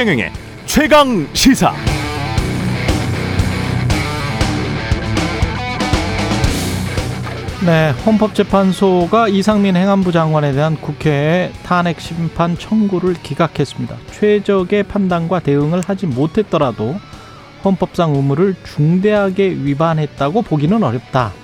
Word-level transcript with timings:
최경영의 0.00 0.32
최강 0.64 1.28
시사. 1.34 1.74
네, 7.66 7.90
헌법재판소가 8.06 9.28
이상민 9.28 9.76
행안부 9.76 10.10
장관에 10.10 10.52
대한 10.52 10.76
국회의 10.76 11.52
탄핵 11.64 12.00
심판 12.00 12.56
청구를 12.56 13.12
기각했습니다. 13.22 13.94
최적의 14.12 14.84
판단과 14.84 15.40
대응을 15.40 15.82
하지 15.84 16.06
못했더라도 16.06 16.96
헌법상 17.62 18.14
의무를 18.14 18.56
중대하게 18.64 19.50
위반했다고 19.50 20.40
보기는 20.40 20.82
어렵다. 20.82 21.34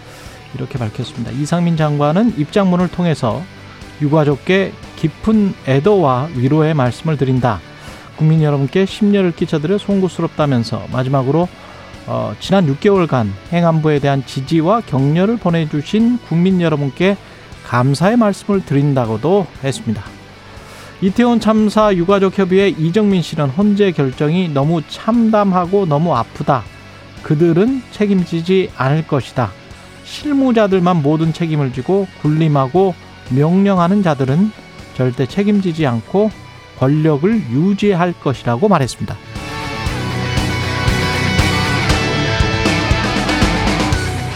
이렇게 0.54 0.78
밝혔습니다. 0.78 1.30
이상민 1.32 1.76
장관은 1.76 2.38
입장문을 2.38 2.88
통해서 2.88 3.42
유가족께 4.00 4.72
깊은 4.96 5.52
애도와 5.68 6.30
위로의 6.34 6.72
말씀을 6.72 7.18
드린다. 7.18 7.60
국민 8.16 8.42
여러분께 8.42 8.86
심려를 8.86 9.32
끼쳐드려 9.32 9.78
송구스럽다면서 9.78 10.86
마지막으로 10.92 11.48
어, 12.06 12.34
지난 12.40 12.66
6개월간 12.66 13.28
행안부에 13.52 13.98
대한 13.98 14.24
지지와 14.24 14.82
격려를 14.82 15.36
보내주신 15.36 16.18
국민 16.28 16.60
여러분께 16.60 17.16
감사의 17.64 18.16
말씀을 18.16 18.64
드린다고도 18.64 19.46
했습니다. 19.64 20.02
이태원 21.02 21.40
참사 21.40 21.94
유가족 21.94 22.38
협의회 22.38 22.68
이정민 22.68 23.20
씨는 23.22 23.50
헌재 23.50 23.92
결정이 23.92 24.48
너무 24.48 24.80
참담하고 24.88 25.86
너무 25.86 26.14
아프다. 26.14 26.62
그들은 27.22 27.82
책임지지 27.90 28.70
않을 28.76 29.06
것이다. 29.06 29.50
실무자들만 30.04 31.02
모든 31.02 31.32
책임을 31.32 31.72
지고 31.72 32.06
군림하고 32.22 32.94
명령하는 33.30 34.02
자들은 34.02 34.52
절대 34.94 35.26
책임지지 35.26 35.86
않고 35.86 36.30
권력을 36.78 37.32
유지할 37.50 38.12
것이라고 38.12 38.68
말했습니다. 38.68 39.16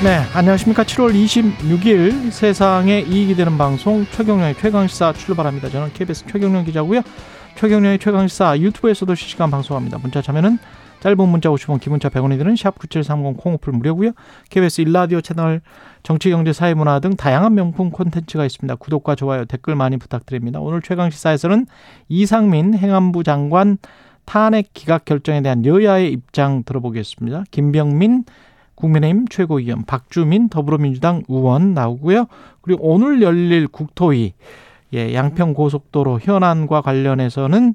네, 0.03 0.23
안녕하십니까. 0.33 0.83
7월 0.85 1.13
26일 1.13 2.31
세상에 2.31 3.01
이익이 3.01 3.35
되는 3.35 3.59
방송 3.59 4.07
최경련의 4.07 4.57
최강시사 4.57 5.13
출발합니다. 5.13 5.69
저는 5.69 5.93
KBS 5.93 6.25
최경련 6.27 6.65
기자고요. 6.65 7.03
최경련의 7.57 7.99
최강시사 7.99 8.59
유튜브에서도 8.61 9.15
실시간 9.15 9.51
방송합니다. 9.51 9.99
문자 9.99 10.23
참여는 10.23 10.59
짧은 11.01 11.29
문자 11.29 11.49
50원, 11.49 11.81
기본자 11.81 12.09
100원이 12.09 12.39
드는 12.39 12.57
샵 12.57 12.79
9730 12.79 13.37
콩오플 13.37 13.73
무료고요. 13.73 14.13
KBS 14.51 14.83
일라디오 14.83 15.21
채널 15.21 15.63
정치, 16.03 16.31
경제, 16.31 16.53
사회, 16.53 16.75
문화 16.75 17.01
등 17.01 17.17
다양한 17.17 17.55
명품 17.55 17.91
콘텐츠가 17.91 18.45
있습니다. 18.45 18.77
구독과 18.77 19.15
좋아요, 19.15 19.45
댓글 19.47 19.75
많이 19.75 19.97
부탁드립니다. 19.97 20.61
오늘 20.61 20.83
최강시사에서는 20.83 21.67
이상민 22.09 22.75
행안부 22.75 23.25
장관 23.25 23.79
탄핵 24.25 24.73
기각 24.75 25.05
결정에 25.05 25.41
대한 25.41 25.65
여야의 25.65 26.13
입장 26.13 26.63
들어보겠습니다. 26.65 27.45
김병민 27.51 28.25
국민의힘 28.75 29.29
최고위원 29.29 29.85
박주민 29.85 30.49
더불어민주당 30.49 31.23
의원 31.29 31.75
나오고요. 31.75 32.27
그리고 32.63 32.93
오늘 32.93 33.23
열릴 33.23 33.69
국토위 33.69 34.35
예, 34.93 35.15
양평 35.15 35.55
고속도로 35.55 36.21
현안과 36.21 36.81
관련해서는 36.81 37.75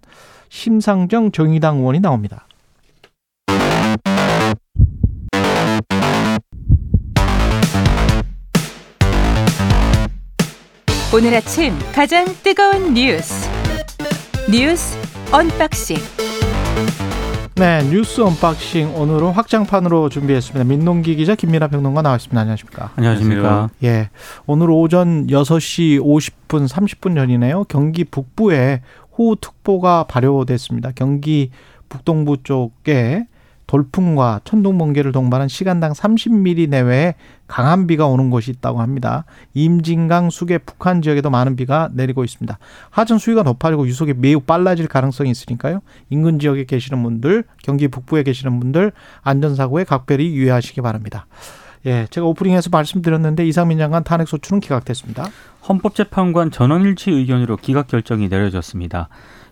심상정 0.50 1.32
정의당 1.32 1.78
의원이 1.78 2.00
나옵니다. 2.00 2.48
오늘 11.16 11.34
아침 11.34 11.72
가장 11.94 12.26
뜨거운 12.44 12.94
뉴스 12.94 13.50
뉴스 14.52 14.98
unboxing 15.32 15.96
네, 17.56 17.82
뉴스 17.90 18.20
unboxing 18.20 18.94
오늘은 18.94 19.30
확장판으로 19.30 20.10
준비했습니다. 20.10 20.66
민동기 20.66 21.16
기자 21.16 21.36
김민아 21.36 21.70
평론가 21.70 22.02
나왔습니다. 22.02 22.42
안녕하십니까? 22.42 22.92
안녕하십니까? 22.98 23.70
예. 23.86 24.10
오늘 24.46 24.70
오전 24.70 25.28
6시 25.28 26.02
50분 26.02 26.68
30분 26.68 27.16
전이네요. 27.16 27.64
경기 27.70 28.04
북부에 28.04 28.82
호우특보가 29.18 30.08
발효됐습니다. 30.10 30.92
경기 30.96 31.52
북동부 31.88 32.44
쪽에 32.44 33.26
돌풍과 33.68 34.42
천둥 34.44 34.78
번개를 34.78 35.12
동반한 35.12 35.48
시간당 35.48 35.94
30mm 35.94 36.70
내외의 36.70 37.16
강한 37.48 37.88
비가 37.88 38.08
오는 38.08 38.30
곳이 38.30 38.52
있다고 38.52 38.82
합니다. 38.82 39.26
임진강 39.54 40.30
수계 40.30 40.58
북한 40.58 41.02
지역에도 41.02 41.30
많은 41.30 41.56
비가 41.56 41.90
내리고 41.94 42.24
있습니다. 42.24 42.58
하천 42.90 43.18
수위가 43.18 43.44
높아지고 43.44 43.88
유속이 43.88 44.14
매우 44.16 44.40
빨라질 44.40 44.88
가능성이 44.88 45.32
있으니까요. 45.32 45.82
인근 46.10 46.40
지역에 46.40 46.66
계시는 46.66 47.02
분들, 47.04 47.44
경기 47.64 47.88
북부에 47.88 48.24
계시는 48.24 48.60
분들 48.60 48.92
안전사고에 49.22 49.84
각별히 49.84 50.34
유의하시기 50.36 50.82
바랍니다. 50.82 51.28
예, 51.86 52.08
제가 52.10 52.26
오프닝에서 52.26 52.70
말씀드렸는데 52.72 53.46
이상민 53.46 53.78
장관 53.78 54.04
탄핵 54.04 54.28
소추는 54.28 54.60
기각됐습니다. 54.60 55.28
헌법재판관 55.70 56.52
전원일치 56.52 57.12
의견으로 57.12 57.58
기각 57.58 57.88
결정이 57.88 58.28
내려졌습니다. 58.28 59.10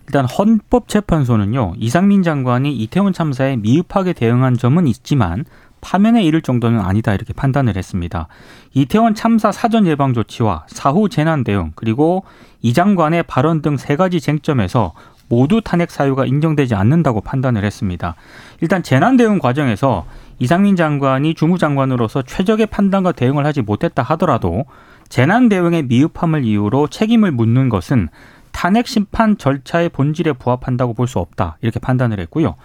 일단 0.07 0.25
헌법재판소는요 0.25 1.73
이상민 1.77 2.23
장관이 2.23 2.75
이태원 2.75 3.13
참사에 3.13 3.55
미흡하게 3.57 4.13
대응한 4.13 4.57
점은 4.57 4.87
있지만 4.87 5.45
파면에 5.81 6.23
이를 6.23 6.41
정도는 6.41 6.79
아니다 6.79 7.13
이렇게 7.13 7.33
판단을 7.33 7.75
했습니다. 7.75 8.27
이태원 8.73 9.15
참사 9.15 9.51
사전 9.51 9.85
예방 9.85 10.13
조치와 10.13 10.65
사후 10.67 11.09
재난 11.09 11.43
대응 11.43 11.73
그리고 11.75 12.23
이 12.61 12.73
장관의 12.73 13.23
발언 13.23 13.61
등 13.61 13.75
세 13.75 13.95
가지 13.95 14.21
쟁점에서 14.21 14.93
모두 15.29 15.61
탄핵 15.61 15.91
사유가 15.91 16.25
인정되지 16.25 16.75
않는다고 16.75 17.21
판단을 17.21 17.65
했습니다. 17.65 18.15
일단 18.61 18.83
재난 18.83 19.17
대응 19.17 19.39
과정에서 19.39 20.05
이상민 20.39 20.75
장관이 20.75 21.33
주무장관으로서 21.33 22.21
최적의 22.21 22.67
판단과 22.67 23.11
대응을 23.11 23.45
하지 23.45 23.61
못했다 23.61 24.03
하더라도 24.03 24.65
재난 25.09 25.49
대응의 25.49 25.83
미흡함을 25.83 26.43
이유로 26.45 26.87
책임을 26.87 27.31
묻는 27.31 27.69
것은 27.69 28.09
탄핵 28.53 28.87
심판 28.87 29.37
절차의 29.37 29.89
본질에 29.89 30.33
부합한다고 30.33 30.93
볼 30.93 31.07
수 31.07 31.19
없다 31.19 31.57
이렇게 31.61 31.79
판단을 31.79 32.19
했고요. 32.21 32.55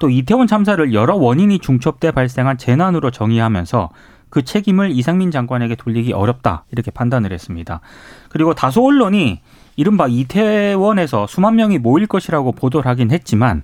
또 0.00 0.10
이태원 0.10 0.48
참사를 0.48 0.92
여러 0.92 1.14
원인이 1.14 1.60
중첩돼 1.60 2.10
발생한 2.10 2.58
재난으로 2.58 3.12
정의하면서 3.12 3.90
그 4.28 4.42
책임을 4.42 4.90
이상민 4.90 5.30
장관에게 5.30 5.76
돌리기 5.76 6.12
어렵다 6.12 6.64
이렇게 6.72 6.90
판단을 6.90 7.32
했습니다. 7.32 7.80
그리고 8.28 8.52
다소 8.54 8.84
언론이 8.84 9.40
이른바 9.76 10.08
이태원에서 10.08 11.28
수만 11.28 11.54
명이 11.56 11.78
모일 11.78 12.08
것이라고 12.08 12.52
보도를 12.52 12.90
하긴 12.90 13.12
했지만 13.12 13.62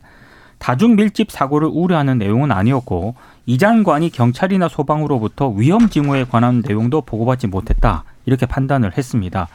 다중 0.58 0.94
밀집 0.94 1.32
사고를 1.32 1.68
우려하는 1.72 2.18
내용은 2.18 2.52
아니었고 2.52 3.16
이 3.46 3.58
장관이 3.58 4.10
경찰이나 4.10 4.68
소방으로부터 4.68 5.48
위험 5.48 5.88
징후에 5.88 6.24
관한 6.24 6.62
내용도 6.64 7.00
보고받지 7.00 7.48
못했다 7.48 8.04
이렇게 8.26 8.46
판단을 8.46 8.96
했습니다. 8.96 9.48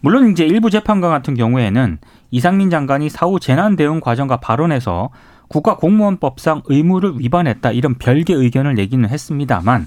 물론 0.00 0.30
이제 0.30 0.44
일부 0.44 0.70
재판관 0.70 1.10
같은 1.10 1.34
경우에는 1.34 1.98
이상민 2.30 2.70
장관이 2.70 3.08
사후 3.08 3.40
재난 3.40 3.76
대응 3.76 4.00
과정과 4.00 4.38
발언에서 4.38 5.10
국가 5.48 5.76
공무원법상 5.76 6.62
의무를 6.66 7.18
위반했다 7.18 7.72
이런 7.72 7.94
별개 7.94 8.34
의견을 8.34 8.74
내기는 8.74 9.08
했습니다만 9.08 9.86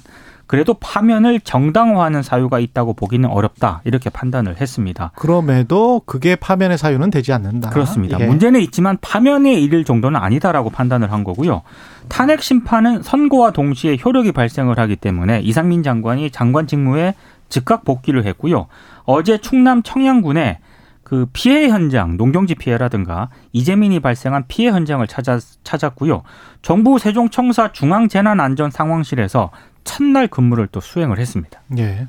그래도 0.52 0.74
파면을 0.74 1.40
정당화하는 1.40 2.24
사유가 2.24 2.60
있다고 2.60 2.94
보기는 2.94 3.30
어렵다 3.30 3.80
이렇게 3.86 4.10
판단을 4.10 4.60
했습니다. 4.60 5.14
그럼에도 5.16 6.02
그게 6.06 6.36
파면의 6.36 6.78
사유는 6.78 7.10
되지 7.10 7.32
않는다. 7.32 7.70
그렇습니다. 7.70 8.20
예. 8.20 8.26
문제는 8.26 8.60
있지만 8.60 8.98
파면에 9.00 9.54
이를 9.54 9.86
정도는 9.86 10.20
아니다라고 10.20 10.70
판단을 10.70 11.10
한 11.10 11.24
거고요. 11.24 11.62
탄핵 12.10 12.42
심판은 12.42 13.02
선고와 13.02 13.52
동시에 13.52 13.98
효력이 14.04 14.34
발생을 14.34 14.78
하기 14.78 14.98
때문에 14.98 15.40
이상민 15.40 15.84
장관이 15.84 16.32
장관 16.32 16.68
직무에 16.68 17.14
즉각 17.52 17.86
복귀를 17.86 18.26
했고요. 18.26 18.66
어제 19.04 19.38
충남 19.38 19.84
청양군에 19.84 20.60
그 21.04 21.28
피해 21.34 21.68
현장, 21.68 22.16
농경지 22.18 22.56
피해라든가 22.56 23.30
이재민이 23.52 24.00
발생한 24.00 24.46
피해 24.48 24.72
현장을 24.72 25.06
찾아, 25.08 25.38
찾았고요. 25.64 26.24
정부 26.62 26.98
세종청사 26.98 27.74
중앙재난안전상황실에서 27.74 29.52
첫날 29.84 30.28
근무를 30.28 30.68
또 30.72 30.80
수행을 30.80 31.20
했습니다. 31.20 31.60
예. 31.78 32.08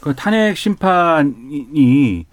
그 0.00 0.14
탄핵 0.16 0.56
심판이 0.56 2.26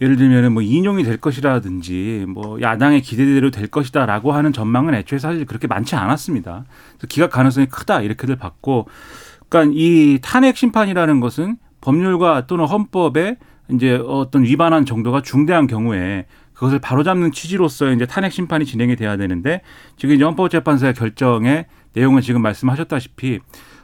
예를 0.00 0.16
들면 0.16 0.52
뭐 0.52 0.62
인용이 0.62 1.04
될 1.04 1.18
것이라든지 1.18 2.26
뭐 2.28 2.60
야당의 2.60 3.02
기대대로 3.02 3.52
될 3.52 3.68
것이다라고 3.68 4.32
하는 4.32 4.52
전망은 4.52 4.94
애초에 4.94 5.20
사실 5.20 5.44
그렇게 5.44 5.68
많지 5.68 5.94
않았습니다. 5.94 6.64
기각 7.08 7.30
가능성이 7.30 7.66
크다 7.66 8.00
이렇게들 8.00 8.34
봤고, 8.36 8.88
그러니까 9.48 9.72
이 9.76 10.18
탄핵 10.20 10.56
심판이라는 10.56 11.20
것은 11.20 11.58
법률과 11.84 12.46
또는 12.46 12.64
헌법에 12.64 13.36
이제 13.70 14.00
어떤 14.06 14.42
위반한 14.44 14.86
정도가 14.86 15.20
중대한 15.22 15.66
경우에 15.66 16.26
그것을 16.54 16.78
바로잡는 16.78 17.32
취지로서 17.32 17.90
이제 17.92 18.06
탄핵 18.06 18.32
심판이 18.32 18.64
진행이 18.64 18.96
돼야 18.96 19.16
되는데 19.16 19.60
지금 19.96 20.14
이제 20.14 20.24
헌법재판소의 20.24 20.94
결정의 20.94 21.66
내용은 21.92 22.22
지금 22.22 22.42
말씀하셨다시피 22.42 23.40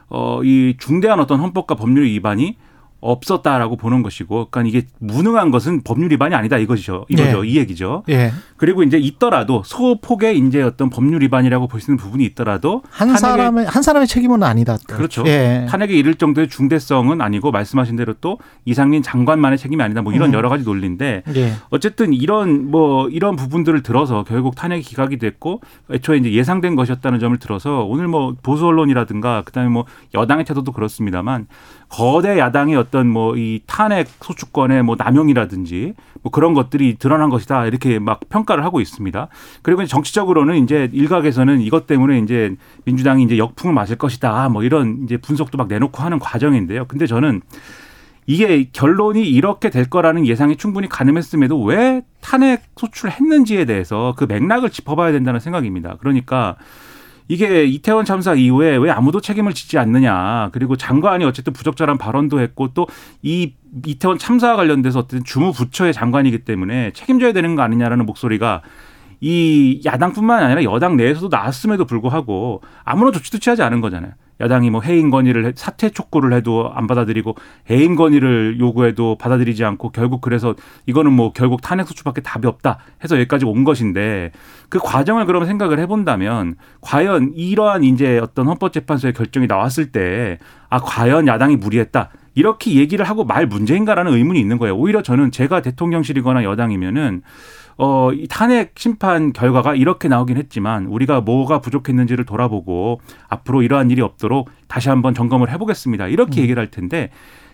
어 0.09 0.41
이 0.43 0.75
중대한 0.79 1.21
어떤 1.21 1.39
헌법과 1.41 1.77
법률 1.77 2.05
위반이 2.05 2.57
없었다라고 3.01 3.77
보는 3.77 4.03
것이고, 4.03 4.49
그러니까 4.51 4.69
이게 4.69 4.87
무능한 4.99 5.51
것은 5.51 5.83
법률 5.83 6.13
위반이 6.13 6.35
아니다 6.35 6.57
이것이죠. 6.59 7.07
이거죠. 7.09 7.43
네. 7.43 7.49
이 7.49 7.57
얘기죠. 7.57 8.05
예. 8.09 8.33
그리고 8.57 8.83
이제 8.83 8.99
있더라도 8.99 9.63
소폭의 9.65 10.39
이제 10.39 10.63
어떤 10.63 10.91
법률 10.91 11.23
위반이라고 11.23 11.67
볼 11.67 11.81
수 11.81 11.91
있는 11.91 11.97
부분이 11.97 12.25
있더라도 12.27 12.83
한 12.91 13.17
사람의 13.17 13.67
한 13.67 13.83
사람의 13.83 14.07
책임은 14.07 14.43
아니다. 14.43 14.77
그렇죠. 14.87 15.25
예. 15.27 15.67
탄핵에 15.69 15.95
이를 15.95 16.15
정도의 16.15 16.49
중대성은 16.49 17.21
아니고 17.21 17.51
말씀하신 17.51 17.97
대로 17.97 18.13
또 18.21 18.39
이상민 18.67 19.03
장관만의 19.03 19.59
책임이 19.59 19.83
아니다. 19.83 20.03
뭐 20.03 20.13
이런 20.13 20.31
음. 20.31 20.35
여러 20.35 20.49
가지 20.49 20.65
논리인데 20.65 21.23
예. 21.35 21.53
어쨌든 21.71 22.13
이런 22.13 22.71
뭐 22.71 23.09
이런 23.09 23.35
부분들을 23.37 23.83
들어서 23.83 24.25
결국 24.25 24.55
탄핵이 24.55 24.83
기각이 24.83 25.17
됐고 25.19 25.63
애초에 25.91 26.19
이제 26.19 26.33
예상된 26.33 26.77
것이었다는 26.77 27.19
점을 27.19 27.37
들어서 27.39 27.85
오늘 27.85 28.09
뭐 28.09 28.37
보수 28.43 28.67
언론이라든가 28.67 29.43
그다음에 29.47 29.71
뭐 29.71 29.87
여당의 30.15 30.45
태도도 30.45 30.73
그렇습니다만 30.73 31.47
거대 31.91 32.39
야당의 32.39 32.77
어떤 32.77 33.09
뭐 33.09 33.35
이 33.41 33.61
탄핵 33.67 34.09
소추권의 34.21 34.83
뭐 34.83 34.97
남용이라든지 34.99 35.95
뭐 36.23 36.31
그런 36.31 36.55
것들이 36.55 36.97
드러난 36.99 37.31
것이다 37.31 37.67
이렇게 37.67 37.99
막 37.99 38.21
평가를 38.29 38.65
하고 38.65 38.81
있습니다. 38.81 39.29
그리고 39.63 39.85
정치적으로는 39.85 40.63
이제 40.63 40.89
일각에서는 40.93 41.61
이것 41.61 41.87
때문에 41.87 42.19
이제 42.19 42.55
민주당이 42.85 43.25
이제 43.25 43.39
역풍을 43.39 43.75
맞을 43.75 43.97
것이다 43.97 44.49
뭐 44.49 44.63
이런 44.63 45.05
이제 45.05 45.17
분석도 45.17 45.59
막 45.59 45.69
내놓고 45.69 46.03
하는 46.03 46.19
과정인데요. 46.19 46.85
근데 46.87 47.07
저는 47.07 47.41
이게 48.27 48.69
결론이 48.73 49.29
이렇게 49.29 49.71
될 49.71 49.89
거라는 49.89 50.27
예상이 50.27 50.57
충분히 50.57 50.89
가늠했음에도 50.89 51.61
왜 51.63 52.03
탄핵 52.21 52.63
소출했는지에 52.77 53.65
대해서 53.65 54.15
그 54.17 54.25
맥락을 54.25 54.71
짚어봐야 54.71 55.13
된다는 55.13 55.41
생각입니다. 55.41 55.97
그러니까 55.99 56.57
이게 57.31 57.65
이태원 57.65 58.05
참사 58.05 58.35
이후에 58.35 58.77
왜 58.77 58.91
아무도 58.91 59.21
책임을 59.21 59.55
지지 59.55 59.79
않느냐. 59.79 60.49
그리고 60.51 60.77
장관이 60.77 61.25
어쨌든 61.25 61.53
부적절한 61.53 61.97
발언도 61.97 62.41
했고 62.41 62.75
또 62.75 62.89
이 63.23 63.55
이태원 63.87 64.19
참사와 64.19 64.57
관련돼서 64.57 65.01
어쨌든 65.01 65.23
주무부처의 65.25 65.93
장관이기 65.93 66.41
때문에 66.41 66.91
책임져야 66.93 67.33
되는 67.33 67.55
거 67.55 67.63
아니냐라는 67.63 68.05
목소리가 68.07 68.63
이 69.21 69.81
야당뿐만 69.85 70.43
아니라 70.43 70.65
여당 70.65 70.97
내에서도 70.97 71.29
나왔음에도 71.29 71.85
불구하고 71.85 72.63
아무런 72.85 73.13
조치도 73.13 73.39
취하지 73.39 73.63
않은 73.63 73.81
거잖아요. 73.81 74.13
야당이 74.41 74.71
뭐 74.71 74.81
해임 74.81 75.11
건의를 75.11 75.47
해- 75.47 75.53
사퇴 75.55 75.91
촉구를 75.91 76.33
해도 76.33 76.71
안 76.75 76.87
받아들이고 76.87 77.35
해임 77.71 77.95
건의를 77.95 78.59
요구해도 78.59 79.17
받아들이지 79.19 79.65
않고 79.65 79.91
결국 79.91 80.21
그래서 80.21 80.55
이거는 80.87 81.13
뭐 81.13 81.33
결국 81.33 81.61
탄핵 81.63 81.87
소추밖에 81.87 82.21
답이 82.23 82.47
없다 82.47 82.79
해서 83.05 83.17
여기까지 83.17 83.45
온 83.45 83.65
것인데 83.65 84.33
그 84.69 84.79
과정을 84.79 85.27
그러면 85.27 85.47
생각을 85.49 85.79
해본다면 85.81 86.57
과연 86.81 87.33
이러한 87.35 87.85
이제 87.85 88.19
어떤 88.19 88.47
헌법재판소의 88.49 89.13
결정이 89.13 89.47
나왔을 89.47 89.93
때 89.93 90.39
아 90.73 90.79
과연 90.79 91.27
야당이 91.27 91.57
무리했다 91.57 92.11
이렇게 92.37 92.75
얘기를 92.77 93.05
하고 93.05 93.25
말 93.25 93.47
문제인가라는 93.47 94.13
의문이 94.15 94.39
있는 94.39 94.57
거예요. 94.57 94.77
오히려 94.77 95.03
저는 95.03 95.33
제가 95.33 95.63
대통령실이거나 95.63 96.45
여당이면은 96.45 97.23
어, 97.83 98.13
이 98.13 98.27
탄핵 98.29 98.73
심판 98.77 99.33
결과가 99.33 99.75
이렇게 99.75 100.07
나오긴 100.07 100.37
했지만 100.37 100.85
우리가 100.85 101.23
뭐가 101.23 101.63
부족했는지를 101.63 102.27
돌아보고 102.27 103.01
앞으로 103.27 103.63
이러한 103.63 103.91
일이 103.91 104.03
없도록 104.03 104.51
다시 104.69 104.91
한번 104.91 105.15
점검을 105.15 105.51
해보겠습니다. 105.51 106.09
이렇게 106.09 106.43
얘기를 106.43 106.61
할 106.61 106.71
텐데 106.71 107.09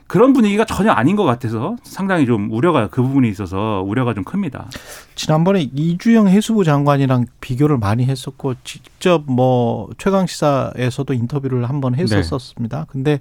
그런 0.08 0.32
분위기가 0.32 0.64
전혀 0.64 0.90
아닌 0.90 1.14
것 1.14 1.22
같아서 1.22 1.76
상당히 1.84 2.26
좀 2.26 2.50
우려가 2.50 2.88
그 2.88 3.02
부분에 3.02 3.28
있어서 3.28 3.84
우려가 3.86 4.14
좀 4.14 4.24
큽니다. 4.24 4.66
지난번에 5.14 5.62
이주영 5.72 6.26
해수부 6.26 6.64
장관이랑 6.64 7.26
비교를 7.40 7.78
많이 7.78 8.04
했었고 8.04 8.54
직접 8.64 9.22
뭐 9.26 9.88
최강 9.96 10.26
시사에서도 10.26 11.12
인터뷰를 11.12 11.68
한번 11.68 11.94
했었었습니다. 11.94 12.86
근데 12.88 13.20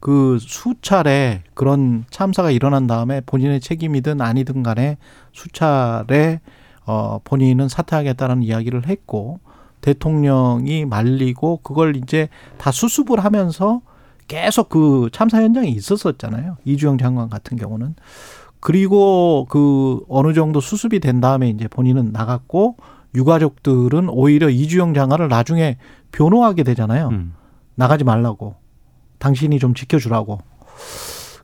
그 0.00 0.38
수차례 0.40 1.42
그런 1.54 2.04
참사가 2.10 2.50
일어난 2.50 2.86
다음에 2.86 3.20
본인의 3.24 3.60
책임이든 3.60 4.20
아니든 4.20 4.62
간에 4.62 4.98
수차례 5.32 6.40
어 6.84 7.20
본인은 7.24 7.68
사퇴하겠다는 7.68 8.42
이야기를 8.42 8.86
했고 8.86 9.40
대통령이 9.80 10.84
말리고 10.84 11.60
그걸 11.62 11.96
이제 11.96 12.28
다 12.58 12.70
수습을 12.70 13.24
하면서 13.24 13.82
계속 14.28 14.68
그 14.68 15.08
참사 15.12 15.42
현장에 15.42 15.68
있었었잖아요. 15.68 16.56
이주영 16.64 16.98
장관 16.98 17.28
같은 17.28 17.56
경우는. 17.56 17.94
그리고 18.60 19.46
그 19.48 20.00
어느 20.08 20.32
정도 20.32 20.60
수습이 20.60 20.98
된 20.98 21.20
다음에 21.20 21.48
이제 21.48 21.68
본인은 21.68 22.10
나갔고 22.12 22.76
유가족들은 23.14 24.08
오히려 24.08 24.50
이주영 24.50 24.94
장관을 24.94 25.28
나중에 25.28 25.76
변호하게 26.10 26.64
되잖아요. 26.64 27.08
음. 27.08 27.34
나가지 27.76 28.04
말라고. 28.04 28.56
당신이 29.18 29.58
좀 29.58 29.74
지켜주라고. 29.74 30.40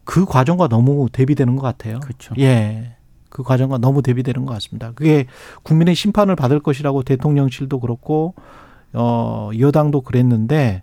그 0.04 0.24
과정과 0.24 0.68
너무 0.68 1.08
대비되는 1.10 1.56
것 1.56 1.62
같아요. 1.62 2.00
그렇죠. 2.00 2.34
예. 2.38 2.96
그 3.28 3.42
과정과 3.42 3.78
너무 3.78 4.02
대비되는 4.02 4.44
것 4.44 4.52
같습니다. 4.54 4.92
그게 4.92 5.26
국민의 5.62 5.94
심판을 5.94 6.36
받을 6.36 6.60
것이라고 6.60 7.02
대통령실도 7.02 7.80
그렇고, 7.80 8.34
어, 8.92 9.50
여당도 9.58 10.02
그랬는데, 10.02 10.82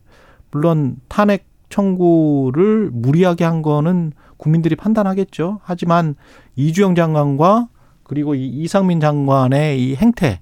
물론 0.51 0.97
탄핵 1.07 1.45
청구를 1.69 2.89
무리하게 2.91 3.43
한 3.43 3.61
거는 3.61 4.13
국민들이 4.37 4.75
판단하겠죠. 4.75 5.59
하지만 5.63 6.15
이주영 6.55 6.95
장관과 6.95 7.67
그리고 8.03 8.33
이 8.33 8.47
이상민 8.47 8.99
장관의 8.99 9.79
이 9.79 9.95
행태, 9.95 10.41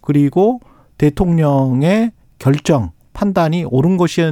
그리고 0.00 0.60
대통령의 0.96 2.12
결정, 2.38 2.92
판단이 3.12 3.64
옳은 3.64 3.98
것이 3.98 4.22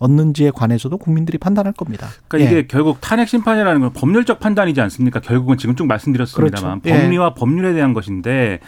었는지에 0.00 0.50
관해서도 0.50 0.98
국민들이 0.98 1.38
판단할 1.38 1.72
겁니다. 1.72 2.08
그러니까 2.26 2.50
예. 2.50 2.58
이게 2.60 2.66
결국 2.66 3.00
탄핵 3.00 3.28
심판이라는 3.28 3.80
건 3.80 3.92
법률적 3.92 4.40
판단이지 4.40 4.80
않습니까? 4.80 5.20
결국은 5.20 5.58
지금 5.58 5.76
쭉 5.76 5.86
말씀드렸습니다만 5.86 6.80
그렇죠. 6.80 6.96
예. 6.96 7.02
법리와 7.02 7.34
법률에 7.34 7.74
대한 7.74 7.92
것인데 7.92 8.60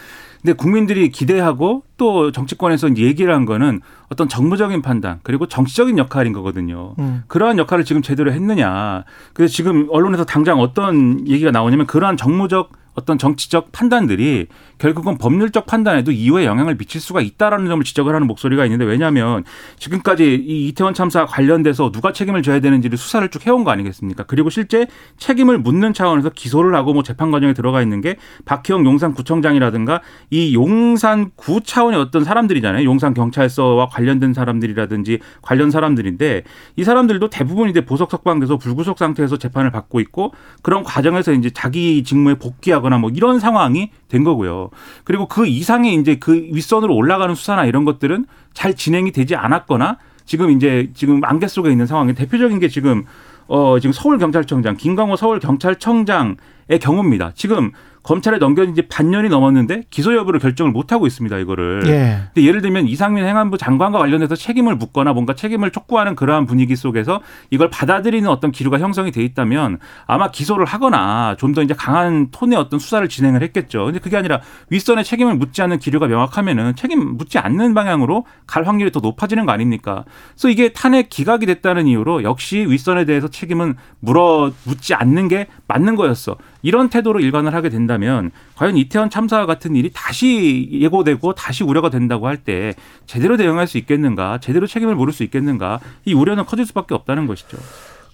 근데 0.43 0.55
국민들이 0.55 1.09
기대하고 1.11 1.85
또 1.97 2.33
정치권에서 2.33 2.97
얘기를 2.97 3.33
한 3.33 3.47
거는 3.47 3.81
어떤 4.09 4.29
정무적인 4.29 4.83
판단 4.83 5.21
그리고 5.23 5.47
정치적인 5.47 5.99
역할인 5.99 6.33
거거든요. 6.33 6.95
음. 6.99 7.23
그러한 7.29 7.59
역할을 7.59 7.85
지금 7.85 8.03
제대로 8.03 8.33
했느냐. 8.33 9.05
그래서 9.35 9.55
지금 9.55 9.87
언론에서 9.91 10.25
당장 10.25 10.59
어떤 10.59 11.27
얘기가 11.29 11.53
나오냐면 11.53 11.87
그러한 11.87 12.17
정무적 12.17 12.73
어떤 12.95 13.19
정치적 13.19 13.73
판단들이 13.73 14.47
결국은 14.79 15.17
법률적 15.17 15.67
판단에도 15.67 16.13
이후에 16.13 16.45
영향을 16.45 16.77
미칠 16.77 17.01
수가 17.01 17.21
있다라는 17.21 17.67
점을 17.67 17.83
지적을 17.83 18.15
하는 18.15 18.27
목소리가 18.27 18.65
있는데 18.67 18.85
왜냐하면 18.85 19.45
지금까지 19.79 20.35
이 20.35 20.69
이태원 20.69 20.93
참사 20.93 21.25
관련돼서 21.25 21.91
누가 21.91 22.13
책임을 22.13 22.43
져야 22.43 22.61
되는지를 22.61 22.99
수사를 22.99 23.27
쭉 23.31 23.47
해온 23.47 23.65
거 23.65 23.71
아니겠습니까? 23.71 24.25
그리고 24.25 24.51
실제 24.51 24.87
책임을 25.17 25.59
묻는 25.59 25.95
차원에서 25.95 26.31
기소를 26.31 26.75
하고 26.75 26.93
뭐 26.93 27.03
재판 27.03 27.31
과정에 27.31 27.55
들어가 27.55 27.81
있는 27.81 28.01
게 28.01 28.17
박희영 28.45 28.85
용산구청장이라든가 28.85 30.03
이 30.31 30.55
용산구 30.55 31.63
차원의 31.63 31.99
어떤 31.99 32.25
사람들이잖아요. 32.25 32.85
용산 32.85 33.15
경찰서와 33.15 33.89
관련된 33.89 34.35
사람들이라든지 34.35 35.21
관련 35.41 35.71
사람들인데 35.71 36.43
이 36.77 36.85
사람들도 36.85 37.31
대부분 37.31 37.71
이제 37.71 37.85
보석 37.85 38.11
석방돼서 38.11 38.59
불구속 38.59 38.99
상태에서 38.99 39.39
재판을 39.39 39.71
받고 39.71 40.01
있고 40.01 40.35
그런 40.63 40.83
과정에서 40.83 41.33
이제 41.33 41.49
자기 41.51 42.03
직무에 42.03 42.35
복귀하 42.35 42.82
거나 42.83 42.99
뭐 42.99 43.11
이런 43.11 43.41
상황이 43.41 43.91
된 44.09 44.25
거고요. 44.25 44.69
그리고 45.05 45.27
그 45.27 45.47
이상의 45.47 45.95
이제 45.95 46.17
그 46.17 46.35
윗선으로 46.35 46.95
올라가는 46.95 47.35
수사나 47.35 47.65
이런 47.65 47.85
것들은 47.85 48.27
잘 48.53 48.75
진행이 48.75 49.13
되지 49.13 49.35
않았거나 49.35 49.97
지금 50.27 50.51
이제 50.51 50.91
지금 50.95 51.25
안개 51.25 51.49
속에 51.49 51.71
있는 51.71 51.87
상황이 51.87 52.15
대표적인 52.15 52.59
게 52.59 52.69
지금 52.69 53.05
어 53.49 53.79
지금 53.81 53.93
서울 53.93 54.19
경찰청장 54.19 54.77
김광호 54.77 55.17
서울 55.17 55.41
경찰청장의 55.41 56.79
경우입니다. 56.81 57.33
지금 57.35 57.73
검찰에 58.03 58.39
넘겨진 58.39 58.75
지 58.75 58.83
반년이 58.83 59.29
넘었는데 59.29 59.85
기소 59.91 60.17
여부를 60.17 60.41
결정을 60.41 60.73
못 60.73 60.91
하고 60.93 61.07
있습니다. 61.07 61.39
이거를. 61.39 61.85
예. 61.87 62.19
근데 62.35 62.47
예를 62.47 62.61
들면 62.61 62.89
이상민 62.89 63.25
행안부 63.25 63.59
장관과 63.59 63.99
관련해서 63.99 64.35
책임을 64.35 64.75
묻거나 64.77 65.13
뭔가 65.13 65.35
책임을 65.35 65.71
촉구하는 65.71 66.17
그러한 66.17 66.47
분위기 66.47 66.75
속에서 66.75 67.21
이걸 67.51 67.71
받아들이는 67.71 68.29
어떤 68.29 68.51
기류가 68.51 68.81
형성이 68.81 69.13
돼 69.13 69.23
있다면 69.23 69.79
아마 70.07 70.31
기소를 70.31 70.65
하거나 70.67 71.37
좀 71.39 71.53
더 71.53 71.63
이제 71.63 71.75
강한 71.75 72.29
톤의 72.31 72.59
어떤 72.59 72.79
수사를 72.81 73.07
진행을 73.07 73.43
했겠죠. 73.43 73.85
근데 73.85 73.99
그게 73.99 74.17
아니라 74.17 74.41
윗선에 74.71 75.03
책임을 75.03 75.35
묻지 75.35 75.61
않는 75.61 75.79
기류가 75.81 76.07
명확하면은 76.07 76.77
책임 76.77 77.17
묻지 77.19 77.39
않는 77.39 77.75
방향으로 77.75 78.25
갈 78.47 78.67
확률이 78.67 78.91
더 78.91 79.01
높아지는 79.01 79.45
거 79.45 79.53
아닙니까? 79.53 80.05
그래서 80.33 80.49
이게 80.49 80.73
탄핵 80.73 81.11
기각이 81.11 81.45
됐다는 81.45 81.87
이유로 81.87 82.23
역시 82.23 82.59
윗선에 82.59 83.05
대해서 83.05 83.29
책임은 83.29 83.75
물어 84.01 84.53
묻지 84.65 84.95
않는 84.95 85.29
게 85.29 85.47
맞는 85.69 85.95
거였어. 85.97 86.37
이런 86.63 86.89
태도로 86.89 87.21
일관을 87.21 87.55
하게 87.55 87.69
된다면 87.69 88.31
과연 88.57 88.77
이태원 88.77 89.11
참사와 89.11 89.47
같은 89.47 89.75
일이 89.77 89.91
다시 89.93 90.69
예고되고 90.73 91.35
다시 91.35 91.65
우려가 91.65 91.91
된다고 91.91 92.27
할 92.27 92.37
때 92.37 92.75
제대로 93.07 93.37
대응할 93.37 93.67
수 93.67 93.79
있겠는가, 93.79 94.39
제대로 94.39 94.67
책임을 94.67 94.95
물을 94.97 95.13
수 95.13 95.23
있겠는가, 95.23 95.79
이 96.05 96.15
우려는 96.15 96.45
커질 96.45 96.67
수밖에 96.67 96.95
없다는 96.95 97.27
것이죠. 97.27 97.59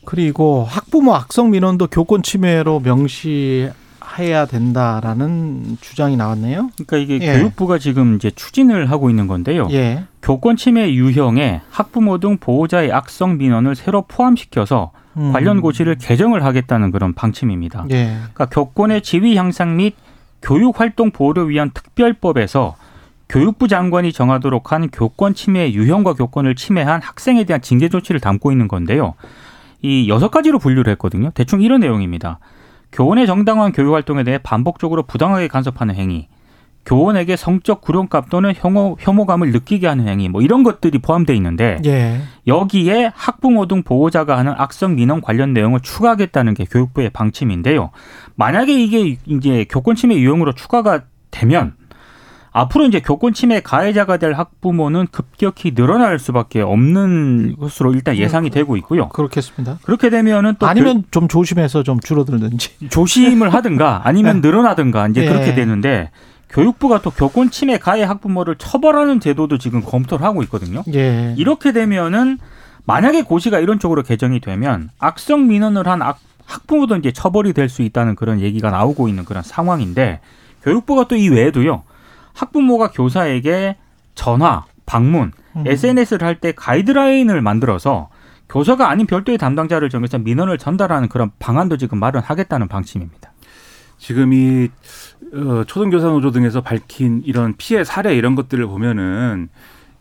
그리고 0.04 0.64
학부모 0.68 1.14
악성 1.14 1.50
민원도 1.50 1.86
교권 1.88 2.22
침해로 2.22 2.80
명시 2.80 3.70
해야 4.18 4.46
된다라는 4.46 5.78
주장이 5.80 6.16
나왔네요. 6.16 6.70
그러니까 6.74 6.96
이게 6.96 7.18
예. 7.26 7.38
교육부가 7.38 7.78
지금 7.78 8.16
이제 8.16 8.30
추진을 8.30 8.90
하고 8.90 9.10
있는 9.10 9.26
건데요. 9.26 9.68
예. 9.70 10.04
교권 10.22 10.56
침해 10.56 10.92
유형에 10.92 11.60
학부모 11.70 12.18
등 12.18 12.38
보호자의 12.38 12.92
악성 12.92 13.36
민원을 13.38 13.74
새로 13.76 14.02
포함시켜서 14.02 14.92
음. 15.18 15.32
관련 15.32 15.60
고시를 15.60 15.96
개정을 15.96 16.44
하겠다는 16.44 16.90
그런 16.90 17.12
방침입니다. 17.12 17.86
예. 17.90 18.16
그러니까 18.18 18.46
교권의 18.46 19.02
지위 19.02 19.36
향상 19.36 19.76
및 19.76 19.94
교육 20.40 20.80
활동 20.80 21.10
보호를 21.10 21.48
위한 21.48 21.70
특별법에서 21.74 22.76
교육부 23.28 23.68
장관이 23.68 24.12
정하도록 24.12 24.72
한 24.72 24.88
교권 24.88 25.34
침해 25.34 25.72
유형과 25.72 26.14
교권을 26.14 26.54
침해한 26.54 27.02
학생에 27.02 27.44
대한 27.44 27.60
징계 27.60 27.88
조치를 27.88 28.20
담고 28.20 28.52
있는 28.52 28.68
건데요. 28.68 29.14
이 29.82 30.08
여섯 30.08 30.30
가지로 30.30 30.58
분류를 30.58 30.90
했거든요. 30.92 31.30
대충 31.34 31.60
이런 31.60 31.80
내용입니다. 31.80 32.38
교원의 32.92 33.26
정당한 33.26 33.72
교육 33.72 33.92
활동에 33.94 34.24
대해 34.24 34.38
반복적으로 34.38 35.02
부당하게 35.02 35.48
간섭하는 35.48 35.94
행위, 35.94 36.28
교원에게 36.88 37.36
성적 37.36 37.82
구령감 37.82 38.24
또는 38.30 38.54
혐오, 38.56 38.96
혐오감을 38.98 39.52
느끼게 39.52 39.86
하는 39.86 40.08
행위, 40.08 40.28
뭐 40.30 40.40
이런 40.40 40.62
것들이 40.62 40.98
포함되어 40.98 41.36
있는데 41.36 41.78
예. 41.84 42.20
여기에 42.46 43.10
학부모 43.14 43.66
등 43.66 43.82
보호자가 43.82 44.38
하는 44.38 44.54
악성 44.56 44.94
민원 44.96 45.20
관련 45.20 45.52
내용을 45.52 45.80
추가하겠다는 45.80 46.54
게 46.54 46.64
교육부의 46.64 47.10
방침인데요. 47.10 47.90
만약에 48.36 48.72
이게 48.72 49.18
이제 49.26 49.66
교권 49.68 49.96
침해 49.96 50.16
유형으로 50.16 50.52
추가가 50.54 51.02
되면 51.30 51.74
앞으로 52.52 52.86
이제 52.86 53.00
교권 53.00 53.34
침해 53.34 53.60
가해자가 53.60 54.16
될 54.16 54.32
학부모는 54.32 55.08
급격히 55.12 55.74
늘어날 55.74 56.18
수밖에 56.18 56.62
없는 56.62 57.56
것으로 57.60 57.92
일단 57.92 58.16
예상이 58.16 58.48
되고 58.48 58.76
있고요. 58.78 59.10
그렇겠습니다. 59.10 59.78
그렇게 59.82 60.08
되면은 60.08 60.54
또 60.58 60.66
아니면 60.66 61.04
좀 61.10 61.28
조심해서 61.28 61.82
좀 61.82 62.00
줄어들든지. 62.00 62.70
교- 62.80 62.88
조심을 62.88 63.52
하든가 63.52 64.00
아니면 64.04 64.40
늘어나든가 64.42 65.06
이제 65.08 65.24
예. 65.24 65.28
그렇게 65.28 65.54
되는데 65.54 66.10
교육부가 66.50 67.00
또 67.02 67.10
교권 67.10 67.50
침해 67.50 67.78
가해 67.78 68.02
학부모를 68.04 68.56
처벌하는 68.56 69.20
제도도 69.20 69.58
지금 69.58 69.82
검토를 69.82 70.24
하고 70.24 70.42
있거든요. 70.44 70.82
예. 70.94 71.34
이렇게 71.36 71.72
되면은 71.72 72.38
만약에 72.86 73.22
고시가 73.22 73.58
이런 73.58 73.78
쪽으로 73.78 74.02
개정이 74.02 74.40
되면 74.40 74.88
악성 74.98 75.46
민원을 75.46 75.86
한 75.86 76.00
악- 76.02 76.18
학부모도 76.46 76.96
이제 76.96 77.12
처벌이 77.12 77.52
될 77.52 77.68
수 77.68 77.82
있다는 77.82 78.14
그런 78.16 78.40
얘기가 78.40 78.70
나오고 78.70 79.08
있는 79.08 79.24
그런 79.26 79.42
상황인데 79.42 80.20
교육부가 80.62 81.06
또 81.06 81.16
이 81.16 81.28
외에도요 81.28 81.82
학부모가 82.34 82.90
교사에게 82.92 83.76
전화, 84.14 84.64
방문, 84.86 85.32
음. 85.56 85.64
SNS를 85.66 86.26
할 86.26 86.40
때 86.40 86.52
가이드라인을 86.52 87.42
만들어서 87.42 88.08
교사가 88.48 88.88
아닌 88.88 89.06
별도의 89.06 89.36
담당자를 89.36 89.90
정해서 89.90 90.16
민원을 90.18 90.56
전달하는 90.56 91.08
그런 91.10 91.30
방안도 91.38 91.76
지금 91.76 91.98
마련하겠다는 92.00 92.68
방침입니다. 92.68 93.32
지금 93.98 94.32
이 94.32 94.68
어, 95.34 95.64
초등교사 95.66 96.08
노조 96.08 96.30
등에서 96.30 96.60
밝힌 96.60 97.22
이런 97.24 97.54
피해 97.56 97.84
사례 97.84 98.16
이런 98.16 98.34
것들을 98.34 98.66
보면은 98.66 99.48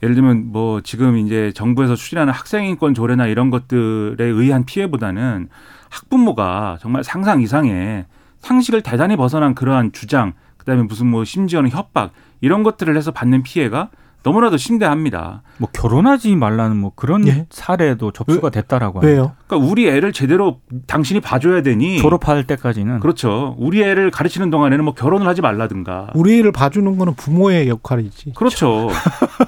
예를 0.03 0.15
들면 0.15 0.51
뭐 0.51 0.81
지금 0.81 1.17
이제 1.17 1.51
정부에서 1.53 1.95
추진하는 1.95 2.31
학생인권 2.31 2.93
조례나 2.93 3.27
이런 3.27 3.49
것들에 3.49 4.23
의한 4.23 4.63
피해보다는 4.65 5.49
학부모가 5.89 6.77
정말 6.79 7.03
상상 7.03 7.41
이상의 7.41 8.05
상식을 8.39 8.83
대단히 8.83 9.15
벗어난 9.15 9.55
그러한 9.55 9.91
주장, 9.91 10.33
그다음에 10.57 10.83
무슨 10.83 11.07
뭐 11.07 11.25
심지어는 11.25 11.71
협박 11.71 12.11
이런 12.41 12.61
것들을 12.61 12.95
해서 12.95 13.11
받는 13.11 13.41
피해가 13.41 13.89
너무나도 14.23 14.57
심대합니다. 14.57 15.41
뭐 15.57 15.69
결혼하지 15.71 16.35
말라는 16.35 16.75
뭐 16.77 16.91
그런 16.95 17.27
예? 17.27 17.45
사례도 17.49 18.11
접수가 18.11 18.49
됐다라고 18.49 18.99
합니다. 18.99 19.07
왜요? 19.07 19.31
그러니까 19.47 19.69
우리 19.71 19.87
애를 19.87 20.11
제대로 20.11 20.59
당신이 20.85 21.21
봐줘야 21.21 21.61
되니 21.61 21.99
졸업할 21.99 22.45
때까지는 22.45 22.99
그렇죠. 22.99 23.55
우리 23.57 23.81
애를 23.81 24.11
가르치는 24.11 24.49
동안에는 24.49 24.83
뭐 24.83 24.93
결혼을 24.93 25.27
하지 25.27 25.41
말라든가. 25.41 26.09
우리 26.13 26.39
애를 26.39 26.51
봐주는 26.51 26.97
거는 26.97 27.13
부모의 27.15 27.69
역할이지. 27.69 28.33
그렇죠. 28.35 28.89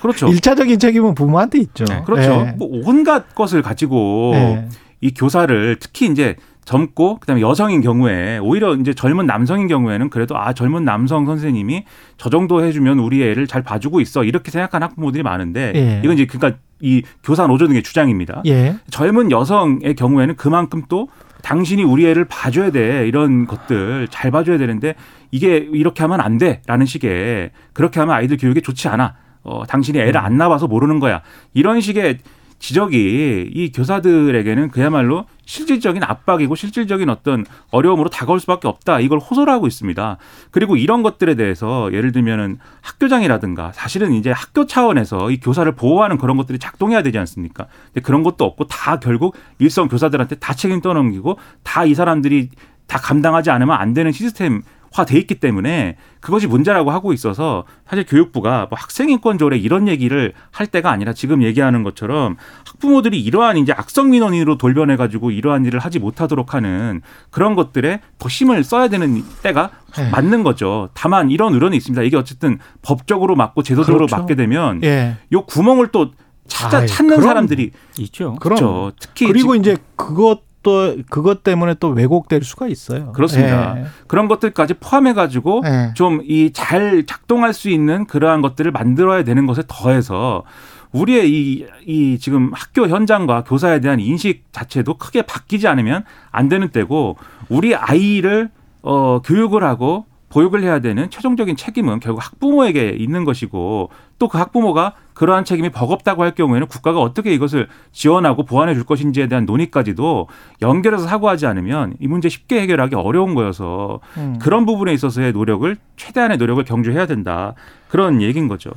그렇죠. 0.02 0.28
일차적인 0.32 0.80
책임은 0.80 1.16
부모한테 1.16 1.60
있죠. 1.60 1.84
네, 1.86 2.04
그렇죠. 2.06 2.32
예. 2.32 2.56
뭐 2.58 2.70
온갖 2.86 3.36
것을 3.36 3.62
가지고 3.62 4.32
예. 4.36 4.70
이 5.02 5.14
교사를 5.14 5.78
특히 5.80 6.08
이제 6.08 6.36
젊고 6.70 7.18
그다음에 7.20 7.42
여성인 7.42 7.82
경우에 7.82 8.38
오히려 8.38 8.76
이제 8.76 8.94
젊은 8.94 9.26
남성인 9.26 9.68
경우에는 9.68 10.12
그래도 10.12 10.38
아 10.38 10.54
젊은 10.54 10.86
남성 10.86 11.26
선생님이 11.26 11.86
저 12.18 12.30
정도 12.30 12.64
해주면 12.64 13.00
우리 13.00 13.24
애를 13.24 13.48
잘 13.48 13.64
봐주고 13.64 14.02
있어 14.02 14.24
이렇게 14.24 14.52
생각하는 14.52 14.88
학부모들이 14.88 15.24
많은데 15.24 15.72
예. 15.74 16.02
이건 16.04 16.14
이제 16.14 16.28
그러니까 16.28 16.60
이 16.80 17.02
교사 17.24 17.48
노조 17.48 17.68
등의 17.68 17.82
주장입니다. 17.82 18.44
예. 18.46 18.76
젊은 18.92 19.32
여성의 19.32 19.96
경우에는 19.96 20.36
그만큼 20.36 20.84
또 20.90 21.08
당신이 21.42 21.84
우리 21.84 22.06
애를 22.06 22.26
봐줘야 22.26 22.70
돼 22.70 23.08
이런 23.08 23.48
것들 23.48 24.08
잘 24.12 24.30
봐줘야 24.30 24.60
되는데 24.60 24.94
이게 25.32 25.58
이렇게 25.58 26.04
하면 26.04 26.22
안 26.22 26.38
돼라는 26.38 26.86
식의 26.86 27.50
그렇게 27.74 28.00
하면 28.00 28.14
아이들 28.14 28.38
교육에 28.38 28.62
좋지 28.62 28.90
않아 28.90 29.16
어 29.42 29.64
당신이 29.68 29.98
애를 29.98 30.18
안 30.18 30.38
낳아서 30.38 30.68
모르는 30.68 31.00
거야 31.00 31.24
이런 31.56 31.82
식의 31.82 32.20
지적이 32.60 33.50
이 33.54 33.72
교사들에게는 33.72 34.70
그야말로 34.70 35.26
실질적인 35.46 36.04
압박이고 36.04 36.56
실질적인 36.56 37.10
어떤 37.10 37.46
어려움으로 37.72 38.10
다가올 38.10 38.40
수밖에 38.40 38.68
없다 38.68 39.00
이걸 39.00 39.20
호소를 39.20 39.52
하고 39.52 39.66
있습니다. 39.68 40.18
그리고 40.52 40.76
이런 40.78 41.02
것들에 41.02 41.36
대해서 41.36 41.92
예를 41.92 42.12
들면은 42.12 42.60
학교장이라든가 42.82 43.72
사실은 43.74 44.14
이제 44.14 44.32
학교 44.32 44.66
차원에서 44.66 45.32
이 45.32 45.40
교사를 45.40 45.70
보호하는 45.74 46.18
그런 46.18 46.38
것들이 46.38 46.60
작동해야 46.60 47.02
되지 47.02 47.18
않습니까? 47.18 47.66
근데 47.88 48.02
그런 48.02 48.24
것도 48.24 48.46
없고 48.46 48.68
다 48.68 49.00
결국 49.00 49.36
일선 49.58 49.88
교사들한테 49.88 50.36
다 50.36 50.54
책임 50.54 50.82
떠넘기고 50.82 51.40
다 51.64 51.90
이 51.90 51.96
사람들이 51.96 52.50
다 52.86 53.00
감당하지 53.00 53.50
않으면 53.50 53.76
안 53.76 53.94
되는 53.94 54.12
시스템 54.12 54.62
화 54.62 54.79
돼 55.06 55.18
있기 55.20 55.36
때문에 55.36 55.96
그것이 56.20 56.48
문제라고 56.48 56.92
하고 56.92 57.14
있어서 57.14 57.64
사실 57.88 58.06
교육부가 58.06 58.68
뭐 58.70 58.78
학생인권 58.78 59.38
조례 59.38 59.58
이런 59.58 59.88
얘기를 59.88 60.34
할 60.52 60.68
때가 60.68 60.92
아니라 60.92 61.14
지금 61.14 61.42
얘기하는 61.44 61.84
것처럼 61.84 62.36
학부모들이 62.68 63.20
이러한 63.22 63.58
이제 63.58 63.72
악성 63.72 64.10
민원인으로 64.10 64.58
돌변해 64.58 64.96
가지고 64.98 65.32
이러한 65.32 65.66
일을 65.66 65.80
하지 65.80 66.00
못하도록 66.00 66.54
하는 66.54 67.02
그런 67.30 67.56
것들에 67.56 68.02
더 68.18 68.28
힘을 68.30 68.64
써야 68.64 68.88
되는 68.90 69.24
때가 69.42 69.72
네. 69.98 70.10
맞는 70.10 70.44
거죠. 70.44 70.90
다만 70.94 71.32
이런 71.32 71.54
의론이 71.54 71.78
있습니다. 71.78 72.02
이게 72.04 72.18
어쨌든 72.18 72.60
법적으로 72.82 73.36
맞고 73.36 73.64
제도적으로 73.64 74.06
그렇죠. 74.08 74.18
맞게 74.18 74.36
되면 74.36 74.84
예. 74.84 75.18
요 75.34 75.46
구멍을 75.46 75.88
또 75.92 76.12
찾아 76.48 76.80
아이, 76.80 76.88
찾는. 76.88 77.22
사람들이 77.22 77.72
있죠. 78.00 78.36
그럼 78.40 78.58
그렇죠. 78.58 78.92
특히 79.00 79.28
그리고 79.28 79.54
지- 79.54 79.60
이제 79.60 79.78
그것 79.96 80.42
도 80.70 80.98
그것 81.10 81.44
때문에 81.44 81.76
또 81.80 81.90
왜곡될 81.90 82.44
수가 82.44 82.68
있어요. 82.68 83.12
그렇습니다. 83.12 83.78
예. 83.78 83.86
그런 84.08 84.28
것들까지 84.28 84.76
포함해 84.76 85.14
가지고 85.14 85.62
예. 85.66 85.94
좀이 85.96 86.52
잘 86.54 87.06
작동할 87.06 87.54
수 87.54 87.70
있는 87.70 88.06
그러한 88.06 88.42
것들을 88.42 88.72
만들어야 88.72 89.24
되는 89.24 89.46
것에 89.46 89.64
더해서 89.68 90.44
우리의 90.92 91.30
이, 91.30 91.66
이 91.86 92.20
지금 92.20 92.52
학교 92.54 92.88
현장과 92.88 93.44
교사에 93.44 93.80
대한 93.80 94.00
인식 94.00 94.46
자체도 94.52 94.98
크게 94.98 95.22
바뀌지 95.24 95.68
않으면 95.68 96.04
안 96.32 96.50
되는 96.50 96.70
때고 96.70 97.18
우리 97.50 97.76
아이를 97.76 98.50
어, 98.82 99.22
교육을 99.24 99.64
하고 99.64 100.06
보육을 100.30 100.64
해야 100.64 100.80
되는 100.80 101.10
최종적인 101.10 101.56
책임은 101.56 102.00
결국 102.00 102.24
학부모에게 102.24 102.90
있는 102.90 103.26
것이고 103.26 103.90
또 104.20 104.30
그 104.30 104.38
학부모가 104.38 104.94
그러한 105.14 105.44
책임이 105.44 105.70
버겁다고 105.70 106.24
할 106.24 106.36
경우에는 106.36 106.68
국가가 106.68 107.02
어떻게 107.02 107.34
이것을 107.34 107.68
지원하고 107.92 108.44
보완해 108.44 108.74
줄 108.74 108.86
것인지에 108.86 109.28
대한 109.28 109.46
논의까지도 109.46 110.28
연결해서 110.62 111.06
사고하지 111.08 111.46
않으면 111.46 111.96
이 112.00 112.08
문제 112.08 112.30
쉽게 112.30 112.62
해결하기 112.62 112.96
어려운 112.96 113.34
거여서 113.34 114.00
음. 114.18 114.40
그런 114.40 114.66
부분에 114.66 114.94
있어서의 114.94 115.34
노력을 115.34 115.76
최대한의 115.98 116.38
노력을 116.38 116.64
경주해야 116.64 117.06
된다 117.06 117.54
그런 117.90 118.22
얘기인 118.22 118.48
거죠. 118.48 118.72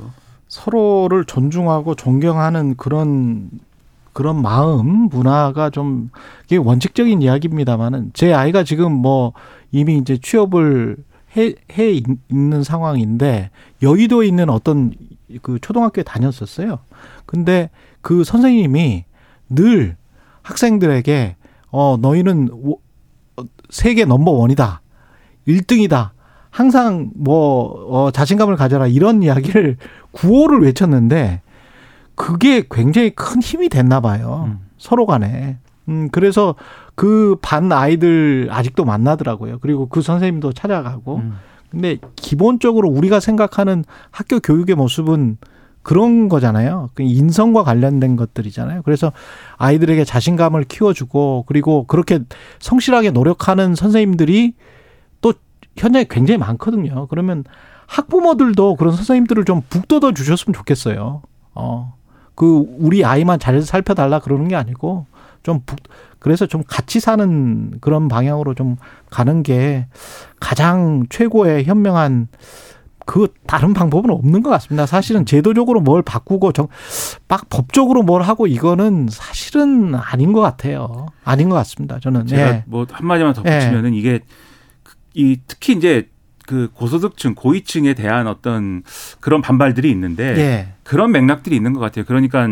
서로를 0.49 1.25
존중하고 1.25 1.95
존경하는 1.95 2.77
그런 2.77 3.51
그런 4.13 4.43
마음 4.43 5.09
문화가 5.09 5.71
좀 5.71 6.11
이게 6.47 6.57
원칙적인 6.57 7.23
이야기입니다만은 7.23 8.11
제 8.15 8.35
아이가 8.35 8.63
지금 8.63 8.93
뭐 8.93 9.33
이미 9.71 9.97
이제 9.97 10.19
취업을 10.19 10.97
해, 11.37 11.55
해 11.79 11.91
있- 11.93 12.05
있는 12.31 12.62
상황인데 12.62 13.51
여의도에 13.83 14.27
있는 14.27 14.51
어떤 14.51 14.93
그 15.43 15.59
초등학교에 15.61 16.05
다녔었어요. 16.05 16.79
근데 17.27 17.71
그 18.03 18.25
선생님이 18.25 19.05
늘 19.49 19.97
학생들에게 20.43 21.37
어 21.71 21.97
너희는 22.01 22.51
세계 23.71 24.05
넘버 24.05 24.31
원이다. 24.33 24.83
1등이다. 25.49 26.11
항상 26.51 27.11
뭐 27.15 27.87
어, 27.89 28.11
자신감을 28.11 28.57
가져라 28.57 28.87
이런 28.87 29.23
이야기를 29.23 29.79
구호를 30.12 30.61
외쳤는데 30.61 31.41
그게 32.15 32.62
굉장히 32.71 33.11
큰 33.11 33.41
힘이 33.41 33.69
됐나 33.71 34.01
봐요. 34.01 34.45
음. 34.49 34.59
서로 34.77 35.07
간에. 35.07 35.59
음, 35.89 36.09
그래서 36.11 36.55
그 36.95 37.37
반 37.43 37.73
아이들 37.73 38.49
아직도 38.51 38.85
만나더라고요. 38.85 39.59
그리고 39.61 39.89
그 39.89 40.03
선생님도 40.03 40.53
찾아가고. 40.53 41.17
음. 41.17 41.35
근데 41.71 41.99
기본적으로 42.17 42.89
우리가 42.91 43.19
생각하는 43.19 43.85
학교 44.11 44.41
교육의 44.41 44.77
모습은 44.77 45.39
그런 45.83 46.29
거잖아요. 46.29 46.91
그 46.95 47.03
인성과 47.03 47.65
관련된 47.65 48.17
것들이잖아요. 48.17 48.83
그래서 48.83 49.11
아이들에게 49.57 50.05
자신감을 50.05 50.65
키워주고 50.65 51.45
그리고 51.49 51.85
그렇게 51.87 52.21
성실하게 52.61 53.11
노력하는 53.11 53.75
선생님들이 53.75 54.55
또 55.23 55.33
현장에 55.77 56.05
굉장히 56.09 56.39
많거든요. 56.39 57.07
그러면 57.09 57.45
학부모들도 57.87 58.77
그런 58.77 58.95
선생님들을 58.95 59.45
좀 59.45 59.62
북돋아 59.69 60.12
주셨으면 60.12 60.55
좋겠어요. 60.55 61.23
어. 61.55 61.95
그 62.35 62.65
우리 62.79 63.05
아이만 63.05 63.39
잘 63.39 63.61
살펴달라 63.62 64.19
그러는 64.21 64.49
게 64.49 64.57
아니고 64.57 65.07
좀 65.43 65.61
북, 65.67 65.79
그래서 66.19 66.47
좀 66.47 66.63
같이 66.67 67.01
사는 67.01 67.79
그런 67.81 68.09
방향으로 68.09 68.55
좀 68.55 68.77
가는 69.11 69.43
게 69.43 69.87
가장 70.41 71.05
최고의 71.11 71.65
현명한 71.65 72.29
그 73.05 73.33
다른 73.47 73.75
방법은 73.75 74.11
없는 74.11 74.43
것 74.43 74.51
같습니다. 74.51 74.87
사실은 74.87 75.27
제도적으로 75.27 75.81
뭘 75.81 76.03
바꾸고 76.03 76.53
정, 76.53 76.69
막 77.29 77.49
법적으로 77.49 78.03
뭘 78.03 78.23
하고 78.23 78.47
이거는 78.47 79.09
사실은 79.11 79.95
아닌 79.95 80.33
것 80.33 80.41
같아요. 80.41 81.07
아닌 81.25 81.49
것 81.49 81.57
같습니다. 81.57 81.99
저는. 81.99 82.27
제가 82.27 82.49
예. 82.49 82.65
뭐 82.67 82.87
한마디만 82.91 83.35
덧붙이면은 83.35 83.95
이게 83.95 84.21
이 85.15 85.39
특히 85.47 85.75
이제 85.75 86.09
그 86.47 86.71
고소득층 86.73 87.35
고위층에 87.35 87.95
대한 87.95 88.27
어떤 88.27 88.83
그런 89.21 89.43
반발들이 89.43 89.91
있는데 89.91 90.37
예. 90.37 90.69
그런 90.83 91.13
맥락들이 91.13 91.57
있는 91.57 91.73
것 91.73 91.81
같아요. 91.81 92.05
그러니까 92.05 92.47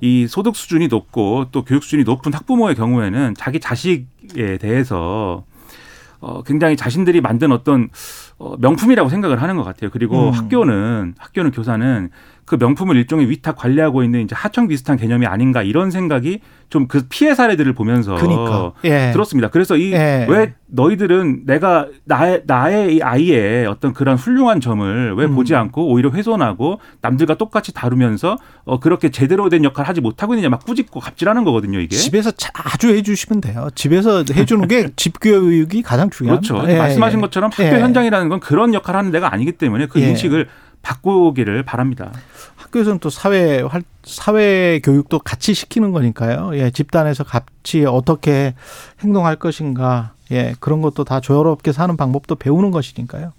이 0.00 0.26
소득 0.26 0.56
수준이 0.56 0.88
높고 0.88 1.46
또 1.52 1.64
교육 1.64 1.82
수준이 1.82 2.04
높은 2.04 2.32
학부모의 2.32 2.74
경우에는 2.74 3.34
자기 3.36 3.60
자식에 3.60 4.58
대해서 4.58 5.44
어 6.20 6.42
굉장히 6.42 6.76
자신들이 6.76 7.20
만든 7.20 7.52
어떤 7.52 7.88
어 8.38 8.56
명품이라고 8.58 9.08
생각을 9.08 9.42
하는 9.42 9.56
것 9.56 9.64
같아요. 9.64 9.90
그리고 9.90 10.28
음. 10.28 10.32
학교는 10.32 11.14
학교는 11.18 11.50
교사는 11.50 12.10
그 12.46 12.56
명품을 12.58 12.96
일종의 12.96 13.28
위탁 13.28 13.56
관리하고 13.56 14.02
있는 14.02 14.22
이제 14.22 14.34
하청 14.34 14.68
비슷한 14.68 14.96
개념이 14.96 15.26
아닌가 15.26 15.62
이런 15.62 15.90
생각이 15.90 16.40
좀 16.70 16.86
그 16.88 17.02
피해 17.08 17.34
사례들을 17.34 17.72
보면서 17.74 18.14
그러니까. 18.14 18.72
예. 18.84 19.10
들었습니다. 19.12 19.48
그래서 19.48 19.76
이 19.76 19.92
예. 19.92 20.26
왜 20.28 20.54
너희들은 20.68 21.42
내가 21.44 21.86
나의 22.04 22.42
나의 22.46 22.96
이 22.96 23.02
아이의 23.02 23.66
어떤 23.66 23.92
그런 23.92 24.16
훌륭한 24.16 24.60
점을 24.60 25.14
왜 25.16 25.24
음. 25.24 25.34
보지 25.34 25.54
않고 25.54 25.88
오히려 25.88 26.10
훼손하고 26.10 26.80
남들과 27.02 27.34
똑같이 27.34 27.72
다루면서 27.72 28.36
어 28.64 28.80
그렇게 28.80 29.10
제대로 29.10 29.48
된 29.48 29.64
역할을 29.64 29.88
하지 29.88 30.00
못하고 30.00 30.34
있느냐 30.34 30.48
막 30.48 30.64
꾸짖고 30.64 31.00
갑질하는 31.00 31.44
거거든요, 31.44 31.80
이게. 31.80 31.96
집에서 31.96 32.30
자주 32.32 32.88
해주시면 32.88 33.40
돼요. 33.40 33.68
집에서 33.74 34.24
해주는 34.30 34.66
게 34.68 34.90
집교육이 34.96 35.82
가장 35.82 36.10
중요합니다. 36.10 36.54
그렇죠. 36.54 36.72
예, 36.72 36.78
말씀하신 36.78 37.18
예. 37.18 37.20
것처럼 37.20 37.50
학교 37.52 37.64
예. 37.64 37.80
현장이라는 37.80 38.28
건 38.28 38.40
그런 38.40 38.74
역할을 38.74 38.98
하는 38.98 39.10
데가 39.10 39.32
아니기 39.32 39.52
때문에 39.52 39.86
그 39.86 40.00
예. 40.00 40.08
인식을 40.08 40.48
바꾸기를 40.86 41.64
바랍니다. 41.64 42.12
학교에서는 42.54 43.00
또 43.00 43.10
사회 43.10 43.60
활 43.60 43.82
사회 44.04 44.80
교육도 44.84 45.18
같이 45.18 45.52
시키는 45.52 45.90
거니까요. 45.90 46.52
예, 46.54 46.70
집단에서 46.70 47.24
같이 47.24 47.84
어떻게 47.84 48.54
행동할 49.00 49.34
것인가, 49.34 50.12
예, 50.30 50.54
그런 50.60 50.82
것도 50.82 51.02
다 51.02 51.20
조화롭게 51.20 51.72
사는 51.72 51.96
방법도 51.96 52.36
배우는 52.36 52.70
것이니까요. 52.70 53.32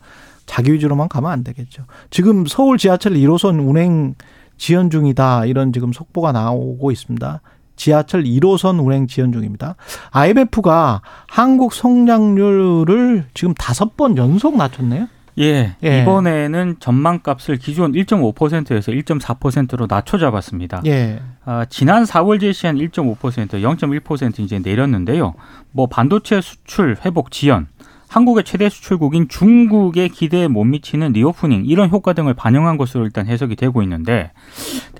자기 0.45 0.73
위주로만 0.73 1.07
가면 1.07 1.31
안 1.31 1.43
되겠죠. 1.45 1.83
지금 2.09 2.45
서울 2.45 2.77
지하철 2.77 3.13
1호선 3.13 3.65
운행 3.65 4.15
지연 4.57 4.89
중이다 4.89 5.45
이런 5.45 5.71
지금 5.71 5.93
속보가 5.93 6.33
나오고 6.33 6.91
있습니다. 6.91 7.41
지하철 7.77 8.23
1호선 8.23 8.85
운행 8.85 9.07
지연 9.07 9.31
중입니다. 9.31 9.75
IMF가 10.11 11.01
한국 11.27 11.73
성장률을 11.73 13.27
지금 13.33 13.53
다섯 13.53 13.95
번 13.95 14.17
연속 14.17 14.57
낮췄네요. 14.57 15.07
예, 15.39 15.75
예. 15.83 16.01
이번에는 16.01 16.77
전망값을 16.79 17.57
기존 17.57 17.91
1.5%에서 17.91 18.91
1.4%로 18.91 19.85
낮춰 19.87 20.17
잡았습니다. 20.17 20.81
예. 20.85 21.19
아, 21.45 21.65
지난 21.69 22.03
4월 22.03 22.39
제시한 22.39 22.77
1.5% 22.77 23.17
0.1% 23.19 24.39
이제 24.39 24.59
내렸는데요. 24.59 25.35
뭐 25.71 25.87
반도체 25.87 26.41
수출 26.41 26.97
회복 27.05 27.31
지연, 27.31 27.67
한국의 28.07 28.45
최대 28.45 28.69
수출국인 28.69 29.27
중국의 29.27 30.09
기대에 30.09 30.47
못 30.47 30.63
미치는 30.63 31.11
reopening 31.11 31.65
이런 31.65 31.89
효과 31.89 32.13
등을 32.13 32.33
반영한 32.33 32.77
것으로 32.77 33.05
일단 33.05 33.27
해석이 33.27 33.55
되고 33.55 33.81
있는데 33.83 34.31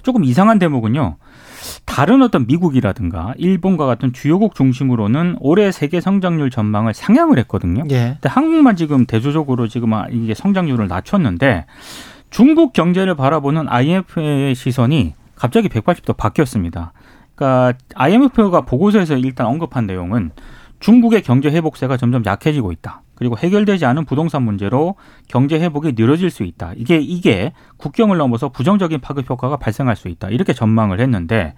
조금 0.04 0.24
이상한 0.24 0.60
대목은요. 0.60 1.16
다른 1.86 2.22
어떤 2.22 2.46
미국이라든가 2.48 3.34
일본과 3.38 3.86
같은 3.86 4.14
주요국 4.14 4.56
중심으로는 4.56 5.38
올해 5.40 5.72
세계 5.72 6.02
성장률 6.02 6.50
전망을 6.50 6.94
상향을 6.94 7.38
했거든요. 7.40 7.84
예. 7.90 8.18
근데 8.20 8.30
한국만 8.30 8.76
지금 8.76 9.06
대조적으로 9.06 9.68
지금 9.68 9.94
아, 9.94 10.08
이게 10.12 10.34
성장률을 10.34 10.88
낮췄는데 10.88 11.66
중국 12.30 12.74
경제를 12.74 13.16
바라보는 13.16 13.68
IMF의 13.70 14.56
시선이 14.56 15.14
갑자기 15.36 15.70
180도 15.70 16.18
바뀌었습니다. 16.18 16.94
그러니까 17.36 17.78
IMF가 17.96 18.62
보고서에서 18.62 19.16
일단 19.18 19.48
언급한 19.48 19.86
내용은 19.86 20.32
중국의 20.80 21.22
경제 21.24 21.50
회복세가 21.50 21.98
점점 21.98 22.24
약해지고 22.26 22.72
있다. 22.72 23.02
그리고 23.18 23.36
해결되지 23.38 23.86
않은 23.86 24.06
부동산 24.06 24.44
문제로 24.44 24.96
경제 25.28 25.60
회복이 25.60 25.94
느려질 25.98 26.30
수 26.30 26.44
있다. 26.44 26.74
이게 26.78 27.00
이게 27.00 27.52
국경을 27.78 28.18
넘어서 28.18 28.50
부정적인 28.50 29.02
파급 29.02 29.30
효과가 29.30 29.58
발생할 29.58 29.96
수 29.96 30.08
있다. 30.08 30.30
이렇게 30.30 30.54
전망을 30.54 31.00
했는데 31.00 31.56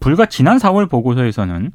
불과 0.00 0.26
지난 0.26 0.58
4월 0.58 0.88
보고서에서는 0.88 1.72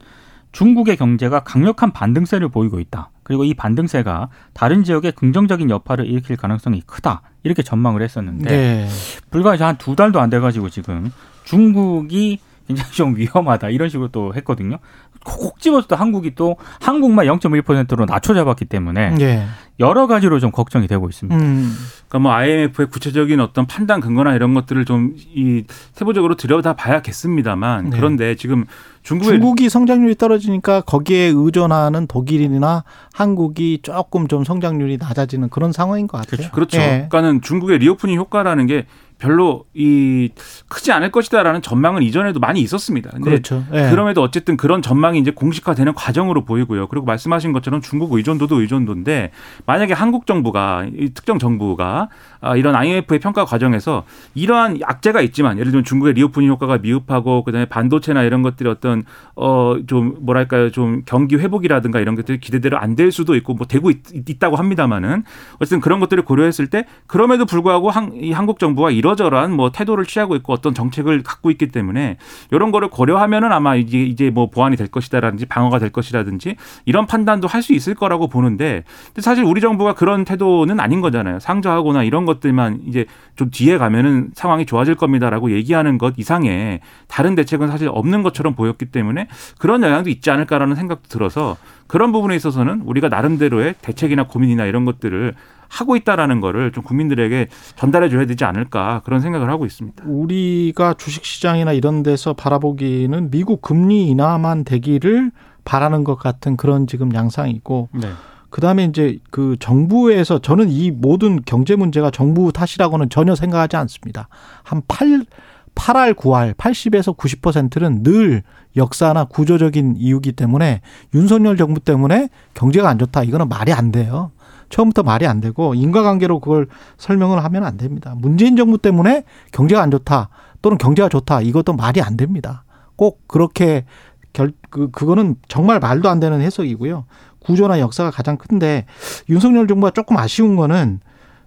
중국의 0.52 0.98
경제가 0.98 1.40
강력한 1.40 1.92
반등세를 1.92 2.50
보이고 2.50 2.80
있다. 2.80 3.10
그리고 3.24 3.44
이 3.44 3.56
반등세가 3.56 4.30
다른 4.54 4.84
지역에 4.84 5.10
긍정적인 5.10 5.70
여파를 5.72 6.06
일으킬 6.06 6.38
가능성이 6.38 6.82
크다. 6.86 7.24
이렇게 7.42 7.64
전망을 7.64 8.04
했었는데 8.04 8.50
네. 8.50 8.88
불과 9.32 9.56
한 9.58 9.78
두 9.78 9.96
달도 9.96 10.22
안 10.22 10.30
돼 10.30 10.40
가지고 10.40 10.70
지금 10.70 11.12
중국이 11.44 12.40
굉장히 12.68 12.92
좀 12.92 13.16
위험하다 13.18 13.70
이런 13.70 13.90
식으로 13.90 14.10
또 14.10 14.34
했거든요. 14.36 14.78
콕 15.26 15.60
집어서 15.60 15.88
또 15.88 15.96
한국이 15.96 16.36
또 16.36 16.58
한국만 16.82 17.26
0.1%로 17.28 18.06
낮춰 18.06 18.34
잡았기 18.34 18.66
때문에 18.66 19.16
예. 19.20 19.46
여러 19.80 20.06
가지로 20.08 20.40
좀 20.40 20.52
걱정이 20.52 20.88
되고 20.88 21.10
있습니다. 21.10 21.36
음. 21.36 21.74
그러니까 22.08 22.20
뭐 22.20 22.32
IMF의 22.34 22.90
구체적인 22.90 23.40
어떤 23.40 23.66
판단 23.66 24.00
근거나 24.02 24.36
이런 24.36 24.54
것들을 24.54 24.86
좀 24.86 25.14
이 25.36 25.64
세부적으로 25.94 26.36
들여다 26.36 26.74
봐야겠습니다만 26.74 27.90
네. 27.90 27.98
그런데 27.98 28.36
지금 28.36 28.66
중국의 29.02 29.34
중국이 29.34 29.70
성장률이 29.70 30.16
떨어지니까 30.16 30.82
거기에 30.82 31.32
의존하는 31.36 32.08
독일이나 32.08 32.84
한국이 33.14 33.80
조금 33.82 34.28
좀 34.28 34.44
성장률이 34.44 34.98
낮아지는 34.98 35.50
그런 35.50 35.72
상황인 35.72 36.08
것 36.08 36.18
같아요. 36.26 36.50
그렇죠. 36.52 36.80
예. 36.80 37.08
그러니까는 37.10 37.42
중국의 37.42 37.80
reopening 37.80 38.18
효과라는 38.18 38.68
게 38.68 38.86
별로 39.24 39.64
이 39.74 40.30
크지 40.68 40.92
않을 40.92 41.10
것이다라는 41.10 41.62
전망은 41.62 42.04
이전에도 42.04 42.42
많이 42.42 42.60
있었습니다. 42.60 43.10
근데 43.12 43.30
그렇죠. 43.30 43.64
예. 43.72 43.90
그럼에도 43.90 44.22
어쨌든 44.22 44.58
그런 44.58 44.82
전망이 44.82 45.18
이제 45.18 45.32
공식화되는 45.32 45.94
과정으로 45.94 46.44
보이고요. 46.44 46.88
그리고 46.88 47.06
말씀하신 47.06 47.54
것처럼 47.54 47.80
중국 47.80 48.12
의존도도 48.12 48.60
의존도인데 48.60 49.32
만약에 49.66 49.94
한국 49.94 50.28
정부가 50.28 50.88
이 50.94 51.12
특정 51.14 51.40
정부가 51.40 52.10
아, 52.33 52.33
이런 52.58 52.76
IMF의 52.76 53.20
평가 53.20 53.46
과정에서 53.46 54.04
이러한 54.36 54.80
악재가 54.84 55.22
있지만 55.22 55.58
예를 55.60 55.72
들면 55.72 55.84
중국의 55.84 56.14
reopening 56.14 56.50
효과가 56.50 56.80
미흡하고 56.80 57.44
그다음에 57.44 57.66
반도체나 57.66 58.24
이런 58.24 58.42
것들이 58.42 58.70
어떤 58.70 59.04
어 59.36 59.76
좀 59.88 60.16
뭐랄까요 60.22 60.70
좀 60.72 61.02
경기 61.06 61.36
회복이라든가 61.36 62.00
이런 62.00 62.16
것들이 62.16 62.40
기대대로 62.40 62.78
안 62.78 62.94
될 62.96 63.12
수도 63.12 63.36
있고 63.36 63.56
뭐 63.56 63.66
되고 63.66 63.90
있, 63.90 63.98
있다고 64.14 64.56
합니다만은 64.56 65.24
어쨌든 65.56 65.80
그런 65.82 66.00
것들을 66.00 66.24
고려했을 66.26 66.68
때 66.68 66.86
그럼에도 67.08 67.46
불구하고 67.46 67.90
한, 67.90 68.14
이 68.14 68.32
한국 68.32 68.60
정부가 68.60 68.92
이러저러한 68.92 69.52
뭐 69.52 69.72
태도를 69.72 70.06
취하고 70.06 70.36
있고 70.36 70.54
어떤 70.54 70.76
정책을 70.76 71.24
갖고 71.24 71.50
있기 71.50 71.70
때문에 71.70 72.18
이런 72.52 72.72
거를 72.72 72.90
고려하면은 72.90 73.52
아마 73.52 73.76
이제 73.76 73.98
이제 74.00 74.30
뭐 74.30 74.50
보완이 74.52 74.76
될 74.76 74.88
것이다라든지 74.90 75.48
방어가 75.48 75.80
될 75.80 75.90
것이라든지 75.90 76.56
이런 76.86 77.08
판단도 77.08 77.48
할 77.48 77.64
수 77.64 77.74
있을 77.74 77.96
거라고 77.96 78.28
보는데 78.28 78.84
사실 79.18 79.44
우리 79.46 79.62
정부가 79.62 79.94
그런 79.94 80.26
태도는 80.26 80.80
아닌 80.82 81.00
거잖아요. 81.02 81.40
상저하거나 81.40 82.04
이런 82.04 82.26
것 82.26 82.33
들만 82.40 82.82
이제 82.88 83.06
좀 83.36 83.50
뒤에 83.50 83.78
가면은 83.78 84.32
상황이 84.34 84.66
좋아질 84.66 84.96
겁니다라고 84.96 85.52
얘기하는 85.52 85.98
것 85.98 86.14
이상의 86.18 86.82
다른 87.08 87.36
대책은 87.36 87.68
사실 87.68 87.90
없는 87.92 88.24
것처럼 88.24 88.56
보였기 88.56 88.86
때문에 88.88 89.28
그런 89.60 89.84
영향도 89.84 90.10
있지 90.10 90.32
않을까라는 90.32 90.76
생각도 90.76 91.10
들어서 91.10 91.58
그런 91.88 92.12
부분에 92.12 92.36
있어서는 92.36 92.82
우리가 92.86 93.10
나름대로의 93.10 93.76
대책이나 93.82 94.28
고민이나 94.28 94.66
이런 94.66 94.86
것들을 94.86 95.34
하고 95.70 95.96
있다라는 95.96 96.40
거를 96.40 96.72
좀 96.72 96.84
국민들에게 96.84 97.48
전달해 97.76 98.10
줘야 98.10 98.26
되지 98.26 98.46
않을까 98.46 99.02
그런 99.06 99.22
생각을 99.22 99.50
하고 99.50 99.66
있습니다. 99.66 100.04
우리가 100.06 100.94
주식 100.94 101.26
시장이나 101.26 101.74
이런 101.74 102.04
데서 102.04 102.34
바라보기는 102.34 103.32
미국 103.32 103.62
금리 103.62 104.08
인하만 104.08 104.64
되기를 104.64 105.32
바라는 105.66 106.04
것 106.04 106.16
같은 106.16 106.58
그런 106.58 106.86
지금 106.86 107.14
양상이고 107.14 107.90
네. 107.94 108.10
그다음에 108.54 108.86
이제 108.86 109.18
그 109.32 109.58
정부에서 109.60 110.38
저는 110.38 110.70
이 110.70 110.92
모든 110.92 111.42
경제 111.44 111.76
문제가 111.76 112.12
정부 112.12 112.54
탓이라고는 112.54 113.10
전혀 113.10 113.34
생각하지 113.34 113.78
않습니다. 113.78 114.28
한 114.62 114.84
8, 114.88 115.26
8할 115.74 116.14
9할 116.14 116.54
80에서 116.54 117.18
90%는 117.18 118.04
늘 118.04 118.44
역사나 118.78 119.24
구조적인 119.24 119.96
이유기 119.98 120.34
때문에 120.34 120.82
윤석열 121.16 121.58
정부 121.58 121.80
때문에 121.80 122.30
경제가 122.54 122.88
안 122.88 123.00
좋다. 123.00 123.24
이거는 123.24 123.50
말이 123.50 123.74
안 123.74 123.92
돼요. 123.92 124.30
처음부터 124.70 125.02
말이 125.02 125.26
안 125.26 125.42
되고 125.42 125.74
인과관계로 125.74 126.40
그걸 126.40 126.68
설명을 126.98 127.44
하면 127.44 127.64
안 127.64 127.78
됩니다. 127.78 128.14
문재인 128.16 128.56
정부 128.56 128.78
때문에 128.78 129.24
경제가 129.52 129.82
안 129.82 129.90
좋다 129.90 130.30
또는 130.62 130.78
경제가 130.78 131.10
좋다 131.10 131.42
이것도 131.42 131.74
말이 131.74 132.04
안 132.04 132.18
됩니다. 132.18 132.66
꼭 132.98 133.28
그렇게 133.28 133.86
결, 134.32 134.52
그, 134.70 134.92
그거는 134.92 135.38
정말 135.48 135.80
말도 135.80 136.10
안 136.10 136.20
되는 136.20 136.42
해석이고요. 136.42 137.06
구조나 137.44 137.80
역사가 137.80 138.12
가장 138.12 138.38
큰데 138.38 138.86
윤석열 139.30 139.68
정부가 139.68 139.92
조금 139.92 140.18
아쉬운 140.18 140.56
거는 140.56 141.00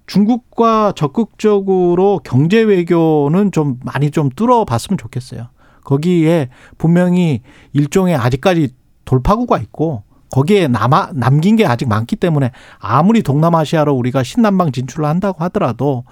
중국과 0.07 0.93
적극적으로 0.95 2.21
경제 2.25 2.61
외교는 2.61 3.51
좀 3.53 3.81
많이 3.85 4.11
좀 4.11 4.31
뚫어봤으면 4.31 4.99
좋겠어요. 4.99 5.49
거기에 5.85 6.49
분명히 6.79 7.43
일종의 7.73 8.17
아직까지 8.17 8.71
돌파구가 9.05 9.59
있고 9.59 10.03
거기에 10.31 10.69
남아 10.69 11.11
남긴 11.15 11.57
게 11.57 11.65
아직 11.65 11.89
많기 11.89 12.17
때문에 12.17 12.51
아무리 12.79 13.23
동남아시아로 13.23 13.95
우리가 13.95 14.23
신남방 14.23 14.73
진출을 14.73 15.07
한다고 15.07 15.45
하더라도 15.45 16.05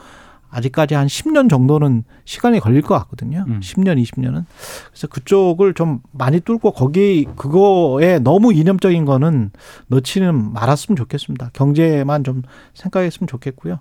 아직까지 0.54 0.94
한 0.94 1.06
10년 1.08 1.50
정도는 1.50 2.04
시간이 2.24 2.60
걸릴 2.60 2.80
것 2.82 2.94
같거든요. 3.00 3.44
음. 3.48 3.60
10년, 3.60 4.00
20년은. 4.02 4.44
그래서 4.90 5.06
그쪽을 5.08 5.74
좀 5.74 6.00
많이 6.12 6.40
뚫고 6.40 6.70
거기 6.70 7.26
그거에 7.36 8.18
너무 8.20 8.52
이념적인 8.52 9.04
거는 9.04 9.50
넣지는 9.88 10.52
말았으면 10.52 10.96
좋겠습니다. 10.96 11.50
경제만 11.52 12.22
좀 12.24 12.42
생각했으면 12.74 13.26
좋겠고요. 13.26 13.80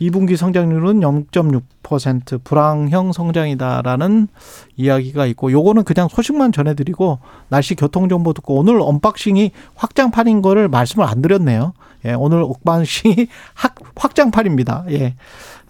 2분기 0.00 0.36
성장률은 0.36 1.00
0.6% 1.00 2.44
불황형 2.44 3.12
성장이다라는 3.12 4.28
이야기가 4.76 5.26
있고 5.26 5.50
요거는 5.50 5.84
그냥 5.84 6.08
소식만 6.08 6.52
전해드리고 6.52 7.18
날씨 7.48 7.74
교통 7.74 8.08
정보 8.08 8.32
듣고 8.32 8.56
오늘 8.56 8.80
unboxing이 8.80 9.50
확장판인 9.74 10.42
거를 10.42 10.68
말씀을 10.68 11.06
안 11.06 11.22
드렸네요. 11.22 11.72
예, 12.04 12.14
오늘 12.14 12.42
확- 13.54 13.76
확장판입니다. 13.94 14.84
예. 14.90 15.14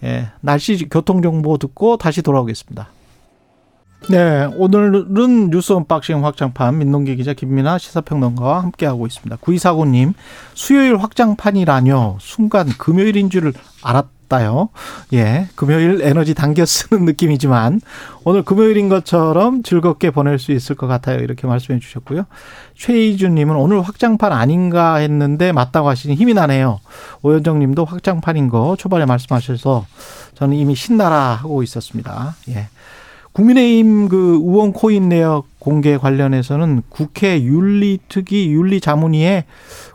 예, 0.03 0.27
날씨 0.41 0.87
교통 0.89 1.21
정보 1.21 1.57
듣고 1.57 1.97
다시 1.97 2.21
돌아오겠습니다. 2.21 2.89
네, 4.09 4.45
오늘은 4.57 5.49
뉴스 5.49 5.71
unboxing 5.71 6.25
확장판 6.25 6.77
민동기 6.77 7.15
기자 7.15 7.33
김민아 7.33 7.77
시사평론가와 7.77 8.61
함께하고 8.63 9.07
있습니다. 9.07 9.37
구이사고님, 9.37 10.13
수요일 10.53 10.97
확장판이라뇨. 10.97 12.17
순간 12.19 12.67
금요일인 12.67 13.29
줄 13.29 13.53
알았다요. 13.81 14.69
예, 15.13 15.47
금요일 15.55 16.01
에너지 16.01 16.33
당겨 16.33 16.65
쓰는 16.65 17.05
느낌이지만 17.05 17.81
오늘 18.23 18.43
금요일인 18.43 18.89
것처럼 18.89 19.63
즐겁게 19.63 20.11
보낼 20.11 20.39
수 20.39 20.51
있을 20.51 20.75
것 20.75 20.87
같아요. 20.87 21.19
이렇게 21.19 21.47
말씀해 21.47 21.79
주셨고요. 21.79 22.25
최희준 22.75 23.35
님은 23.35 23.55
오늘 23.55 23.81
확장판 23.81 24.31
아닌가 24.31 24.95
했는데 24.95 25.51
맞다고 25.51 25.89
하시니 25.89 26.15
힘이 26.15 26.33
나네요. 26.33 26.79
오현정 27.21 27.59
님도 27.59 27.85
확장판인 27.85 28.49
거 28.49 28.75
초반에 28.77 29.05
말씀하셔서 29.05 29.85
저는 30.35 30.57
이미 30.57 30.75
신나라 30.75 31.15
하고 31.35 31.63
있었습니다. 31.63 32.35
예. 32.49 32.67
국민의힘 33.33 34.09
그 34.09 34.39
의원 34.43 34.73
코인 34.73 35.09
내역 35.09 35.47
공개 35.59 35.97
관련해서는 35.97 36.83
국회 36.89 37.41
윤리특위 37.41 38.51
윤리자문위에 38.51 39.45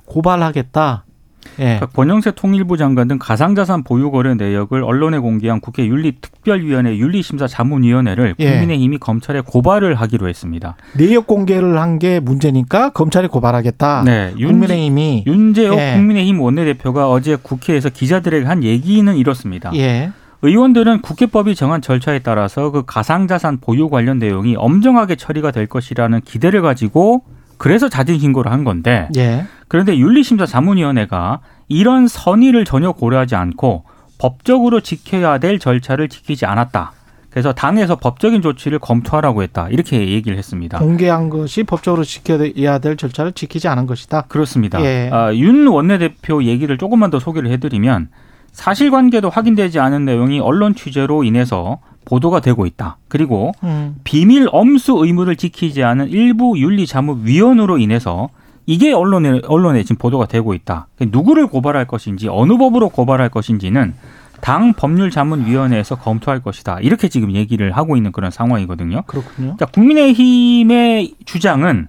고발하겠다. 0.06 1.04
예. 1.58 1.64
그러니까 1.64 1.86
권영세 1.86 2.32
통일부 2.32 2.76
장관 2.76 3.08
등 3.08 3.18
가상자산 3.18 3.82
보유 3.82 4.10
거래 4.10 4.34
내역을 4.34 4.82
언론에 4.84 5.18
공개한 5.18 5.60
국회 5.60 5.86
윤리특별위원회 5.86 6.96
윤리심사자문위원회를 6.98 8.34
예. 8.38 8.50
국민의힘이 8.50 8.98
검찰에 8.98 9.40
고발을 9.40 9.94
하기로 9.94 10.28
했습니다. 10.28 10.76
내역 10.96 11.26
공개를 11.26 11.78
한 11.80 11.98
게 11.98 12.20
문제니까 12.20 12.90
검찰에 12.90 13.26
고발하겠다. 13.26 14.02
네, 14.04 14.32
윤, 14.38 14.50
국민의힘이 14.50 15.24
윤재옥 15.26 15.78
예. 15.78 15.94
국민의힘 15.96 16.40
원내대표가 16.40 17.10
어제 17.10 17.34
국회에서 17.34 17.88
기자들에게 17.88 18.46
한 18.46 18.62
얘기는 18.62 19.16
이렇습니다. 19.16 19.72
예. 19.74 20.12
의원들은 20.42 21.00
국회법이 21.02 21.56
정한 21.56 21.82
절차에 21.82 22.20
따라서 22.20 22.70
그 22.70 22.84
가상자산 22.86 23.58
보유 23.60 23.88
관련 23.88 24.20
내용이 24.20 24.54
엄정하게 24.56 25.16
처리가 25.16 25.50
될 25.50 25.66
것이라는 25.66 26.20
기대를 26.20 26.62
가지고 26.62 27.22
그래서 27.56 27.88
자진 27.88 28.20
신고를 28.20 28.52
한 28.52 28.62
건데 28.62 29.08
예. 29.16 29.44
그런데 29.68 29.96
윤리심사 29.96 30.46
자문위원회가 30.46 31.40
이런 31.68 32.08
선의를 32.08 32.64
전혀 32.64 32.92
고려하지 32.92 33.36
않고 33.36 33.84
법적으로 34.18 34.80
지켜야 34.80 35.38
될 35.38 35.58
절차를 35.58 36.08
지키지 36.08 36.46
않았다. 36.46 36.92
그래서 37.30 37.52
당에서 37.52 37.96
법적인 37.96 38.42
조치를 38.42 38.78
검토하라고 38.78 39.42
했다. 39.42 39.68
이렇게 39.68 40.08
얘기를 40.08 40.36
했습니다. 40.38 40.78
공개한 40.78 41.28
것이 41.28 41.62
법적으로 41.62 42.02
지켜야 42.02 42.78
될 42.78 42.96
절차를 42.96 43.32
지키지 43.32 43.68
않은 43.68 43.86
것이다. 43.86 44.22
그렇습니다. 44.22 44.82
예. 44.82 45.10
아, 45.12 45.32
윤 45.34 45.66
원내대표 45.66 46.42
얘기를 46.44 46.78
조금만 46.78 47.10
더 47.10 47.18
소개를 47.18 47.50
해드리면 47.52 48.08
사실관계도 48.52 49.28
확인되지 49.28 49.78
않은 49.78 50.04
내용이 50.04 50.40
언론 50.40 50.74
취재로 50.74 51.22
인해서 51.22 51.78
보도가 52.06 52.40
되고 52.40 52.64
있다. 52.64 52.96
그리고 53.08 53.52
음. 53.62 53.96
비밀 54.02 54.48
엄수 54.50 54.96
의무를 54.96 55.36
지키지 55.36 55.84
않은 55.84 56.08
일부 56.08 56.58
윤리자문위원으로 56.58 57.78
인해서 57.78 58.30
이게 58.68 58.92
언론에 58.92 59.40
언론에 59.46 59.82
지금 59.82 59.96
보도가 59.96 60.26
되고 60.26 60.52
있다. 60.52 60.88
누구를 61.00 61.46
고발할 61.46 61.86
것인지 61.86 62.28
어느 62.28 62.58
법으로 62.58 62.90
고발할 62.90 63.30
것인지는 63.30 63.94
당 64.42 64.74
법률자문위원회에서 64.74 65.94
검토할 65.94 66.42
것이다. 66.42 66.78
이렇게 66.80 67.08
지금 67.08 67.32
얘기를 67.32 67.72
하고 67.72 67.96
있는 67.96 68.12
그런 68.12 68.30
상황이거든요. 68.30 69.04
그렇군요. 69.06 69.56
자, 69.58 69.64
국민의힘의 69.64 71.14
주장은 71.24 71.88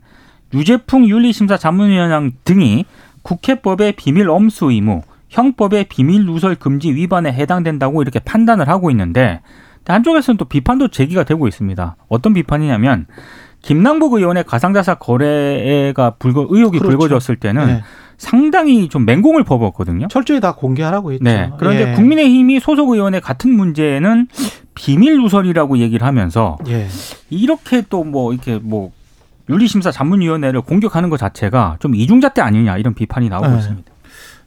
유재풍 0.54 1.10
윤리심사자문위원장 1.10 2.32
등이 2.46 2.86
국회법의 3.24 3.92
비밀 3.98 4.30
엄수 4.30 4.72
의무, 4.72 5.02
형법의 5.28 5.88
비밀 5.90 6.26
누설 6.26 6.56
금지 6.56 6.94
위반에 6.94 7.34
해당된다고 7.34 8.02
이렇게 8.02 8.20
판단을 8.20 8.70
하고 8.70 8.90
있는데 8.90 9.42
한쪽에서는 9.86 10.38
또 10.38 10.46
비판도 10.46 10.90
제기가 10.90 11.24
되고 11.24 11.46
있습니다. 11.46 11.98
어떤 12.08 12.34
비판이냐면 12.34 13.06
김남국 13.62 14.14
의원의 14.14 14.46
가상자산 14.46 14.98
거래가 15.00 16.12
불거 16.12 16.48
의혹이 16.50 16.80
그렇죠. 16.80 16.98
불거졌을 16.98 17.36
때는 17.36 17.68
네. 17.68 17.84
상당히 18.18 18.90
좀 18.90 19.06
맹공을 19.06 19.44
퍼부었거든요. 19.44 20.08
철저히 20.10 20.40
다 20.40 20.54
공개하라고 20.54 21.14
했죠. 21.14 21.24
네. 21.24 21.52
그런데 21.58 21.92
예. 21.92 21.96
국민의힘이 21.96 22.60
소속 22.60 22.90
의원의 22.90 23.22
같은 23.22 23.52
문제에는 23.52 24.28
비밀 24.76 25.18
누설이라고 25.18 25.78
얘기를 25.78 26.06
하면서 26.06 26.58
예. 26.68 26.88
이렇게 27.30 27.82
또 27.90 28.04
뭐 28.04 28.34
이렇게 28.34 28.60
뭐 28.62 28.92
윤리심사 29.50 29.92
자문위원회를 29.92 30.62
공격하는 30.62 31.10
것 31.10 31.18
자체가 31.18 31.78
좀 31.80 31.96
이중잣대 31.96 32.42
아니냐 32.42 32.78
이런 32.78 32.94
비판이 32.94 33.30
나오고 33.30 33.48
네. 33.48 33.58
있습니다. 33.58 33.92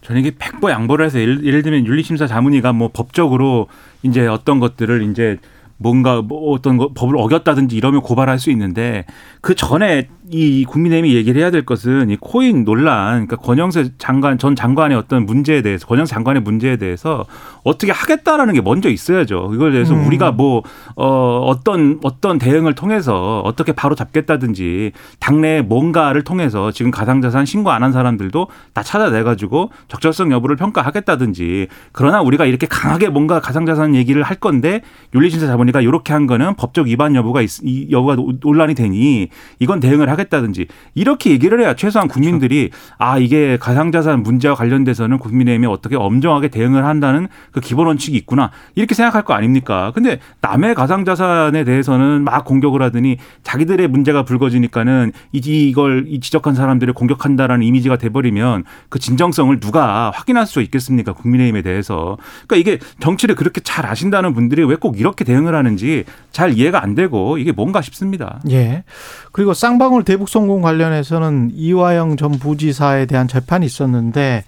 저는 0.03 0.21
이게 0.21 0.33
백보 0.39 0.71
양보를 0.71 1.07
해서 1.07 1.21
예를, 1.21 1.45
예를 1.45 1.63
들면 1.63 1.87
윤리심사 1.87 2.27
자문위가 2.27 2.73
뭐 2.73 2.91
법적으로 2.93 3.69
이제 4.03 4.27
어떤 4.27 4.59
것들을 4.59 5.11
이제 5.11 5.39
뭔가 5.83 6.23
뭐 6.23 6.53
어떤 6.53 6.77
거 6.77 6.93
법을 6.95 7.17
어겼다든지 7.17 7.77
이러면 7.77 8.01
고발할 8.01 8.39
수 8.39 8.51
있는데 8.51 9.05
그 9.41 9.55
전에 9.55 10.09
이 10.31 10.65
국민의힘이 10.65 11.15
얘기를 11.15 11.41
해야 11.41 11.51
될 11.51 11.65
것은 11.67 12.09
이 12.09 12.17
코인 12.17 12.65
논란, 12.65 13.27
그러니까 13.27 13.37
권영세 13.37 13.91
장관 13.99 14.39
전 14.39 14.57
장관의 14.57 14.97
어떤 14.97 15.27
문제에 15.27 15.61
대해서 15.63 15.87
권영세 15.87 16.15
장관의 16.15 16.43
문제에 16.43 16.77
대해서 16.77 17.27
어떻게 17.65 17.93
하겠다라는 17.93 18.55
게 18.55 18.61
먼저 18.61 18.89
있어야죠. 18.89 19.51
이걸 19.55 19.73
대해서 19.73 19.95
음. 19.95 20.07
우리가 20.07 20.33
뭐 20.33 20.63
어, 20.97 21.45
어떤 21.47 21.99
어떤 22.03 22.39
대응을 22.39 22.75
통해서 22.75 23.41
어떻게 23.41 23.73
바로 23.73 23.95
잡겠다든지 23.95 24.93
당내 25.21 25.61
뭔가를 25.63 26.23
통해서 26.23 26.71
지금 26.71 26.91
가상자산 26.91 27.45
신고 27.45 27.71
안 27.71 27.83
한 27.83 27.91
사람들도 27.91 28.47
다 28.75 28.83
찾아내 28.85 29.25
가지고 29.25 29.71
적절성 29.89 30.31
여부를 30.31 30.55
평가하겠다든지 30.55 31.67
그러나 31.91 32.23
우리가 32.23 32.47
이렇게 32.47 32.69
강하게 32.69 33.09
뭔가 33.09 33.41
가상자산 33.41 33.97
얘기를 33.97 34.23
할 34.23 34.37
건데 34.37 34.83
윤리심사 35.15 35.49
자문위가 35.49 35.81
이렇게 35.81 36.13
한 36.13 36.29
거는 36.29 36.55
법적 36.55 36.87
위반 36.87 37.17
여부가 37.17 37.43
있, 37.43 37.59
이 37.65 37.89
여부가 37.91 38.17
논란이 38.41 38.75
되니 38.77 39.31
이건 39.59 39.81
대응을 39.81 40.09
하겠 40.09 40.22
다든지 40.29 40.67
이렇게 40.95 41.31
얘기를 41.31 41.61
해야 41.61 41.75
최소한 41.75 42.09
국민들이 42.09 42.71
아 42.99 43.19
이게 43.19 43.57
가상자산 43.59 44.23
문제와 44.23 44.55
관련돼서는 44.55 45.19
국민의힘이 45.19 45.67
어떻게 45.67 45.97
엄정하게 45.97 46.49
대응을 46.49 46.85
한다는 46.85 47.29
그 47.51 47.61
기본 47.61 47.87
원칙이 47.87 48.17
있구나 48.19 48.51
이렇게 48.75 48.95
생각할 48.95 49.23
거 49.25 49.35
아닙니까? 49.35 49.91
근데 49.95 50.21
남의 50.41 50.75
가상자산에 50.75 51.65
대해서는 51.65 52.23
막 52.25 52.45
공격을 52.45 52.83
하더니 52.83 53.17
자기들의 53.43 53.89
문제가 53.89 54.25
불거지니까는 54.25 55.13
이- 55.33 55.39
이걸 55.69 56.05
이 56.09 56.21
지적한 56.21 56.55
사람들을 56.55 56.93
공격한다라는 56.95 57.65
이미지가 57.67 57.97
돼버리면 57.97 58.65
그 58.89 58.99
진정성을 58.99 59.59
누가 59.61 60.11
확인할 60.15 60.47
수 60.47 60.61
있겠습니까? 60.63 61.13
국민의힘에 61.13 61.63
대해서. 61.63 62.19
그러니까 62.47 62.57
이게 62.57 62.79
정치를 63.01 63.35
그렇게 63.35 63.61
잘 63.63 63.87
아신다는 63.87 64.35
분들이 64.35 64.63
왜 64.65 64.77
꼭 64.83 64.99
이렇게 64.99 65.23
대응을 65.25 65.55
하는지 65.55 66.03
잘 66.33 66.53
이해가 66.59 66.83
안 66.83 66.97
되고 66.97 67.39
이게 67.39 67.53
뭔가 67.53 67.81
싶습니다. 67.83 68.41
예. 68.51 68.83
그리고 69.31 69.55
쌍방울 69.55 70.02
대북 70.03 70.29
성공 70.29 70.63
관련해서는 70.63 71.51
이화영 71.55 72.17
전 72.17 72.33
부지사에 72.33 73.07
대한 73.07 73.29
재판이 73.29 73.65
있었는데 73.67 74.45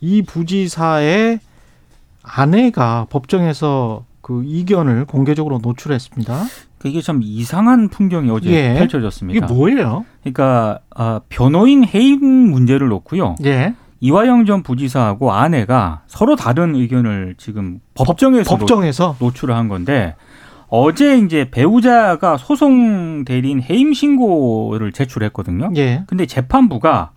이 0.00 0.22
부지사의 0.22 1.40
아내가 2.22 3.06
법정에서 3.10 4.04
그 4.20 4.42
이견을 4.44 5.06
공개적으로 5.06 5.58
노출했습니다. 5.62 6.44
이게 6.84 7.00
참 7.00 7.20
이상한 7.22 7.88
풍경이 7.88 8.30
어제 8.30 8.50
예. 8.50 8.70
이게 8.70 8.78
펼쳐졌습니다. 8.78 9.46
뭐예요? 9.46 10.04
그러니까 10.22 10.78
아, 10.94 11.20
변호인 11.28 11.84
해임 11.84 12.20
문제를 12.22 12.88
놓고요. 12.88 13.36
예. 13.44 13.74
이화영 14.00 14.44
전 14.46 14.62
부지사하고 14.62 15.32
아내가 15.32 16.02
서로 16.06 16.36
다른 16.36 16.76
의견을 16.76 17.34
지금 17.36 17.80
법정에서 17.94 18.50
노- 18.50 18.58
법정에서 18.58 19.16
노출을 19.18 19.56
한 19.56 19.66
건데 19.68 20.14
어제 20.68 21.18
이제 21.18 21.50
배우자가 21.50 22.36
소송 22.36 23.24
대리인 23.24 23.62
해임 23.62 23.92
신고를 23.92 24.92
제출했거든요. 24.92 25.70
예. 25.76 26.04
근데 26.06 26.26
재판부가 26.26 27.12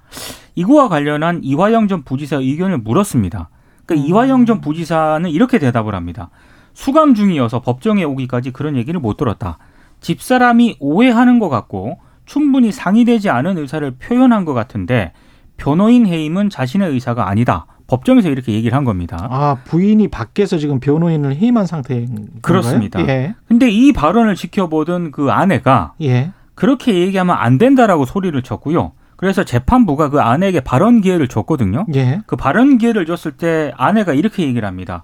이거와 0.55 0.89
관련한 0.89 1.41
이화영 1.43 1.87
전 1.87 2.03
부지사 2.03 2.37
의견을 2.37 2.79
물었습니다. 2.79 3.49
그러니까 3.85 4.05
음. 4.05 4.09
이화영 4.09 4.45
전 4.45 4.61
부지사는 4.61 5.29
이렇게 5.29 5.59
대답을 5.59 5.95
합니다. 5.95 6.29
수감 6.73 7.13
중이어서 7.13 7.61
법정에 7.61 8.03
오기까지 8.03 8.51
그런 8.51 8.77
얘기를 8.77 8.99
못 8.99 9.17
들었다. 9.17 9.57
집사람이 9.99 10.77
오해하는 10.79 11.39
것 11.39 11.49
같고 11.49 11.99
충분히 12.25 12.71
상의되지 12.71 13.29
않은 13.29 13.57
의사를 13.57 13.89
표현한 13.91 14.45
것 14.45 14.53
같은데 14.53 15.11
변호인 15.57 16.07
해임은 16.07 16.49
자신의 16.49 16.89
의사가 16.91 17.27
아니다. 17.27 17.65
법정에서 17.91 18.29
이렇게 18.29 18.53
얘기를 18.53 18.75
한 18.75 18.85
겁니다. 18.85 19.27
아 19.29 19.57
부인이 19.65 20.07
밖에서 20.07 20.57
지금 20.57 20.79
변호인을 20.79 21.35
해임한 21.35 21.65
상태인? 21.65 22.29
그렇습니다. 22.41 23.05
예. 23.05 23.35
근데 23.49 23.69
이 23.69 23.91
발언을 23.91 24.35
지켜보던 24.35 25.11
그 25.11 25.29
아내가 25.29 25.93
예. 26.01 26.31
그렇게 26.55 26.97
얘기하면 26.97 27.35
안 27.37 27.57
된다라고 27.57 28.05
소리를 28.05 28.41
쳤고요. 28.43 28.93
그래서 29.17 29.43
재판부가 29.43 30.09
그 30.09 30.21
아내에게 30.21 30.61
발언 30.61 31.01
기회를 31.01 31.27
줬거든요. 31.27 31.85
예. 31.93 32.21
그 32.27 32.37
발언 32.37 32.77
기회를 32.77 33.05
줬을 33.05 33.33
때 33.33 33.73
아내가 33.75 34.13
이렇게 34.13 34.43
얘기를 34.43 34.65
합니다. 34.65 35.03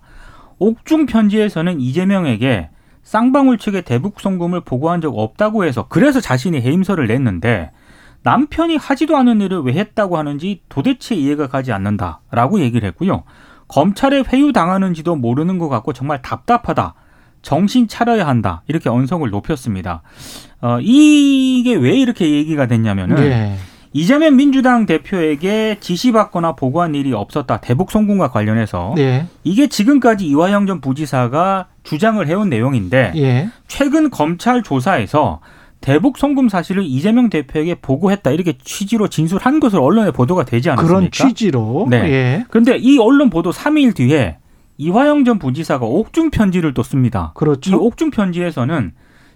옥중 0.60 1.08
편지에서는 1.08 1.82
이재명에게 1.82 2.70
쌍방울 3.04 3.58
측의 3.58 3.82
대북 3.82 4.22
송금을 4.22 4.62
보고한 4.62 5.02
적 5.02 5.18
없다고 5.18 5.66
해서 5.66 5.88
그래서 5.90 6.22
자신이 6.22 6.62
해임서를 6.62 7.08
냈는데 7.08 7.72
남편이 8.28 8.76
하지도 8.76 9.16
않은 9.16 9.40
일을 9.40 9.62
왜 9.62 9.72
했다고 9.72 10.18
하는지 10.18 10.60
도대체 10.68 11.16
이해가 11.16 11.48
가지 11.48 11.72
않는다라고 11.72 12.60
얘기를 12.60 12.86
했고요. 12.90 13.24
검찰에 13.70 14.22
회유 14.28 14.52
당하는지도 14.52 15.16
모르는 15.16 15.60
것 15.60 15.70
같고 15.70 15.94
정말 15.94 16.22
답답하다. 16.22 16.94
정신 17.42 17.88
차려야 17.88 18.28
한다. 18.28 18.64
이렇게 18.68 18.90
언성을 18.90 19.30
높였습니다. 19.30 20.02
어, 20.60 20.80
이게 20.82 21.74
왜 21.76 21.96
이렇게 21.98 22.30
얘기가 22.30 22.66
됐냐면은 22.66 23.18
예. 23.20 23.56
이재명 23.94 24.36
민주당 24.36 24.86
대표에게 24.86 25.78
지시받거나 25.80 26.58
보고한 26.58 26.96
일이 26.96 27.14
없었다. 27.14 27.62
대북 27.62 27.92
송금과 27.92 28.32
관련해서 28.32 28.96
예. 28.98 29.28
이게 29.46 29.68
지금까지 29.68 30.28
이화영 30.28 30.68
전 30.68 30.82
부지사가 30.82 31.68
주장을 31.84 32.28
해온 32.28 32.50
내용인데 32.50 33.14
예. 33.16 33.50
최근 33.68 34.10
검찰 34.10 34.64
조사에서 34.64 35.40
대북 35.82 36.18
송금 36.18 36.50
사실을 36.50 36.84
이재명 36.84 37.30
대표에게 37.30 37.76
보고했다 37.76 38.32
이렇게 38.32 38.58
취지로 38.58 39.08
진술한 39.08 39.60
것으로 39.60 39.84
언론에 39.84 40.12
보도가 40.12 40.46
되지 40.46 40.70
않았습니까? 40.70 40.96
그런 40.96 41.12
취지로. 41.12 41.88
네. 41.90 41.98
예. 42.12 42.46
그런데 42.50 42.78
이 42.78 42.98
언론 43.00 43.30
보도 43.30 43.52
3일 43.52 43.96
뒤에 43.96 44.38
이화영 44.78 45.26
전 45.26 45.40
부지사가 45.40 45.86
옥중 45.86 46.30
편지를 46.30 46.74
또 46.74 46.84
씁니다. 46.84 47.34
이 47.36 47.38
그렇죠. 47.38 47.78
옥중 47.78 48.12
편지에서는 48.12 48.92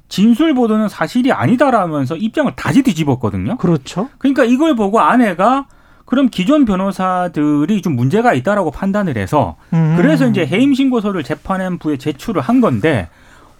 진술 0.09 0.53
보도는 0.53 0.89
사실이 0.89 1.31
아니다라면서 1.31 2.17
입장을 2.17 2.51
다시 2.55 2.83
뒤집었거든요. 2.83 3.57
그렇죠. 3.57 4.09
그러니까 4.17 4.43
이걸 4.43 4.75
보고 4.75 4.99
아내가 4.99 5.67
그럼 6.05 6.27
기존 6.29 6.65
변호사들이 6.65 7.81
좀 7.81 7.95
문제가 7.95 8.33
있다라고 8.33 8.71
판단을 8.71 9.15
해서 9.15 9.55
음. 9.73 9.95
그래서 9.95 10.27
이제 10.27 10.45
해임 10.45 10.73
신고서를 10.73 11.23
재판부에 11.23 11.97
제출을 11.97 12.41
한 12.41 12.59
건데 12.59 13.07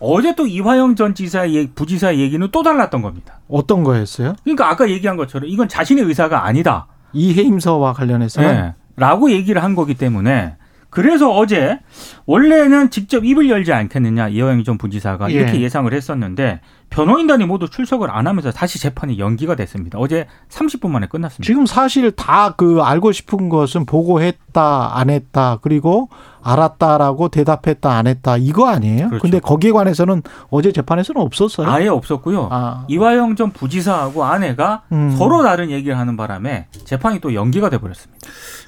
어제 0.02 0.36
또 0.36 0.48
이화영 0.48 0.96
전 0.96 1.14
지사의 1.14 1.54
얘기- 1.56 1.72
부지사의 1.74 2.20
얘기는 2.20 2.46
또 2.52 2.64
달랐던 2.64 3.02
겁니다. 3.02 3.40
어떤 3.48 3.84
거였어요? 3.84 4.34
그러니까 4.44 4.70
아까 4.70 4.90
얘기한 4.90 5.16
것처럼 5.16 5.48
이건 5.48 5.68
자신의 5.68 6.04
의사가 6.06 6.46
아니다. 6.46 6.88
이 7.14 7.34
해임서와 7.34 7.94
관련해서는 7.94 8.50
네. 8.62 8.74
라고 8.96 9.32
얘기를 9.32 9.64
한 9.64 9.76
거기 9.76 9.94
때문에 9.94 10.56
그래서 10.90 11.32
어제 11.32 11.80
원래는 12.26 12.90
직접 12.90 13.24
입을 13.24 13.50
열지 13.50 13.72
않겠느냐 13.72 14.28
이화영 14.30 14.64
전 14.64 14.78
부지사가 14.78 15.30
예. 15.32 15.36
이렇게 15.36 15.62
예상을 15.62 15.92
했었는데 15.94 16.60
변호인단이 16.92 17.46
모두 17.46 17.70
출석을 17.70 18.12
안 18.12 18.28
하면서 18.28 18.52
다시 18.52 18.78
재판이 18.78 19.18
연기가 19.18 19.56
됐습니다. 19.56 19.98
어제 19.98 20.28
30분 20.50 20.90
만에 20.90 21.08
끝났습니다. 21.08 21.44
지금 21.46 21.66
사실 21.66 22.12
다 22.12 22.52
그 22.58 22.82
알고 22.82 23.14
싶은 23.14 23.48
것은 23.50 23.86
보고했다, 23.86 24.92
안 24.98 25.10
했다, 25.10 25.58
그리고 25.62 26.10
알았다라고 26.44 27.30
대답했다, 27.30 27.90
안 27.96 28.08
했다 28.08 28.36
이거 28.38 28.68
아니에요? 28.68 29.08
그렇죠. 29.08 29.22
근데 29.22 29.40
거기에 29.40 29.72
관해서는 29.72 30.22
어제 30.50 30.72
재판에서는 30.74 31.22
없었어요. 31.22 31.70
아예 31.70 31.88
없었고요. 31.88 32.50
아. 32.52 32.84
이화영 32.90 33.36
전 33.38 33.52
부지사하고 33.52 34.26
아내가 34.26 34.82
음. 34.92 35.16
서로 35.18 35.44
다른 35.44 35.70
얘기를 35.72 35.98
하는 35.98 36.18
바람에 36.18 36.68
재판이 36.84 37.20
또 37.22 37.34
연기가 37.34 37.70
돼 37.70 37.78
버렸습니다. 37.78 38.22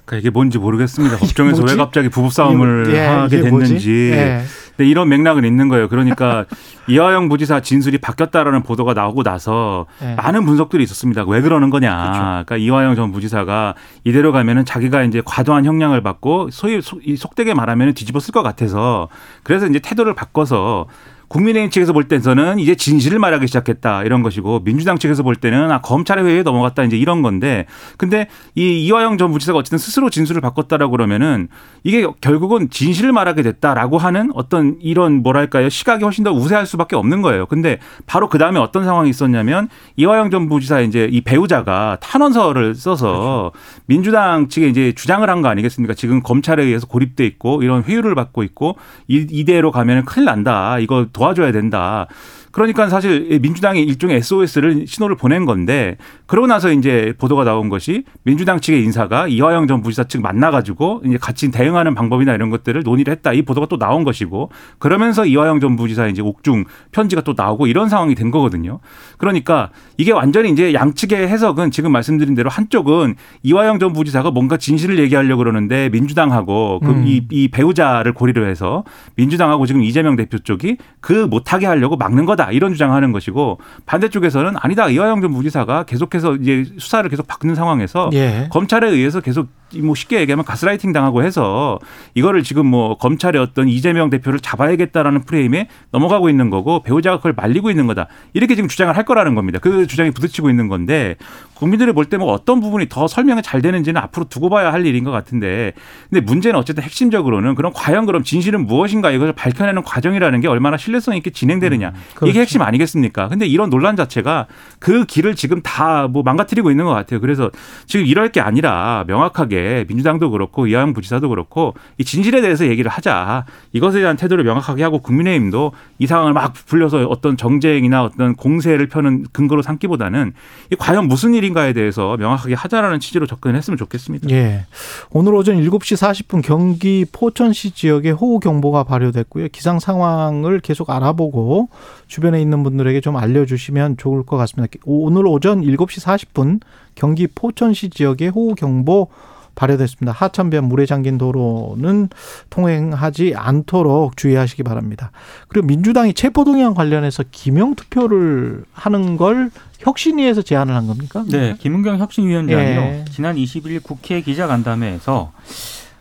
그러니까 0.06 0.22
이게 0.22 0.30
뭔지 0.30 0.58
모르겠습니다. 0.60 1.18
법정에서 1.20 1.58
뭐지? 1.62 1.74
왜 1.74 1.78
갑자기 1.78 2.10
부부 2.10 2.30
싸움을 2.30 2.86
이거- 2.88 2.98
예, 2.98 3.06
하게? 3.06 3.42
됐는지. 3.42 4.12
예. 4.14 4.42
근데 4.78 4.90
이런 4.90 5.08
맥락은 5.10 5.44
있는 5.46 5.68
거예요. 5.68 5.88
그러니까 5.90 6.46
이화영 6.90 7.30
부지사 7.30 7.60
진술이 7.62 8.00
바뀌었다라는 8.14 8.64
보도가 8.64 8.94
나오고 8.94 9.24
나서 9.24 9.86
예. 10.02 10.16
많은 10.16 10.46
분석들이 10.46 10.84
있었습니다. 10.84 11.24
왜 11.26 11.42
그러는 11.42 11.70
거냐. 11.70 12.44
그러니까 12.46 12.58
이화영 12.58 12.96
전 12.96 13.12
부지사가 13.12 13.76
이대로 14.04 14.32
가면은 14.32 14.66
자기가 14.66 15.04
이제 15.04 15.22
과도한 15.26 15.66
형량을 15.66 16.02
받고 16.02 16.50
소위 16.52 16.82
속되게 16.82 17.54
말하면 17.54 17.94
뒤집어 17.94 18.20
쓸 18.20 18.32
것 18.32 18.44
같아서 18.44 19.10
그래서 19.44 19.68
이제 19.68 19.80
태도를 19.80 20.14
바꿔서 20.14 20.86
국민의힘 21.34 21.72
측에서 21.72 21.94
볼 21.94 22.04
때서는 22.04 22.60
이제 22.60 22.76
진실을 22.76 23.18
말하기 23.18 23.48
시작했다 23.48 24.04
이런 24.04 24.22
것이고 24.22 24.64
민주당 24.64 25.00
측에서 25.00 25.24
볼 25.24 25.36
때는 25.36 25.72
아 25.72 25.82
검찰의 25.82 26.24
회의에 26.24 26.44
넘어갔다 26.44 26.84
이제 26.84 26.96
이런 26.96 27.24
건데 27.24 27.66
근데 27.98 28.28
이 28.54 28.86
이화영 28.86 29.18
전 29.18 29.32
부지사가 29.32 29.58
어쨌든 29.58 29.80
스스로 29.80 30.12
진술을 30.12 30.42
바꿨다라고 30.42 30.92
그러면은 30.92 31.48
이게 31.84 32.06
결국은 32.22 32.70
진실을 32.70 33.12
말하게 33.12 33.42
됐다라고 33.42 33.98
하는 33.98 34.30
어떤 34.36 34.78
이런 34.80 35.24
뭐랄까요 35.24 35.70
시각이 35.70 36.04
훨씬 36.04 36.24
더 36.24 36.32
우세할 36.32 36.68
수밖에 36.68 36.96
없는 36.96 37.24
거예요. 37.24 37.48
근데 37.48 37.80
바로 38.06 38.30
그 38.30 38.38
다음에 38.38 38.60
어떤 38.60 38.86
상황이 38.86 39.10
있었냐면 39.10 39.70
이화영 39.96 40.30
전 40.30 40.48
부지사 40.48 40.82
이제 40.82 41.10
이 41.12 41.22
배우자가 41.22 41.98
탄원서를 42.00 42.76
써서 42.76 43.52
민주당 43.88 44.50
측에 44.50 44.68
이제 44.68 44.94
주장을 44.96 45.28
한 45.30 45.42
거 45.42 45.50
아니겠습니까? 45.50 45.96
지금 45.96 46.22
검찰에 46.22 46.64
의해서 46.64 46.86
고립돼 46.88 47.26
있고 47.26 47.64
이런 47.64 47.84
회유를 47.84 48.14
받고 48.16 48.44
있고 48.44 48.78
이, 49.08 49.26
이대로 49.30 49.72
가면은 49.72 50.06
큰일 50.06 50.26
난다. 50.26 50.78
이거 50.80 51.08
도와줘야 51.24 51.52
된다. 51.54 52.08
그러니까 52.54 52.88
사실 52.88 53.40
민주당이 53.42 53.82
일종의 53.82 54.18
SOS를 54.18 54.86
신호를 54.88 55.18
보낸 55.18 55.46
건데 55.46 55.98
그러고 56.28 56.46
나서 56.46 56.72
이제 56.72 57.14
보도가 57.18 57.44
나온 57.44 57.68
것이 57.68 58.04
민주당 58.22 58.60
측의 58.60 58.84
인사가 58.84 59.28
이화영 59.28 59.66
전 59.66 59.82
부지사 59.82 60.04
측 60.04 60.22
만나가지고 60.22 61.02
이제 61.04 61.18
같이 61.18 61.50
대응하는 61.50 61.96
방법이나 61.96 62.36
이런 62.36 62.52
것들을 62.52 62.84
논의를 62.84 63.12
했다. 63.12 63.34
이 63.34 63.42
보도가 63.42 63.66
또 63.68 63.80
나온 63.80 64.04
것이고 64.04 64.52
그러면서 64.78 65.26
이화영 65.26 65.62
전 65.62 65.76
부지사 65.76 66.08
이제 66.08 66.22
옥중 66.22 66.66
편지가 66.92 67.22
또 67.22 67.34
나오고 67.36 67.66
이런 67.66 67.90
상황이 67.90 68.14
된 68.14 68.30
거거든요. 68.30 68.80
그러니까 69.18 69.72
이게 69.98 70.12
완전히 70.12 70.52
이제 70.52 70.76
양측의 70.76 71.28
해석은 71.28 71.72
지금 71.72 71.92
말씀드린 71.92 72.36
대로 72.36 72.52
한쪽은 72.52 73.16
이화영 73.42 73.80
전 73.80 73.94
부지사가 73.94 74.30
뭔가 74.30 74.58
진실을 74.58 75.00
얘기하려고 75.00 75.40
그러는데 75.40 75.90
민주당하고 75.90 76.82
그 76.82 76.92
음. 76.92 77.08
이, 77.08 77.26
이 77.32 77.48
배우자를 77.48 78.14
고리로 78.14 78.46
해서 78.46 78.84
민주당하고 79.16 79.66
지금 79.66 79.82
이재명 79.82 80.16
대표 80.16 80.38
쪽이 80.38 80.78
그 81.00 81.14
못하게 81.14 81.66
하려고 81.66 81.98
막는 81.98 82.26
거다 82.28 82.43
이런 82.52 82.74
주장하는 82.74 83.12
것이고 83.12 83.60
반대쪽에서는 83.86 84.54
아니다 84.60 84.90
이화영 84.90 85.22
전 85.22 85.34
부지사가 85.34 85.84
계속해서 85.84 86.36
이제 86.36 86.66
수사를 86.78 87.08
계속 87.10 87.28
바꾸는 87.28 87.56
상황에서 87.56 88.10
예. 88.14 88.48
검찰에 88.52 88.90
의해서 88.90 89.22
계속 89.22 89.48
뭐 89.82 89.96
쉽게 89.96 90.20
얘기하면 90.22 90.46
가스라이팅 90.46 90.94
당하고 90.94 91.24
해서 91.24 91.80
이거를 92.14 92.44
지금 92.44 92.68
뭐 92.68 92.96
검찰의 92.98 93.42
어떤 93.42 93.68
이재명 93.68 94.12
대표를 94.12 94.40
잡아야겠다라는 94.40 95.24
프레임에 95.24 95.68
넘어가고 95.92 96.30
있는 96.30 96.50
거고 96.52 96.84
배우자가 96.84 97.18
그걸 97.18 97.34
말리고 97.36 97.72
있는 97.72 97.88
거다 97.88 98.08
이렇게 98.34 98.54
지금 98.56 98.68
주장을 98.68 98.96
할 98.96 99.04
거라는 99.04 99.34
겁니다. 99.34 99.58
그 99.60 99.88
주장이 99.88 100.12
부딪히고 100.12 100.50
있는 100.50 100.68
건데 100.68 101.16
국민들이 101.56 101.92
볼 101.92 102.06
때 102.06 102.18
뭐 102.18 102.32
어떤 102.32 102.60
부분이 102.60 102.88
더 102.90 103.08
설명이 103.08 103.42
잘 103.42 103.62
되는지는 103.64 104.00
앞으로 104.02 104.26
두고 104.26 104.50
봐야 104.50 104.72
할 104.72 104.86
일인 104.86 105.04
것 105.04 105.10
같은데 105.12 105.74
근데 106.12 106.22
문제는 106.22 106.60
어쨌든 106.60 106.84
핵심적으로는 106.84 107.56
그럼 107.56 107.72
과연 107.74 108.06
그럼 108.06 108.24
진실은 108.24 108.68
무엇인가 108.68 109.10
이것을 109.10 109.34
밝혀내는 109.34 109.82
과정이라는 109.84 110.42
게 110.42 110.48
얼마나 110.48 110.78
신뢰성 110.78 111.16
있게 111.16 111.32
진행되느냐 111.32 111.94
그렇죠. 112.14 112.32
이게 112.34 112.42
핵심 112.42 112.62
아니겠습니까? 112.62 113.28
근데 113.30 113.46
이런 113.46 113.70
논란 113.70 113.96
자체가 113.96 114.48
그 114.80 115.06
길을 115.06 115.36
지금 115.36 115.62
다 115.62 115.94
뭐 116.14 116.22
망가뜨리고 116.24 116.70
있는 116.70 116.86
것 116.86 116.92
같아요. 116.92 117.20
그래서 117.20 117.50
지금 117.88 118.06
이럴 118.06 118.30
게 118.32 118.40
아니라 118.42 119.04
명확하게 119.08 119.86
민주당도 119.88 120.30
그렇고 120.32 120.68
이하영 120.68 120.94
부지사도 120.94 121.30
그렇고 121.30 121.74
이 121.98 122.04
진실에 122.04 122.42
대해서 122.42 122.68
얘기를 122.68 122.90
하자. 122.90 123.46
이것에 123.72 124.00
대한 124.00 124.16
태도를 124.16 124.44
명확하게 124.44 124.84
하고 124.84 125.00
국민의힘도 125.00 125.72
이 126.00 126.08
상황을 126.08 126.34
막 126.34 126.54
불려서 126.54 127.06
어떤 127.08 127.38
정쟁이나 127.38 128.04
어떤 128.04 128.36
공세를 128.36 128.88
펴는 128.88 129.26
근거로 129.32 129.62
삼기보다는 129.62 130.34
이 130.72 130.76
과연 130.76 131.08
무슨 131.08 131.34
일인가에 131.34 131.74
대해서 131.74 132.16
명확하게 132.18 132.54
하자라는 132.54 133.00
취지로 133.00 133.26
접근했으면 133.26 133.78
좋겠습니다. 133.78 134.30
예. 134.32 134.66
오늘 135.10 135.34
오전 135.34 135.58
7시 135.58 135.98
40분 136.28 136.44
경기 136.44 137.06
포천시 137.12 137.72
지역에 137.72 138.12
호우 138.12 138.40
경보가 138.40 138.84
발효됐고요. 138.84 139.48
기상 139.52 139.80
상황을 139.80 140.60
계속 140.60 140.90
알아보고 140.90 141.70
주변 142.08 142.23
에 142.32 142.42
있는 142.42 142.64
분들에게 142.64 143.02
좀 143.02 143.18
알려주시면 143.18 143.98
좋을 143.98 144.24
것 144.24 144.38
같습니다. 144.38 144.72
오늘 144.86 145.28
오전 145.28 145.62
7시 145.62 146.02
40분 146.02 146.62
경기 146.96 147.28
포천시 147.28 147.90
지역에 147.90 148.28
호우 148.28 148.56
경보 148.56 149.10
발효됐습니다. 149.56 150.12
하천변 150.12 150.66
물에 150.66 150.86
잠긴 150.86 151.18
도로는 151.18 152.10
통행하지 152.50 153.34
않도록 153.36 154.18
주의하시기 154.18 154.64
바랍니다. 154.64 155.12
그리고 155.48 155.68
민주당이 155.68 156.14
체포동의안 156.14 156.74
관련해서 156.74 157.24
기명 157.32 157.76
투표를 157.76 158.66
하는 158.74 159.18
걸 159.18 159.52
혁신위에서 159.80 160.42
제안을 160.42 160.74
한 160.76 160.88
겁니까? 160.88 161.24
네, 161.28 161.56
김은경 161.60 162.00
혁신위원장이요. 162.00 162.82
예. 162.82 163.06
지난 163.12 163.36
21일 163.36 163.84
국회 163.84 164.22
기자간담회에서 164.22 165.14
어, 165.14 165.34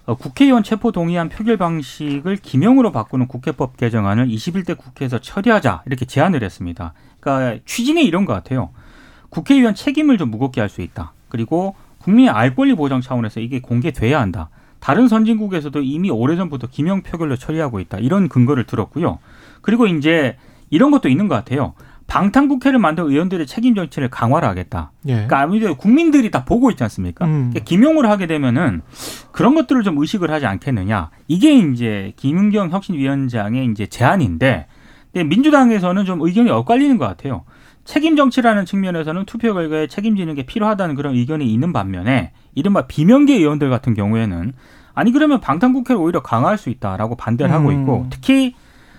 국회의원 0.06 0.62
체포 0.64 0.90
동의안 0.90 1.28
표결 1.28 1.56
방식을 1.56 2.36
기명으로 2.36 2.90
바꾸는 2.90 3.28
국회법 3.28 3.76
개정안을 3.76 4.26
21대 4.28 4.76
국회에서 4.76 5.18
처리하자 5.18 5.82
이렇게 5.86 6.04
제안을 6.04 6.42
했습니다. 6.42 6.92
그러니까 7.20 7.62
취지는 7.66 8.02
이런 8.02 8.24
것 8.24 8.32
같아요. 8.32 8.70
국회의원 9.30 9.74
책임을 9.74 10.18
좀 10.18 10.30
무겁게 10.30 10.60
할 10.60 10.68
수 10.68 10.82
있다. 10.82 11.12
그리고 11.28 11.74
국민의 11.98 12.30
알 12.30 12.54
권리 12.54 12.74
보장 12.74 13.00
차원에서 13.00 13.40
이게 13.40 13.60
공개돼야 13.60 14.20
한다. 14.20 14.50
다른 14.80 15.06
선진국에서도 15.06 15.80
이미 15.82 16.10
오래전부터 16.10 16.66
기명 16.66 17.02
표결로 17.02 17.36
처리하고 17.36 17.78
있다. 17.78 17.98
이런 17.98 18.28
근거를 18.28 18.64
들었고요. 18.64 19.20
그리고 19.60 19.86
이제 19.86 20.36
이런 20.70 20.90
것도 20.90 21.08
있는 21.08 21.28
것 21.28 21.36
같아요. 21.36 21.74
방탄국회를 22.12 22.78
만든 22.78 23.04
의원들의 23.04 23.46
책임 23.46 23.74
정치를 23.74 24.10
강화를 24.10 24.46
하겠다. 24.46 24.92
예. 25.06 25.12
그러니까 25.12 25.40
아무래도 25.40 25.74
국민들이 25.74 26.30
다 26.30 26.44
보고 26.44 26.70
있지 26.70 26.82
않습니까? 26.82 27.24
음. 27.24 27.48
그러니까 27.48 27.60
김용을 27.64 28.10
하게 28.10 28.26
되면은 28.26 28.82
그런 29.30 29.54
것들을 29.54 29.82
좀 29.82 29.96
의식을 29.96 30.30
하지 30.30 30.44
않겠느냐. 30.44 31.08
이게 31.26 31.54
이제 31.54 32.12
김은경 32.16 32.68
혁신위원장의 32.68 33.64
이제 33.72 33.86
제안인데, 33.86 34.66
근데 35.10 35.24
민주당에서는 35.24 36.04
좀 36.04 36.20
의견이 36.20 36.50
엇갈리는 36.50 36.98
것 36.98 37.06
같아요. 37.06 37.44
책임 37.86 38.14
정치라는 38.14 38.66
측면에서는 38.66 39.24
투표 39.24 39.54
결과에 39.54 39.86
책임지는 39.86 40.34
게 40.34 40.42
필요하다는 40.42 40.96
그런 40.96 41.14
의견이 41.14 41.50
있는 41.50 41.72
반면에 41.72 42.32
이른바 42.54 42.86
비명계 42.86 43.36
의원들 43.36 43.70
같은 43.70 43.94
경우에는 43.94 44.52
아니 44.92 45.12
그러면 45.12 45.40
방탄국회를 45.40 45.98
오히려 45.98 46.20
강화할 46.20 46.58
수 46.58 46.68
있다라고 46.68 47.16
반대를 47.16 47.50
하고 47.50 47.70
음. 47.70 47.80
있고 47.80 48.06
특히 48.10 48.54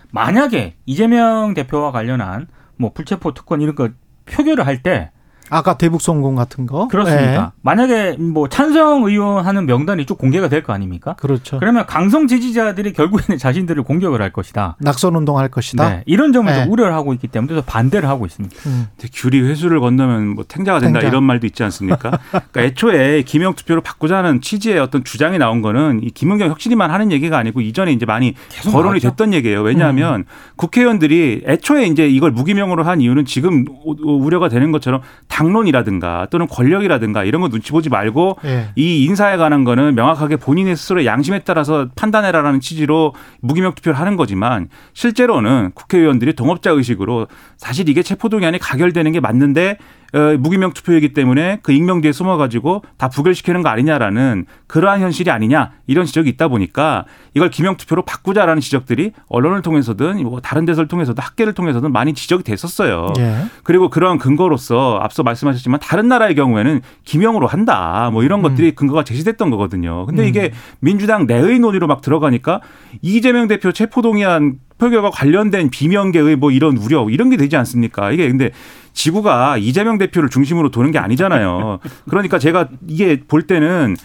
만약에 0.10 0.74
이재명 0.88 1.54
대표와 1.54 1.92
관련한 1.92 2.48
뭐 2.84 2.92
불체포 2.94 3.34
특권 3.34 3.62
이런 3.62 3.76
거 3.76 3.90
표결을 4.26 4.66
할 4.68 4.84
때 4.84 5.12
아까 5.50 5.78
대북 5.78 6.02
성공 6.02 6.36
같은 6.36 6.66
거. 6.66 6.88
그렇습니다. 6.88 7.52
만약에 7.62 8.18
뭐 8.18 8.48
찬성 8.50 9.04
의원 9.04 9.46
하는 9.46 9.66
명단이 9.66 10.06
쭉 10.06 10.18
공개가 10.18 10.48
될 10.50 10.64
거 10.64 10.74
아닙니까? 10.74 11.12
예. 11.18 11.22
그렇죠. 11.22 11.60
그러면 11.60 11.86
강성 11.86 12.26
지지자들이 12.28 12.94
결국에는 12.94 13.38
자신들을 13.38 13.84
공격을 13.84 14.22
할 14.22 14.32
것이다. 14.32 14.78
낙선 14.80 15.16
운동할 15.16 15.50
것이다. 15.50 15.90
네, 15.90 16.04
이런 16.06 16.32
점을 16.34 16.52
좀 16.54 16.64
네. 16.64 16.70
우려를 16.70 16.94
하고 16.94 17.14
있기 17.14 17.28
때문에 17.28 17.54
또 17.56 17.62
반대를 17.62 18.08
하고 18.10 18.26
있습니다. 18.26 18.56
음. 18.68 18.88
규리 19.14 19.42
회수를 19.42 19.80
건너면 19.82 20.30
뭐 20.30 20.44
탱자가 20.48 20.80
된다 20.80 21.00
탱자. 21.00 21.10
이런 21.10 21.24
말도 21.24 21.46
있지 21.48 21.64
않습니까? 21.64 22.20
그러니까 22.32 22.62
애초에 22.62 23.22
김영 23.24 23.54
투표로 23.56 23.82
바꾸자는 23.82 24.42
취지의 24.42 24.80
어떤 24.80 25.04
주장이 25.04 25.38
나온 25.38 25.62
거는 25.62 26.02
이 26.04 26.10
김은경 26.10 26.50
혁신이만 26.50 26.90
하는 26.90 27.12
얘기가 27.12 27.38
아니고 27.38 27.62
이전에 27.62 27.92
이제 27.92 28.06
많이 28.06 28.34
거론이 28.64 29.00
나왔죠. 29.02 29.10
됐던 29.10 29.34
얘기예요. 29.34 29.62
왜냐하면 29.62 30.26
국회의원들이 30.56 31.44
애초에 31.46 31.86
이제 31.88 32.08
이걸 32.08 32.32
무기명으로 32.32 32.84
한 32.84 33.02
이유는 33.02 33.26
지금 33.26 33.66
우- 33.86 33.96
우려가 34.24 34.48
되는 34.50 34.72
것처럼 34.72 35.02
당론이라든가 35.34 36.28
또는 36.30 36.48
권력이라든가 36.48 37.24
이런 37.24 37.42
거 37.42 37.50
눈치 37.50 37.72
보지 37.72 37.90
말고 37.90 38.38
예. 38.46 38.70
이 38.76 39.04
인사에 39.06 39.38
관한 39.38 39.64
거는 39.64 39.96
명확하게 39.96 40.36
본인의 40.36 40.76
스스로의 40.76 41.08
양심에 41.08 41.40
따라서 41.40 41.88
판단해라라는 41.96 42.60
취지로 42.60 43.16
무기명 43.42 43.74
투표를 43.74 44.00
하는 44.00 44.16
거지만 44.16 44.70
실제로는 44.94 45.72
국회의원들이 45.74 46.34
동업자 46.34 46.70
의식으로 46.70 47.28
사실 47.58 47.90
이게 47.90 48.04
체포동의안이 48.04 48.60
가결되는 48.60 49.12
게 49.12 49.20
맞는데 49.20 49.78
어, 49.80 50.03
무기명 50.40 50.74
투표이기 50.74 51.14
때문에 51.14 51.60
그 51.64 51.72
익명 51.72 52.02
뒤에 52.02 52.12
숨어가지고 52.12 52.84
다 52.98 53.10
부결시키는 53.10 53.64
거 53.64 53.70
아니냐라는 53.70 54.46
그러한 54.68 55.02
현실이 55.02 55.32
아니냐 55.32 55.72
이런 55.88 56.06
지적이 56.06 56.30
있다 56.30 56.48
보니까 56.48 57.06
이걸 57.34 57.50
기명 57.50 57.78
투표로 57.78 58.04
바꾸자라는 58.04 58.62
지적들이 58.62 59.12
언론을 59.28 59.64
통해서든 59.64 60.22
뭐 60.24 60.40
다른 60.40 60.66
데서를 60.66 60.88
통해서도 60.88 61.22
학계를 61.22 61.54
통해서든 61.54 61.92
많이 61.92 62.14
지적이 62.14 62.44
됐었어요. 62.44 63.14
예. 63.18 63.46
그리고 63.64 63.90
그런 63.90 64.20
근거로서 64.20 65.00
앞서 65.02 65.24
말씀하셨지만 65.24 65.80
다른 65.80 66.08
나라의 66.08 66.36
경우에는 66.36 66.82
기명으로 67.06 67.48
한다. 67.48 68.10
뭐 68.12 68.24
이런 68.24 68.42
것들이 68.44 68.76
근거가 68.76 69.04
제시됐던 69.04 69.50
거거든요. 69.50 70.06
근데 70.06 70.28
이게 70.28 70.52
민주당 70.80 71.26
내의 71.26 71.60
논의로 71.60 71.88
막 71.88 72.02
들어가니까 72.02 72.62
이재명 73.02 73.48
대표 73.48 73.72
체포동의안 73.72 74.60
표결과 74.78 75.12
관련된 75.12 75.70
비명계의 75.70 76.36
뭐 76.36 76.52
이런 76.52 76.78
우려 76.78 77.08
이런 77.10 77.30
게 77.30 77.38
되지 77.38 77.56
않습니까? 77.56 78.12
이게 78.12 78.28
근데 78.28 78.52
지구가 78.94 79.58
이재명 79.58 79.98
대표를 79.98 80.30
중심으로 80.30 80.70
도는 80.70 80.92
게 80.92 81.00
아니잖아요. 81.00 81.80
그러니까 82.10 82.40
제가 82.40 82.70
이게 82.88 83.22
볼 83.28 83.44
때는 83.44 83.98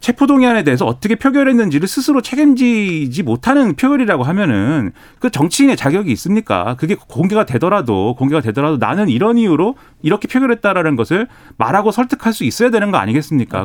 체포동의안에 0.00 0.64
대해서 0.64 0.86
어떻게 0.86 1.16
표결했는지를 1.16 1.88
스스로 1.88 2.20
책임지지 2.20 3.22
못하는 3.22 3.74
표결이라고 3.74 4.22
하면은 4.22 4.92
그 5.18 5.30
정치인의 5.30 5.76
자격이 5.76 6.10
있습니까? 6.12 6.76
그게 6.78 6.94
공개가 6.94 7.44
되더라도 7.44 8.14
공개가 8.16 8.40
되더라도 8.40 8.76
나는 8.76 9.08
이런 9.08 9.38
이유로 9.38 9.74
이렇게 10.02 10.28
표결했다라는 10.28 10.96
것을 10.96 11.26
말하고 11.56 11.90
설득할 11.90 12.32
수 12.32 12.44
있어야 12.44 12.70
되는 12.70 12.90
거 12.90 12.98
아니겠습니까? 12.98 13.64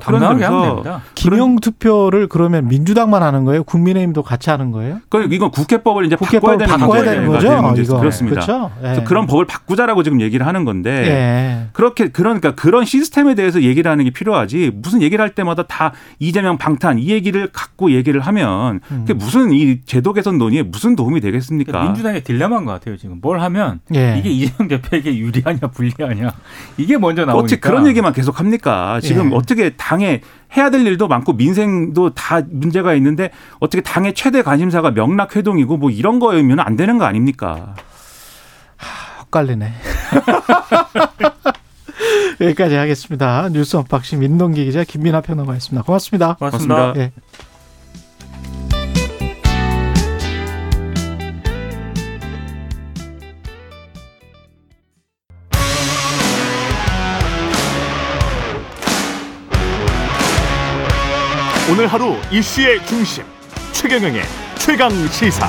됩니다. 0.73 1.01
기명 1.15 1.55
투표를 1.57 2.27
그러면 2.27 2.67
민주당만 2.67 3.23
하는 3.23 3.45
거예요? 3.45 3.63
국민의힘도 3.63 4.23
같이 4.23 4.49
하는 4.49 4.71
거예요? 4.71 4.99
그 5.09 5.27
이건 5.31 5.51
국회법을 5.51 6.05
이제 6.05 6.15
국회법을 6.15 6.57
바꿔야 6.57 6.67
되는 6.67 6.79
바꿔야 6.79 7.03
되는 7.03 7.13
되는 7.13 7.27
거죠? 7.27 7.81
이거. 7.81 7.99
그렇습니다. 7.99 8.41
그렇죠? 8.41 8.71
예. 8.79 8.81
그래서 8.81 9.03
그런 9.03 9.27
법을 9.27 9.45
바꾸자라고 9.45 10.03
지금 10.03 10.21
얘기를 10.21 10.45
하는 10.45 10.65
건데 10.65 10.89
예. 11.07 11.69
그렇게 11.73 12.09
그러니까 12.09 12.55
그런 12.55 12.85
시스템에 12.85 13.35
대해서 13.35 13.61
얘기를 13.61 13.89
하는 13.89 14.05
게 14.05 14.11
필요하지 14.11 14.71
무슨 14.75 15.01
얘기를 15.01 15.21
할 15.21 15.35
때마다 15.35 15.63
다 15.63 15.93
이재명 16.23 16.57
방탄 16.57 16.97
이 16.99 17.09
얘기를 17.09 17.49
갖고 17.51 17.91
얘기를 17.91 18.21
하면 18.21 18.79
그게 18.87 19.13
무슨 19.13 19.51
이 19.51 19.81
제도 19.85 20.13
개선 20.13 20.37
논의에 20.37 20.63
무슨 20.63 20.95
도움이 20.95 21.21
되겠습니까? 21.21 21.71
그러니까 21.71 21.91
민주당의 21.91 22.23
딜레마인 22.23 22.65
것 22.65 22.71
같아요. 22.71 22.97
지금 22.97 23.19
뭘 23.21 23.41
하면 23.41 23.81
예. 23.93 24.17
이게 24.17 24.29
이재명 24.29 24.67
대표에게 24.67 25.17
유리하냐 25.17 25.59
불리하냐 25.59 26.31
이게 26.77 26.97
먼저 26.97 27.25
나오니까 27.25 27.43
어떻게 27.43 27.59
그런 27.59 27.87
얘기만 27.87 28.13
계속 28.13 28.39
합니까? 28.39 28.99
지금 29.01 29.31
예. 29.31 29.35
어떻게 29.35 29.71
당에 29.71 30.21
해야 30.55 30.69
될 30.69 30.85
일도 30.85 31.07
많고 31.07 31.33
민생도 31.33 32.11
다 32.11 32.41
문제가 32.49 32.93
있는데 32.95 33.31
어떻게 33.59 33.81
당의 33.81 34.13
최대 34.13 34.41
관심사가 34.41 34.91
명낙 34.91 35.35
회동이고 35.35 35.77
뭐 35.77 35.89
이런 35.89 36.19
거면 36.19 36.59
안 36.59 36.75
되는 36.75 36.97
거 36.97 37.05
아닙니까? 37.05 37.75
헛갈리네. 39.19 39.73
여기까지 42.41 42.75
하겠습니다. 42.75 43.49
뉴스 43.49 43.75
언박싱 43.77 44.19
민동기 44.19 44.65
기자 44.65 44.83
김민하 44.83 45.21
평론가였습니다. 45.21 45.83
고맙습니다. 45.83 46.35
고맙습니다. 46.35 46.75
고맙습니다. 46.75 47.01
예. 47.01 47.11
오늘 61.71 61.87
하루 61.87 62.15
이슈의 62.31 62.85
중심 62.85 63.23
최경영의 63.71 64.21
최강 64.59 64.91
시사. 65.07 65.47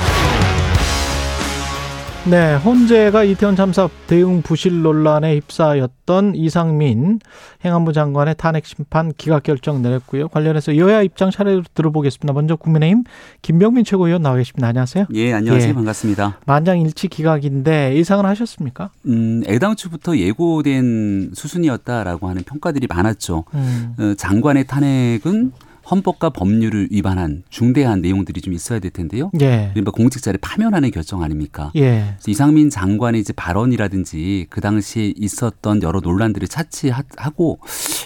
네, 2.27 2.55
헌재가 2.55 3.25
이태원 3.25 3.55
참사 3.55 3.87
대응 4.07 4.41
부실 4.41 4.81
논란에 4.81 5.35
휩싸였던 5.35 6.35
이상민 6.37 7.19
행안부 7.63 7.93
장관의 7.93 8.37
탄핵 8.39 8.65
심판 8.65 9.13
기각 9.19 9.43
결정 9.43 9.83
내렸고요. 9.83 10.29
관련해서 10.29 10.79
여야 10.79 11.03
입장 11.03 11.31
차례로 11.31 11.65
들어보겠습니다. 11.75 12.33
먼저 12.33 12.57
국민의힘 12.57 13.05
김병민 13.43 13.85
최고위원 13.85 14.23
나와 14.23 14.37
계십니다. 14.37 14.69
안녕하세요. 14.69 15.05
예, 15.13 15.35
안녕하세요. 15.35 15.69
예. 15.69 15.75
반갑습니다. 15.75 16.39
만장일치 16.47 17.09
기각인데 17.09 17.95
예상을 17.95 18.25
하셨습니까? 18.25 18.89
음, 19.07 19.43
애당초부터 19.47 20.17
예고된 20.17 21.33
수순이었다라고 21.35 22.27
하는 22.31 22.43
평가들이 22.43 22.87
많았죠. 22.87 23.45
음. 23.53 23.95
어, 23.99 24.15
장관의 24.17 24.67
탄핵은 24.67 25.53
헌법과 25.91 26.31
법률을 26.31 26.89
위반한 26.91 27.43
중대한 27.51 28.01
내용들이 28.01 28.41
좀 28.41 28.53
있어야 28.55 28.79
될 28.79 28.91
텐데요. 28.91 29.31
예. 29.41 29.71
이른바 29.75 29.91
공직자를 29.91 30.39
파면하는 30.41 30.91
결정 30.91 31.23
아닙니까? 31.23 31.71
예. 31.77 32.17
이상민 32.27 32.71
장관의 32.71 33.21
이제 33.21 33.33
발언이라든지 33.33 34.47
그 34.51 34.61
당시에 34.61 35.13
있었던 35.17 35.83
여러 35.83 36.01
논란들을 36.01 36.49
차치하고 36.49 37.59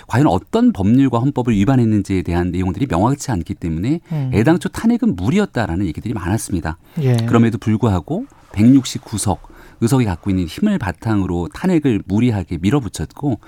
과연 0.07 0.27
어떤 0.27 0.73
법률과 0.73 1.19
헌법을 1.19 1.55
위반했는지에 1.55 2.23
대한 2.23 2.51
내용들이 2.51 2.87
명확치 2.87 3.31
않기 3.31 3.55
때문에 3.55 4.01
음. 4.11 4.31
애당초 4.35 4.69
탄핵은 4.69 5.17
무리였다라는 5.17 5.87
얘기들이 5.87 6.15
많았습니다. 6.15 6.79
예. 7.01 7.17
그럼에도 7.17 7.59
불구하고 7.59 8.27
169석 8.53 9.39
의석이 9.81 10.05
갖고 10.05 10.31
있는 10.31 10.47
힘을 10.47 10.79
바탕으로 10.79 11.49
탄핵을 11.55 12.03
무리하게 12.07 12.59
밀어붙였고 12.61 13.33
어, 13.33 13.39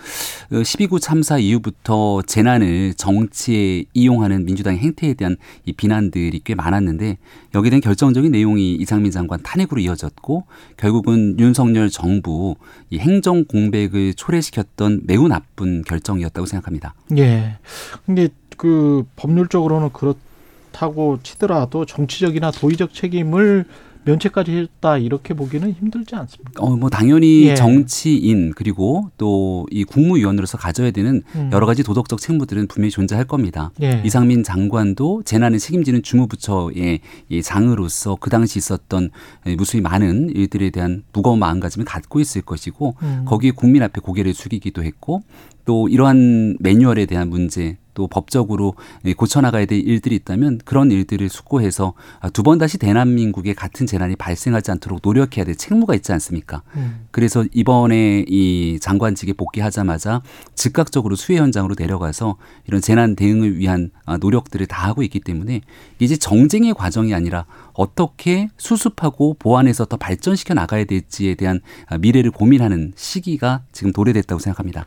12구 0.50 1.00
참사 1.00 1.38
이후부터 1.38 2.22
재난을 2.22 2.94
정치에 2.94 3.84
이용하는 3.94 4.44
민주당의 4.44 4.78
행태에 4.80 5.14
대한 5.14 5.36
이 5.64 5.72
비난들이 5.72 6.40
꽤 6.44 6.54
많았는데 6.54 7.18
여기에 7.54 7.70
대한 7.70 7.80
결정적인 7.80 8.30
내용이 8.30 8.74
이상민 8.74 9.10
장관 9.10 9.42
탄핵으로 9.42 9.80
이어졌고 9.80 10.44
결국은 10.76 11.38
윤석열 11.38 11.90
정부 11.90 12.56
이 12.90 12.98
행정 12.98 13.44
공백을 13.44 14.14
초래시켰던 14.14 15.02
매우 15.04 15.28
나쁜 15.28 15.82
결정이었다고 15.82 16.46
생각합니다. 16.46 16.94
예. 17.16 17.58
근데 18.06 18.28
그 18.56 19.04
법률적으로는 19.16 19.90
그렇다고 19.92 21.18
치더라도 21.22 21.86
정치적이나 21.86 22.50
도의적 22.50 22.92
책임을 22.92 23.64
면책까지 24.04 24.52
했다 24.52 24.98
이렇게 24.98 25.34
보기는 25.34 25.70
힘들지 25.72 26.14
않습니까? 26.14 26.62
어, 26.62 26.76
뭐 26.76 26.90
당연히 26.90 27.46
예. 27.46 27.54
정치인 27.54 28.52
그리고 28.54 29.10
또 29.16 29.50
이 29.70 29.84
국무위원으로서 29.84 30.58
가져야 30.58 30.90
되는 30.90 31.22
음. 31.34 31.50
여러 31.52 31.66
가지 31.66 31.82
도덕적 31.82 32.20
책무들은 32.20 32.66
분명히 32.66 32.90
존재할 32.90 33.24
겁니다. 33.24 33.70
예. 33.82 34.02
이상민 34.04 34.42
장관도 34.42 35.22
재난을 35.24 35.58
책임지는 35.58 36.02
주무부처의 36.02 37.00
이 37.28 37.42
장으로서 37.42 38.16
그 38.20 38.30
당시 38.30 38.58
있었던 38.58 39.10
무수히 39.56 39.80
많은 39.80 40.30
일들에 40.30 40.70
대한 40.70 41.04
무거운 41.12 41.38
마음가짐을 41.38 41.84
갖고 41.84 42.20
있을 42.20 42.42
것이고 42.42 42.96
음. 43.02 43.24
거기에 43.26 43.52
국민 43.52 43.82
앞에 43.82 44.00
고개를 44.00 44.34
숙이기도 44.34 44.82
했고 44.82 45.22
또 45.64 45.88
이러한 45.88 46.56
매뉴얼에 46.60 47.06
대한 47.06 47.28
문제 47.28 47.76
또 48.00 48.06
법적으로 48.06 48.76
고쳐나가야 49.14 49.66
될 49.66 49.86
일들이 49.86 50.14
있다면 50.16 50.60
그런 50.64 50.90
일들을 50.90 51.28
숙고해서 51.28 51.92
두 52.32 52.42
번 52.42 52.56
다시 52.56 52.78
대한민국에 52.78 53.52
같은 53.52 53.86
재난이 53.86 54.16
발생하지 54.16 54.70
않도록 54.70 55.00
노력해야 55.02 55.44
될 55.44 55.54
책무가 55.54 55.94
있지 55.94 56.10
않습니까? 56.12 56.62
음. 56.76 57.04
그래서 57.10 57.44
이번에 57.52 58.24
이 58.26 58.78
장관직에 58.80 59.34
복귀하자마자 59.34 60.22
즉각적으로 60.54 61.14
수해 61.14 61.38
현장으로 61.38 61.74
내려가서 61.78 62.38
이런 62.66 62.80
재난 62.80 63.14
대응을 63.14 63.58
위한 63.58 63.90
아, 64.06 64.16
노력들을 64.16 64.64
다 64.66 64.88
하고 64.88 65.02
있기 65.02 65.20
때문에 65.20 65.60
이제 65.98 66.16
정쟁의 66.16 66.72
과정이 66.72 67.12
아니라 67.12 67.44
어떻게 67.74 68.48
수습하고 68.56 69.36
보완해서 69.38 69.84
더 69.84 69.98
발전시켜 69.98 70.54
나가야 70.54 70.84
될지에 70.84 71.34
대한 71.34 71.60
아, 71.86 71.98
미래를 71.98 72.30
고민하는 72.30 72.94
시기가 72.96 73.60
지금 73.72 73.92
도래됐다고 73.92 74.38
생각합니다. 74.40 74.86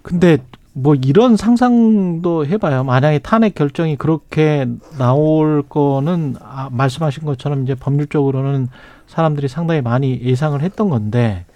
근데 0.00 0.38
뭐 0.76 0.96
이런 0.96 1.36
상상도 1.36 2.46
해봐요. 2.46 2.82
만약에 2.82 3.20
탄핵 3.20 3.54
결정이 3.54 3.94
그렇게 3.96 4.66
나올 4.98 5.62
거는 5.62 6.34
아, 6.42 6.68
말씀하신 6.72 7.24
것처럼 7.24 7.62
이제 7.62 7.76
법률적으로는 7.76 8.68
사람들이 9.06 9.46
상당히 9.46 9.82
많이 9.82 10.20
예상을 10.20 10.60
했던 10.60 10.88
건데 10.88 11.46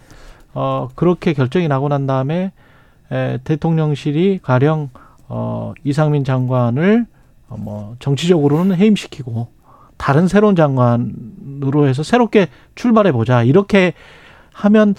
어 0.54 0.88
그렇게 0.94 1.32
결정이 1.32 1.66
나고 1.66 1.88
난 1.88 2.06
다음에 2.06 2.52
에, 3.10 3.38
대통령실이 3.42 4.38
가령 4.40 4.90
어 5.28 5.74
이상민 5.82 6.22
장관을 6.22 7.06
어, 7.48 7.56
뭐 7.58 7.96
정치적으로는 7.98 8.76
해임시키고 8.76 9.48
다른 9.96 10.28
새로운 10.28 10.54
장관으로 10.54 11.88
해서 11.88 12.04
새롭게 12.04 12.46
출발해 12.76 13.10
보자 13.10 13.42
이렇게 13.42 13.94
하면 14.52 14.94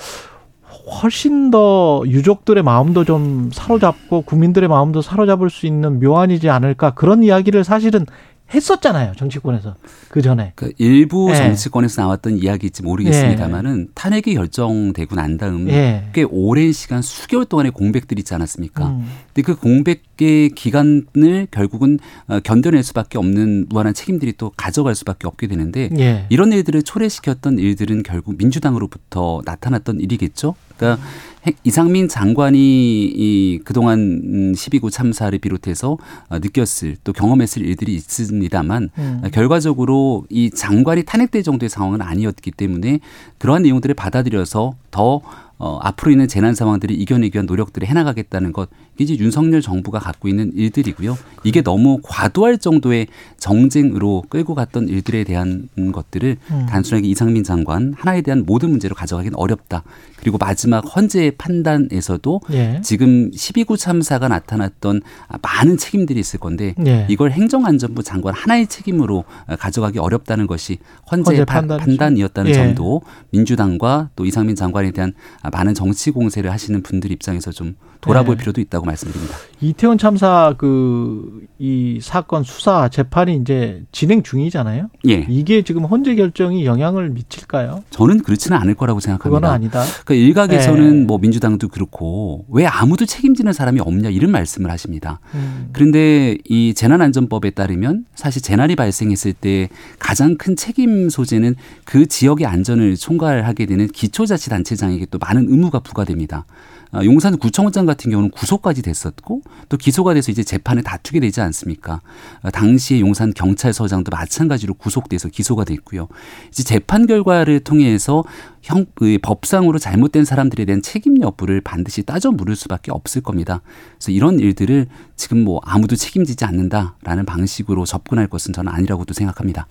훨씬 0.89 1.51
더 1.51 2.01
유족들의 2.05 2.63
마음도 2.63 3.05
좀 3.05 3.49
사로잡고 3.53 4.23
국민들의 4.23 4.67
마음도 4.67 5.01
사로잡을 5.01 5.49
수 5.49 5.65
있는 5.65 5.99
묘안이지 5.99 6.49
않을까 6.49 6.91
그런 6.91 7.23
이야기를 7.23 7.63
사실은 7.63 8.05
했었잖아요 8.53 9.13
정치권에서 9.17 9.75
그 10.09 10.21
전에 10.21 10.53
그 10.55 10.71
일부 10.77 11.29
예. 11.31 11.35
정치권에서 11.35 12.01
나왔던 12.01 12.37
이야기일지 12.37 12.81
모르겠습니다만은 12.83 13.89
탄핵이 13.93 14.33
결정되고 14.33 15.15
난 15.15 15.37
다음 15.37 15.69
예. 15.69 16.09
꽤 16.13 16.23
오랜 16.23 16.71
시간 16.71 17.01
수개월 17.01 17.45
동안의 17.45 17.71
공백들이 17.71 18.19
있지 18.21 18.33
않았습니까? 18.33 18.87
음. 18.87 19.07
근데 19.27 19.41
그 19.43 19.55
공백의 19.55 20.49
기간을 20.55 21.47
결국은 21.51 21.99
어, 22.27 22.39
견뎌낼 22.39 22.83
수밖에 22.83 23.17
없는 23.17 23.67
무한한 23.69 23.93
책임들이 23.93 24.33
또 24.37 24.51
가져갈 24.57 24.95
수밖에 24.95 25.27
없게 25.27 25.47
되는데 25.47 25.89
예. 25.99 26.25
이런 26.29 26.51
일들을 26.51 26.81
초래시켰던 26.83 27.59
일들은 27.59 28.03
결국 28.03 28.35
민주당으로부터 28.37 29.41
나타났던 29.45 29.99
일이겠죠. 30.01 30.55
그러니까 30.77 31.03
핵- 31.03 31.28
이상민 31.63 32.07
장관이 32.07 32.59
이 33.05 33.59
그동안 33.63 33.99
음, 33.99 34.51
12구 34.53 34.91
참사를 34.91 35.37
비롯해서 35.39 35.97
어, 36.29 36.39
느꼈을 36.39 36.97
또 37.03 37.13
경험했을 37.13 37.65
일들이 37.65 37.95
있습니다만 37.95 38.89
음. 38.97 39.21
어, 39.23 39.29
결과적으로 39.29 40.25
이 40.29 40.49
장관이 40.49 41.03
탄핵될 41.03 41.43
정도의 41.43 41.69
상황은 41.69 42.01
아니었기 42.01 42.51
때문에 42.51 42.99
그러한 43.37 43.63
내용들을 43.63 43.95
받아들여서 43.95 44.75
더 44.91 45.21
어, 45.61 45.77
앞으로 45.81 46.11
있는 46.11 46.29
재난 46.29 46.55
상황들을 46.55 46.97
이겨내기 46.97 47.35
위한 47.35 47.45
노력들을 47.45 47.85
해나가겠다는 47.85 48.53
것 48.53 48.69
이게 48.95 49.13
이제 49.13 49.23
윤석열 49.23 49.61
정부가 49.61 49.99
갖고 49.99 50.29
있는 50.29 50.53
일들이고요. 50.55 51.17
이게 51.43 51.61
너무 51.61 51.99
과도할 52.01 52.59
정도의 52.59 53.07
정쟁으로 53.37 54.23
끌고 54.29 54.55
갔던 54.55 54.87
일들에 54.87 55.25
대한 55.25 55.67
음, 55.77 55.91
것들을 55.91 56.37
음. 56.51 56.65
단순하게 56.69 57.09
이상민 57.09 57.43
장관 57.43 57.93
하나에 57.97 58.21
대한 58.21 58.45
모든 58.45 58.69
문제로 58.69 58.95
가져가기는 58.95 59.37
어렵다. 59.37 59.83
그리고 60.21 60.37
마지막 60.37 60.79
헌재 60.95 61.31
판단에서도 61.37 62.41
예. 62.51 62.81
지금 62.83 63.31
12구 63.31 63.77
참사가 63.77 64.27
나타났던 64.27 65.01
아, 65.27 65.37
많은 65.41 65.77
책임들이 65.77 66.19
있을 66.19 66.39
건데 66.39 66.75
예. 66.85 67.05
이걸 67.09 67.31
행정안전부 67.31 68.03
장관 68.03 68.33
하나의 68.33 68.67
책임으로 68.67 69.23
어, 69.47 69.55
가져가기 69.55 69.99
어렵다는 69.99 70.47
것이 70.47 70.77
헌재 71.11 71.31
헌재 71.31 71.45
판- 71.45 71.67
판단이죠. 71.67 71.85
판단이었다는 71.85 72.49
예. 72.51 72.53
점도 72.53 73.01
민주당과 73.31 74.09
또 74.15 74.25
이상민 74.25 74.55
장관에 74.55 74.91
대한 74.91 75.13
아, 75.41 75.49
많은 75.49 75.73
정치 75.73 76.11
공세를 76.11 76.51
하시는 76.51 76.81
분들 76.81 77.11
입장에서 77.11 77.51
좀 77.51 77.75
돌아볼 78.01 78.35
예. 78.35 78.39
필요도 78.39 78.61
있다고 78.61 78.85
말씀드립니다. 78.85 79.35
이태원 79.61 79.97
참사 79.97 80.53
그 80.57 81.39
이 81.61 81.99
사건 82.01 82.43
수사 82.43 82.87
재판이 82.87 83.35
이제 83.35 83.83
진행 83.91 84.23
중이잖아요. 84.23 84.87
예. 85.09 85.25
이게 85.27 85.61
지금 85.61 85.83
헌재 85.83 86.15
결정이 86.15 86.65
영향을 86.65 87.09
미칠까요? 87.09 87.83
저는 87.89 88.23
그렇지는 88.23 88.57
않을 88.57 88.75
거라고 88.75 89.01
생각합니다. 89.01 89.23
그거는 89.29 89.49
아니다. 89.53 89.83
그러니까 90.09 90.13
일각에서는 90.15 91.01
예. 91.01 91.05
뭐 91.05 91.19
민주당도 91.19 91.67
그렇고 91.67 92.45
왜 92.49 92.65
아무도 92.65 93.05
책임지는 93.05 93.53
사람이 93.53 93.79
없냐 93.79 94.09
이런 94.09 94.31
말씀을 94.31 94.71
하십니다. 94.71 95.19
음. 95.35 95.69
그런데 95.71 96.35
이 96.45 96.73
재난안전법에 96.73 97.51
따르면 97.51 98.05
사실 98.15 98.41
재난이 98.41 98.75
발생했을 98.75 99.33
때 99.33 99.69
가장 99.99 100.35
큰 100.35 100.55
책임 100.55 101.09
소재는 101.09 101.55
그 101.85 102.07
지역의 102.07 102.47
안전을 102.47 102.95
총괄하게 102.95 103.67
되는 103.67 103.87
기초자치단체장에게 103.87 105.05
또 105.11 105.19
많은 105.19 105.45
의무가 105.47 105.79
부과됩니다. 105.79 106.45
아, 106.91 107.03
용산 107.03 107.37
구청장 107.37 107.85
같은 107.85 108.09
경우는 108.09 108.31
구속까지 108.31 108.81
됐었고 108.81 109.41
또 109.69 109.77
기소가 109.77 110.15
돼서 110.15 110.31
이제 110.31 110.43
재판을 110.43 110.81
다투게 110.81 111.19
되지 111.19 111.39
않습니까? 111.41 112.01
아, 112.41 112.49
당시에 112.49 112.99
용산 112.99 113.31
경찰서장도 113.33 114.09
마찬가지로 114.09 114.73
구속돼서 114.73 115.29
기소가 115.29 115.65
됐고요. 115.65 116.07
이제 116.49 116.63
재판 116.63 117.05
결과를 117.05 117.59
통해서 117.59 118.23
형그 118.63 119.19
법상으로 119.21 119.77
잘못된 119.77 120.25
사람들에 120.25 120.65
대한 120.65 120.81
책임 120.81 121.21
여부를 121.21 121.61
반드시 121.61 122.03
따져 122.03 122.31
물을 122.31 122.55
수밖에 122.55 122.91
없을 122.91 123.21
겁니다. 123.21 123.61
그래서 123.97 124.11
이런 124.11 124.39
일들을 124.39 124.87
지금 125.15 125.43
뭐 125.43 125.61
아무도 125.63 125.95
책임지지 125.95 126.43
않는다라는 126.45 127.25
방식으로 127.25 127.85
접근할 127.85 128.27
것은 128.27 128.51
저는 128.53 128.71
아니라고도 128.71 129.13
생각합니다. 129.13 129.67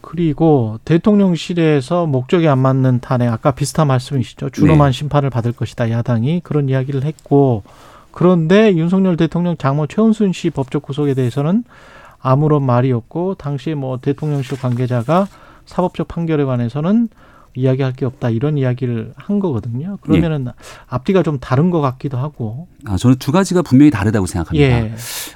그리고 0.00 0.78
대통령실에서 0.84 2.06
목적이 2.06 2.48
안 2.48 2.58
맞는 2.58 3.00
탄핵 3.00 3.28
아까 3.28 3.50
비슷한 3.50 3.86
말씀이시죠. 3.88 4.50
준엄한 4.50 4.92
네. 4.92 4.92
심판을 4.92 5.30
받을 5.30 5.52
것이다. 5.52 5.90
야당이 5.90 6.40
그런 6.44 6.68
이야기를 6.68 7.04
했고 7.04 7.62
그런데 8.10 8.74
윤석열 8.74 9.16
대통령 9.16 9.56
장모 9.56 9.86
최은순 9.86 10.32
씨 10.32 10.50
법적 10.50 10.82
구속에 10.82 11.14
대해서는 11.14 11.64
아무런 12.20 12.64
말이 12.64 12.90
없고 12.92 13.36
당시에 13.36 13.74
뭐 13.74 13.98
대통령실 13.98 14.58
관계자가 14.58 15.28
사법적 15.66 16.08
판결에 16.08 16.44
관해서는 16.44 17.08
이야기할 17.58 17.92
게 17.92 18.06
없다 18.06 18.30
이런 18.30 18.56
이야기를 18.56 19.12
한 19.16 19.40
거거든요. 19.40 19.98
그러면은 20.00 20.46
앞뒤가 20.86 21.22
좀 21.22 21.38
다른 21.40 21.70
것 21.70 21.80
같기도 21.80 22.16
하고. 22.16 22.68
아, 22.86 22.96
저는 22.96 23.16
두 23.18 23.32
가지가 23.32 23.62
분명히 23.62 23.90
다르다고 23.90 24.26
생각합니다. 24.26 24.64
예. 24.64 24.92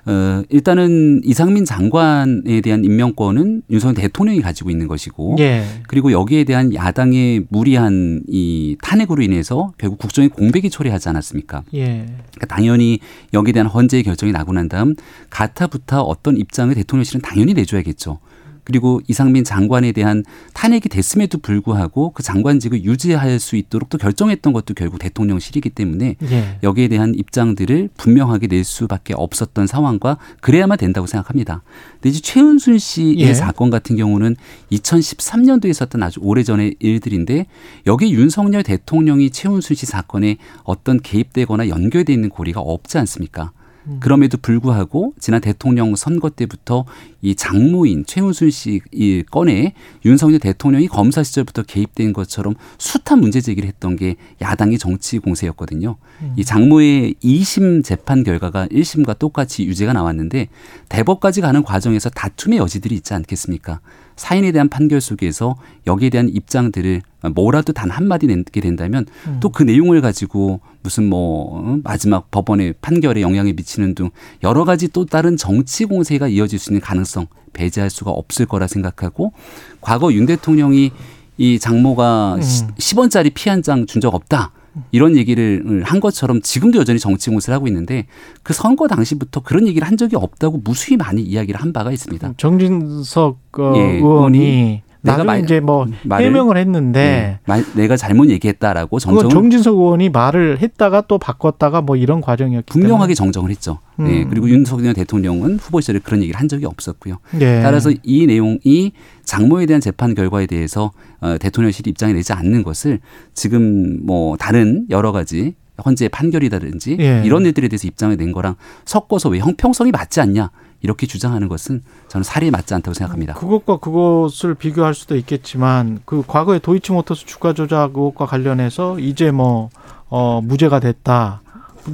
어, 0.06 0.42
일단은 0.48 1.22
이상민 1.24 1.64
장관에 1.64 2.60
대한 2.60 2.84
임명권은 2.84 3.62
윤석열 3.70 3.94
대통령이 3.94 4.40
가지고 4.40 4.70
있는 4.70 4.86
것이고 4.86 5.36
예. 5.40 5.64
그리고 5.88 6.12
여기에 6.12 6.44
대한 6.44 6.72
야당의 6.72 7.46
무리한 7.48 8.22
이 8.28 8.76
탄핵으로 8.82 9.22
인해서 9.22 9.72
결국 9.78 9.98
국정의 9.98 10.28
공백이 10.28 10.70
초래하지 10.70 11.08
않았습니까? 11.08 11.64
예. 11.74 12.06
그러니까 12.06 12.46
당연히 12.46 13.00
여기에 13.34 13.52
대한 13.52 13.66
헌재의 13.66 14.04
결정이 14.04 14.30
나고 14.32 14.52
난 14.52 14.68
다음 14.68 14.94
가타부타 15.30 16.02
어떤 16.02 16.36
입장을 16.36 16.72
대통령실은 16.74 17.20
당연히 17.20 17.54
내줘야겠죠. 17.54 18.18
그리고 18.64 19.00
이상민 19.08 19.44
장관에 19.44 19.92
대한 19.92 20.24
탄핵이 20.54 20.82
됐음에도 20.82 21.38
불구하고 21.38 22.10
그 22.10 22.22
장관직을 22.22 22.84
유지할 22.84 23.40
수 23.40 23.56
있도록 23.56 23.88
또 23.88 23.98
결정했던 23.98 24.52
것도 24.52 24.74
결국 24.74 24.98
대통령실이기 24.98 25.70
때문에 25.70 26.16
예. 26.22 26.58
여기에 26.62 26.88
대한 26.88 27.14
입장들을 27.14 27.90
분명하게 27.96 28.46
낼 28.46 28.64
수밖에 28.64 29.14
없었던 29.16 29.66
상황과 29.66 30.18
그래야만 30.40 30.78
된다고 30.78 31.06
생각합니다. 31.06 31.62
근데 31.94 32.10
이제 32.10 32.20
최은순 32.20 32.78
씨의 32.78 33.18
예. 33.18 33.34
사건 33.34 33.70
같은 33.70 33.96
경우는 33.96 34.36
2013년도에 34.70 35.70
있었던 35.70 36.02
아주 36.02 36.20
오래전의 36.22 36.76
일들인데 36.78 37.46
여기 37.86 38.12
윤석열 38.12 38.62
대통령이 38.62 39.30
최은순 39.30 39.76
씨 39.76 39.86
사건에 39.86 40.36
어떤 40.62 41.00
개입되거나 41.00 41.68
연결돼 41.68 42.12
있는 42.12 42.28
고리가 42.28 42.60
없지 42.60 42.98
않습니까? 42.98 43.52
음. 43.86 43.98
그럼에도 44.00 44.38
불구하고 44.38 45.14
지난 45.18 45.40
대통령 45.40 45.94
선거 45.96 46.30
때부터 46.30 46.84
이 47.20 47.34
장모인 47.34 48.04
최은순 48.06 48.50
씨이 48.50 49.24
건에 49.30 49.74
윤석열 50.04 50.38
대통령이 50.40 50.88
검사 50.88 51.22
시절부터 51.22 51.62
개입된 51.62 52.12
것처럼 52.12 52.54
숱한 52.78 53.20
문제 53.20 53.40
제기를 53.40 53.68
했던 53.68 53.96
게 53.96 54.16
야당의 54.40 54.78
정치 54.78 55.18
공세였거든요. 55.18 55.96
음. 56.22 56.34
이 56.36 56.44
장모의 56.44 57.14
2심 57.22 57.84
재판 57.84 58.24
결과가 58.24 58.66
1심과 58.68 59.18
똑같이 59.18 59.64
유죄가 59.64 59.92
나왔는데 59.92 60.48
대법까지 60.88 61.40
가는 61.40 61.62
과정에서 61.62 62.10
다툼의 62.10 62.58
여지들이 62.58 62.94
있지 62.94 63.14
않겠습니까? 63.14 63.80
사인에 64.22 64.52
대한 64.52 64.68
판결 64.68 65.00
속에서 65.00 65.56
여기에 65.88 66.10
대한 66.10 66.28
입장들을 66.28 67.02
뭐라도 67.34 67.72
단 67.72 67.90
한마디 67.90 68.28
내게 68.28 68.60
된다면 68.60 69.04
음. 69.26 69.40
또그 69.40 69.64
내용을 69.64 70.00
가지고 70.00 70.60
무슨 70.84 71.08
뭐 71.08 71.58
어, 71.58 71.78
마지막 71.82 72.30
법원의 72.30 72.74
판결에 72.80 73.20
영향을 73.20 73.52
미치는 73.54 73.96
등 73.96 74.10
여러 74.44 74.64
가지 74.64 74.86
또 74.86 75.06
다른 75.06 75.36
정치 75.36 75.84
공세가 75.86 76.28
이어질 76.28 76.60
수 76.60 76.70
있는 76.70 76.80
가능성 76.80 77.26
배제할 77.52 77.90
수가 77.90 78.12
없을 78.12 78.46
거라 78.46 78.68
생각하고 78.68 79.32
과거 79.80 80.12
윤 80.12 80.24
대통령이 80.26 80.92
이 81.38 81.58
장모가 81.58 82.36
음. 82.36 82.40
10원짜리 82.40 83.34
피 83.34 83.50
한 83.50 83.60
장 83.62 83.86
준 83.86 84.00
적 84.00 84.14
없다. 84.14 84.52
이런 84.90 85.16
얘기를 85.16 85.82
한 85.84 86.00
것처럼 86.00 86.40
지금도 86.40 86.78
여전히 86.78 86.98
정치 86.98 87.30
공세를 87.30 87.54
하고 87.54 87.66
있는데 87.66 88.06
그 88.42 88.52
선거 88.52 88.88
당시부터 88.88 89.40
그런 89.40 89.66
얘기를 89.66 89.86
한 89.86 89.96
적이 89.96 90.16
없다고 90.16 90.60
무수히 90.64 90.96
많이 90.96 91.22
이야기를 91.22 91.60
한 91.60 91.72
바가 91.72 91.92
있습니다. 91.92 92.34
정진석 92.36 93.38
어, 93.58 93.72
예, 93.76 93.80
의원이 93.96 94.82
나중에 95.02 95.24
말- 95.26 95.40
이제 95.42 95.60
뭐 95.60 95.86
말을- 96.04 96.22
해명을 96.22 96.56
했는데 96.56 97.00
네. 97.00 97.38
말- 97.46 97.64
내가 97.74 97.96
잘못 97.96 98.28
얘기했다라고 98.30 98.98
정정을 98.98 99.30
정진석 99.30 99.74
의원이 99.76 100.08
말을 100.10 100.58
했다가 100.62 101.02
또 101.08 101.18
바꿨다가 101.18 101.80
뭐 101.82 101.96
이런 101.96 102.20
과정이었기 102.20 102.72
분명하게 102.72 103.14
정정을 103.14 103.50
했죠. 103.50 103.78
네. 103.96 104.22
음. 104.22 104.28
그리고 104.30 104.48
윤석열 104.48 104.94
대통령은 104.94 105.58
후보 105.58 105.80
시절에 105.80 105.98
그런 105.98 106.22
얘기를 106.22 106.38
한 106.40 106.48
적이 106.48 106.66
없었고요. 106.66 107.16
때문에 107.32 107.58
예. 107.58 107.62
따라서 107.62 107.90
이 108.02 108.26
내용이 108.26 108.92
장모에 109.24 109.66
대한 109.66 109.80
재판 109.80 110.14
결과에 110.14 110.46
대해서 110.46 110.92
어, 111.20 111.36
대통령실이 111.38 111.90
입장을 111.90 112.14
내지 112.14 112.32
않는 112.32 112.62
것을 112.62 113.00
지금 113.34 114.04
뭐 114.06 114.36
다른 114.36 114.86
여러 114.90 115.12
가지 115.12 115.54
헌재 115.84 116.08
판결이라든지 116.08 116.96
예. 117.00 117.22
이런 117.24 117.44
일들에 117.44 117.66
대해서 117.66 117.88
입장을 117.88 118.16
낸 118.16 118.30
거랑 118.30 118.54
섞어서 118.84 119.30
왜 119.30 119.38
형평성이 119.40 119.90
맞지 119.90 120.20
않냐 120.20 120.50
이렇게 120.82 121.06
주장하는 121.06 121.48
것은 121.48 121.82
저는 122.08 122.24
사리에 122.24 122.50
맞지 122.50 122.74
않다고 122.74 122.94
생각합니다. 122.94 123.34
그것과 123.34 123.78
그것을 123.78 124.54
비교할 124.54 124.94
수도 124.94 125.16
있겠지만 125.16 126.00
그 126.04 126.22
과거에 126.26 126.58
도이치모터스 126.58 127.26
주가 127.26 127.52
조작 127.52 127.96
의혹과 127.96 128.26
관련해서 128.26 128.98
이제 128.98 129.30
뭐 129.30 129.70
어, 130.08 130.40
무죄가 130.42 130.80
됐다. 130.80 131.40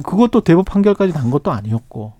그것도 0.03 0.41
대법 0.41 0.65
판결까지 0.65 1.13
난 1.13 1.31
것도 1.31 1.51
아니었고. 1.51 2.13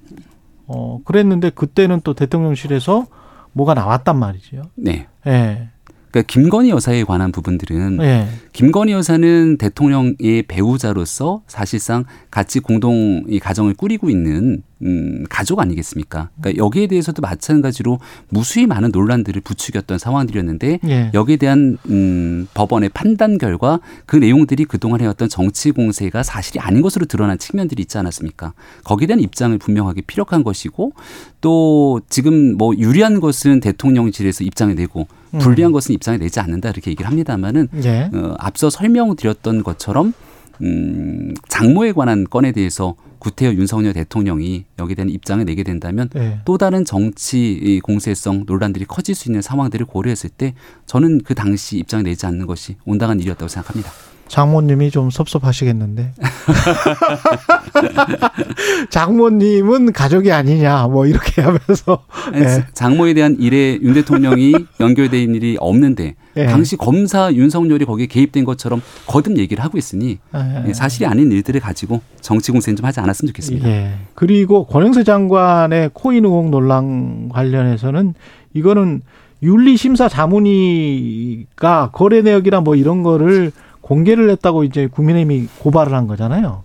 어, 0.68 1.02
그랬는데 1.04 1.50
그때는 1.50 2.02
또 2.04 2.14
대통령실에서 2.14 3.08
뭐가 3.54 3.74
나왔단 3.74 4.18
말이죠. 4.18 4.62
네. 4.76 5.08
예. 5.26 5.70
그러니까 6.12 6.28
김건희 6.28 6.70
여사에 6.70 7.04
관한 7.04 7.32
부분들은 7.32 8.00
예. 8.02 8.28
김건희 8.54 8.94
여사는 8.94 9.58
대통령의 9.58 10.44
배우자로서 10.48 11.44
사실상 11.48 12.06
같이 12.32 12.60
공동 12.60 13.24
이 13.28 13.40
가정을 13.40 13.76
꾸리고 13.76 14.10
있는 14.10 14.64
음, 14.82 15.26
가족 15.30 15.60
아니겠습니까? 15.60 16.30
그러니까 16.40 16.64
여기에 16.64 16.88
대해서도 16.88 17.22
마찬가지로 17.22 18.00
무수히 18.30 18.66
많은 18.66 18.92
논란들을 18.92 19.42
부추겼던 19.42 20.00
상황들이었는데 20.00 20.80
예. 20.88 21.12
여기에 21.14 21.38
대한 21.38 21.78
음, 21.90 22.48
법원의 22.54 22.90
판단 22.90 23.38
결과 23.38 23.80
그 24.06 24.16
내용들이 24.16 24.66
그동안 24.66 25.02
해왔던 25.02 25.30
정치 25.30 25.72
공세가 25.72 26.24
사실이 26.24 26.60
아닌 26.60 26.82
것으로 26.82 27.06
드러난 27.06 27.38
측면들이 27.38 27.82
있지 27.82 27.98
않았습니까? 27.98 28.54
거기에 28.84 29.08
대한 29.08 29.20
입장을 29.20 29.58
분명하게 29.58 30.02
피력한 30.02 30.44
것이고 30.44 30.94
또 31.42 32.02
지금 32.10 32.58
뭐 32.58 32.76
유리한 32.76 33.20
것은 33.20 33.60
대통령실에서 33.60 34.44
입장을 34.44 34.74
내고 34.76 35.08
불리한 35.38 35.72
것은 35.72 35.94
입장을 35.96 36.20
내지 36.20 36.40
않는다 36.40 36.70
이렇게 36.70 36.92
얘기를 36.92 37.10
합니다만은 37.10 37.68
예. 37.84 38.10
어, 38.14 38.36
앞서 38.40 38.70
설명드렸던 38.70 39.64
것처럼 39.64 40.14
음, 40.62 41.34
장모에 41.48 41.94
관한 41.94 42.26
건에 42.26 42.52
대해서 42.52 42.96
구태여 43.20 43.54
윤석열 43.54 43.94
대통령이 43.94 44.66
여기에 44.80 44.96
대한 44.96 45.10
입장을 45.10 45.44
내게 45.46 45.64
된다면 45.64 46.10
예. 46.16 46.40
또 46.46 46.58
다른 46.58 46.86
정치 46.86 47.52
이 47.52 47.80
공세성 47.82 48.46
논란들이 48.48 48.86
커질 48.86 49.14
수 49.14 49.30
있는 49.30 49.42
상황들을 49.42 49.86
고려했을 49.86 50.30
때 50.30 50.54
저는 50.86 51.22
그 51.24 51.36
당시 51.36 51.78
입장을 51.78 52.04
내지 52.04 52.26
않는 52.26 52.48
것이 52.48 52.78
온당한 52.86 53.20
일이었다고 53.20 53.48
생각합니다. 53.48 53.92
장모님이 54.30 54.92
좀 54.92 55.10
섭섭하시겠는데. 55.10 56.14
장모님은 58.90 59.92
가족이 59.92 60.32
아니냐, 60.32 60.88
뭐 60.88 61.08
이렇게 61.08 61.42
하면서. 61.42 62.06
예. 62.36 62.64
장모에 62.74 63.16
대한 63.16 63.36
일에 63.40 63.80
윤 63.82 63.96
대통령이 63.96 64.54
있는 64.80 65.36
일이 65.36 65.58
없는데 65.60 66.16
예. 66.38 66.46
당시 66.46 66.78
검사 66.78 67.34
윤석열이 67.34 67.86
거기에 67.86 68.06
개입된 68.06 68.46
것처럼 68.46 68.82
거듭 69.08 69.38
얘기를 69.38 69.64
하고 69.64 69.78
있으니 69.78 70.20
예. 70.36 70.64
예, 70.68 70.74
사실이 70.74 71.08
아닌 71.08 71.32
일들을 71.32 71.60
가지고 71.60 72.02
정치 72.22 72.52
공세는 72.52 72.78
좀 72.78 72.86
하지 72.86 73.00
않았으면 73.00 73.30
좋겠습니다. 73.30 73.68
예. 73.68 73.94
그리고 74.14 74.66
권영세 74.66 75.04
장관의 75.04 75.90
코인 75.94 76.26
의혹 76.26 76.50
논란 76.50 77.30
관련해서는 77.30 78.14
이거는 78.54 79.02
윤리심사 79.42 80.10
자문위가 80.10 81.92
거래 81.94 82.22
내역이나 82.22 82.62
뭐 82.62 82.76
이런 82.76 83.04
거를 83.04 83.52
공개를 83.90 84.30
했다고 84.30 84.64
이제 84.66 84.88
국민의힘이 84.88 85.48
고발을 85.60 85.94
한 85.94 86.06
거잖아요. 86.06 86.64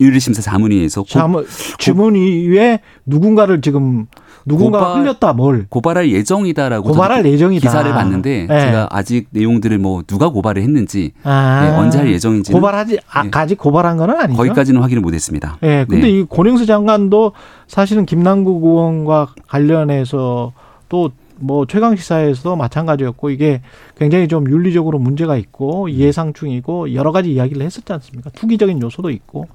윤리심사 0.00 0.40
자문위에서 0.42 1.02
고, 1.02 1.08
자문, 1.08 1.44
주문위에 1.78 2.80
누군가를 3.06 3.60
지금 3.60 4.06
누군가 4.46 4.78
고발- 4.78 5.00
흘렸다 5.02 5.32
뭘 5.32 5.66
고발할 5.68 6.10
예정이다라고 6.10 6.90
고발할 6.90 7.24
예정이다. 7.26 7.68
기사를 7.68 7.90
봤는데 7.92 8.42
예. 8.42 8.46
제가 8.60 8.88
아직 8.90 9.28
내용들을 9.30 9.78
뭐 9.78 10.02
누가 10.06 10.28
고발을 10.30 10.62
했는지 10.62 11.12
아, 11.24 11.66
예, 11.66 11.70
언제 11.76 11.98
할 11.98 12.08
예정인지 12.12 12.52
고발하지 12.52 12.98
아, 13.10 13.24
예. 13.24 13.30
아직 13.32 13.56
고발한 13.58 13.96
건 13.96 14.10
아니죠. 14.10 14.36
거기까지는 14.36 14.80
확인을 14.80 15.00
못했습니다. 15.02 15.58
예, 15.62 15.86
근데 15.88 16.06
네. 16.06 16.10
이 16.10 16.26
권영수 16.28 16.66
장관도 16.66 17.32
사실은 17.68 18.04
김남국 18.04 18.64
의원과 18.64 19.34
관련해서 19.48 20.52
또 20.88 21.10
뭐 21.36 21.66
최강 21.66 21.96
시사에서도 21.96 22.56
마찬가지였고 22.56 23.30
이게 23.30 23.60
굉장히 23.96 24.28
좀 24.28 24.48
윤리적으로 24.50 24.98
문제가 24.98 25.36
있고 25.36 25.90
예상충이고 25.90 26.94
여러 26.94 27.12
가지 27.12 27.32
이야기를 27.32 27.62
했었지 27.62 27.92
않습니까? 27.92 28.30
투기적인 28.30 28.80
요소도 28.80 29.10
있고 29.10 29.46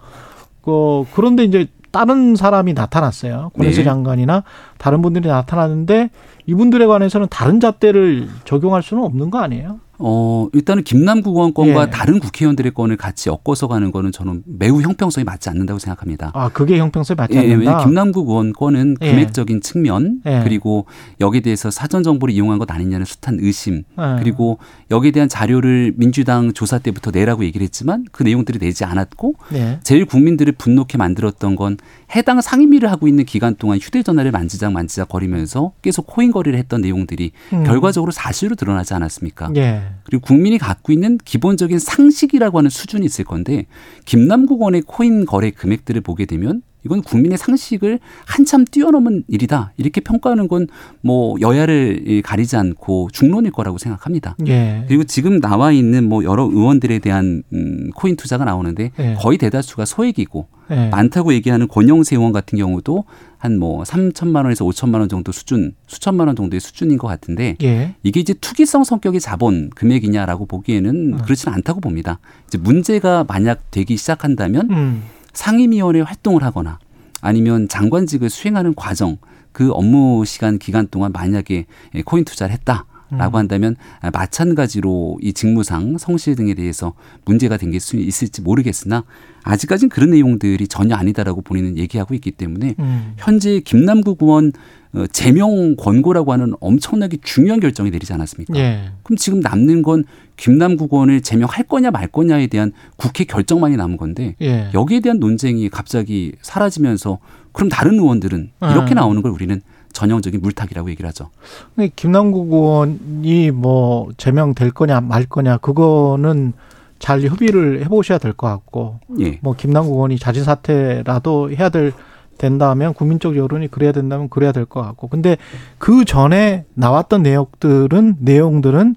그 0.62 1.06
그런데 1.14 1.44
이제 1.44 1.68
다른 1.92 2.36
사람이 2.36 2.74
나타났어요. 2.74 3.52
권영수 3.56 3.80
네. 3.80 3.84
장관이나 3.84 4.44
다른 4.78 5.02
분들이 5.02 5.28
나타났는데 5.28 6.10
이분들에 6.46 6.86
관해서는 6.86 7.28
다른 7.30 7.60
잣대를 7.60 8.28
적용할 8.46 8.84
수는 8.84 9.04
없는 9.04 9.30
거 9.32 9.40
아니에요? 9.40 9.80
어, 10.00 10.48
일단은 10.54 10.84
김남국 10.84 11.36
의원 11.36 11.54
건과 11.54 11.84
예. 11.84 11.90
다른 11.90 12.20
국회의원들의 12.20 12.74
건을 12.74 12.96
같이 12.96 13.30
엮어서 13.30 13.68
가는 13.68 13.92
거는 13.92 14.14
저는 14.14 14.44
매우 14.46 14.82
형평성이 14.82 15.26
맞지 15.26 15.50
않는다고 15.50 15.78
생각합니다. 15.78 16.32
아 16.34 16.50
그게 16.50 16.80
형평성에 16.80 17.16
맞지 17.16 17.38
예, 17.38 17.44
예, 17.44 17.54
않는다. 17.54 17.84
김남국 17.84 18.30
의원 18.30 18.54
건은 18.54 18.96
예. 19.02 19.12
금액적인 19.12 19.62
측면 19.62 20.22
예. 20.26 20.42
그리고 20.44 20.86
여기에 21.20 21.42
대해서 21.42 21.70
사전 21.70 22.02
정보를 22.04 22.34
이용한 22.34 22.60
것 22.60 22.72
아니냐는 22.72 23.06
숱한 23.06 23.40
의심 23.42 23.84
예. 24.00 24.16
그리고 24.20 24.58
여기에 24.90 25.12
대한 25.12 25.28
자료를 25.28 25.94
민주당 25.98 26.54
조사 26.54 26.80
때부터 26.80 27.12
내라고 27.12 27.44
얘기를 27.44 27.66
했지만 27.66 28.06
그 28.14 28.24
내용들이 28.24 28.58
내지 28.58 28.86
않았고 28.86 29.36
네. 29.52 29.80
제일 29.84 30.06
국민들을 30.06 30.54
분노케 30.54 30.98
만들었던 30.98 31.56
건 31.58 31.78
해당 32.16 32.42
상임위를 32.42 32.92
하고 32.92 33.08
있는 33.08 33.26
기간 33.26 33.56
동안 33.56 33.78
휴대전화를 33.80 34.32
만지작 34.32 34.72
만지작 34.72 35.10
거리면서 35.10 35.74
계속 35.82 36.08
코인 36.08 36.32
거래를 36.32 36.58
했던 36.58 36.82
내용들이 36.82 37.32
음. 37.54 37.64
결과적으로 37.64 38.12
사실로 38.12 38.56
드러나지 38.56 38.94
않았습니까? 38.94 39.52
예. 39.58 39.84
그리고 40.04 40.24
국민이 40.24 40.58
갖고 40.58 40.92
있는 40.92 41.18
기본적인 41.24 41.78
상식이라고 41.78 42.58
하는 42.58 42.70
수준이 42.70 43.06
있을 43.06 43.26
건데 43.26 43.66
김남국 44.06 44.62
원의 44.62 44.84
코인 44.88 45.26
거래 45.26 45.52
금액들을 45.52 46.02
보게 46.02 46.26
되면 46.26 46.62
이건 46.86 47.02
국민의 47.02 47.38
상식을 47.38 48.00
한참 48.26 48.66
뛰어넘은 48.66 49.24
일이다 49.28 49.74
이렇게 49.78 50.02
평가하는 50.02 50.48
건 50.48 50.68
뭐 51.02 51.36
여야를 51.40 52.22
가리지 52.24 52.56
않고 52.58 53.10
중론일 53.14 53.52
거라고 53.52 53.78
생각합니다. 53.78 54.36
예. 54.48 54.84
그리고 54.88 55.04
지금 55.06 55.40
나와 55.40 55.72
있는 55.72 56.08
뭐 56.08 56.24
여러 56.24 56.44
의원들에 56.44 57.00
대한 57.00 57.44
음, 57.54 57.90
코인 57.96 58.16
투자가 58.16 58.44
나오는데 58.46 58.92
예. 59.00 59.16
거의 59.20 59.38
대다수가 59.38 59.86
소액이고 59.86 60.48
예. 60.72 60.90
많다고 60.90 61.34
얘기하는 61.34 61.68
권영세 61.68 62.16
의원 62.16 62.32
같은 62.32 62.58
경우도 62.58 63.06
한 63.38 63.60
뭐 63.60 63.84
3천만 63.84 64.44
원에서 64.44 64.66
5천만 64.66 65.00
원 65.00 65.08
정도 65.10 65.32
수준, 65.32 65.74
수천만 65.88 66.28
원 66.28 66.36
정도의 66.36 66.60
수준인 66.60 66.98
것 66.98 67.08
같은데 67.08 67.56
예. 67.62 67.96
이게 68.04 68.20
이제 68.20 68.34
투기성 68.34 68.84
성격의 68.84 69.22
자본 69.22 69.70
금액이냐라고 69.72 70.46
보기에는 70.46 71.18
그렇지는 71.24 71.54
않다고 71.56 71.80
봅니다. 71.80 72.20
이제 72.48 72.58
문제가 72.58 73.24
만약 73.28 73.72
되기 73.72 73.96
시작한다면 73.98 74.70
음. 74.72 75.04
상임위원회 75.40 76.02
활동을 76.02 76.44
하거나 76.44 76.80
아니면 77.22 77.70
장관직을 77.70 78.30
수행하는 78.30 78.76
과정 78.76 79.18
그 79.54 79.72
업무 79.72 80.26
시간 80.26 80.60
기간 80.60 80.88
동안 80.90 81.14
만약에 81.14 81.66
예, 81.96 82.02
코인 82.02 82.26
투자를 82.26 82.54
했다 82.54 82.86
라고 83.18 83.38
한다면 83.38 83.76
아, 84.02 84.12
마찬가지로 84.12 85.18
이 85.22 85.34
직무상 85.34 85.98
성실 85.98 86.36
등에 86.36 86.54
대해서 86.54 86.94
문제가 87.26 87.58
생길 87.58 87.80
수 87.80 87.98
있을지 87.98 88.42
모르겠으나 88.42 89.04
아직까지는 89.44 89.90
그런 89.90 90.12
내용들이 90.12 90.68
전혀 90.68 90.96
아니다라고 90.96 91.42
본인은 91.42 91.78
얘기하고 91.78 92.14
있기 92.14 92.32
때문에 92.32 92.76
음. 92.80 93.14
현재 93.18 93.60
김남국 93.62 94.22
의원 94.22 94.52
어, 94.92 95.06
제명 95.12 95.76
권고라고 95.76 96.34
하는 96.34 96.54
엄청나게 96.60 97.18
중요한 97.22 97.60
결정이 97.60 97.92
내리지 97.92 98.12
않았습니까? 98.12 98.56
예. 98.56 98.92
그럼 99.04 99.18
지금 99.18 99.40
남는 99.40 99.84
건 99.84 100.04
김남국 100.36 100.92
의원을 100.92 101.22
제명할 101.22 101.66
거냐 101.66 101.92
말 101.92 102.08
거냐에 102.08 102.48
대한 102.48 102.72
국회 102.96 103.24
결정만이 103.24 103.78
남은 103.78 103.98
건데 103.98 104.36
예. 104.42 104.72
여기에 104.74 105.02
대한 105.02 105.20
논쟁이 105.20 105.70
갑자기 105.70 106.34
사라지면서 106.42 107.20
그럼 107.52 107.70
다른 107.70 108.00
의원들은 108.00 108.52
아. 108.62 108.72
이렇게 108.72 108.96
나오는 108.96 109.22
걸 109.22 109.32
우리는 109.32 109.62
전형적인 109.94 110.42
물타기라고 110.42 110.90
얘기를 110.92 111.08
하죠. 111.10 111.30
근데 111.76 111.90
김남국 111.96 112.52
의원이 112.54 113.52
뭐 113.52 114.10
제명될 114.18 114.72
거냐 114.72 115.02
말 115.02 115.26
거냐 115.26 115.58
그거는 115.58 116.54
잘 117.00 117.22
협의를 117.22 117.84
해보셔야 117.86 118.18
될 118.18 118.34
것 118.34 118.48
같고 118.48 119.00
예. 119.20 119.40
뭐 119.42 119.56
김남국 119.56 119.94
의원이 119.96 120.20
자진 120.20 120.44
사퇴라도 120.44 121.52
해야 121.52 121.70
될 121.70 121.94
된다면 122.38 122.94
국민적 122.94 123.36
여론이 123.36 123.68
그래야 123.70 123.92
된다면 123.92 124.30
그래야 124.30 124.52
될 124.52 124.66
것 124.66 124.82
같고 124.82 125.08
근데 125.08 125.38
그 125.78 126.06
전에 126.06 126.66
나왔던 126.74 127.24
내용들은 127.24 128.18
내용들은 128.20 128.96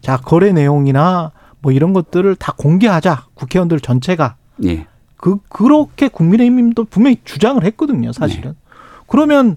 자 0.00 0.16
거래 0.16 0.52
내용이나 0.52 1.32
뭐 1.60 1.72
이런 1.72 1.92
것들을 1.92 2.36
다 2.36 2.52
공개하자 2.56 3.24
국회의원들 3.34 3.80
전체가 3.80 4.36
예. 4.64 4.86
그 5.16 5.38
그렇게 5.48 6.08
국민의힘도 6.08 6.84
분명히 6.84 7.16
주장을 7.24 7.62
했거든요 7.64 8.12
사실은 8.12 8.50
네. 8.50 8.56
그러면 9.06 9.56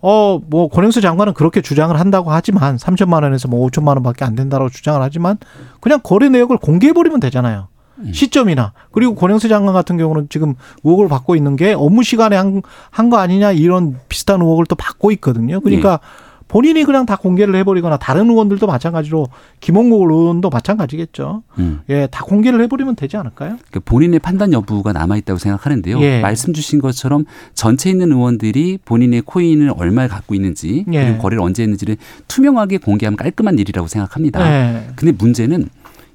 어 0.00 0.38
뭐 0.48 0.68
권영수 0.68 1.00
장관은 1.00 1.32
그렇게 1.34 1.60
주장을 1.60 1.98
한다고 1.98 2.30
하지만 2.30 2.76
3천만 2.76 3.22
원에서 3.22 3.48
뭐 3.48 3.66
5천만 3.68 3.88
원밖에 3.88 4.24
안 4.24 4.34
된다고 4.34 4.68
주장을 4.68 5.00
하지만 5.02 5.38
그냥 5.80 6.00
거래 6.02 6.28
내역을 6.28 6.58
공개해 6.58 6.92
버리면 6.92 7.20
되잖아요. 7.20 7.68
음. 7.98 8.12
시점이나 8.12 8.72
그리고 8.92 9.14
권영수 9.14 9.48
장관 9.48 9.72
같은 9.72 9.96
경우는 9.96 10.28
지금 10.28 10.54
의혹을 10.84 11.08
받고 11.08 11.34
있는 11.34 11.56
게 11.56 11.72
업무 11.72 12.02
시간에 12.02 12.36
한 12.36 12.62
한 12.90 13.10
거 13.10 13.16
아니냐 13.16 13.52
이런 13.52 13.98
비슷한 14.08 14.40
의혹을 14.42 14.66
또 14.66 14.74
받고 14.76 15.10
있거든요. 15.12 15.60
그러니까 15.60 16.00
예. 16.02 16.25
본인이 16.48 16.84
그냥 16.84 17.06
다 17.06 17.16
공개를 17.16 17.56
해버리거나 17.56 17.96
다른 17.96 18.30
의원들도 18.30 18.66
마찬가지로 18.66 19.26
김홍국 19.60 20.08
의원도 20.10 20.48
마찬가지겠죠. 20.48 21.42
음. 21.58 21.80
예, 21.88 22.06
다 22.06 22.24
공개를 22.24 22.60
해버리면 22.62 22.94
되지 22.94 23.16
않을까요? 23.16 23.58
그 23.72 23.80
본인의 23.80 24.20
판단 24.20 24.52
여부가 24.52 24.92
남아 24.92 25.16
있다고 25.16 25.38
생각하는데요. 25.38 26.00
예. 26.00 26.20
말씀 26.20 26.52
주신 26.52 26.80
것처럼 26.80 27.24
전체 27.54 27.90
있는 27.90 28.12
의원들이 28.12 28.78
본인의 28.84 29.22
코인을 29.22 29.72
얼마에 29.76 30.06
갖고 30.06 30.34
있는지 30.34 30.84
예. 30.92 31.04
그리고 31.04 31.18
거래를 31.18 31.42
언제 31.42 31.64
했는지를 31.64 31.96
투명하게 32.28 32.78
공개하면 32.78 33.16
깔끔한 33.16 33.58
일이라고 33.58 33.88
생각합니다. 33.88 34.46
예. 34.46 34.86
근데 34.94 35.12
문제는 35.12 35.68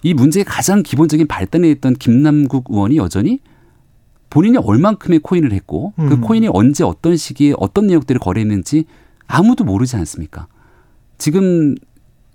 이 0.04 0.14
문제의 0.14 0.46
가장 0.46 0.82
기본적인 0.82 1.28
발단에 1.28 1.70
있던 1.72 1.94
김남국 1.96 2.68
의원이 2.70 2.98
여전히 2.98 3.40
본인이 4.30 4.58
얼만큼의 4.58 5.20
코인을 5.20 5.52
했고 5.52 5.94
그 5.98 6.04
음. 6.04 6.22
코인이 6.22 6.48
언제 6.54 6.86
어떤 6.86 7.18
시기에 7.18 7.54
어떤 7.58 7.88
내역들을 7.88 8.20
거래했는지 8.20 8.86
아무도 9.32 9.64
모르지 9.64 9.96
않습니까? 9.96 10.48
지금 11.18 11.76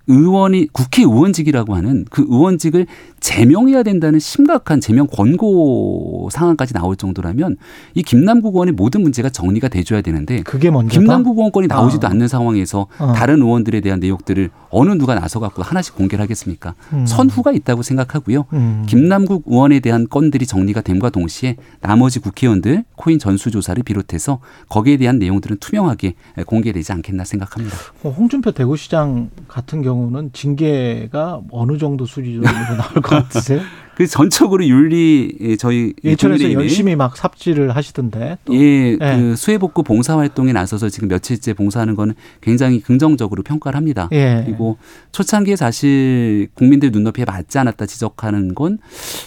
의원이 0.07 0.67
국회의원직이라고 0.71 1.75
하는 1.75 2.05
그 2.09 2.25
의원직을 2.27 2.87
제명해야 3.19 3.83
된다는 3.83 4.19
심각한 4.19 4.79
제명 4.79 5.07
권고 5.07 6.29
상황까지 6.31 6.73
나올 6.73 6.95
정도라면 6.95 7.57
이 7.93 8.03
김남국 8.03 8.55
의원의 8.55 8.73
모든 8.73 9.01
문제가 9.01 9.29
정리가 9.29 9.67
돼줘야 9.67 10.01
되는데 10.01 10.41
그게 10.43 10.69
먼저다. 10.69 10.99
김남국 10.99 11.37
의원권이 11.37 11.67
나오지도 11.67 12.07
어. 12.07 12.09
않는 12.09 12.27
상황에서 12.27 12.87
어. 12.99 13.13
다른 13.13 13.41
의원들에 13.41 13.81
대한 13.81 13.99
내용들을 13.99 14.49
어느 14.69 14.91
누가 14.91 15.15
나서 15.15 15.39
갖고 15.39 15.63
하나씩 15.63 15.95
공개를 15.95 16.21
하겠습니까? 16.23 16.75
음. 16.93 17.05
선후가 17.05 17.51
있다고 17.51 17.81
생각하고요. 17.81 18.45
음. 18.53 18.85
김남국 18.87 19.43
의원에 19.47 19.79
대한 19.79 20.07
건들이 20.07 20.45
정리가 20.45 20.81
됨과 20.81 21.09
동시에 21.09 21.55
나머지 21.81 22.19
국회의원들 22.19 22.83
코인 22.95 23.17
전수 23.19 23.49
조사를 23.51 23.81
비롯해서 23.83 24.39
거기에 24.69 24.97
대한 24.97 25.19
내용들은 25.19 25.57
투명하게 25.59 26.13
공개되지 26.45 26.91
않겠나 26.93 27.23
생각합니다. 27.23 27.75
뭐 28.03 28.11
홍준표 28.13 28.51
대구시장 28.51 29.29
같은 29.47 29.81
경우 29.81 29.96
는 30.11 30.31
징계가 30.31 31.41
어느 31.51 31.77
정도 31.77 32.05
수준으로 32.05 32.43
나올 32.49 32.93
것 33.01 33.01
같으세요? 33.03 33.61
그 33.97 34.05
전적으로 34.05 34.63
윤리 34.63 35.35
예, 35.41 35.55
저희 35.55 35.91
예천에서 36.03 36.53
열심히 36.53 36.95
막 36.95 37.17
삽질을 37.17 37.75
하시던데. 37.75 38.37
또. 38.45 38.53
예, 38.53 38.91
예. 38.91 38.97
그 38.97 39.35
수해 39.35 39.57
복구 39.57 39.81
봉사 39.81 40.15
활동에 40.15 40.53
나서서 40.53 40.89
지금 40.89 41.07
며칠째 41.07 41.53
봉사하는 41.53 41.95
거는 41.95 42.13
굉장히 42.39 42.79
긍정적으로 42.79 43.41
평가를 43.41 43.75
합니다. 43.75 44.07
예. 44.11 44.43
그리고 44.45 44.77
초창기에 45.13 45.55
사실 45.55 46.47
국민들 46.53 46.91
눈높이에 46.91 47.25
맞지 47.25 47.57
않았다 47.57 47.87
지적하는 47.87 48.53
건 48.53 48.77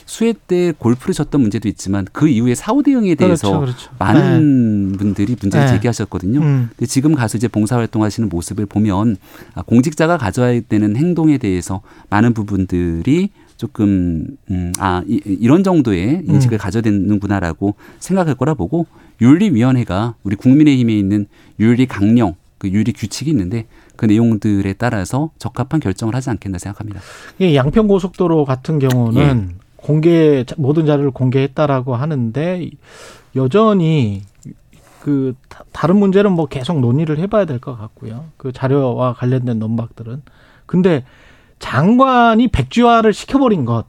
수해 0.07 0.35
때 0.47 0.73
골프를 0.79 1.15
쳤던 1.15 1.41
문제도 1.41 1.69
있지만 1.69 2.07
그 2.13 2.29
이후에 2.29 2.55
사후 2.55 2.85
대응에 2.85 3.17
대해서 3.17 3.49
그렇죠, 3.49 3.73
그렇죠. 3.73 3.91
많은 3.99 4.95
분들이 4.97 5.35
문제를 5.41 5.67
네. 5.67 5.73
제기하셨거든요. 5.73 6.39
음. 6.39 6.71
근데 6.77 6.87
지금 6.87 7.17
가서 7.17 7.39
이제 7.39 7.49
봉사 7.49 7.77
활동하시는 7.77 8.29
모습을 8.29 8.67
보면 8.67 9.17
아, 9.55 9.63
공직자가 9.63 10.17
가져야 10.17 10.61
되는 10.61 10.95
행동에 10.95 11.39
대해서 11.39 11.81
많은 12.09 12.35
부분들이 12.35 13.31
조금 13.65 14.27
음, 14.51 14.73
아 14.79 15.03
이, 15.07 15.21
이런 15.27 15.63
정도의 15.63 16.23
인식을 16.27 16.57
음. 16.57 16.59
가져야 16.59 16.81
되는구나라고 16.81 17.75
생각할 17.99 18.35
거라 18.35 18.55
보고 18.55 18.87
윤리위원회가 19.21 20.15
우리 20.23 20.35
국민의힘에 20.35 20.97
있는 20.99 21.27
윤리 21.59 21.85
강령 21.85 22.37
그 22.57 22.71
윤리 22.71 22.95
규칙이 22.95 23.31
있는데 23.33 23.67
그 23.97 24.07
내용들에 24.07 24.73
따라서 24.79 25.31
적합한 25.39 25.81
결정을 25.81 26.15
하지 26.15 26.31
않겠나 26.31 26.57
생각합니다. 26.57 27.01
이 27.39 27.55
양평 27.55 27.87
고속도로 27.87 28.47
같은 28.47 28.79
경우는 28.79 29.57
공개 29.77 30.43
모든 30.57 30.87
자료를 30.87 31.11
공개했다라고 31.11 31.97
하는데 31.97 32.71
여전히 33.37 34.23
그 35.03 35.35
다- 35.51 35.65
다른 35.73 35.97
문제는 35.99 36.33
뭐 36.33 36.47
계속 36.47 36.81
논의를 36.81 37.19
해봐야 37.19 37.45
될 37.45 37.59
것 37.61 37.77
같고요. 37.77 38.25
그 38.39 38.53
자료와 38.53 39.13
관련된 39.15 39.59
논박들은 39.59 40.23
근데 40.65 41.05
장관이 41.61 42.49
백지화를 42.49 43.13
시켜버린 43.13 43.65
것 43.65 43.85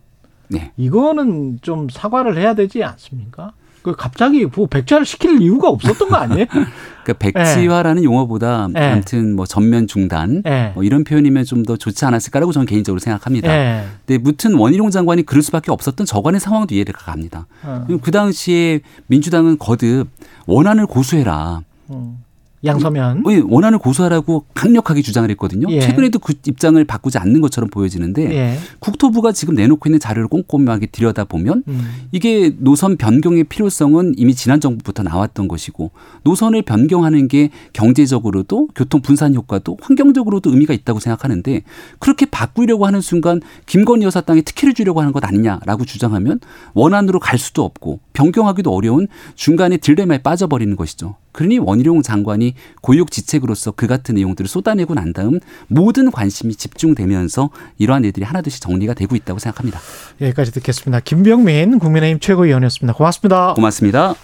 네. 0.50 0.72
이거는 0.78 1.60
좀 1.62 1.88
사과를 1.90 2.38
해야 2.38 2.54
되지 2.54 2.84
않습니까? 2.84 3.54
그 3.82 3.96
갑자기 3.96 4.46
뭐 4.46 4.68
백지화를 4.68 5.08
시킬 5.08 5.42
이유가 5.42 5.68
없었던 5.70 6.10
거 6.10 6.16
아니에요? 6.18 6.46
그러니까 7.04 7.14
백지화라는 7.18 8.04
용어보다 8.04 8.68
네. 8.68 8.92
아무튼 8.92 9.36
뭐 9.36 9.48
전면 9.48 9.88
중단 9.88 10.44
예. 10.46 10.72
뭐 10.76 10.84
이런 10.84 11.04
표현이면 11.04 11.46
좀 11.46 11.64
더 11.64 11.76
좋지 11.78 12.06
않았을까라고 12.06 12.52
저는 12.52 12.68
개인적으로 12.68 13.00
생각합니다. 13.00 13.52
예. 13.52 13.86
근데 14.06 14.22
무튼 14.22 14.54
원희룡 14.54 14.92
장관이 14.92 15.24
그럴 15.24 15.42
수밖에 15.42 15.72
없었던 15.72 16.06
저간의 16.06 16.40
상황도 16.40 16.76
이해가 16.76 16.92
갑니다. 16.94 17.48
어, 17.64 17.88
그 18.02 18.12
당시에 18.12 18.82
민주당은 19.08 19.58
거듭 19.58 20.08
원안을 20.46 20.86
고수해라. 20.86 21.62
음. 21.90 22.24
양서면 22.64 23.24
왜 23.26 23.42
원안을 23.44 23.80
고수하라고 23.80 24.46
강력하게 24.54 25.02
주장을 25.02 25.30
했거든요. 25.32 25.68
예. 25.70 25.82
최근에도 25.82 26.20
그 26.20 26.34
입장을 26.46 26.84
바꾸지 26.86 27.18
않는 27.18 27.42
것처럼 27.42 27.70
보여지는데 27.70 28.32
예. 28.32 28.58
국토부가 28.80 29.32
지금 29.32 29.56
내놓고 29.56 29.90
있는 29.90 30.00
자료를 30.00 30.28
꼼꼼하게 30.28 30.88
들여다 30.88 31.26
보면 31.26 31.64
음. 31.68 31.92
이게 32.12 32.56
노선 32.60 32.98
변경의 32.98 33.46
필요성은 33.46 34.14
이미 34.18 34.36
지난 34.36 34.60
정부부터 34.60 35.04
나왔던 35.04 35.48
것이고 35.48 35.92
노선을 36.24 36.62
변경하는 36.62 37.28
게 37.28 37.50
경제적으로도 37.74 38.70
교통 38.76 39.02
분산 39.02 39.34
효과도 39.34 39.78
환경적으로도 39.82 40.52
의미가 40.52 40.74
있다고 40.74 41.00
생각하는데 41.00 41.64
그렇게 42.00 42.26
바꾸려고 42.26 42.86
하는 42.86 43.02
순간 43.02 43.42
김건희 43.66 44.06
여사 44.06 44.22
땅에 44.22 44.42
특혜를 44.42 44.74
주려고 44.74 45.00
하는 45.02 45.14
것 45.14 45.26
아니냐라고 45.26 45.86
주장하면 45.86 46.40
원안으로 46.74 47.20
갈 47.20 47.40
수도 47.40 47.64
없고 47.64 48.00
변경하기도 48.14 48.72
어려운 48.72 49.08
중간에 49.36 49.78
딜레마에 49.78 50.20
빠져버리는 50.20 50.76
것이죠. 50.76 51.16
그러니 51.32 51.60
원희룡 51.60 52.02
장관이 52.02 52.51
고육지책으로서 52.82 53.72
그 53.72 53.88
같은 53.88 54.16
내용들을 54.16 54.48
쏟아내고 54.48 54.94
난 54.94 55.14
다음 55.14 55.40
모든 55.68 56.12
관심이 56.12 56.56
집중되면서 56.56 57.50
이러한 57.78 58.04
일들이 58.04 58.26
하나둘씩 58.26 58.62
정리가 58.62 58.94
되고 58.94 59.16
있다고 59.16 59.40
생각합니다. 59.40 59.80
여기까지 60.22 60.52
듣겠습니다. 60.52 61.00
김병민 61.00 61.80
국민의힘 61.80 62.20
최고위원이었습니다. 62.20 62.94
고맙습니다. 62.94 63.54
고맙습니다. 63.54 64.16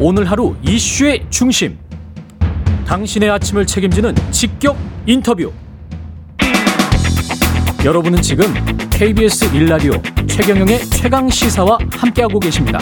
오늘 0.00 0.30
하루 0.30 0.54
이슈의 0.62 1.26
중심. 1.28 1.76
당신의 2.86 3.30
아침을 3.30 3.66
책임지는 3.66 4.14
직격 4.30 4.76
인터뷰. 5.06 5.52
여러분은 7.84 8.22
지금 8.22 8.44
KBS 8.90 9.54
일라디오 9.54 9.92
최경영의 10.26 10.86
최강 10.90 11.28
시사와 11.28 11.78
함께하고 11.90 12.40
계십니다. 12.40 12.78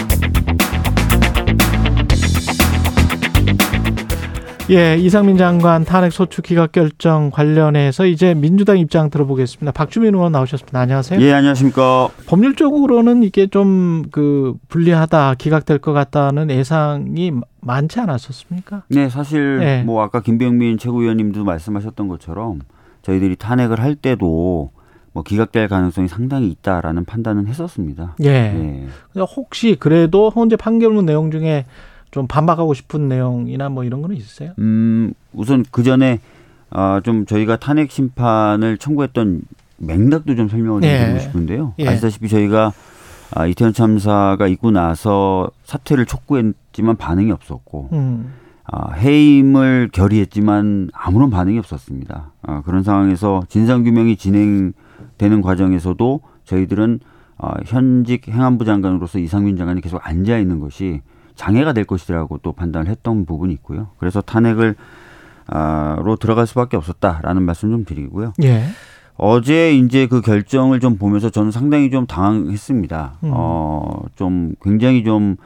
예, 4.69 4.97
이상민 4.97 5.37
장관 5.37 5.85
탄핵 5.85 6.12
소추 6.12 6.43
기각 6.43 6.73
결정 6.73 7.31
관련해서 7.31 8.05
이제 8.07 8.35
민주당 8.35 8.79
입장 8.79 9.11
들어보겠습니다. 9.11 9.71
박주민 9.71 10.14
의원 10.14 10.33
나오셨습니다. 10.33 10.81
안녕하세요. 10.81 11.21
예, 11.21 11.33
안녕하십니까. 11.33 12.09
법률적으로는 12.27 13.23
이게 13.23 13.47
좀 13.47 13.87
그 14.11 14.55
불리하다, 14.69 15.35
기각될 15.35 15.79
것 15.79 15.93
같다는 15.93 16.51
예상이 16.51 17.33
많지 17.61 18.01
않았었습니까? 18.01 18.85
네, 18.89 19.09
사실 19.09 19.59
예. 19.62 19.83
뭐 19.85 20.03
아까 20.03 20.21
김병민 20.21 20.79
최고위원님도 20.79 21.45
말씀하셨던 21.45 22.09
것처럼 22.09 22.61
저희들이 23.03 23.37
탄핵을 23.37 23.81
할 23.81 23.95
때도 23.95 24.71
뭐 25.12 25.23
기각될 25.23 25.69
가능성이 25.69 26.09
상당히 26.09 26.49
있다라는 26.49 27.05
판단은 27.05 27.47
했었습니다. 27.47 28.17
예. 28.23 28.29
예. 28.29 28.87
혹시 29.37 29.77
그래도 29.79 30.31
현재 30.35 30.57
판결문 30.57 31.07
내용 31.07 31.31
중에 31.31 31.67
좀 32.11 32.26
반박하고 32.26 32.74
싶은 32.74 33.09
내용이나 33.09 33.68
뭐 33.68 33.84
이런 33.84 34.02
거는 34.02 34.16
있으세요? 34.16 34.52
음, 34.59 35.12
우선 35.32 35.64
그 35.70 35.82
전에 35.82 36.20
아, 36.70 37.00
좀 37.04 37.26
저희가 37.26 37.57
탄핵 37.57 37.90
심판을 37.90 38.78
청구했던 38.78 39.42
맥락도 39.78 40.34
좀 40.34 40.48
설명을 40.48 40.80
좀 40.82 40.90
예. 40.90 40.98
드리고 40.98 41.18
싶은데요. 41.20 41.74
예. 41.78 41.88
아시다시피 41.88 42.28
저희가 42.28 42.72
아, 43.34 43.46
이태원 43.46 43.72
참사가 43.72 44.46
있고 44.46 44.70
나서 44.70 45.50
사퇴를 45.64 46.07
촉구했지만 46.07 46.96
반응이 46.96 47.32
없었고 47.32 47.90
음. 47.92 48.32
아, 48.64 48.92
해임을 48.94 49.90
결의했지만 49.92 50.90
아무런 50.92 51.30
반응이 51.30 51.59
없었습니다. 51.59 52.32
아, 52.42 52.62
그런 52.62 52.82
상황에서 52.82 53.42
진상 53.48 53.84
규명이 53.84 54.16
진행되는 54.16 55.42
과정에서도 55.42 56.20
저희들은 56.44 57.00
어, 57.38 57.50
현직 57.66 58.28
행안부 58.28 58.64
장관으로서 58.64 59.18
이상민 59.18 59.57
장관이 59.57 59.82
계속 59.82 60.00
앉아 60.07 60.38
있는 60.38 60.59
것이 60.59 61.02
장애가 61.37 61.72
될 61.72 61.84
것이라고 61.84 62.39
또 62.39 62.53
판단을 62.53 62.91
했던 62.91 63.24
부분이 63.24 63.53
있고요. 63.55 63.89
그래서 63.99 64.20
탄핵을 64.20 64.74
아, 65.47 65.97
로 66.03 66.16
들어갈 66.16 66.47
수밖에 66.47 66.76
없었다라는 66.76 67.43
말씀 67.43 67.70
좀 67.70 67.84
드리고요. 67.84 68.32
예. 68.43 68.64
어제 69.16 69.74
이제 69.74 70.07
그 70.07 70.20
결정을 70.20 70.80
좀 70.80 70.99
보면서 70.99 71.30
저는 71.30 71.51
상당히 71.51 71.91
좀 71.91 72.07
당황했습니다. 72.07 73.18
음. 73.24 73.30
어, 73.32 74.03
좀 74.16 74.55
굉장히 74.61 75.05
좀 75.05 75.37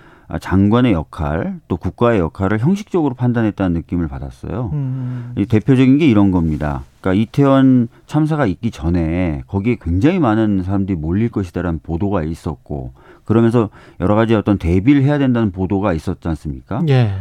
장관의 0.41 0.93
역할 0.93 1.61
또 1.69 1.77
국가의 1.77 2.21
역할을 2.21 2.61
형식적으로 2.61 3.15
판단했다는 3.15 3.73
느낌을 3.75 4.09
받았어요. 4.09 4.71
음. 4.73 5.33
이 5.37 5.45
대표적인 5.47 5.99
게 5.99 6.07
이런 6.07 6.31
겁니다. 6.31 6.83
그러니까 7.01 7.23
이태원 7.23 7.89
참사가 8.07 8.47
있기 8.47 8.71
전에 8.71 9.43
거기에 9.47 9.77
굉장히 9.81 10.19
많은 10.19 10.63
사람들이 10.63 10.97
몰릴 10.97 11.31
것이다라는 11.31 11.81
보도가 11.83 12.23
있었고 12.23 12.93
그러면서 13.31 13.71
여러 14.01 14.17
가지 14.17 14.35
어떤 14.35 14.59
대비를 14.59 15.05
해야 15.05 15.17
된다는 15.17 15.53
보도가 15.53 15.93
있었지 15.93 16.27
않습니까? 16.27 16.83
예. 16.89 17.13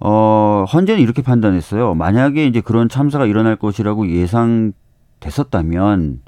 어, 0.00 0.64
헌재는 0.72 1.02
이렇게 1.02 1.20
판단했어요. 1.20 1.92
만약에 1.92 2.46
이제 2.46 2.62
그런 2.62 2.88
참사가 2.88 3.26
일어날 3.26 3.56
것이라고 3.56 4.08
예상됐었다면 4.08 6.20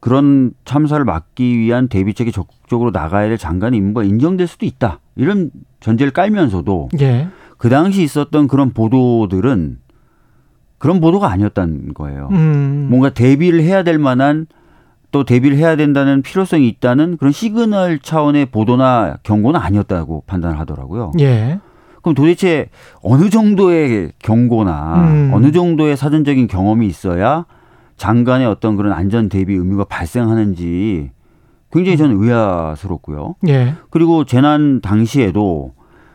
그런 0.00 0.52
참사를 0.64 1.04
막기 1.04 1.58
위한 1.58 1.88
대비책이 1.88 2.32
적극적으로 2.32 2.92
나가야 2.92 3.28
될 3.28 3.36
장관의 3.36 3.76
임무가 3.76 4.04
인정될 4.04 4.46
수도 4.46 4.64
있다. 4.64 5.00
이런 5.14 5.50
전제를 5.80 6.14
깔면서도 6.14 6.88
예. 7.00 7.28
그 7.58 7.68
당시 7.68 8.02
있었던 8.02 8.48
그런 8.48 8.70
보도들은 8.70 9.80
그런 10.78 11.00
보도가 11.02 11.30
아니었다는 11.30 11.92
거예요. 11.92 12.30
음. 12.32 12.86
뭔가 12.88 13.10
대비를 13.10 13.60
해야 13.60 13.82
될 13.82 13.98
만한 13.98 14.46
또 15.10 15.24
대비를 15.24 15.56
해야 15.56 15.76
된다는 15.76 16.22
필요성이 16.22 16.68
있다는 16.68 17.16
그런 17.16 17.32
시그널 17.32 18.00
차원의 18.00 18.46
보도나 18.46 19.18
경고는 19.22 19.60
아니었다고 19.60 20.24
판단을 20.26 20.58
하더라고요. 20.60 21.12
예. 21.20 21.60
그럼 22.02 22.14
도대체 22.14 22.68
어느 23.02 23.30
정도의 23.30 24.12
경고나 24.18 25.08
음. 25.08 25.30
어느 25.34 25.52
정도의 25.52 25.96
사전적인 25.96 26.46
경험이 26.46 26.86
있어야 26.86 27.46
장관의 27.96 28.46
어떤 28.46 28.76
그런 28.76 28.92
안전 28.92 29.28
대비 29.28 29.54
의무가 29.54 29.84
발생하는지 29.84 31.10
굉장히 31.72 31.96
저는 31.96 32.22
의아스럽고요. 32.22 33.34
예. 33.48 33.74
그리고 33.90 34.24
재난 34.24 34.80
당시에도 34.80 35.72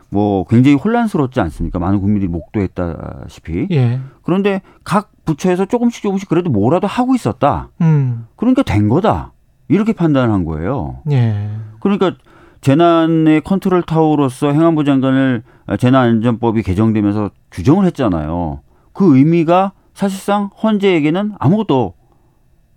뭐 0.09 0.45
굉장히 0.45 0.75
혼란스럽지 0.75 1.39
않습니까? 1.39 1.79
많은 1.79 1.99
국민들이 1.99 2.29
목도했다시피. 2.29 3.67
예. 3.71 3.99
그런데 4.23 4.61
각 4.83 5.11
부처에서 5.31 5.65
조금씩 5.65 6.03
조금씩 6.03 6.29
그래도 6.29 6.49
뭐라도 6.49 6.87
하고 6.87 7.15
있었다. 7.15 7.69
음. 7.81 8.27
그러니까 8.35 8.63
된 8.63 8.89
거다. 8.89 9.31
이렇게 9.67 9.93
판단을 9.93 10.33
한 10.33 10.43
거예요. 10.45 10.97
예. 11.11 11.49
그러니까 11.79 12.13
재난의 12.61 13.41
컨트롤 13.41 13.83
타워로서 13.83 14.51
행안부 14.51 14.83
장관을 14.83 15.43
재난안전법이 15.79 16.61
개정되면서 16.63 17.31
규정을 17.51 17.85
했잖아요. 17.85 18.59
그 18.93 19.17
의미가 19.17 19.71
사실상 19.93 20.49
헌재에게는 20.61 21.33
아무것도 21.39 21.93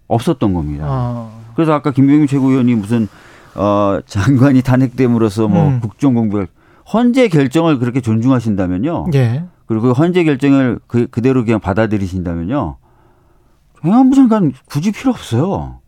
없었던 0.07 0.55
겁니다. 0.55 0.86
아. 0.88 1.30
그래서 1.55 1.72
아까 1.72 1.90
김병민 1.90 2.26
최고위원이 2.26 2.74
무슨 2.74 3.09
어 3.55 3.98
장관이 4.07 4.62
탄핵됨으로써 4.62 5.48
뭐 5.48 5.68
음. 5.68 5.80
국정 5.80 6.14
공백 6.14 6.50
헌재 6.92 7.28
결정을 7.28 7.78
그렇게 7.78 8.00
존중하신다면요. 8.00 9.07
예. 9.14 9.44
그리고 9.81 9.95
헌재 9.95 10.25
결정을 10.25 10.79
그, 10.87 11.07
그대로 11.07 11.45
그냥 11.45 11.61
받아들이신다면요. 11.61 12.77
행안부 13.85 14.16
장관 14.16 14.53
굳이 14.66 14.93
필요 14.93 15.11
없어요. 15.11 15.81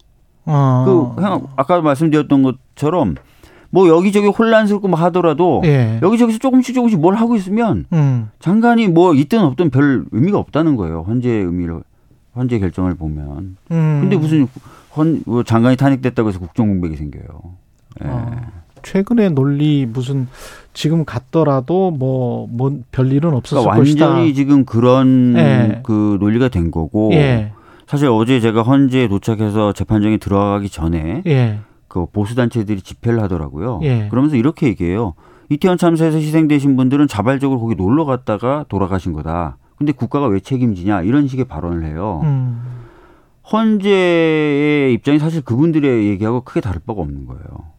어. 0.44 0.84
그 1.16 1.22
행안, 1.22 1.46
아까 1.56 1.80
말씀드렸던 1.80 2.42
것처럼 2.42 3.16
뭐 3.70 3.88
여기저기 3.88 4.28
혼란스럽고 4.28 4.88
막 4.88 5.00
하더라도 5.02 5.60
예. 5.64 5.98
여기저기서 6.02 6.38
조금씩 6.38 6.74
조금씩 6.74 7.00
뭘 7.00 7.14
하고 7.14 7.36
있으면 7.36 7.86
음. 7.92 8.30
장관이 8.38 8.88
뭐 8.88 9.14
있든 9.14 9.40
없든 9.40 9.70
별 9.70 10.04
의미가 10.12 10.38
없다는 10.38 10.76
거예요. 10.76 11.04
헌재 11.06 11.30
의미를 11.30 11.82
헌재 12.36 12.58
결정을 12.58 12.94
보면. 12.94 13.56
음. 13.70 13.98
근데 14.00 14.16
무슨 14.16 14.46
헌, 14.96 15.22
뭐 15.26 15.42
장관이 15.42 15.76
탄핵됐다고 15.76 16.28
해서 16.28 16.38
국정 16.38 16.68
공백이 16.68 16.96
생겨요. 16.96 17.24
예. 18.04 18.08
어. 18.08 18.65
최근의 18.82 19.32
논리 19.32 19.86
무슨 19.86 20.28
지금 20.72 21.04
갔더라도 21.04 21.90
뭐, 21.90 22.46
뭐 22.50 22.78
별일은 22.92 23.34
없었을 23.34 23.62
그러니까 23.62 23.82
것이다. 23.82 24.06
완전히 24.06 24.34
지금 24.34 24.64
그런 24.64 25.34
예. 25.36 25.80
그 25.82 26.18
논리가 26.20 26.48
된 26.48 26.70
거고 26.70 27.10
예. 27.12 27.52
사실 27.86 28.08
어제 28.08 28.40
제가 28.40 28.62
헌재에 28.62 29.08
도착해서 29.08 29.72
재판정에 29.72 30.18
들어가기 30.18 30.68
전에 30.68 31.22
예. 31.26 31.60
그 31.88 32.06
보수 32.06 32.34
단체들이 32.34 32.82
집회를 32.82 33.22
하더라고요. 33.22 33.80
예. 33.82 34.08
그러면서 34.08 34.36
이렇게 34.36 34.66
얘기해요. 34.66 35.14
이태원 35.48 35.78
참사에서 35.78 36.18
희생되신 36.18 36.76
분들은 36.76 37.06
자발적으로 37.06 37.60
거기 37.60 37.74
놀러 37.74 38.04
갔다가 38.04 38.64
돌아가신 38.68 39.12
거다. 39.12 39.56
근데 39.76 39.92
국가가 39.92 40.26
왜 40.26 40.40
책임지냐 40.40 41.02
이런 41.02 41.28
식의 41.28 41.44
발언을 41.46 41.84
해요. 41.86 42.20
음. 42.24 42.60
헌재의 43.52 44.92
입장이 44.94 45.18
사실 45.18 45.42
그분들의 45.42 46.08
얘기하고 46.08 46.40
크게 46.40 46.60
다를 46.60 46.80
바가 46.84 47.00
없는 47.00 47.26
거예요. 47.26 47.75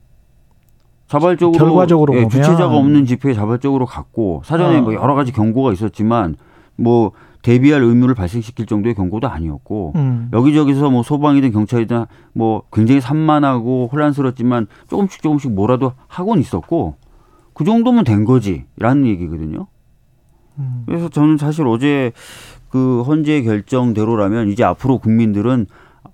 자발적으로 1.08 1.58
결과적으로 1.58 2.16
예. 2.16 2.28
주체자가 2.28 2.76
없는 2.76 3.06
집회에 3.06 3.34
자발적으로 3.34 3.86
갔고 3.86 4.42
사전에 4.46 4.80
어. 4.80 4.82
뭐 4.82 4.94
여러 4.94 5.16
가지 5.16 5.32
경고가 5.32 5.72
있었지만 5.72 6.36
뭐 6.76 7.12
대비할 7.42 7.82
의무를 7.82 8.14
발생시킬 8.14 8.66
정도의 8.66 8.94
경고도 8.94 9.30
아니었고 9.30 9.94
음. 9.96 10.30
여기저기서 10.34 10.90
뭐 10.90 11.04
소방이든 11.04 11.52
경찰이든 11.52 12.06
뭐 12.34 12.64
굉장히 12.74 13.00
산만하고 13.00 13.90
혼란스럽지만 13.92 14.68
조금씩 14.90 15.22
조금씩 15.22 15.54
뭐라도 15.54 15.94
하고는 16.08 16.42
있었고 16.42 16.96
그 17.54 17.64
정도면 17.64 18.04
된 18.04 18.26
거지라는 18.26 19.06
얘기거든요. 19.06 19.68
음. 20.60 20.84
그래서 20.86 21.08
저는 21.08 21.38
사실 21.38 21.66
어제 21.68 22.12
그 22.70 23.02
헌재 23.04 23.44
결정대로라면 23.44 24.50
이제 24.50 24.66
앞으로 24.66 24.98
국민들은 24.98 25.68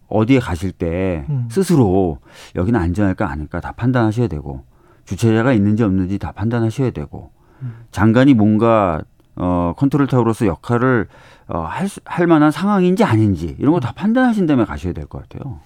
어디에 0.08 0.38
가실 0.38 0.72
때 0.72 1.26
음. 1.30 1.48
스스로 1.50 2.20
여기는 2.56 2.80
안전할까 2.80 3.28
아닐까 3.28 3.60
다 3.60 3.72
판단하셔야 3.72 4.28
되고 4.28 4.62
주체자가 5.06 5.54
있는지 5.54 5.84
없는지 5.84 6.18
다 6.20 6.32
판단하셔야 6.32 6.92
되고 6.92 7.32
음. 7.62 7.76
장관이 7.92 8.34
뭔가 8.34 9.02
어 9.36 9.74
컨트롤 9.78 10.08
타워로서 10.08 10.46
역할을 10.46 11.08
어, 11.48 11.68
할, 12.06 12.28
만한 12.28 12.52
상황인지 12.52 13.04
아닌지 13.04 13.56
이런 13.60 13.74
거 13.74 13.80
다 13.80 13.92
판단하신 13.94 14.46
다음에 14.46 14.64
가셔야 14.66 14.94
될 14.94 15.08
것 15.08 15.28
같아요. 15.28 15.60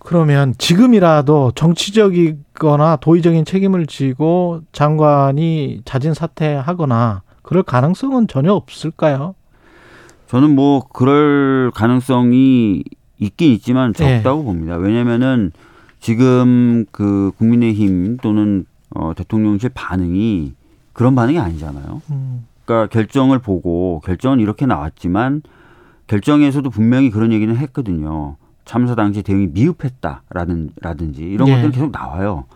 그러면 0.00 0.54
지금이라도 0.58 1.52
정치적이거나 1.54 2.96
도의적인 2.96 3.44
책임을 3.44 3.86
지고 3.86 4.60
장관이 4.72 5.82
자진 5.84 6.12
사퇴하거나 6.14 7.22
그럴 7.42 7.62
가능성은 7.62 8.26
전혀 8.26 8.52
없을까요? 8.52 9.34
저는 10.26 10.54
뭐 10.56 10.82
그럴 10.88 11.70
가능성이 11.74 12.82
있긴 13.18 13.52
있지만 13.52 13.92
네. 13.92 14.16
적다고 14.16 14.42
봅니다. 14.42 14.76
왜냐면은 14.76 15.52
지금 16.02 16.84
그 16.90 17.30
국민의힘 17.38 18.16
또는 18.18 18.66
어, 18.90 19.12
대통령실 19.14 19.70
반응이 19.72 20.52
그런 20.92 21.14
반응이 21.14 21.38
아니잖아요. 21.38 22.02
음. 22.10 22.44
그러니까 22.64 22.88
결정을 22.88 23.38
보고 23.38 24.02
결정은 24.04 24.40
이렇게 24.40 24.66
나왔지만 24.66 25.42
결정에서도 26.08 26.68
분명히 26.70 27.10
그런 27.10 27.32
얘기는 27.32 27.56
했거든요. 27.56 28.36
참사 28.64 28.96
당시 28.96 29.22
대응이 29.22 29.50
미흡했다라는 29.52 30.70
라든지 30.80 31.22
이런 31.22 31.46
네. 31.46 31.54
것들은 31.54 31.70
계속 31.70 31.92
나와요. 31.92 32.46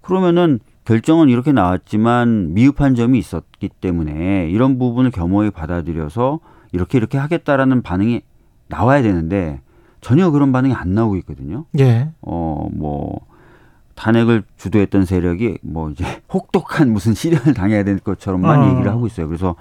그러면은 0.00 0.60
결정은 0.84 1.28
이렇게 1.28 1.50
나왔지만 1.50 2.54
미흡한 2.54 2.94
점이 2.94 3.18
있었기 3.18 3.70
때문에 3.80 4.48
이런 4.50 4.78
부분을 4.78 5.10
겸허히 5.10 5.50
받아들여서 5.50 6.38
이렇게 6.70 6.96
이렇게 6.96 7.18
하겠다라는 7.18 7.82
반응이 7.82 8.22
나와야 8.68 9.02
되는데 9.02 9.60
전혀 10.00 10.30
그런 10.30 10.52
반응이 10.52 10.74
안 10.74 10.94
나오고 10.94 11.16
있거든요. 11.18 11.64
예. 11.78 12.10
어, 12.22 12.68
뭐, 12.72 13.20
탄핵을 13.94 14.44
주도했던 14.56 15.04
세력이 15.04 15.58
뭐 15.62 15.90
이제 15.90 16.04
혹독한 16.32 16.92
무슨 16.92 17.14
시련을 17.14 17.54
당해야 17.54 17.82
될 17.82 17.98
것처럼만 17.98 18.60
어. 18.60 18.70
얘기를 18.70 18.90
하고 18.90 19.06
있어요. 19.06 19.26
그래서 19.26 19.56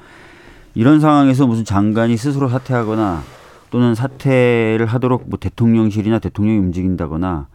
이런 0.76 1.00
상황에서 1.00 1.48
무슨 1.48 1.66
장관이 1.66 2.18
스스로 2.18 2.48
사퇴하거나 2.50 3.24
또는 3.72 3.96
사퇴를 3.96 4.86
하도록 4.86 5.24
뭐 5.28 5.40
대통령실이나 5.40 6.20
대통령이 6.20 6.60
움직인다거나 6.60 7.48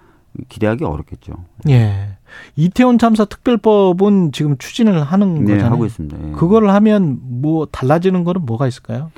기대하기 0.49 0.85
어렵겠죠. 0.85 1.33
예. 1.69 2.17
이태원 2.57 2.99
참사 2.99 3.25
특별법은 3.25 4.33
지금 4.33 4.57
추진을 4.57 5.03
하는 5.05 5.45
네, 5.45 5.53
거잖아요. 5.55 5.73
하고 5.73 5.87
있습니다. 5.87 6.17
예. 6.21 6.33
그걸 6.33 6.69
하면 6.69 7.19
뭐 7.23 7.67
달라지는 7.67 8.25
거는 8.25 8.45
뭐가 8.45 8.67
있을까요? 8.67 9.13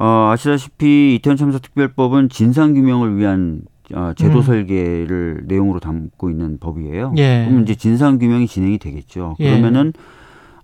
어, 0.00 0.30
아시다시피 0.32 1.16
이태원 1.16 1.36
참사 1.36 1.58
특별법은 1.58 2.28
진상 2.28 2.74
규명을 2.74 3.16
위한 3.16 3.62
어, 3.94 4.12
제도 4.16 4.38
음. 4.38 4.42
설계를 4.42 5.44
내용으로 5.46 5.80
담고 5.80 6.30
있는 6.30 6.58
법이에요. 6.58 7.14
예. 7.16 7.46
그럼 7.48 7.62
이제 7.62 7.74
진상 7.74 8.18
규명이 8.18 8.46
진행이 8.46 8.78
되겠죠. 8.78 9.36
예. 9.40 9.50
그러면은 9.50 9.92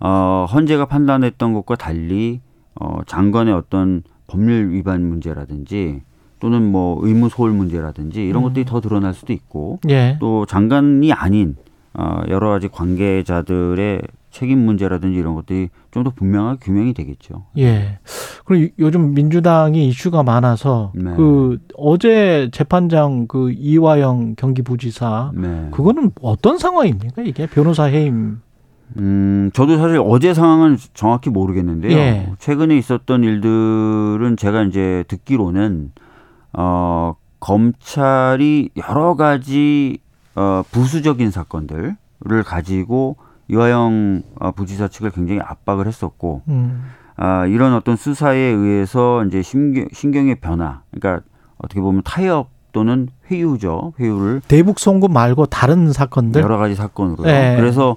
어, 0.00 0.46
헌재가 0.52 0.86
판단했던 0.86 1.52
것과 1.54 1.76
달리 1.76 2.40
어, 2.74 2.98
장관의 3.06 3.54
어떤 3.54 4.02
법률 4.26 4.70
위반 4.72 5.02
문제라든지 5.02 6.02
또는 6.38 6.70
뭐 6.70 6.98
의무 7.02 7.28
소홀 7.28 7.52
문제라든지 7.52 8.24
이런 8.24 8.42
음. 8.42 8.48
것들이 8.48 8.64
더 8.64 8.80
드러날 8.80 9.14
수도 9.14 9.32
있고 9.32 9.80
예. 9.88 10.16
또 10.20 10.46
장관이 10.46 11.12
아닌 11.12 11.56
어, 11.94 12.20
여러 12.28 12.50
가지 12.50 12.68
관계자들의 12.68 14.02
책임 14.34 14.64
문제라든지 14.64 15.16
이런 15.18 15.34
것들이 15.34 15.68
좀 15.90 16.04
더 16.04 16.10
분명하게 16.10 16.58
규명이 16.60 16.92
되겠죠. 16.92 17.44
예. 17.58 17.98
그리고 18.44 18.64
요- 18.66 18.68
요즘 18.80 19.14
민주당이 19.14 19.88
이슈가 19.88 20.22
많아서 20.22 20.92
네. 20.94 21.14
그 21.16 21.58
어제 21.76 22.48
재판장 22.52 23.26
그 23.28 23.52
이화영 23.52 24.34
경기부지사 24.36 25.30
네. 25.34 25.68
그거는 25.70 26.10
어떤 26.20 26.58
상황입니까? 26.58 27.22
이게 27.22 27.46
변호사 27.46 27.84
해임. 27.84 28.40
음, 28.98 29.50
저도 29.54 29.78
사실 29.78 30.00
어제 30.04 30.34
상황은 30.34 30.76
정확히 30.94 31.30
모르겠는데요. 31.30 31.96
예. 31.96 32.32
최근에 32.38 32.76
있었던 32.76 33.24
일들은 33.24 34.36
제가 34.36 34.62
이제 34.64 35.04
듣기로는 35.08 35.92
어, 36.52 37.14
검찰이 37.40 38.70
여러 38.88 39.14
가지 39.16 39.98
어, 40.34 40.62
부수적인 40.70 41.30
사건들을 41.30 41.96
가지고 42.44 43.16
이화영 43.48 44.22
어, 44.40 44.50
부지사 44.52 44.88
측을 44.88 45.10
굉장히 45.10 45.40
압박을 45.40 45.86
했었고 45.86 46.42
음. 46.48 46.84
아, 47.16 47.46
이런 47.46 47.74
어떤 47.74 47.96
수사에 47.96 48.38
의해서 48.38 49.24
이제 49.24 49.42
신경, 49.42 49.86
신경의 49.92 50.36
변화, 50.36 50.82
그러니까 50.90 51.24
어떻게 51.58 51.80
보면 51.80 52.02
타협 52.04 52.48
또는 52.72 53.08
회유죠. 53.30 53.92
회유를 54.00 54.42
대북 54.48 54.80
송금 54.80 55.12
말고 55.12 55.46
다른 55.46 55.92
사건들. 55.92 56.42
여러 56.42 56.58
가지 56.58 56.74
사건으로요. 56.74 57.26
네. 57.26 57.56
그래서 57.56 57.96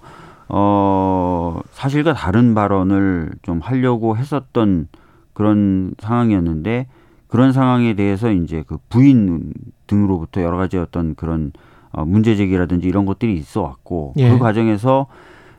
어 0.50 1.60
사실과 1.72 2.14
다른 2.14 2.54
발언을 2.54 3.32
좀 3.42 3.60
하려고 3.60 4.16
했었던 4.16 4.88
그런 5.34 5.94
상황이었는데 6.00 6.88
그런 7.28 7.52
상황에 7.52 7.96
대해서 7.96 8.32
이제 8.32 8.64
그 8.66 8.78
부인 8.88 9.52
등으로부터 9.88 10.42
여러 10.42 10.58
가지 10.58 10.78
어떤 10.78 11.16
그런 11.16 11.52
어, 11.92 12.06
문제 12.06 12.36
제기라든지 12.36 12.88
이런 12.88 13.06
것들이 13.06 13.34
있어 13.34 13.62
왔고 13.62 14.14
예. 14.18 14.30
그 14.30 14.38
과정에서 14.38 15.08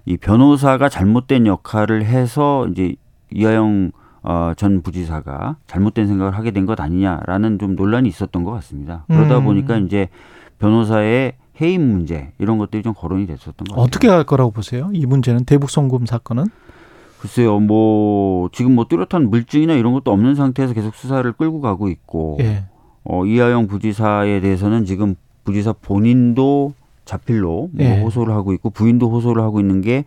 이 0.09 0.17
변호사가 0.17 0.89
잘못된 0.89 1.47
역할을 1.47 2.03
해서 2.03 2.67
이제 2.69 2.95
이하영 3.31 3.93
어, 4.23 4.53
전 4.57 4.81
부지사가 4.83 5.57
잘못된 5.67 6.07
생각을 6.07 6.35
하게 6.35 6.51
된 6.51 6.65
것 6.65 6.81
아니냐라는 6.81 7.59
좀 7.59 7.77
논란이 7.77 8.09
있었던 8.09 8.43
것 8.43 8.51
같습니다. 8.53 9.05
그러다 9.07 9.39
음. 9.39 9.45
보니까 9.45 9.77
이제 9.77 10.09
변호사의 10.59 11.35
해임 11.61 11.83
문제 11.83 12.33
이런 12.39 12.57
것들이 12.57 12.83
좀 12.83 12.95
거론이 12.95 13.27
됐었던 13.27 13.53
것 13.53 13.75
같아요. 13.75 13.83
어떻게 13.85 14.09
할 14.09 14.25
거라고 14.25 14.51
보세요? 14.51 14.89
이 14.95 15.05
문제는 15.05 15.45
대북 15.45 15.69
송금 15.71 16.07
사건은? 16.07 16.47
글쎄요, 17.21 17.59
뭐 17.61 18.49
지금 18.53 18.75
뭐 18.75 18.87
뚜렷한 18.87 19.29
물증이나 19.29 19.75
이런 19.75 19.93
것도 19.93 20.11
없는 20.11 20.35
상태에서 20.37 20.73
계속 20.73 20.95
수사를 20.95 21.31
끌고 21.33 21.61
가고 21.61 21.89
있고 21.89 22.39
예. 22.41 22.65
어, 23.05 23.27
이하영 23.27 23.67
부지사에 23.67 24.41
대해서는 24.41 24.85
지금 24.87 25.17
부지사 25.45 25.75
본인도 25.83 26.75
자필로 27.09 27.71
뭐 27.73 27.85
예. 27.87 28.01
호소를 28.03 28.35
하고 28.35 28.53
있고 28.53 28.69
부인도 28.69 29.11
호소를 29.11 29.43
하고 29.43 29.61
있는 29.61 29.81
게 29.81 30.05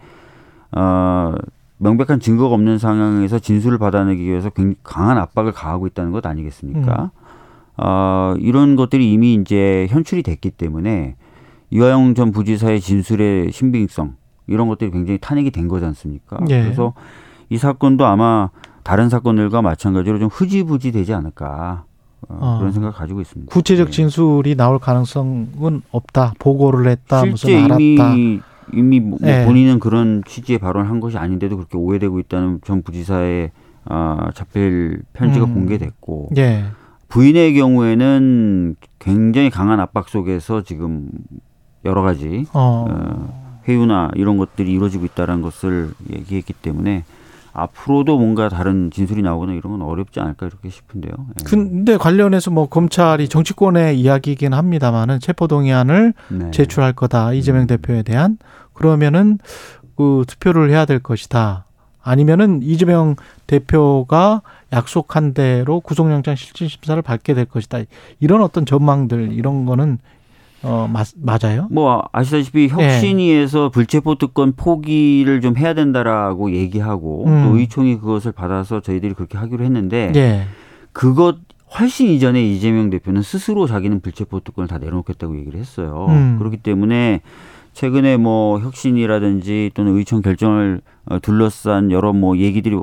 어, 0.72 1.34
명백한 1.80 2.20
증거가 2.20 2.54
없는 2.54 2.78
상황에서 2.78 3.40
진술을 3.40 3.80
받아내기 3.80 4.24
위해서 4.24 4.52
굉장히 4.52 4.76
강한 4.84 5.18
압박을 5.18 5.52
가하고 5.52 5.88
있다는 5.88 6.12
것 6.12 6.24
아니겠습니까? 6.26 7.10
어, 7.78 8.36
이런 8.38 8.76
것들이 8.76 9.12
이미 9.12 9.34
이제 9.34 9.88
현출이 9.90 10.22
됐기 10.22 10.52
때문에 10.52 11.16
이화영 11.72 12.14
전 12.14 12.32
부지사의 12.32 12.80
진술의 12.80 13.52
신빙성 13.52 14.16
이런 14.46 14.68
것들이 14.68 14.92
굉장히 14.92 15.18
탄핵이 15.18 15.50
된 15.50 15.68
거지 15.68 15.86
않습니까? 15.86 16.38
예. 16.52 16.62
그래서 16.62 16.94
이 17.50 17.58
사건도 17.58 18.06
아마 18.06 18.52
다른 18.84 19.10
사건들과 19.10 19.64
마찬가지로 19.64 20.20
좀 20.20 20.30
흐지부지 20.32 20.92
되지 20.92 21.16
않을까 21.16 21.86
어, 22.30 22.38
어. 22.40 22.58
그런 22.60 22.72
생각을 22.72 22.94
가지고 22.94 23.22
있습니다. 23.22 23.52
구체적 23.52 23.88
예. 23.88 23.92
진술이 23.92 24.56
나올 24.56 24.80
가능성은 24.80 25.82
없다. 25.92 26.34
보고를 26.40 26.88
했다. 26.88 27.22
실제 27.22 27.32
무슨 27.32 27.66
알았다. 27.66 28.14
이미 28.14 28.40
이미 28.74 29.00
뭐 29.00 29.20
예. 29.24 29.44
본인은 29.46 29.80
그런 29.80 30.24
취지의 30.26 30.60
발언한 30.60 31.00
것이 31.00 31.18
아닌데도 31.18 31.58
그렇게 31.58 31.78
오해되고 31.78 32.20
있다는 32.20 32.62
전 32.64 32.84
부지사의 32.84 33.52
아, 33.86 34.30
자필 34.34 35.02
편지가 35.14 35.46
음. 35.46 35.54
공개됐고 35.54 36.30
예. 36.38 36.66
부인의 37.08 37.56
경우에는 37.56 38.76
굉장히 39.00 39.50
강한 39.50 39.80
압박 39.80 40.08
속에서 40.08 40.62
지금 40.62 41.10
여러 41.84 42.02
가지 42.02 42.46
어. 42.54 42.86
어, 42.90 43.62
회유나 43.68 44.12
이런 44.16 44.38
것들이 44.38 44.72
이루어지고 44.72 45.06
있다는 45.06 45.42
것을 45.42 45.92
얘기했기 46.12 46.54
때문에 46.54 47.04
앞으로도 47.54 48.18
뭔가 48.18 48.50
다른 48.50 48.92
진술이 48.92 49.22
나오거나 49.22 49.54
이런 49.54 49.74
건 49.74 49.82
어렵지 49.82 50.20
않을까 50.20 50.46
이렇게 50.46 50.70
싶은데요. 50.70 51.12
예. 51.18 51.44
근데 51.44 51.98
관련해서 51.98 52.52
뭐 52.52 52.68
검찰이 52.68 53.28
정치권의 53.28 54.00
이야기이긴 54.00 54.54
합니다만은 54.54 55.20
체포동의안을 55.20 56.14
네. 56.30 56.52
제출할 56.52 56.94
거다 56.94 57.34
이재명 57.34 57.68
대표에 57.68 58.04
대한 58.04 58.38
그러면은 58.74 59.38
그 59.96 60.24
투표를 60.28 60.70
해야 60.70 60.86
될 60.86 61.00
것이다. 61.00 61.66
아니면은 62.04 62.62
이재명 62.64 63.16
대표가 63.48 64.42
약속한 64.74 65.34
대로 65.34 65.82
구속영장 65.82 66.36
실질 66.36 66.70
심사를 66.70 67.00
받게 67.02 67.34
될 67.34 67.46
것이다. 67.46 67.80
이런 68.20 68.42
어떤 68.42 68.66
전망들 68.66 69.34
이런 69.34 69.66
거는 69.66 70.00
어 70.64 70.88
맞, 70.92 71.08
맞아요? 71.16 71.68
뭐 71.72 72.04
아시다시피 72.12 72.64
예. 72.64 72.68
혁신위에서 72.68 73.70
불체포 73.70 74.16
특권 74.16 74.54
포기를 74.56 75.42
좀 75.42 75.58
해야 75.58 75.74
된다라고 75.74 76.52
얘기하고 76.52 77.26
음. 77.28 77.44
또 77.46 77.58
의총이 77.58 78.00
그것을 78.00 78.32
받아서 78.32 78.80
저희들이 78.80 79.14
그렇게 79.14 79.38
하기로 79.38 79.64
했는데 79.64 80.12
예. 80.16 80.46
그것 80.94 81.38
훨씬 81.80 82.10
이전에 82.10 82.44
이재명 82.44 82.90
대표는 82.90 83.22
스스로 83.22 83.66
자기는 83.66 84.02
불체포 84.02 84.42
특권을 84.42 84.68
다 84.68 84.78
내려놓겠다고 84.78 85.38
얘기를 85.38 85.60
했어요. 85.60 86.08
음. 86.10 86.36
그렇기 86.38 86.58
때문에 86.58 87.22
최근에 87.74 88.18
뭐 88.18 88.60
혁신이라든지 88.60 89.72
또는 89.74 89.96
의총 89.96 90.22
결정을 90.22 90.82
어, 91.06 91.20
둘러싼 91.20 91.92
여러 91.92 92.14
뭐 92.14 92.38
얘기들이 92.38 92.78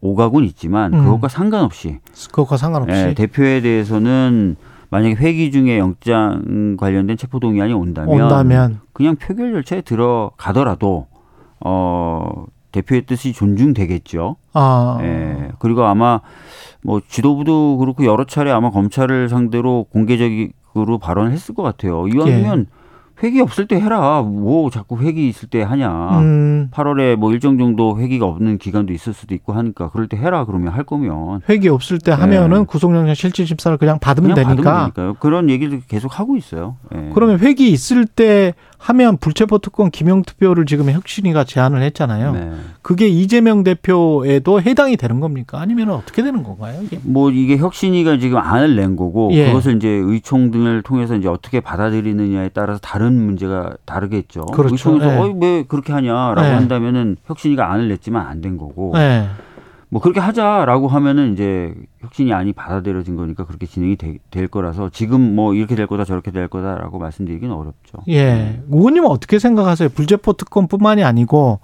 오가곤 0.00 0.44
있지만 0.44 0.92
음. 0.92 1.04
그것과 1.04 1.28
상관없이 1.28 1.98
그것과 2.30 2.58
상관없이 2.58 2.94
예, 2.94 3.14
대표에 3.14 3.62
대해서는 3.62 4.56
만약에 4.94 5.16
회기 5.16 5.50
중에 5.50 5.76
영장 5.76 6.76
관련된 6.78 7.16
체포 7.16 7.40
동의안이 7.40 7.72
온다면, 7.72 8.14
온다면 8.14 8.80
그냥 8.92 9.16
표결 9.16 9.50
절차에 9.50 9.80
들어가더라도 9.80 11.08
어 11.58 12.44
대표의 12.70 13.02
뜻이 13.02 13.32
존중되겠죠. 13.32 14.36
아 14.52 14.98
예. 15.02 15.50
그리고 15.58 15.82
아마 15.82 16.20
뭐 16.80 17.00
지도부도 17.08 17.78
그렇고 17.78 18.04
여러 18.04 18.24
차례 18.24 18.52
아마 18.52 18.70
검찰을 18.70 19.28
상대로 19.28 19.84
공개적으로 19.90 20.98
발언을 21.00 21.32
했을 21.32 21.56
것 21.56 21.64
같아요. 21.64 22.06
이왕이면 22.06 22.66
회기 23.22 23.40
없을 23.40 23.66
때 23.66 23.76
해라. 23.80 24.22
뭐 24.22 24.70
자꾸 24.70 24.98
회기 24.98 25.28
있을 25.28 25.48
때 25.48 25.62
하냐. 25.62 26.18
음, 26.18 26.68
8월에 26.72 27.16
뭐 27.16 27.32
일정 27.32 27.58
정도 27.58 27.98
회기가 27.98 28.26
없는 28.26 28.58
기간도 28.58 28.92
있을 28.92 29.12
수도 29.12 29.34
있고 29.34 29.52
하니까 29.52 29.90
그럴 29.90 30.08
때 30.08 30.16
해라 30.16 30.44
그러면 30.44 30.72
할 30.72 30.84
거면 30.84 31.40
회기 31.48 31.68
없을 31.68 31.98
때 31.98 32.10
하면은 32.12 32.60
네. 32.60 32.64
구속영장 32.64 33.14
실질 33.14 33.46
심사를 33.46 33.76
그냥 33.76 33.98
받으면 34.00 34.34
그냥 34.34 34.48
되니까 34.48 34.62
받으면 34.72 34.92
되니까요. 34.94 35.14
그런 35.20 35.48
얘기를 35.50 35.80
계속 35.86 36.18
하고 36.18 36.36
있어요. 36.36 36.76
예. 36.94 37.10
그러면 37.14 37.38
회기 37.38 37.70
있을 37.70 38.06
때 38.06 38.54
하면 38.84 39.16
불체포 39.16 39.58
특권 39.58 39.90
기명 39.90 40.22
투표를 40.22 40.66
지금 40.66 40.90
혁신위가 40.90 41.44
제안을 41.44 41.80
했잖아요. 41.84 42.32
네. 42.32 42.50
그게 42.82 43.08
이재명 43.08 43.64
대표에도 43.64 44.60
해당이 44.60 44.98
되는 44.98 45.20
겁니까? 45.20 45.58
아니면 45.58 45.88
어떻게 45.88 46.22
되는 46.22 46.42
건가요? 46.42 46.82
이게? 46.82 47.00
뭐 47.02 47.30
이게 47.30 47.56
혁신위가 47.56 48.18
지금 48.18 48.36
안을 48.38 48.76
낸 48.76 48.96
거고 48.96 49.30
예. 49.32 49.46
그것을 49.46 49.76
이제 49.76 49.88
의총 49.88 50.50
등을 50.50 50.82
통해서 50.82 51.16
이제 51.16 51.28
어떻게 51.28 51.60
받아들이느냐에 51.60 52.50
따라서 52.50 52.78
다른 52.82 53.14
문제가 53.14 53.72
다르겠죠. 53.86 54.42
그렇죠. 54.46 54.74
의총에서 54.74 55.14
예. 55.14 55.18
어이 55.18 55.34
왜 55.40 55.64
그렇게 55.66 55.94
하냐라고 55.94 56.42
예. 56.46 56.52
한다면은 56.52 57.16
혁신위가 57.26 57.72
안을 57.72 57.88
냈지만 57.88 58.26
안 58.26 58.42
된 58.44 58.58
거고 58.58 58.90
네. 58.94 59.26
뭐 59.94 60.02
그렇게 60.02 60.18
하자라고 60.18 60.88
하면은 60.88 61.34
이제 61.34 61.72
혁신이 62.00 62.32
안이 62.32 62.52
받아들여진 62.54 63.14
거니까 63.14 63.44
그렇게 63.46 63.64
진행이 63.64 63.94
되- 63.94 64.18
될 64.32 64.48
거라서 64.48 64.90
지금 64.92 65.36
뭐 65.36 65.54
이렇게 65.54 65.76
될 65.76 65.86
거다 65.86 66.02
저렇게 66.04 66.32
될 66.32 66.48
거다라고 66.48 66.98
말씀드리기는 66.98 67.54
어렵죠. 67.54 67.98
예. 68.08 68.60
의원님은 68.72 69.08
어떻게 69.08 69.38
생각하세요? 69.38 69.90
불체포 69.90 70.32
특권뿐만이 70.32 71.04
아니고 71.04 71.60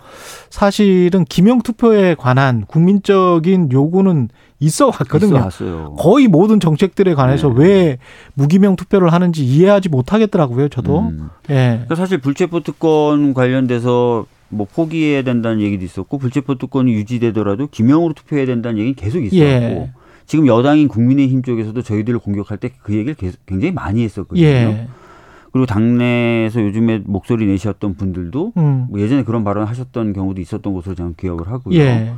사실은 0.49 1.25
기명 1.25 1.61
투표에 1.63 2.15
관한 2.15 2.67
국민적인 2.67 3.73
요구는 3.73 4.29
있어 4.61 4.87
왔거든요. 4.87 5.35
왔어요. 5.35 5.97
거의 5.99 6.29
모든 6.29 6.61
정책들에 6.61 7.15
관해서 7.15 7.49
네. 7.49 7.55
왜 7.57 7.99
무기명 8.35 8.77
투표를 8.77 9.13
하는지 9.13 9.45
이해하지 9.45 9.89
못하겠더라고요. 9.89 10.69
저도. 10.69 11.01
음. 11.01 11.31
예. 11.51 11.55
그러니까 11.73 11.97
사실 11.97 12.19
불체포 12.19 12.61
특권 12.61 13.35
관련돼서 13.35 14.25
뭐 14.51 14.67
포기해야 14.73 15.23
된다는 15.23 15.61
얘기도 15.61 15.85
있었고 15.85 16.19
불체포 16.19 16.57
특권이 16.57 16.93
유지되더라도 16.93 17.69
기명으로 17.69 18.13
투표해야 18.15 18.47
된다는 18.47 18.79
얘기는 18.79 18.95
계속 18.95 19.21
있었고 19.25 19.41
예. 19.41 19.91
지금 20.27 20.47
여당인 20.47 20.89
국민의힘 20.89 21.43
쪽에서도 21.43 21.81
저희들을 21.83 22.19
공격할 22.21 22.59
때 22.59 22.71
그 22.83 22.95
얘기를 22.95 23.15
계속 23.15 23.45
굉장히 23.47 23.73
많이 23.73 24.03
했었거든요. 24.05 24.45
예. 24.45 24.89
그리고 25.53 25.67
당내에서 25.67 26.63
요즘에 26.63 27.03
목소리 27.05 27.47
내셨던 27.47 27.95
분들도 27.97 28.53
음. 28.57 28.87
뭐 28.91 29.01
예전에 29.01 29.25
그런 29.25 29.43
발언 29.43 29.67
하셨던 29.67 30.13
경우도 30.13 30.41
있었던 30.41 30.73
것으로 30.75 30.95
저는 30.95 31.15
기억을 31.17 31.49
하고요. 31.49 31.77
예. 31.79 32.13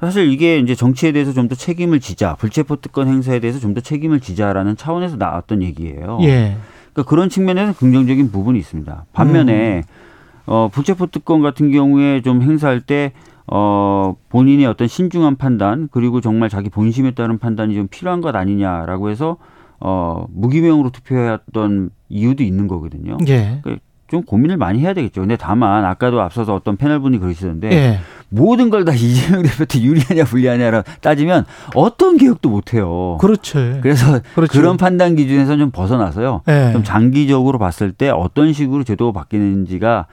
사실 0.00 0.28
이게 0.30 0.58
이제 0.58 0.74
정치에 0.74 1.12
대해서 1.12 1.32
좀 1.32 1.48
더 1.48 1.54
책임을 1.54 2.00
지자, 2.00 2.34
불체포 2.34 2.76
특권 2.76 3.06
행사에 3.08 3.38
대해서 3.40 3.60
좀 3.60 3.74
더 3.74 3.80
책임을 3.80 4.18
지자라는 4.20 4.76
차원에서 4.76 5.16
나왔던 5.16 5.62
얘기예요. 5.62 6.18
예. 6.22 6.56
그러니까 6.92 7.08
그런 7.08 7.28
측면에서 7.28 7.72
긍정적인 7.74 8.30
부분이 8.32 8.58
있습니다. 8.58 9.06
반면에 9.12 9.78
음. 9.78 10.03
어, 10.46 10.68
불체포 10.72 11.06
특권 11.06 11.40
같은 11.42 11.70
경우에 11.70 12.20
좀 12.22 12.42
행사할 12.42 12.80
때 12.80 13.12
어, 13.46 14.14
본인의 14.30 14.66
어떤 14.66 14.88
신중한 14.88 15.36
판단 15.36 15.88
그리고 15.90 16.20
정말 16.20 16.48
자기 16.48 16.70
본심에 16.70 17.12
따른 17.12 17.38
판단이 17.38 17.74
좀 17.74 17.88
필요한 17.88 18.20
것 18.20 18.34
아니냐라고 18.34 19.10
해서 19.10 19.36
어, 19.80 20.26
무기명으로 20.32 20.90
투표했던 20.90 21.90
이유도 22.08 22.42
있는 22.42 22.68
거거든요. 22.68 23.18
예. 23.28 23.60
좀 24.08 24.22
고민을 24.22 24.56
많이 24.58 24.80
해야 24.80 24.92
되겠죠. 24.94 25.22
근데 25.22 25.36
다만 25.36 25.84
아까도 25.84 26.20
앞서서 26.20 26.54
어떤 26.54 26.76
패널분이 26.76 27.18
그러시던데 27.18 27.72
예. 27.72 27.98
모든 28.28 28.68
걸 28.70 28.84
다 28.84 28.92
이재명 28.96 29.42
대표한테 29.42 29.80
유리하냐 29.82 30.24
불리하냐라 30.24 30.82
따지면 31.00 31.44
어떤 31.74 32.16
개혁도 32.16 32.48
못 32.50 32.74
해요. 32.74 33.16
그렇죠. 33.20 33.58
그래서 33.82 34.20
그렇죠. 34.34 34.52
그런 34.52 34.76
판단 34.76 35.16
기준에서 35.16 35.56
좀 35.56 35.70
벗어나서요. 35.70 36.42
예. 36.48 36.70
좀 36.72 36.82
장기적으로 36.84 37.58
봤을 37.58 37.92
때 37.92 38.08
어떤 38.10 38.52
식으로 38.52 38.84
제도가 38.84 39.18
바뀌는지가 39.18 40.06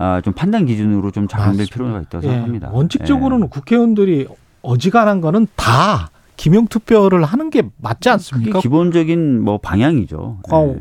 아, 0.00 0.20
좀 0.20 0.32
판단 0.32 0.64
기준으로 0.66 1.10
좀 1.10 1.26
작용될. 1.28 1.66
필요가 1.66 2.00
있다고 2.00 2.24
예. 2.24 2.30
생각합니다. 2.30 2.70
원칙적으로는 2.72 3.48
국회의원들이 3.48 4.28
어지간한 4.62 5.20
거는 5.20 5.46
다 5.56 6.10
기명 6.36 6.68
투표를 6.68 7.24
하는 7.24 7.50
게 7.50 7.62
맞지 7.78 8.08
예. 8.08 8.12
않습니까? 8.12 8.60
기본적인 8.60 9.42
뭐 9.42 9.58
방향이죠. 9.58 10.38
어, 10.52 10.76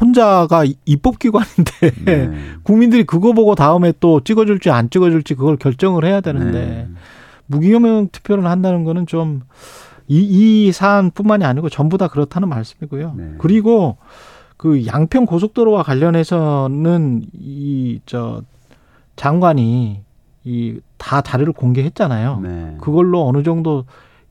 혼자가 0.00 0.64
입법기관인데 0.84 1.90
네. 2.04 2.30
국민들이 2.62 3.04
그거 3.04 3.32
보고 3.32 3.54
다음에 3.56 3.92
또 3.98 4.20
찍어줄지 4.20 4.70
안 4.70 4.90
찍어줄지 4.90 5.34
그걸 5.34 5.56
결정을 5.56 6.04
해야 6.04 6.20
되는데 6.20 6.60
네. 6.60 6.88
무기명 7.46 8.08
투표를 8.12 8.46
한다는 8.46 8.84
거는 8.84 9.06
좀 9.06 9.42
이, 10.06 10.20
이 10.68 10.72
사안뿐만이 10.72 11.44
아니고 11.44 11.68
전부 11.68 11.98
다 11.98 12.06
그렇다는 12.06 12.48
말씀이고요. 12.48 13.14
네. 13.16 13.24
그리고 13.38 13.96
그 14.56 14.86
양평 14.86 15.26
고속도로와 15.26 15.82
관련해서는 15.82 17.22
이 17.34 17.98
저 18.06 18.42
장관이 19.16 20.00
이 20.44 20.80
다 20.98 21.20
자료를 21.20 21.52
공개했잖아요. 21.52 22.40
네. 22.44 22.76
그걸로 22.80 23.26
어느 23.26 23.42
정도 23.42 23.84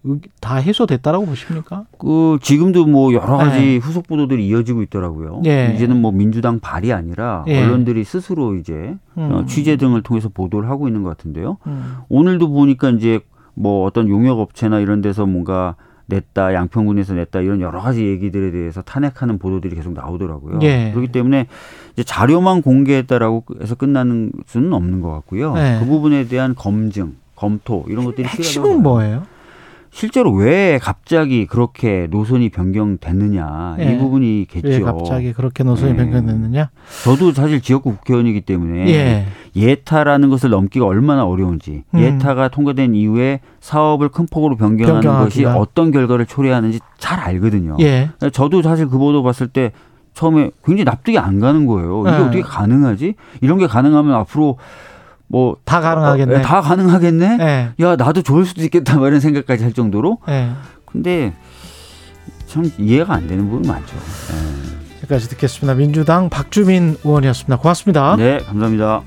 의- 0.06 0.22
다 0.40 0.56
해소됐다라고 0.56 1.26
보십니까? 1.26 1.84
그 2.00 2.40
지금도 2.42 2.86
뭐 2.88 3.12
여러 3.14 3.36
가지 3.36 3.60
네. 3.60 3.78
후속 3.78 4.08
보도들이 4.08 4.48
이어지고 4.48 4.82
있더라고요. 4.84 5.42
예. 5.46 5.74
이제는 5.76 6.02
뭐 6.02 6.12
민주당 6.14 6.60
발이 6.62 6.94
아니라 6.94 7.44
예. 7.50 7.62
언론들이 7.62 8.06
스스로 8.06 8.56
이제 8.56 8.96
어, 9.16 9.40
음. 9.42 9.46
취재 9.48 9.76
등을 9.76 10.02
통해서 10.02 10.30
보도를 10.30 10.70
하고 10.70 10.88
있는 10.88 11.04
것 11.04 11.10
같은데요. 11.10 11.58
음. 11.68 11.98
오늘도 12.08 12.50
보니까 12.50 12.90
이제 12.92 13.20
뭐 13.54 13.86
어떤 13.86 14.08
용역 14.08 14.40
업체나 14.40 14.80
이런 14.80 15.02
데서 15.02 15.26
뭔가 15.26 15.76
냈다, 16.12 16.54
양평군에서 16.54 17.14
냈다 17.14 17.42
이런 17.42 17.62
여러 17.62 17.80
가지 17.80 18.06
얘기들에 18.06 18.52
대해서 18.52 18.82
탄핵하는 18.82 19.40
보도들이 19.40 19.76
계속 19.76 19.94
나오더라고요. 19.94 20.60
예. 20.64 20.92
그렇기 20.92 21.12
때문에 21.12 21.48
이제 21.94 22.04
자료만 22.04 22.62
공개했다라고 22.62 23.46
해서 23.62 23.76
끝나는 23.76 24.32
수는 24.46 24.74
없는 24.74 25.02
것 25.02 25.12
같고요. 25.12 25.54
네. 25.54 25.80
그 25.80 25.86
부분에 25.86 26.28
대한 26.28 26.54
검증, 26.56 27.16
검토 27.36 27.86
이런 27.88 28.06
것들이 28.06 28.28
필요하다고 28.28 28.44
핵심은 28.44 28.70
봐요. 28.70 28.80
뭐예요? 28.82 29.24
실제로 29.94 30.32
왜 30.32 30.80
갑자기 30.82 31.46
그렇게 31.46 32.08
노선이 32.10 32.50
변경됐느냐 32.50 33.76
예. 33.80 33.94
이 33.94 33.98
부분이겠죠. 33.98 34.68
왜 34.68 34.80
갑자기 34.80 35.34
그렇게 35.34 35.64
노선이 35.66 35.92
네. 35.92 35.98
변경됐느냐? 35.98 36.70
저도 37.04 37.34
사실 37.34 37.60
지역구 37.62 37.96
국회의원이기 37.98 38.42
때문에 38.42 38.88
예. 38.90 39.26
예타라는 39.54 40.30
것을 40.30 40.50
넘기가 40.50 40.86
얼마나 40.86 41.26
어려운지 41.26 41.84
음. 41.94 42.00
예타가 42.00 42.48
통과된 42.48 42.96
이후에 42.96 43.42
사업을 43.60 44.10
큰 44.10 44.28
폭으로 44.32 44.56
변경하는 44.56 45.02
변경하기가. 45.02 45.24
것이 45.26 45.60
어떤 45.60 45.92
결과를 45.92 46.26
초래하는지 46.26 46.80
잘 46.98 47.20
알거든요. 47.20 47.76
예. 47.82 48.10
저도 48.32 48.62
사실 48.62 48.88
그 48.88 48.98
보도 48.98 49.24
봤을 49.24 49.50
때 49.50 49.74
처음에 50.14 50.52
굉장히 50.64 50.86
납득이 50.86 51.18
안 51.18 51.40
가는 51.42 51.66
거예요. 51.66 52.02
이게 52.08 52.12
네. 52.12 52.18
어떻게 52.18 52.42
가능하지? 52.42 53.16
이런 53.42 53.58
게 53.58 53.68
가능하면 53.68 54.14
앞으로 54.16 54.58
뭐 55.32 55.56
다 55.66 55.80
가능하겠네. 55.82 56.36
어, 56.36 56.42
다 56.42 56.62
가능하겠네. 56.62 57.38
예. 57.42 57.84
야 57.84 57.96
나도 57.96 58.22
좋을 58.22 58.46
수도 58.46 58.62
있겠다 58.64 58.98
뭐 58.98 59.08
이런 59.08 59.20
생각까지 59.20 59.64
할 59.64 59.74
정도로 59.74 60.20
예. 60.30 60.50
근데 60.86 61.34
참 62.48 62.70
이해가 62.78 63.14
안 63.14 63.28
되는 63.28 63.50
부분이 63.50 63.68
많죠. 63.68 63.96
네. 63.96 64.98
여기까지 64.98 65.30
듣겠습니다. 65.30 65.74
민주당 65.76 66.30
박주민 66.30 66.98
의원이었습니다. 67.04 67.58
고맙습니다. 67.58 68.16
네, 68.18 68.40
감사합니다. 68.40 69.02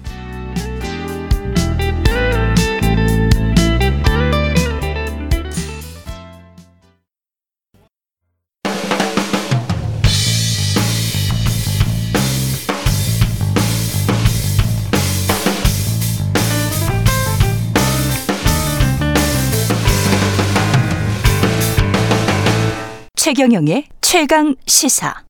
최경영의 23.25 23.87
최강 24.03 24.55
시사. 24.67 25.25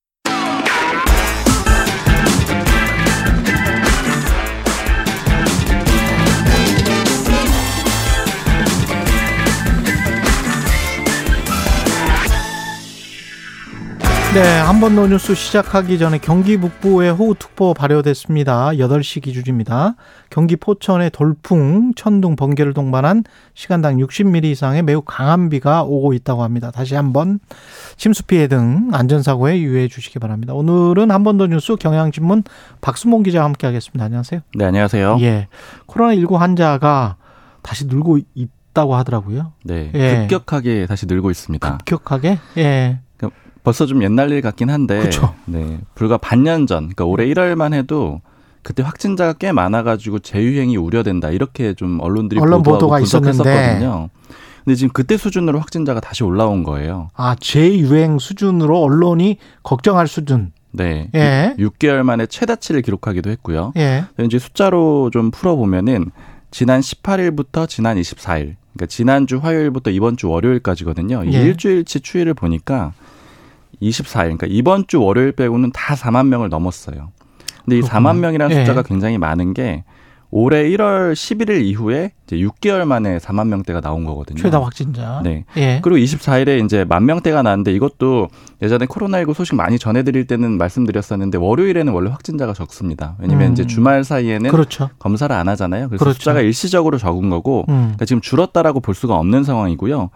네, 14.34 14.40
한 14.58 14.80
번 14.80 14.96
더 14.96 15.06
뉴스 15.06 15.32
시작하기 15.32 15.96
전에 15.96 16.18
경기 16.18 16.56
북부에 16.56 17.08
호우특보 17.10 17.72
발효됐습니다. 17.74 18.70
8시 18.70 19.22
기준입니다. 19.22 19.94
경기 20.28 20.56
포천의 20.56 21.10
돌풍, 21.10 21.92
천둥, 21.94 22.34
번개를 22.34 22.74
동반한 22.74 23.22
시간당 23.54 23.96
60mm 23.98 24.44
이상의 24.46 24.82
매우 24.82 25.02
강한 25.02 25.50
비가 25.50 25.84
오고 25.84 26.14
있다고 26.14 26.42
합니다. 26.42 26.72
다시 26.72 26.96
한번 26.96 27.38
침수 27.96 28.24
피해 28.24 28.48
등 28.48 28.88
안전사고에 28.92 29.60
유의해 29.60 29.86
주시기 29.86 30.18
바랍니다. 30.18 30.52
오늘은 30.54 31.12
한 31.12 31.22
번 31.22 31.38
더 31.38 31.46
뉴스 31.46 31.76
경향신문 31.76 32.42
박수몽 32.80 33.22
기자와 33.22 33.44
함께 33.44 33.68
하겠습니다. 33.68 34.04
안녕하세요. 34.04 34.40
네, 34.56 34.64
안녕하세요. 34.64 35.18
예. 35.20 35.46
코로나19 35.86 36.34
환자가 36.36 37.16
다시 37.62 37.86
늘고 37.86 38.18
있다고 38.34 38.96
하더라고요. 38.96 39.52
네, 39.64 39.92
예. 39.94 40.26
급격하게 40.28 40.86
다시 40.86 41.06
늘고 41.06 41.30
있습니다. 41.30 41.78
급격하게? 41.78 42.38
예. 42.58 42.98
벌써 43.64 43.86
좀 43.86 44.02
옛날 44.04 44.30
일 44.30 44.40
같긴 44.42 44.70
한데, 44.70 45.00
그쵸. 45.00 45.34
네, 45.46 45.80
불과 45.96 46.18
반년 46.18 46.68
전, 46.68 46.84
그러니까 46.84 47.06
올해 47.06 47.26
1월만 47.26 47.72
해도 47.72 48.20
그때 48.62 48.82
확진자가 48.82 49.32
꽤 49.34 49.52
많아가지고 49.52 50.20
재유행이 50.20 50.76
우려된다 50.76 51.30
이렇게 51.30 51.74
좀 51.74 51.98
언론들이 52.00 52.40
언론 52.40 52.62
보도가 52.62 52.98
분석했었거든요. 52.98 54.10
근데 54.64 54.76
지금 54.76 54.90
그때 54.92 55.16
수준으로 55.16 55.60
확진자가 55.60 56.00
다시 56.00 56.24
올라온 56.24 56.62
거예요. 56.62 57.10
아, 57.14 57.36
재유행 57.38 58.18
수준으로 58.18 58.82
언론이 58.82 59.38
걱정할 59.62 60.08
수준. 60.08 60.52
네, 60.72 61.10
예. 61.14 61.54
6개월 61.58 62.02
만에 62.02 62.26
최다치를 62.26 62.82
기록하기도 62.82 63.30
했고요. 63.30 63.72
예. 63.76 64.04
이제 64.20 64.38
숫자로 64.38 65.10
좀 65.12 65.30
풀어보면은 65.30 66.10
지난 66.50 66.80
18일부터 66.80 67.68
지난 67.68 67.96
24일, 67.96 68.56
그러니까 68.72 68.86
지난주 68.88 69.38
화요일부터 69.38 69.90
이번 69.90 70.16
주 70.16 70.28
월요일까지거든요. 70.30 71.24
이 71.24 71.34
예. 71.34 71.42
일주일치 71.42 72.00
추이를 72.00 72.34
보니까 72.34 72.92
24일, 73.88 74.22
그러니까 74.22 74.46
이번 74.48 74.86
주 74.86 75.02
월요일 75.02 75.32
빼고는 75.32 75.72
다 75.72 75.94
4만 75.94 76.28
명을 76.28 76.48
넘었어요. 76.48 77.10
근데 77.64 77.78
이 77.78 77.80
그렇구나. 77.80 78.12
4만 78.12 78.18
명이라는 78.18 78.56
예. 78.56 78.60
숫자가 78.60 78.82
굉장히 78.82 79.18
많은 79.18 79.54
게 79.54 79.84
올해 80.36 80.68
1월 80.70 81.12
11일 81.12 81.62
이후에 81.62 82.10
이제 82.26 82.36
6개월 82.36 82.84
만에 82.86 83.18
4만 83.18 83.46
명대가 83.46 83.80
나온 83.80 84.04
거거든요. 84.04 84.42
최다 84.42 84.60
확진자. 84.60 85.20
네. 85.22 85.44
예. 85.56 85.78
그리고 85.80 85.96
24일에 85.98 86.64
이제 86.64 86.84
만 86.84 87.06
명대가 87.06 87.42
나왔는데 87.42 87.72
이것도 87.72 88.28
예전에 88.60 88.86
코로나19 88.86 89.32
소식 89.32 89.54
많이 89.54 89.78
전해드릴 89.78 90.26
때는 90.26 90.58
말씀드렸었는데 90.58 91.38
월요일에는 91.38 91.92
원래 91.92 92.10
확진자가 92.10 92.52
적습니다. 92.52 93.14
왜냐면 93.20 93.48
음. 93.48 93.52
이제 93.52 93.64
주말 93.64 94.02
사이에는 94.02 94.50
그렇죠. 94.50 94.90
검사를 94.98 95.34
안 95.34 95.46
하잖아요. 95.46 95.88
그래서 95.88 96.04
그렇죠. 96.04 96.18
숫자가 96.18 96.40
일시적으로 96.40 96.98
적은 96.98 97.30
거고 97.30 97.64
음. 97.68 97.74
그러니까 97.82 98.04
지금 98.04 98.20
줄었다라고 98.20 98.80
볼 98.80 98.96
수가 98.96 99.14
없는 99.14 99.44
상황이고요. 99.44 100.10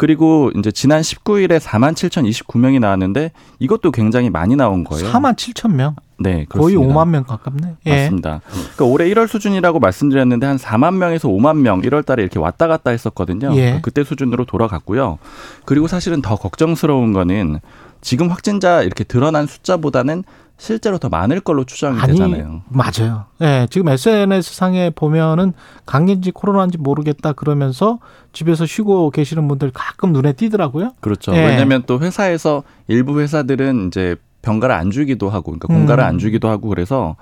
그리고 0.00 0.50
이제 0.56 0.72
지난 0.72 1.02
19일에 1.02 1.60
4만 1.60 1.92
7,029명이 1.92 2.80
나왔는데 2.80 3.32
이것도 3.58 3.90
굉장히 3.90 4.30
많이 4.30 4.56
나온 4.56 4.82
거예요. 4.82 5.12
4만 5.12 5.36
7천 5.36 5.74
명. 5.74 5.94
네, 6.18 6.46
거의 6.48 6.74
그렇습니다. 6.74 6.94
5만 6.94 7.08
명 7.10 7.24
가깝네. 7.24 7.74
예. 7.84 8.04
맞습니다. 8.04 8.40
그러니까 8.50 8.84
올해 8.86 9.10
1월 9.10 9.28
수준이라고 9.28 9.78
말씀드렸는데 9.78 10.46
한 10.46 10.56
4만 10.56 10.94
명에서 10.94 11.28
5만 11.28 11.58
명 11.58 11.82
1월 11.82 12.06
달에 12.06 12.22
이렇게 12.22 12.38
왔다 12.38 12.66
갔다 12.66 12.92
했었거든요. 12.92 13.50
예. 13.52 13.60
그러니까 13.60 13.80
그때 13.82 14.02
수준으로 14.02 14.46
돌아갔고요. 14.46 15.18
그리고 15.66 15.86
사실은 15.86 16.22
더 16.22 16.36
걱정스러운 16.36 17.12
거는 17.12 17.60
지금 18.00 18.30
확진자 18.30 18.80
이렇게 18.80 19.04
드러난 19.04 19.46
숫자보다는 19.46 20.24
실제로 20.60 20.98
더 20.98 21.08
많을 21.08 21.40
걸로 21.40 21.64
추정이 21.64 21.98
아니, 21.98 22.12
되잖아요. 22.12 22.60
맞아요. 22.68 23.24
예, 23.40 23.66
지금 23.70 23.88
SNS 23.88 24.54
상에 24.54 24.90
보면은 24.90 25.54
감기인지 25.86 26.32
코로나인지 26.32 26.76
모르겠다 26.76 27.32
그러면서 27.32 27.98
집에서 28.34 28.66
쉬고 28.66 29.10
계시는 29.10 29.48
분들 29.48 29.70
가끔 29.72 30.12
눈에 30.12 30.34
띄더라고요. 30.34 30.92
그렇죠. 31.00 31.32
예. 31.34 31.46
왜냐하면 31.46 31.82
또 31.86 31.98
회사에서 31.98 32.62
일부 32.88 33.20
회사들은 33.20 33.86
이제 33.86 34.16
병가를 34.42 34.74
안 34.74 34.90
주기도 34.90 35.30
하고, 35.30 35.52
그러니까 35.52 35.68
공가를 35.68 36.04
음. 36.04 36.08
안 36.08 36.18
주기도 36.18 36.50
하고 36.50 36.68
그래서 36.68 37.16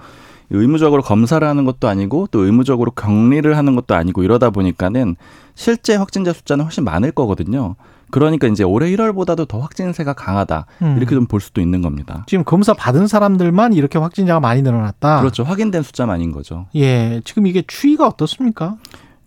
의무적으로 0.50 1.02
검사를 1.02 1.46
하는 1.46 1.64
것도 1.64 1.86
아니고 1.86 2.26
또 2.32 2.44
의무적으로 2.44 2.90
격리를 2.90 3.56
하는 3.56 3.76
것도 3.76 3.94
아니고 3.94 4.24
이러다 4.24 4.50
보니까는 4.50 5.14
실제 5.54 5.94
확진자 5.94 6.32
숫자는 6.32 6.64
훨씬 6.64 6.82
많을 6.82 7.12
거거든요. 7.12 7.76
그러니까 8.10 8.46
이제 8.48 8.64
올해 8.64 8.90
1월보다도 8.90 9.46
더 9.48 9.58
확진세가 9.60 10.12
강하다 10.14 10.66
음. 10.82 10.96
이렇게 10.96 11.14
좀 11.14 11.26
볼 11.26 11.40
수도 11.40 11.60
있는 11.60 11.82
겁니다. 11.82 12.24
지금 12.26 12.42
검사 12.44 12.72
받은 12.74 13.06
사람들만 13.06 13.72
이렇게 13.74 13.98
확진자가 13.98 14.40
많이 14.40 14.62
늘어났다. 14.62 15.20
그렇죠. 15.20 15.42
확인된 15.44 15.82
숫자만인 15.82 16.32
거죠. 16.32 16.66
예, 16.74 17.20
지금 17.24 17.46
이게 17.46 17.62
추이가 17.66 18.06
어떻습니까? 18.06 18.76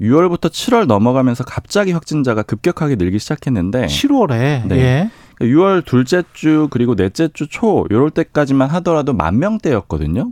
6월부터 0.01 0.49
7월 0.49 0.85
넘어가면서 0.87 1.43
갑자기 1.43 1.91
확진자가 1.91 2.41
급격하게 2.41 2.95
늘기 2.95 3.19
시작했는데 3.19 3.85
7월에 3.85 4.65
네. 4.67 4.75
예. 4.77 5.09
6월 5.45 5.85
둘째 5.85 6.23
주 6.33 6.67
그리고 6.71 6.95
넷째 6.95 7.27
주 7.33 7.47
초 7.47 7.85
요럴 7.91 8.09
때까지만 8.11 8.69
하더라도 8.69 9.13
만 9.13 9.37
명대였거든요. 9.39 10.31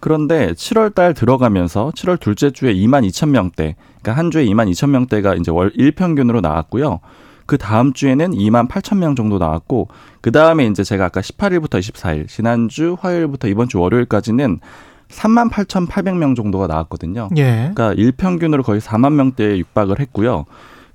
그런데 0.00 0.52
7월 0.52 0.94
달 0.94 1.14
들어가면서 1.14 1.90
7월 1.96 2.20
둘째 2.20 2.50
주에 2.52 2.72
2만 2.74 3.04
2천 3.08 3.30
명대, 3.30 3.74
그러니까 4.00 4.12
한 4.12 4.30
주에 4.30 4.44
2만 4.46 4.70
2천 4.70 4.90
명대가 4.90 5.34
이제 5.34 5.50
월 5.50 5.72
일평균으로 5.74 6.40
나왔고요. 6.40 7.00
그 7.48 7.56
다음 7.56 7.94
주에는 7.94 8.32
2만 8.32 8.68
8천 8.68 8.98
명 8.98 9.16
정도 9.16 9.38
나왔고, 9.38 9.88
그 10.20 10.30
다음에 10.30 10.66
이제 10.66 10.84
제가 10.84 11.06
아까 11.06 11.22
18일부터 11.22 11.80
24일, 11.80 12.28
지난주 12.28 12.94
화요일부터 13.00 13.48
이번 13.48 13.70
주 13.70 13.80
월요일까지는 13.80 14.60
3만 15.08 15.50
8,800명 15.50 16.36
정도가 16.36 16.66
나왔거든요. 16.66 17.30
예. 17.38 17.70
그러니까 17.74 17.94
일평균으로 17.94 18.62
거의 18.62 18.82
4만 18.82 19.14
명대에 19.14 19.56
육박을 19.56 19.98
했고요. 19.98 20.44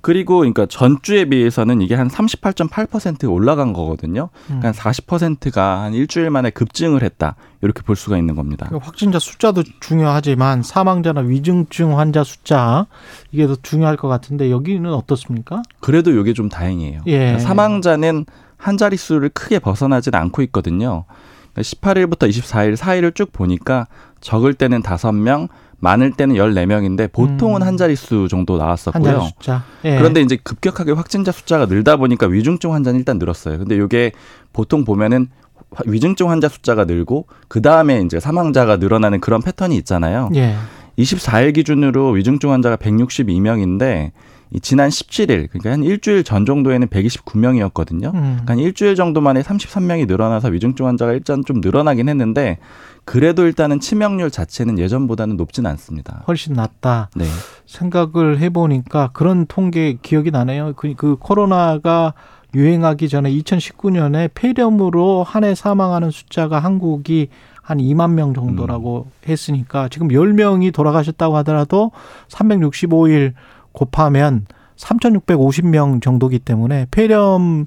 그리고 0.04 0.40
그러니까 0.40 0.66
전주에 0.66 1.24
비해서는 1.24 1.80
이게 1.80 1.94
한 1.94 2.08
38.8% 2.08 3.32
올라간 3.32 3.72
거거든요. 3.72 4.28
음. 4.50 4.60
그러니까 4.60 4.72
40%가 4.72 5.80
한 5.80 5.94
일주일 5.94 6.28
만에 6.28 6.50
급증을 6.50 7.02
했다. 7.02 7.36
이렇게 7.62 7.80
볼 7.80 7.96
수가 7.96 8.18
있는 8.18 8.34
겁니다. 8.34 8.66
그 8.68 8.76
확진자 8.76 9.18
숫자도 9.18 9.62
중요하지만 9.80 10.62
사망자나 10.62 11.22
위중증 11.22 11.98
환자 11.98 12.22
숫자 12.22 12.86
이게 13.32 13.46
더 13.46 13.56
중요할 13.56 13.96
것 13.96 14.08
같은데 14.08 14.50
여기는 14.50 14.92
어떻습니까? 14.92 15.62
그래도 15.80 16.10
이게 16.10 16.34
좀 16.34 16.50
다행이에요. 16.50 17.00
예. 17.06 17.18
그러니까 17.18 17.38
사망자는 17.38 18.26
한 18.58 18.76
자릿수를 18.76 19.30
크게 19.30 19.58
벗어나진 19.58 20.14
않고 20.14 20.42
있거든요. 20.42 21.06
18일부터 21.54 22.28
24일, 22.28 22.76
4일을 22.76 23.14
쭉 23.14 23.32
보니까 23.32 23.86
적을 24.20 24.52
때는 24.52 24.82
5명, 24.82 25.48
많을 25.80 26.12
때는 26.12 26.36
14명인데 26.36 27.12
보통은 27.12 27.62
음. 27.62 27.66
한 27.66 27.76
자릿수 27.76 28.28
정도 28.28 28.56
나왔었고요. 28.56 29.10
환자 29.10 29.26
숫자. 29.26 29.64
예. 29.84 29.96
그런데 29.96 30.20
이제 30.20 30.36
급격하게 30.42 30.92
확진자 30.92 31.32
숫자가 31.32 31.66
늘다 31.66 31.96
보니까 31.96 32.26
위중증 32.26 32.72
환자는 32.72 32.98
일단 32.98 33.18
늘었어요. 33.18 33.58
근데 33.58 33.76
이게 33.76 34.12
보통 34.52 34.84
보면은 34.84 35.28
화- 35.70 35.82
위중증 35.86 36.30
환자 36.30 36.48
숫자가 36.48 36.84
늘고 36.84 37.26
그 37.48 37.60
다음에 37.62 38.00
이제 38.00 38.20
사망자가 38.20 38.76
늘어나는 38.76 39.20
그런 39.20 39.42
패턴이 39.42 39.76
있잖아요. 39.78 40.30
예. 40.34 40.54
24일 40.98 41.54
기준으로 41.54 42.10
위중증 42.10 42.52
환자가 42.52 42.76
162명인데 42.76 44.12
이 44.52 44.60
지난 44.60 44.88
17일 44.88 45.48
그러니까 45.50 45.72
한 45.72 45.82
일주일 45.82 46.22
전 46.22 46.46
정도에는 46.46 46.86
129명이었거든요. 46.86 48.14
음. 48.14 48.20
그러니까 48.20 48.52
한 48.52 48.58
일주일 48.60 48.94
정도 48.94 49.20
만에 49.20 49.42
33명이 49.42 50.06
늘어나서 50.06 50.48
위중증 50.48 50.86
환자가 50.86 51.12
일단 51.12 51.42
좀 51.44 51.60
늘어나긴 51.60 52.08
했는데 52.08 52.58
그래도 53.04 53.44
일단은 53.46 53.80
치명률 53.80 54.30
자체는 54.30 54.78
예전보다는 54.78 55.36
높진 55.36 55.66
않습니다. 55.66 56.22
훨씬 56.26 56.54
낫다. 56.54 57.10
네. 57.14 57.24
생각을 57.66 58.38
해보니까 58.40 59.10
그런 59.12 59.46
통계 59.46 59.98
기억이 60.00 60.30
나네요. 60.30 60.72
그, 60.76 60.94
그 60.96 61.16
코로나가 61.18 62.14
유행하기 62.54 63.08
전에 63.08 63.30
2019년에 63.32 64.30
폐렴으로 64.34 65.22
한 65.24 65.44
해 65.44 65.54
사망하는 65.54 66.10
숫자가 66.10 66.60
한국이 66.60 67.28
한 67.60 67.78
2만 67.78 68.12
명 68.12 68.32
정도라고 68.34 69.08
했으니까 69.28 69.88
지금 69.88 70.08
10명이 70.08 70.72
돌아가셨다고 70.72 71.36
하더라도 71.38 71.90
365일 72.28 73.32
곱하면 73.72 74.46
3,650명 74.76 76.02
정도기 76.02 76.38
때문에 76.38 76.86
폐렴 76.90 77.66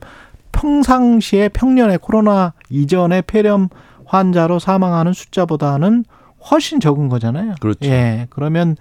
평상시에 0.51 1.49
평년에 1.49 1.97
코로나 1.97 2.53
이전에 2.69 3.21
폐렴 3.21 3.69
환자로 4.08 4.60
사망하는 4.60 5.14
숫자보다는 5.14 6.05
훨씬 6.49 6.80
적은 6.80 7.10
거잖아요. 7.10 7.55
그렇죠. 7.60 7.80
예. 7.89 8.28
그러면 8.30 8.76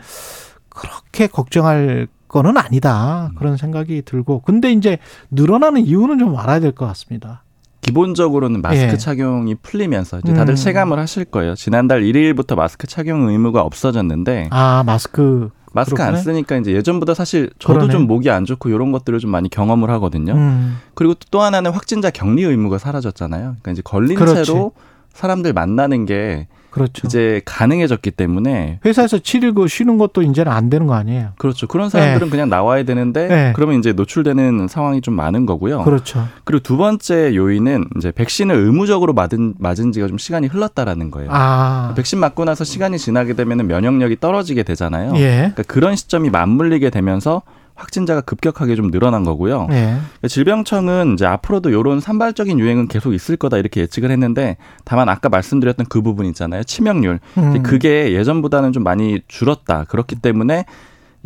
그렇게 0.68 1.27
걱정할 1.27 2.07
거는 2.29 2.57
아니다. 2.57 3.31
그런 3.37 3.57
생각이 3.57 4.03
들고. 4.03 4.43
근데 4.43 4.72
이제 4.72 4.99
늘어나는 5.31 5.87
이유는 5.87 6.18
좀 6.18 6.37
알아야 6.37 6.61
될 6.61 6.72
것 6.72 6.87
같습니다. 6.87 7.43
기본적으로는 7.81 8.62
마스크 8.62 8.93
예. 8.93 8.97
착용이 8.97 9.55
풀리면서 9.57 10.18
이제 10.18 10.35
다들 10.35 10.55
음. 10.55 10.57
체감을 10.57 10.99
하실 10.99 11.24
거예요. 11.24 11.55
지난달 11.55 12.03
1일부터 12.03 12.57
마스크 12.57 12.87
착용 12.89 13.29
의무가 13.29 13.62
없어졌는데 13.62 14.49
아, 14.51 14.83
마스크. 14.85 15.51
마스크 15.72 16.03
안 16.03 16.12
그렇구나. 16.12 16.22
쓰니까 16.22 16.57
이제 16.57 16.72
예전보다 16.72 17.14
사실 17.14 17.51
저도 17.59 17.74
그러네. 17.81 17.93
좀 17.93 18.07
목이 18.07 18.31
안 18.31 18.45
좋고 18.45 18.70
이런 18.70 18.93
것들을 18.93 19.18
좀 19.20 19.31
많이 19.31 19.49
경험을 19.49 19.91
하거든요. 19.91 20.33
음. 20.35 20.79
그리고 20.95 21.14
또 21.31 21.43
하나는 21.43 21.70
확진자 21.70 22.11
격리 22.11 22.43
의무가 22.45 22.79
사라졌잖아요. 22.79 23.43
그러니까 23.43 23.70
이제 23.72 23.83
걸린 23.85 24.16
그렇지. 24.16 24.45
채로 24.47 24.72
사람들 25.16 25.52
만나는 25.52 26.06
게 26.06 26.46
그렇죠. 26.76 27.06
이제 27.06 27.40
가능해졌기 27.46 28.10
때문에 28.10 28.80
회사에서 28.84 29.16
7일 29.16 29.54
그 29.54 29.66
쉬는 29.66 29.96
것도 29.96 30.20
이제는 30.20 30.52
안 30.52 30.68
되는 30.68 30.86
거 30.86 30.92
아니에요. 30.92 31.30
그렇죠. 31.38 31.66
그런 31.66 31.88
사람들은 31.88 32.28
그냥 32.28 32.50
나와야 32.50 32.82
되는데 32.82 33.28
네. 33.28 33.52
그러면 33.56 33.78
이제 33.78 33.94
노출되는 33.94 34.68
상황이 34.68 35.00
좀 35.00 35.14
많은 35.14 35.46
거고요. 35.46 35.84
그렇죠. 35.84 36.28
그리고 36.44 36.62
두 36.62 36.76
번째 36.76 37.34
요인은 37.34 37.86
이제 37.96 38.10
백신을 38.10 38.54
의무적으로 38.54 39.14
맞은 39.14 39.54
맞은 39.58 39.92
지가 39.92 40.06
좀 40.06 40.18
시간이 40.18 40.48
흘렀다라는 40.48 41.10
거예요. 41.10 41.30
아. 41.32 41.94
백신 41.96 42.20
맞고 42.20 42.44
나서 42.44 42.62
시간이 42.64 42.98
지나게 42.98 43.32
되면 43.32 43.66
면역력이 43.66 44.20
떨어지게 44.20 44.62
되잖아요. 44.62 45.14
예. 45.16 45.52
그러니까 45.54 45.62
그런 45.62 45.96
시점이 45.96 46.28
맞물리게 46.28 46.90
되면서 46.90 47.40
확진자가 47.77 48.22
급격하게 48.22 48.74
좀 48.74 48.91
늘어난 48.91 49.22
거고요. 49.22 49.68
예. 49.70 49.74
그러니까 49.74 50.29
질병청은 50.29 51.14
이제 51.14 51.27
앞으로도 51.27 51.70
이런 51.70 52.01
산발적인 52.01 52.59
유행은 52.59 52.89
계속 52.89 53.14
있을 53.14 53.37
거다 53.37 53.59
이렇게 53.59 53.83
예측을 53.83 54.11
했는데 54.11 54.57
다만 54.85 55.09
아까 55.09 55.29
말씀드렸던 55.29 55.87
그 55.89 56.03
부분 56.03 56.27
있잖아요. 56.27 56.64
치명률. 56.64 57.20
음. 57.39 57.62
그게 57.62 58.12
예전보다는 58.12 58.72
좀 58.72 58.83
많이 58.83 59.20
줄었다. 59.29 59.85
그렇기 59.85 60.16
때문에 60.16 60.64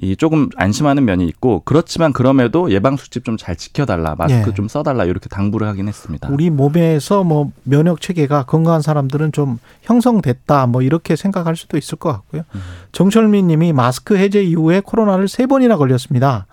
이 0.02 0.16
조금 0.16 0.48
안심하는 0.56 1.04
면이 1.04 1.26
있고 1.26 1.60
그렇지만 1.64 2.12
그럼에도 2.14 2.70
예방 2.70 2.96
수칙 2.96 3.24
좀 3.24 3.36
잘 3.36 3.56
지켜달라 3.56 4.14
마스크 4.16 4.50
예. 4.50 4.54
좀 4.54 4.68
써달라 4.68 5.04
이렇게 5.04 5.28
당부를 5.28 5.66
하긴 5.68 5.88
했습니다. 5.88 6.28
우리 6.30 6.50
몸에서 6.50 7.22
뭐 7.24 7.52
면역 7.64 8.00
체계가 8.00 8.44
건강한 8.44 8.82
사람들은 8.82 9.32
좀 9.32 9.58
형성됐다 9.82 10.66
뭐 10.66 10.82
이렇게 10.82 11.16
생각할 11.16 11.56
수도 11.56 11.78
있을 11.78 11.96
것 11.96 12.12
같고요. 12.12 12.42
음. 12.54 12.60
정철민 12.92 13.46
님이 13.46 13.72
마스크 13.72 14.16
해제 14.16 14.42
이후에 14.42 14.80
코로나를 14.80 15.28
세 15.28 15.46
번이나 15.46 15.76
걸렸습니다. 15.76 16.46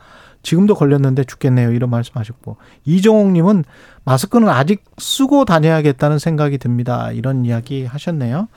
지금도 0.43 0.75
걸렸는데 0.75 1.23
죽겠네요. 1.23 1.71
이런 1.71 1.89
말씀하셨고 1.89 2.57
이종옥 2.85 3.31
님은 3.31 3.63
마스크는 4.05 4.47
아직 4.47 4.83
쓰고 4.97 5.45
다녀야겠다는 5.45 6.19
생각이 6.19 6.57
듭니다. 6.57 7.11
이런 7.11 7.43
이야기 7.45 7.85
하셨네요. 7.85 8.47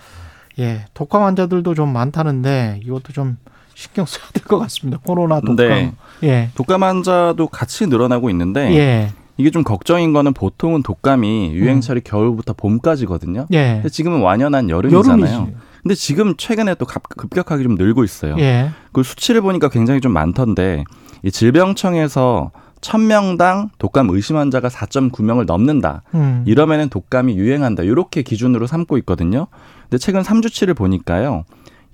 예. 0.58 0.84
독감 0.94 1.22
환자들도 1.22 1.74
좀 1.74 1.92
많다는데 1.92 2.80
이것도 2.84 3.12
좀 3.12 3.38
신경 3.80 4.04
써야 4.04 4.24
될 4.34 4.44
것 4.44 4.58
같습니다. 4.58 4.98
코로나 5.02 5.40
독감. 5.40 5.56
네. 5.56 5.92
예. 6.22 6.50
독감 6.54 6.82
환자도 6.82 7.46
같이 7.48 7.86
늘어나고 7.86 8.28
있는데 8.30 8.74
예. 8.76 9.10
이게 9.38 9.50
좀 9.50 9.64
걱정인 9.64 10.12
거는 10.12 10.34
보통은 10.34 10.82
독감이 10.82 11.52
유행철이 11.54 12.02
겨울부터 12.02 12.52
봄까지거든요. 12.52 13.46
예. 13.52 13.74
근데 13.76 13.88
지금은 13.88 14.20
완연한 14.20 14.68
여름이잖아요. 14.68 15.32
여름이지. 15.34 15.56
근데 15.82 15.94
지금 15.94 16.34
최근에 16.36 16.74
또 16.74 16.84
급- 16.84 17.08
급격하게 17.08 17.62
좀 17.62 17.76
늘고 17.76 18.04
있어요. 18.04 18.36
예. 18.38 18.68
그 18.92 19.02
수치를 19.02 19.40
보니까 19.40 19.70
굉장히 19.70 20.02
좀 20.02 20.12
많던데 20.12 20.84
이 21.22 21.30
질병청에서 21.30 22.50
1000명당 22.82 23.70
독감 23.78 24.10
의심 24.10 24.36
환자가 24.36 24.68
4.9명을 24.68 25.46
넘는다. 25.46 26.02
음. 26.14 26.42
이러면은 26.46 26.88
독감이 26.90 27.34
유행한다. 27.36 27.82
이렇게 27.82 28.20
기준으로 28.22 28.66
삼고 28.66 28.98
있거든요. 28.98 29.46
근데 29.82 29.96
최근 29.98 30.20
3주치를 30.22 30.76
보니까요. 30.76 31.44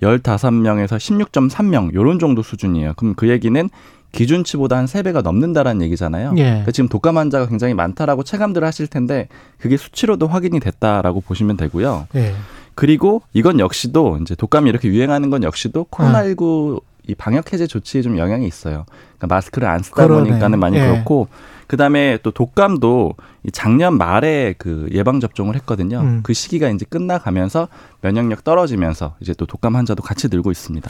15명에서 0.01 0.97
16.3명 0.97 1.93
요런 1.93 2.19
정도 2.19 2.41
수준이에요. 2.41 2.93
그럼 2.95 3.15
그 3.15 3.29
얘기는 3.29 3.69
기준치보다 4.11 4.77
한 4.77 4.85
3배가 4.85 5.21
넘는다라는 5.21 5.81
얘기잖아요. 5.83 6.33
예. 6.37 6.43
그러니까 6.43 6.71
지금 6.71 6.87
독감 6.87 7.17
환자가 7.17 7.47
굉장히 7.47 7.73
많다라고 7.73 8.23
체감들 8.23 8.63
하실 8.63 8.87
텐데 8.87 9.27
그게 9.57 9.77
수치로도 9.77 10.27
확인이 10.27 10.59
됐다라고 10.59 11.21
보시면 11.21 11.57
되고요. 11.57 12.07
예. 12.15 12.33
그리고 12.75 13.21
이건 13.33 13.59
역시도 13.59 14.19
이제 14.21 14.35
독감이 14.35 14.69
이렇게 14.69 14.87
유행하는 14.87 15.29
건 15.29 15.43
역시도 15.43 15.87
코로나19 15.91 16.81
이 17.07 17.15
방역 17.15 17.53
해제 17.53 17.67
조치에 17.67 18.01
좀 18.01 18.17
영향이 18.17 18.45
있어요. 18.45 18.85
그러니까 19.17 19.35
마스크를 19.35 19.67
안 19.67 19.81
쓰다 19.81 20.05
그러네. 20.05 20.29
보니까는 20.29 20.59
많이 20.59 20.77
예. 20.77 20.81
그렇고 20.81 21.27
그다음에 21.67 22.17
또 22.23 22.31
독감도 22.31 23.15
이 23.43 23.51
작년 23.51 23.97
말에 23.97 24.55
그 24.57 24.87
예방 24.91 25.19
접종을 25.19 25.55
했거든요. 25.55 25.99
음. 25.99 26.19
그 26.23 26.33
시기가 26.33 26.69
이제 26.69 26.85
끝나가면서 26.89 27.67
면역력 28.01 28.43
떨어지면서 28.43 29.15
이제 29.19 29.33
또 29.37 29.45
독감 29.45 29.75
환자도 29.75 30.01
같이 30.01 30.27
늘고 30.29 30.51
있습니다. 30.51 30.89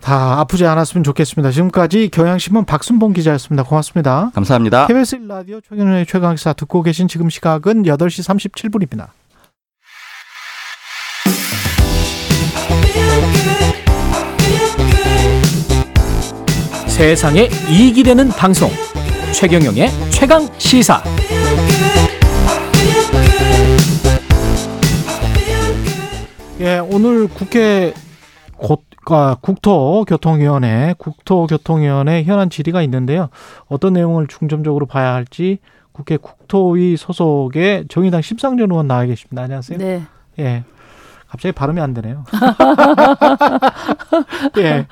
다 0.00 0.40
아프지 0.40 0.66
않았으면 0.66 1.04
좋겠습니다. 1.04 1.50
지금까지 1.50 2.08
경향신문 2.08 2.64
박순봉 2.64 3.12
기자였습니다. 3.12 3.62
고맙습니다. 3.64 4.30
감사합니다. 4.34 4.86
KBS 4.86 5.18
1라디오 5.18 5.62
최경련의 5.62 6.06
최강시사 6.06 6.54
듣고 6.54 6.82
계신 6.82 7.06
지금 7.06 7.28
시각은 7.30 7.84
8시 7.84 8.60
37분입니다. 8.60 9.08
세상에 16.88 17.48
이익이 17.68 18.04
되는 18.04 18.28
방송 18.28 18.70
최경영의 19.34 19.88
최강 20.10 20.46
시사 20.58 21.02
예, 26.60 26.78
오늘 26.78 27.26
국회 27.26 27.92
곧, 28.56 28.84
아, 29.10 29.36
국토교통위원회, 29.40 30.94
국토교통위원회 30.96 32.22
현안 32.22 32.48
질의가 32.48 32.80
있는데요. 32.82 33.28
어떤 33.66 33.94
내용을 33.94 34.28
중점적으로 34.28 34.86
봐야 34.86 35.14
할지 35.14 35.58
국회 35.90 36.16
국토위 36.16 36.96
소속의 36.96 37.86
정의당 37.88 38.22
심상정 38.22 38.70
의원 38.70 38.86
나와 38.86 39.04
계십니다. 39.04 39.42
안녕하세요. 39.42 39.78
네. 39.78 40.02
예. 40.38 40.62
갑자기 41.26 41.50
발음이 41.52 41.80
안 41.80 41.92
되네요. 41.92 42.24
예. 44.58 44.86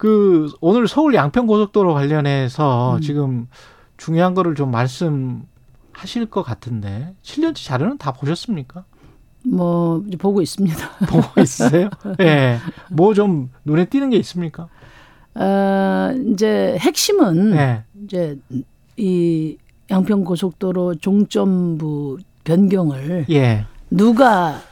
그 0.00 0.50
오늘 0.62 0.88
서울 0.88 1.14
양평 1.14 1.46
고속도로 1.46 1.92
관련해서 1.92 2.96
음. 2.96 3.00
지금 3.02 3.48
중요한 3.98 4.32
거를 4.32 4.54
좀 4.54 4.70
말씀하실 4.70 6.30
것 6.30 6.42
같은데 6.42 7.14
7년치 7.22 7.66
자료는 7.66 7.98
다 7.98 8.10
보셨습니까? 8.12 8.86
뭐 9.44 10.02
이제 10.08 10.16
보고 10.16 10.40
있습니다. 10.40 10.90
보고 11.06 11.38
있으세요? 11.42 11.90
예. 12.20 12.56
뭐좀 12.90 13.50
눈에 13.66 13.84
띄는 13.84 14.08
게 14.08 14.16
있습니까? 14.16 14.68
어, 15.34 16.14
이제 16.32 16.78
핵심은 16.80 17.54
예. 17.56 17.84
이제 18.02 18.38
이 18.96 19.58
양평 19.90 20.24
고속도로 20.24 20.94
종점부 20.94 22.16
변경을 22.44 23.26
예. 23.28 23.66
누가 23.90 24.62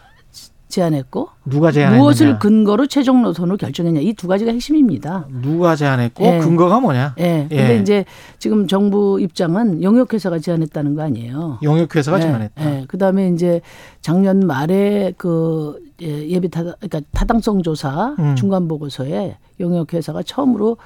제안했고 0.68 1.28
누가 1.46 1.72
제안했느냐? 1.72 2.02
무엇을 2.02 2.38
근거로 2.38 2.86
최종 2.86 3.22
노선을 3.22 3.56
결정했냐 3.56 4.00
이 4.00 4.12
두 4.12 4.28
가지가 4.28 4.52
핵심입니다. 4.52 5.26
누가 5.42 5.74
제안했고 5.76 6.24
예. 6.24 6.38
근거가 6.38 6.80
뭐냐? 6.80 7.14
예. 7.20 7.48
예. 7.50 7.56
근데 7.56 7.78
이제 7.80 8.04
지금 8.38 8.66
정부 8.66 9.18
입장은 9.20 9.82
용역 9.82 10.12
회사가 10.12 10.38
제안했다는 10.38 10.94
거 10.94 11.02
아니에요. 11.02 11.58
용역 11.62 11.94
회사가 11.96 12.18
예, 12.18 12.22
제안했다. 12.22 12.80
예. 12.80 12.84
그다음에 12.86 13.28
이제 13.30 13.60
작년 14.02 14.40
말에 14.40 15.14
그 15.16 15.78
예, 16.02 16.28
예비 16.28 16.48
타당 16.48 16.74
그러니까 16.80 17.00
타당성 17.12 17.62
조사 17.62 18.14
음. 18.18 18.36
중간 18.36 18.68
보고서에 18.68 19.36
용역 19.60 19.94
회사가 19.94 20.22
처음으로 20.22 20.76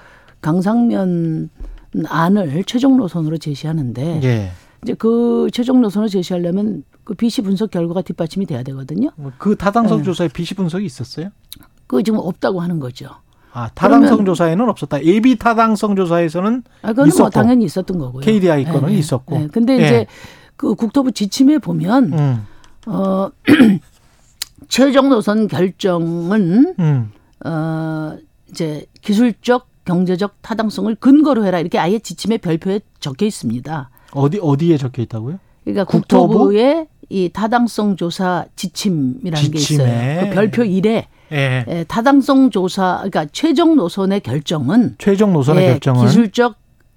강상면 0.40 1.50
안을 2.06 2.64
최종 2.64 2.96
노선으로 2.96 3.38
제시하는데 3.38 4.20
예. 4.24 4.50
이제 4.82 4.94
그 4.94 5.48
최종 5.52 5.80
노선을 5.82 6.09
제시하려면 6.09 6.84
그 7.04 7.14
BC 7.14 7.42
분석 7.42 7.70
결과가 7.70 8.02
뒷받침이 8.02 8.46
돼야 8.46 8.62
되거든요. 8.62 9.10
그 9.38 9.56
타당성 9.56 10.00
예. 10.00 10.02
조사에 10.04 10.28
비시 10.28 10.54
분석이 10.54 10.84
있었어요? 10.84 11.30
그거 11.86 12.02
지금 12.02 12.20
없다고 12.20 12.60
하는 12.60 12.78
거죠. 12.78 13.08
아, 13.52 13.68
타당성 13.74 14.24
조사에는 14.24 14.68
없었다. 14.68 15.04
예비 15.04 15.36
타당성 15.36 15.94
조사에서는 15.96 16.62
아, 16.82 16.88
그건 16.88 17.08
있었고. 17.08 17.22
뭐 17.22 17.30
당연히 17.30 17.64
있었던 17.66 17.98
거고요. 17.98 18.22
KDI 18.22 18.64
거는 18.64 18.90
예, 18.90 18.94
예. 18.94 18.98
있었고. 18.98 19.36
예. 19.42 19.46
근데 19.48 19.78
예. 19.78 19.84
이제 19.84 20.06
그 20.56 20.74
국토부 20.74 21.12
지침에 21.12 21.58
보면 21.58 22.12
음. 22.12 22.46
어 22.86 23.28
최종 24.68 25.10
노선 25.10 25.48
결정은 25.48 26.74
음. 26.78 27.12
어 27.44 28.16
이제 28.50 28.86
기술적 29.02 29.66
경제적 29.84 30.40
타당성을 30.40 30.94
근거로 30.94 31.44
해라 31.44 31.58
이렇게 31.58 31.78
아예 31.78 31.98
지침의 31.98 32.38
별표에 32.38 32.80
적혀 33.00 33.26
있습니다. 33.26 33.90
어디 34.12 34.38
어디에 34.40 34.76
적혀 34.78 35.02
있다고요? 35.02 35.38
그러니까 35.64 35.84
국토부? 35.84 36.28
국토부의 36.28 36.86
이 37.12 37.28
타당성 37.30 37.97
조사 37.97 38.47
지침이라는 38.56 39.51
게 39.51 39.59
지침에. 39.59 39.84
있어요. 39.84 40.28
그 40.30 40.34
별표 40.34 40.62
1에 40.62 41.05
예. 41.32 41.64
에, 41.68 41.84
타당성 41.84 42.48
조사 42.51 42.97
그러니까 42.98 43.26
최종 43.32 43.76
노선의 43.76 44.20
결정은 44.20 44.94
최종 44.98 45.32
노선의 45.34 45.62
예, 45.64 45.68
결정은 45.72 46.06
기술적 46.06 46.56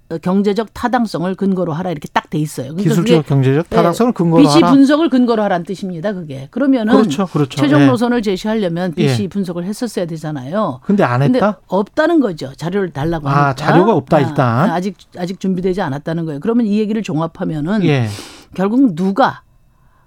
어, 0.10 0.18
경제적 0.20 0.74
타당성을 0.74 1.34
근거로 1.36 1.74
하라 1.74 1.90
이렇게 1.92 2.08
딱 2.14 2.30
돼 2.30 2.38
있어요. 2.38 2.68
그러니까 2.74 2.90
기술적 2.90 3.26
경제적 3.26 3.66
예, 3.72 3.76
타당성을 3.76 4.14
근거로 4.14 4.44
BC 4.44 4.56
하라. 4.62 4.72
분석을 4.72 5.10
근거로 5.10 5.42
하라는 5.44 5.66
뜻입니다. 5.66 6.14
그게 6.14 6.48
그러면은 6.52 6.94
그렇죠, 6.94 7.26
그렇죠. 7.28 7.60
최종 7.62 7.82
예. 7.82 7.86
노선을 7.88 8.22
제시하려면 8.22 8.94
BC 8.94 9.24
예. 9.24 9.28
분석을 9.28 9.66
했었어야 9.66 10.06
되잖아요. 10.06 10.80
근데 10.84 11.04
안 11.04 11.20
근데 11.22 11.38
했다? 11.40 11.60
없다는 11.68 12.20
거죠. 12.22 12.54
자료를 12.56 12.92
달라고 12.92 13.28
아, 13.28 13.32
하니까. 13.48 13.56
자료가 13.56 13.94
없다, 13.96 14.18
아, 14.18 14.20
일단. 14.22 14.70
아 14.70 14.80
직 14.80 14.96
아직 15.18 15.40
준비되지 15.40 15.82
않았다는 15.82 16.26
거예요. 16.26 16.40
그러면 16.40 16.68
이 16.68 16.78
얘기를 16.80 17.02
종합하면은 17.04 17.84
예. 17.86 18.08
결국 18.54 18.96
누가 18.96 19.42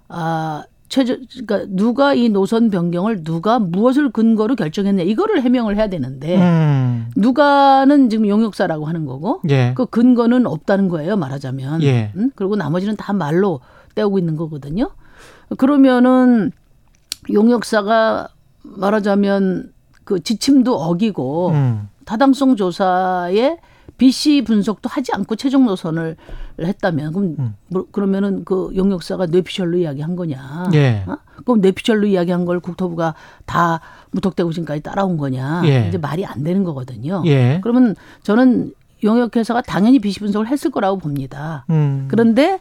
아 0.09 0.63
최저 0.89 1.17
그러니까 1.45 1.65
누가 1.69 2.13
이 2.15 2.29
노선 2.29 2.71
변경을 2.71 3.23
누가 3.23 3.59
무엇을 3.59 4.11
근거로 4.11 4.55
결정했냐 4.55 5.03
이거를 5.03 5.43
해명을 5.43 5.77
해야 5.77 5.87
되는데 5.87 6.37
음. 6.37 7.11
누가는 7.15 8.09
지금 8.09 8.27
용역사라고 8.27 8.85
하는 8.85 9.05
거고 9.05 9.41
예. 9.49 9.73
그 9.75 9.85
근거는 9.85 10.47
없다는 10.47 10.89
거예요 10.89 11.15
말하자면 11.15 11.83
예. 11.83 12.11
음? 12.15 12.31
그리고 12.35 12.55
나머지는 12.55 12.95
다 12.97 13.13
말로 13.13 13.61
떼우고 13.93 14.17
있는 14.17 14.35
거거든요 14.35 14.89
그러면은 15.57 16.51
용역사가 17.31 18.29
말하자면 18.63 19.71
그 20.03 20.23
지침도 20.23 20.75
어기고 20.75 21.49
음. 21.49 21.89
타당성 22.05 22.55
조사에 22.55 23.57
BC 23.99 24.43
분석도 24.45 24.89
하지 24.89 25.11
않고 25.13 25.35
최종 25.35 25.65
노선을 25.65 26.15
했다면 26.59 27.13
그럼 27.13 27.35
음. 27.37 27.55
뭐, 27.67 27.85
그러면은 27.91 28.43
그 28.45 28.71
용역사가 28.75 29.27
뇌피셜로 29.27 29.77
이야기한 29.77 30.15
거냐? 30.15 30.69
예. 30.73 31.03
어? 31.05 31.17
그럼 31.45 31.61
뇌피셜로 31.61 32.07
이야기한 32.07 32.45
걸 32.45 32.59
국토부가 32.59 33.13
다 33.45 33.81
무턱대고 34.11 34.51
지금까지 34.53 34.81
따라온 34.81 35.17
거냐? 35.17 35.61
예. 35.65 35.87
이제 35.89 35.97
말이 35.97 36.25
안 36.25 36.43
되는 36.43 36.63
거거든요. 36.63 37.21
예. 37.27 37.59
그러면 37.61 37.95
저는 38.23 38.73
용역회사가 39.03 39.61
당연히 39.61 39.99
BC 39.99 40.21
분석을 40.21 40.47
했을 40.47 40.71
거라고 40.71 40.97
봅니다. 40.97 41.65
음. 41.69 42.07
그런데 42.09 42.59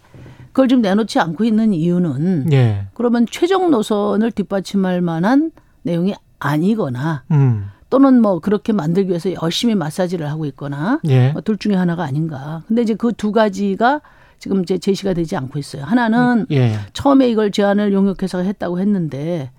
그걸 0.49 0.69
지금 0.69 0.83
내놓지 0.83 1.21
않고 1.21 1.45
있는 1.45 1.73
이유는 1.73 2.53
예. 2.53 2.87
그러면 2.95 3.27
최종 3.31 3.71
노선을 3.71 4.33
뒷받침할 4.33 5.01
만한 5.01 5.53
내용이 5.83 6.15
아니거나 6.41 7.23
음. 7.31 7.71
또는 7.91 8.21
뭐 8.21 8.39
그렇게 8.41 8.73
만들기 8.73 9.09
위해서 9.11 9.33
열심히 9.43 9.75
마사지를 9.75 10.29
하고 10.31 10.45
있거나 10.47 11.01
예. 11.09 11.33
뭐둘 11.33 11.57
중에 11.59 11.75
하나가 11.75 12.05
아닌가. 12.05 12.63
근데 12.69 12.83
이제 12.83 12.95
그 12.95 13.13
두 13.13 13.33
가지가 13.33 14.01
지금 14.39 14.63
이제 14.63 14.79
제시가 14.79 15.15
되지 15.15 15.37
않고 15.37 15.59
있어요. 15.59 15.85
하나는 15.85 16.47
예. 16.51 16.79
처음에 16.93 17.29
이걸 17.29 17.51
제안을 17.51 17.93
용역회사가 17.93 18.45
했다고 18.45 18.79
했는데 18.79 19.51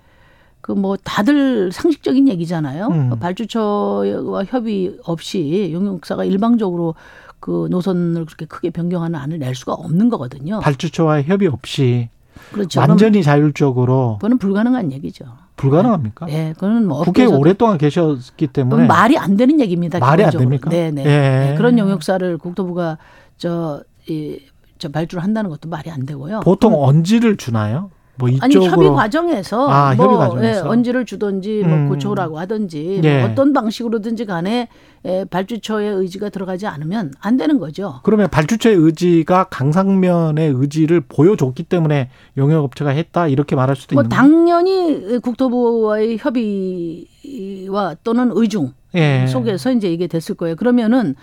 그 0.60 0.72
뭐 0.72 0.96
다들 1.02 1.72
상식적인 1.72 2.28
얘기잖아요. 2.28 2.86
음. 2.88 3.18
발주처와 3.18 4.44
협의 4.44 4.96
없이 5.04 5.70
용역사가 5.72 6.24
일방적으로 6.24 6.94
그 7.40 7.66
노선을 7.70 8.26
그렇게 8.26 8.44
크게 8.46 8.70
변경하는 8.70 9.18
안을 9.18 9.38
낼 9.38 9.54
수가 9.54 9.72
없는 9.72 10.08
거거든요. 10.10 10.60
발주처와의 10.60 11.24
협의 11.24 11.48
없이 11.48 12.08
그렇죠. 12.52 12.80
완전히 12.80 13.22
자율적으로 13.22 14.16
그거는 14.18 14.38
불가능한 14.38 14.92
얘기죠. 14.92 15.24
불가능합니까? 15.60 16.26
예, 16.30 16.52
그거는 16.54 16.86
뭐 16.86 16.98
국회에 17.02 17.24
업계에서도 17.24 17.38
오랫동안 17.40 17.78
계셨기 17.78 18.46
때문에 18.48 18.82
그건 18.82 18.86
말이 18.88 19.16
안 19.18 19.36
되는 19.36 19.60
얘기입니다. 19.60 19.98
말이 19.98 20.24
안 20.24 20.30
기본적으로. 20.30 20.58
됩니까? 20.58 20.70
네 20.70 20.90
네. 20.90 21.02
예. 21.04 21.50
네, 21.50 21.54
그런 21.56 21.78
용역사를 21.78 22.38
국토부가 22.38 22.98
저, 23.36 23.82
이, 24.08 24.40
저 24.78 24.88
발주를 24.88 25.22
한다는 25.22 25.50
것도 25.50 25.68
말이 25.68 25.90
안 25.90 26.06
되고요. 26.06 26.40
보통 26.40 26.74
언지를 26.82 27.36
주나요? 27.36 27.90
뭐 28.20 28.28
아니 28.40 28.52
이쪽으로 28.52 28.70
협의 28.70 28.90
과정에서 28.90 29.68
아, 29.68 29.94
뭐 29.94 30.04
협의 30.04 30.18
과정에서. 30.18 30.66
예, 30.66 30.68
언지를 30.68 31.06
주든지 31.06 31.62
뭐 31.64 31.74
음. 31.74 31.88
고초라고 31.88 32.38
하든지 32.38 33.00
예. 33.02 33.20
뭐 33.22 33.30
어떤 33.30 33.52
방식으로든지 33.52 34.26
간에 34.26 34.68
예, 35.06 35.24
발주처의 35.24 35.94
의지가 35.94 36.28
들어가지 36.28 36.66
않으면 36.66 37.12
안 37.20 37.36
되는 37.38 37.58
거죠. 37.58 38.00
그러면 38.02 38.28
발주처의 38.28 38.76
의지가 38.76 39.44
강상면의 39.44 40.52
의지를 40.54 41.00
보여줬기 41.00 41.62
때문에 41.64 42.10
용역업체가 42.36 42.90
했다 42.90 43.26
이렇게 43.26 43.56
말할 43.56 43.74
수도 43.76 43.94
뭐 43.94 44.02
있는 44.02 44.14
당연히 44.14 45.18
국토부와의 45.20 46.18
협의와 46.18 47.96
또는 48.04 48.30
의중 48.34 48.72
예. 48.94 49.26
속에서 49.26 49.72
이제 49.72 49.90
이게 49.90 50.06
됐을 50.06 50.34
거예요. 50.34 50.56
그러면은 50.56 51.14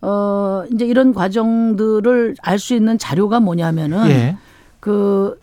어 0.00 0.64
이제 0.72 0.86
이런 0.86 1.12
과정들을 1.12 2.36
알 2.42 2.58
수 2.58 2.74
있는 2.74 2.98
자료가 2.98 3.40
뭐냐면은 3.40 4.08
예. 4.08 4.36
그 4.80 5.38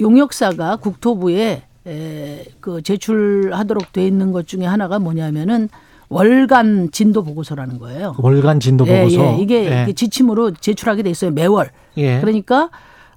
용역사가 0.00 0.76
국토부에 0.76 1.62
에, 1.86 2.44
그 2.60 2.82
제출하도록 2.82 3.92
돼 3.92 4.06
있는 4.06 4.32
것 4.32 4.46
중에 4.46 4.64
하나가 4.64 4.98
뭐냐면은 4.98 5.68
월간 6.08 6.90
진도 6.92 7.22
보고서라는 7.22 7.78
거예요. 7.78 8.14
월간 8.18 8.60
진도 8.60 8.86
예, 8.86 8.98
보고서. 8.98 9.20
예, 9.20 9.36
이게 9.40 9.64
예. 9.70 9.82
이게 9.84 9.92
지침으로 9.92 10.52
제출하게 10.52 11.02
돼 11.02 11.10
있어요 11.10 11.30
매월. 11.30 11.70
예. 11.96 12.20
그러니까 12.20 12.70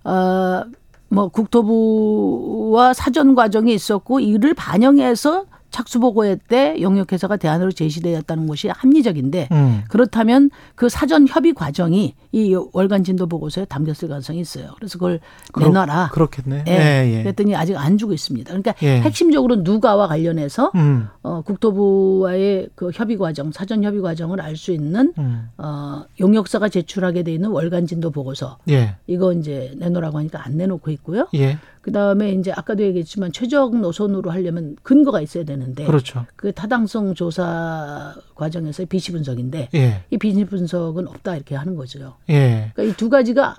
어 0.04 0.64
뭐 1.10 1.28
국토부와 1.28 2.94
사전 2.94 3.36
과정이 3.36 3.74
있었고 3.74 4.20
이를 4.20 4.54
반영해서 4.54 5.46
착수 5.72 6.00
보고회 6.00 6.38
때 6.48 6.76
용역회사가 6.82 7.38
대안으로 7.38 7.72
제시되었다는 7.72 8.48
것이 8.48 8.68
합리적인데 8.70 9.50
음. 9.52 9.82
그렇다면 9.90 10.50
그 10.76 10.90
사전 10.90 11.28
협의 11.28 11.54
과정이 11.54 12.16
이 12.32 12.56
월간 12.74 13.04
진도 13.04 13.28
보고서에 13.28 13.66
담겼을 13.66 14.08
가능성이 14.08 14.40
있어요. 14.40 14.72
그래서 14.78 14.98
그걸 14.98 15.20
그렇- 15.52 15.68
내놔라. 15.68 16.10
그렇겠네. 16.14 16.64
예. 16.68 16.72
예, 16.72 17.14
예. 17.18 17.24
그랬더니 17.24 17.56
아직 17.56 17.76
안 17.78 17.98
주고 17.98 18.14
있습니다. 18.14 18.48
그러니까 18.50 18.74
예. 18.84 19.02
핵심적으로 19.02 19.58
누가와 19.58 20.08
관련해서 20.08 20.72
음. 20.76 21.08
어, 21.24 21.42
국토부와의 21.42 22.70
그 22.76 22.92
협의 22.94 23.18
과정, 23.18 23.52
사전 23.52 23.84
협의 23.84 24.02
과정을 24.02 24.42
알 24.42 24.56
수 24.60 24.72
있는 24.74 25.14
음. 25.18 25.48
어, 25.58 26.04
용역사가 26.20 26.68
제출하게 26.68 27.24
돼 27.24 27.34
있는 27.34 27.50
월간 27.52 27.88
진도 27.88 28.12
보고서 28.12 28.58
예. 28.70 28.96
이거 29.08 29.32
이제 29.32 29.74
내놓으라고 29.78 30.18
하니까 30.18 30.46
안 30.46 30.58
내놓고 30.58 30.92
있고요. 30.92 31.28
예. 31.90 31.92
그 31.92 31.94
다음에 31.94 32.32
이제 32.32 32.52
아까도 32.52 32.84
얘기했지만 32.84 33.32
최적 33.32 33.76
노선으로 33.76 34.30
하려면 34.30 34.76
근거가 34.84 35.22
있어야 35.22 35.44
되는데 35.44 35.86
그렇죠. 35.86 36.26
그 36.36 36.52
타당성 36.52 37.16
조사 37.16 38.14
과정에서의 38.36 38.86
비시 38.86 39.12
분석인데 39.12 39.70
예. 39.74 40.04
이 40.12 40.18
비시 40.18 40.46
분석은 40.46 41.08
없다 41.08 41.36
이렇게 41.36 41.56
하는 41.56 41.76
거죠. 41.76 42.16
예. 42.30 42.72
그러니까 42.76 42.84
이 42.84 42.98
두 43.00 43.10
가지가 43.10 43.56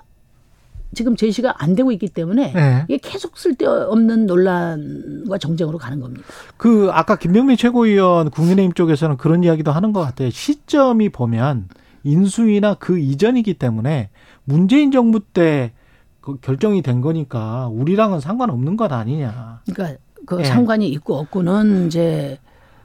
지금 0.93 1.15
제시가 1.15 1.55
안 1.57 1.75
되고 1.75 1.91
있기 1.91 2.07
때문에 2.09 2.53
예. 2.55 2.85
이게 2.87 2.97
계속 3.01 3.37
쓸데없는 3.37 4.25
논란과 4.25 5.37
정쟁으로 5.37 5.77
가는 5.77 5.99
겁니다. 5.99 6.23
그 6.57 6.89
아까 6.91 7.17
김병민 7.17 7.57
최고위원 7.57 8.29
국민의힘 8.29 8.73
쪽에서는 8.73 9.17
그런 9.17 9.43
이야기도 9.43 9.71
하는 9.71 9.93
것 9.93 10.01
같아요. 10.01 10.29
시점이 10.29 11.09
보면 11.09 11.67
인수위나 12.03 12.75
그 12.75 12.99
이전이기 12.99 13.55
때문에 13.55 14.09
문재인 14.43 14.91
정부 14.91 15.19
때 15.19 15.71
그 16.21 16.37
결정이 16.39 16.81
된 16.81 17.01
거니까 17.01 17.67
우리랑은 17.67 18.19
상관없는 18.19 18.77
것 18.77 18.91
아니냐. 18.91 19.61
그러니까 19.65 19.99
그 20.25 20.39
예. 20.39 20.43
상관이 20.43 20.87
있고 20.89 21.15
없고는 21.15 21.87
이제 21.87 22.37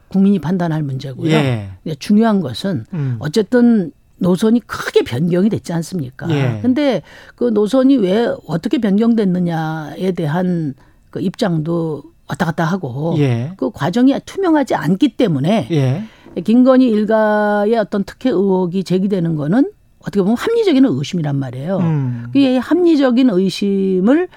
국민이 0.09 0.39
판단할 0.39 0.83
문제고요. 0.83 1.31
예. 1.31 1.71
중요한 1.99 2.41
것은 2.41 2.87
음. 2.95 3.17
어쨌든 3.19 3.93
노선이 4.19 4.61
크게 4.61 5.03
변경이 5.05 5.51
됐지 5.51 5.73
않습니까? 5.75 6.29
예. 6.31 6.61
근데 6.63 7.03
그 7.35 7.45
노선이 7.45 7.99
왜 7.99 8.35
어떻게 8.47 8.79
변경됐느냐에 8.79 10.13
대한 10.13 10.75
그 11.11 11.21
입장도 11.21 12.03
왔다 12.29 12.47
갔다 12.47 12.65
하고 12.65 13.15
예. 13.19 13.53
그 13.57 13.71
과정이 13.71 14.19
투명하지 14.25 14.75
않기 14.75 15.17
때문에 15.17 15.69
예. 15.71 16.05
김건희 16.43 16.87
일가의 16.89 17.77
어떤 17.77 18.05
특혜 18.05 18.31
의혹이 18.31 18.85
제기되는 18.85 19.37
거는 19.37 19.71
어떻게 20.07 20.20
보면 20.23 20.37
합리적인 20.37 20.85
의심이란 20.85 21.37
말이에요. 21.37 21.78
음. 21.78 22.27
이 22.35 22.57
합리적인 22.57 23.28
의심을 23.31 24.28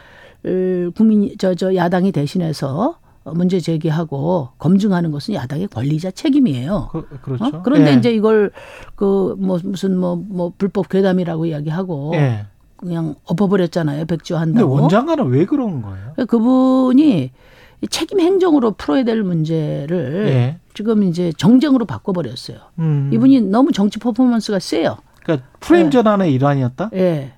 을, 0.46 0.92
국민 0.96 1.38
저 1.38 1.54
저 1.54 1.76
야당이 1.76 2.12
대신해서 2.12 2.98
문제 3.26 3.60
제기하고 3.60 4.50
검증하는 4.58 5.12
것은 5.12 5.36
야당의 5.36 5.68
권리자 5.68 6.12
책임이에요. 6.12 6.90
그, 6.92 7.08
그렇죠. 7.22 7.46
어? 7.46 7.62
그런데 7.62 7.92
예. 7.92 7.96
이제 7.98 8.12
이걸 8.12 8.52
그 8.96 9.36
뭐 9.38 9.60
무슨 9.64 9.98
뭐뭐 9.98 10.54
불법 10.58 10.90
괴담이라고 10.90 11.46
이야기하고 11.46 12.14
예. 12.16 12.46
그냥 12.78 13.16
엎어버렸잖아요. 13.26 14.00
근데 14.00 14.16
백지화한다고. 14.16 14.74
원장관은 14.74 15.28
왜 15.28 15.46
그런 15.46 15.82
거예요? 15.84 16.14
그분이 16.28 17.32
이 17.82 17.88
책임 17.88 18.20
행정으로 18.22 18.72
풀어야 18.72 19.04
될 19.04 19.22
문제를 19.22 20.26
예. 20.30 20.58
지금 20.74 21.04
이제 21.04 21.32
정쟁으로 21.38 21.86
바꿔버렸어요. 21.86 22.58
음. 22.80 23.12
이분이 23.14 23.42
너무 23.42 23.72
정치 23.72 24.00
퍼포먼스가 24.00 24.60
세요. 24.60 24.98
그러니까 25.38 25.48
프레임 25.60 25.88
예. 25.88 25.90
전환의 25.90 26.34
일환이었다? 26.34 26.90
예. 26.94 27.34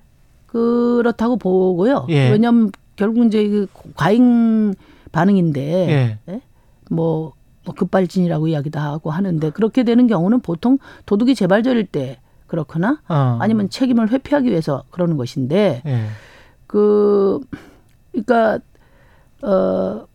그렇다고 0.46 1.36
보고요. 1.36 2.06
예. 2.10 2.30
왜냐하면 2.30 2.70
결국 2.96 3.24
이제 3.26 3.48
그 3.48 3.66
과잉 3.94 4.74
반응인데 5.12 5.60
예. 5.90 6.18
예? 6.32 6.40
뭐, 6.90 7.32
뭐 7.64 7.74
급발진이라고 7.74 8.48
이야기도 8.48 8.78
하고 8.78 9.10
하는데 9.10 9.50
그렇게 9.50 9.82
되는 9.82 10.06
경우는 10.06 10.40
보통 10.40 10.78
도둑이 11.06 11.34
재발절일 11.34 11.86
때 11.86 12.18
그렇거나 12.46 13.00
어. 13.08 13.38
아니면 13.40 13.70
책임을 13.70 14.10
회피하기 14.10 14.48
위해서 14.48 14.84
그러는 14.90 15.16
것인데 15.16 15.82
예. 15.84 16.06
그 16.66 17.40
그러니까 18.12 18.58
어 19.42 20.06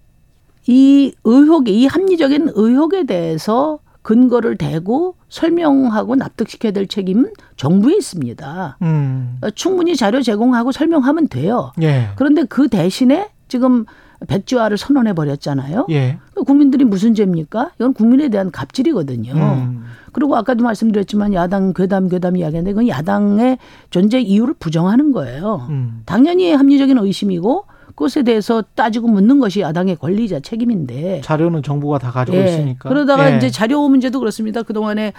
이 0.68 1.14
의혹에 1.24 1.72
이 1.72 1.86
합리적인 1.86 2.52
의혹에 2.54 3.06
대해서 3.06 3.80
근거를 4.08 4.56
대고 4.56 5.16
설명하고 5.28 6.16
납득시켜야 6.16 6.72
될 6.72 6.88
책임은 6.88 7.34
정부에 7.58 7.94
있습니다. 7.98 8.78
음. 8.82 9.38
어, 9.42 9.50
충분히 9.50 9.98
자료 9.98 10.22
제공하고 10.22 10.72
설명하면 10.72 11.28
돼요. 11.28 11.74
예. 11.82 12.12
그런데 12.16 12.46
그 12.46 12.70
대신에 12.70 13.28
지금 13.50 13.84
백지화를 14.26 14.78
선언해 14.78 15.12
버렸잖아요. 15.12 15.88
예. 15.90 16.20
국민들이 16.46 16.86
무슨 16.86 17.16
죄입니까? 17.16 17.72
이건 17.76 17.94
국민에 17.94 18.30
대한 18.30 18.50
갑질이거든요. 18.50 19.34
음. 19.34 19.84
그리고 20.14 20.38
아까도 20.38 20.64
말씀드렸지만 20.64 21.34
야당 21.34 21.74
괴담 21.74 22.08
괴담 22.08 22.38
이야기인데 22.38 22.72
그건 22.72 22.88
야당의 22.88 23.58
존재 23.90 24.22
이유를 24.22 24.54
부정하는 24.58 25.12
거예요. 25.12 25.68
음. 25.70 26.04
당연히 26.06 26.54
합리적인 26.54 26.98
의심이고 26.98 27.66
그 27.66 27.76
것에 27.98 28.24
대해서 28.24 28.64
따지고 28.76 29.10
묻는 29.10 29.40
것이 29.40 29.60
야당의 29.60 29.98
권리자 29.98 30.40
책임인데. 30.40 31.20
자료는 31.26 31.64
정부가 31.64 32.00
다 32.00 32.12
가지고 32.12 32.38
예. 32.38 32.46
있으니까. 32.46 32.88
그러다가 32.88 33.34
예. 33.34 33.38
이제 33.38 33.50
자료 33.50 33.86
문제도 33.90 34.18
그렇습니다. 34.20 34.64
그 34.64 34.72
동안에 34.72 35.12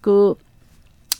그 0.00 0.36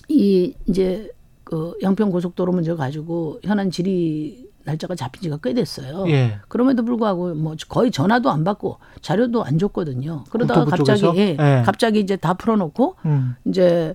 이 0.08 0.54
이제 0.66 1.10
그 1.44 1.74
양평 1.82 2.10
고속도로 2.10 2.52
문제 2.52 2.74
가지고 2.74 3.40
현안 3.42 3.70
질의 3.70 4.46
날짜가 4.64 4.96
잡힌 4.96 5.22
지가 5.22 5.38
꽤 5.42 5.54
됐어요. 5.54 6.08
예. 6.08 6.38
그럼에도 6.48 6.84
불구하고 6.84 7.34
뭐 7.34 7.54
거의 7.68 7.90
전화도 7.92 8.30
안 8.30 8.42
받고 8.42 8.78
자료도 9.00 9.44
안 9.44 9.58
줬거든요. 9.58 10.24
그러다가 10.30 10.64
갑자기? 10.64 11.06
예, 11.16 11.36
예. 11.38 11.62
갑자기 11.64 12.00
이제 12.00 12.16
다 12.16 12.34
풀어놓고 12.34 12.96
음. 13.04 13.36
이제 13.44 13.94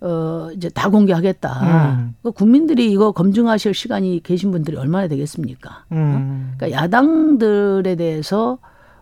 어 0.00 0.48
이제 0.54 0.68
다 0.70 0.88
공개하겠다. 0.88 1.98
음. 1.98 2.14
그 2.22 2.32
국민들이 2.32 2.90
이거 2.90 3.12
검증하실 3.12 3.74
시간이 3.74 4.22
계신 4.22 4.50
분들이 4.50 4.76
얼마나 4.76 5.08
되겠습니까? 5.08 5.84
음. 5.92 6.54
그러니까 6.56 6.82
야당들에 6.82 7.96
대해서 7.96 8.58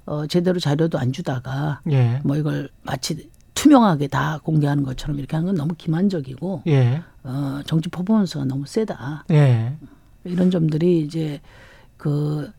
어 0.06 0.26
제대로 0.26 0.58
자료도 0.58 0.98
안 0.98 1.12
주다가 1.12 1.80
예. 1.90 2.20
뭐 2.24 2.36
이걸 2.36 2.68
마치 2.82 3.30
투명하게 3.54 4.08
다 4.08 4.40
공개하는 4.42 4.82
것처럼 4.82 5.18
이렇게 5.18 5.36
하는 5.36 5.46
건 5.48 5.54
너무 5.56 5.74
기만적이고 5.76 6.62
예. 6.66 7.02
어 7.22 7.60
정치 7.64 7.88
퍼포먼스가 7.88 8.44
너무 8.44 8.66
세다. 8.66 9.24
예. 9.30 9.76
이런 10.24 10.50
점들이 10.50 11.00
이제 11.00 11.40
그, 11.98 12.50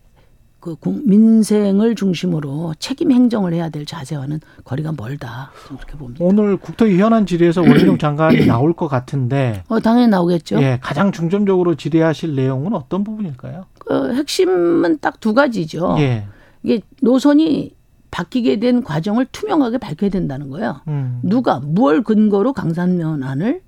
그 0.59 0.75
국- 0.75 1.07
민생을 1.07 1.95
중심으로 1.95 2.73
책임 2.79 3.11
행정을 3.11 3.53
해야 3.53 3.69
될 3.69 3.85
자세와는 3.85 4.39
거리가 4.65 4.93
멀다. 4.97 5.51
그렇게 5.67 5.97
봅니다. 5.97 6.23
오늘 6.25 6.57
국토위 6.57 6.99
현안 6.99 7.25
질의에서 7.25 7.61
원희룡 7.61 7.97
장관이 7.99 8.45
나올 8.45 8.73
것 8.73 8.87
같은데 8.87 9.63
어, 9.69 9.79
당연히 9.79 10.07
나오겠죠. 10.09 10.61
예, 10.61 10.79
가장 10.81 11.11
중점적으로 11.11 11.75
질의하실 11.75 12.35
내용은 12.35 12.73
어떤 12.73 13.03
부분일까요? 13.03 13.65
그 13.79 14.13
핵심은 14.15 14.99
딱 14.99 15.19
두 15.19 15.33
가지죠. 15.33 15.95
예. 15.99 16.25
이게 16.63 16.81
노선이 17.01 17.73
바뀌게 18.11 18.59
된 18.59 18.83
과정을 18.83 19.27
투명하게 19.31 19.77
밝혀야 19.77 20.09
된다는 20.09 20.49
거예요. 20.49 20.81
음. 20.87 21.19
누가 21.23 21.59
무얼 21.59 22.03
근거로 22.03 22.53
강산면안을 22.53 23.47
에, 23.55 23.61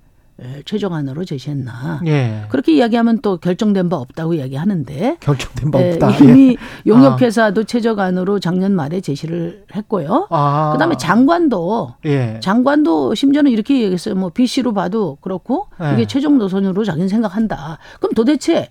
최종안으로 0.64 1.24
제시했나. 1.24 2.00
예. 2.06 2.44
그렇게 2.48 2.72
이야기하면 2.72 3.20
또 3.20 3.36
결정된 3.36 3.88
바 3.88 3.96
없다고 3.96 4.34
이야기하는데 4.34 5.18
결정된 5.20 5.70
바 5.70 5.80
예, 5.82 5.92
없다. 5.92 6.10
이미 6.18 6.50
예. 6.50 6.56
용역회사도 6.86 7.64
최저간으로 7.64 8.40
작년 8.40 8.74
말에 8.74 9.00
제시를 9.00 9.64
했고요. 9.74 10.28
아. 10.30 10.70
그다음에 10.72 10.96
장관도 10.96 11.94
예. 12.06 12.40
장관도 12.42 13.14
심지어는 13.14 13.50
이렇게 13.50 13.80
얘기했어요. 13.82 14.14
뭐 14.14 14.30
BC로 14.30 14.72
봐도 14.74 15.18
그렇고 15.20 15.68
예. 15.82 15.94
이게 15.94 16.06
최종 16.06 16.38
노선으로 16.38 16.84
자기는 16.84 17.08
생각한다. 17.08 17.78
그럼 18.00 18.14
도대체 18.14 18.68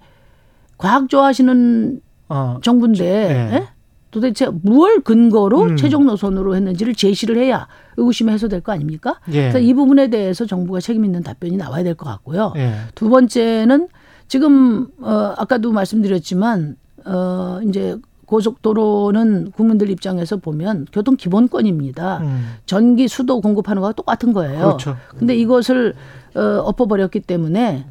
과학 0.78 1.10
좋아하시는 1.10 2.02
어. 2.30 2.58
정부인데 2.62 3.06
예. 3.06 3.56
예? 3.56 3.68
도대체 4.10 4.50
무얼 4.62 5.00
근거로 5.02 5.62
음. 5.62 5.78
최종 5.78 6.06
노선으로 6.06 6.56
했는지를 6.56 6.96
제시를 6.96 7.38
해야 7.38 7.68
의구심이 8.02 8.32
해소될 8.32 8.62
거 8.62 8.72
아닙니까? 8.72 9.20
예. 9.30 9.42
그래서 9.44 9.60
이 9.60 9.74
부분에 9.74 10.10
대해서 10.10 10.46
정부가 10.46 10.80
책임 10.80 11.06
있는 11.06 11.24
답변이 11.24 11.56
나와야 11.58 11.84
될 11.84 11.96
것 11.96 12.06
같고요. 12.10 12.54
예. 12.58 12.74
두 12.96 13.10
번째는 13.10 13.88
지금 14.28 14.88
어 15.02 15.34
아까도 15.38 15.72
말씀드렸지만 15.72 16.76
어 17.06 17.60
이제 17.68 17.98
고속도로는 18.26 19.52
국민들 19.52 19.90
입장에서 19.90 20.38
보면 20.38 20.88
교통 20.94 21.16
기본권입니다. 21.18 22.20
음. 22.20 22.54
전기 22.66 23.08
수도 23.08 23.42
공급하는 23.42 23.82
거와 23.82 23.92
똑같은 23.94 24.34
거예요. 24.34 24.60
그렇죠. 24.60 24.96
근데 25.18 25.36
이것을 25.36 25.94
어 26.36 26.40
엎어버렸기 26.66 27.20
때문에 27.22 27.86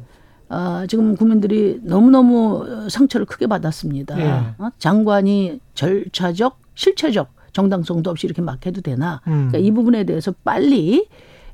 어, 0.49 0.83
지금 0.89 1.15
국민들이 1.15 1.79
너무너무 1.83 2.87
상처를 2.89 3.25
크게 3.25 3.47
받았습니다. 3.47 4.19
예. 4.19 4.29
어? 4.57 4.69
장관이 4.79 5.61
절차적, 5.75 6.57
실체적 6.75 7.29
정당성도 7.53 8.09
없이 8.09 8.27
이렇게 8.27 8.41
막 8.41 8.65
해도 8.65 8.81
되나? 8.81 9.21
음. 9.27 9.49
그러니까 9.49 9.57
이 9.59 9.71
부분에 9.71 10.03
대해서 10.03 10.33
빨리 10.43 11.07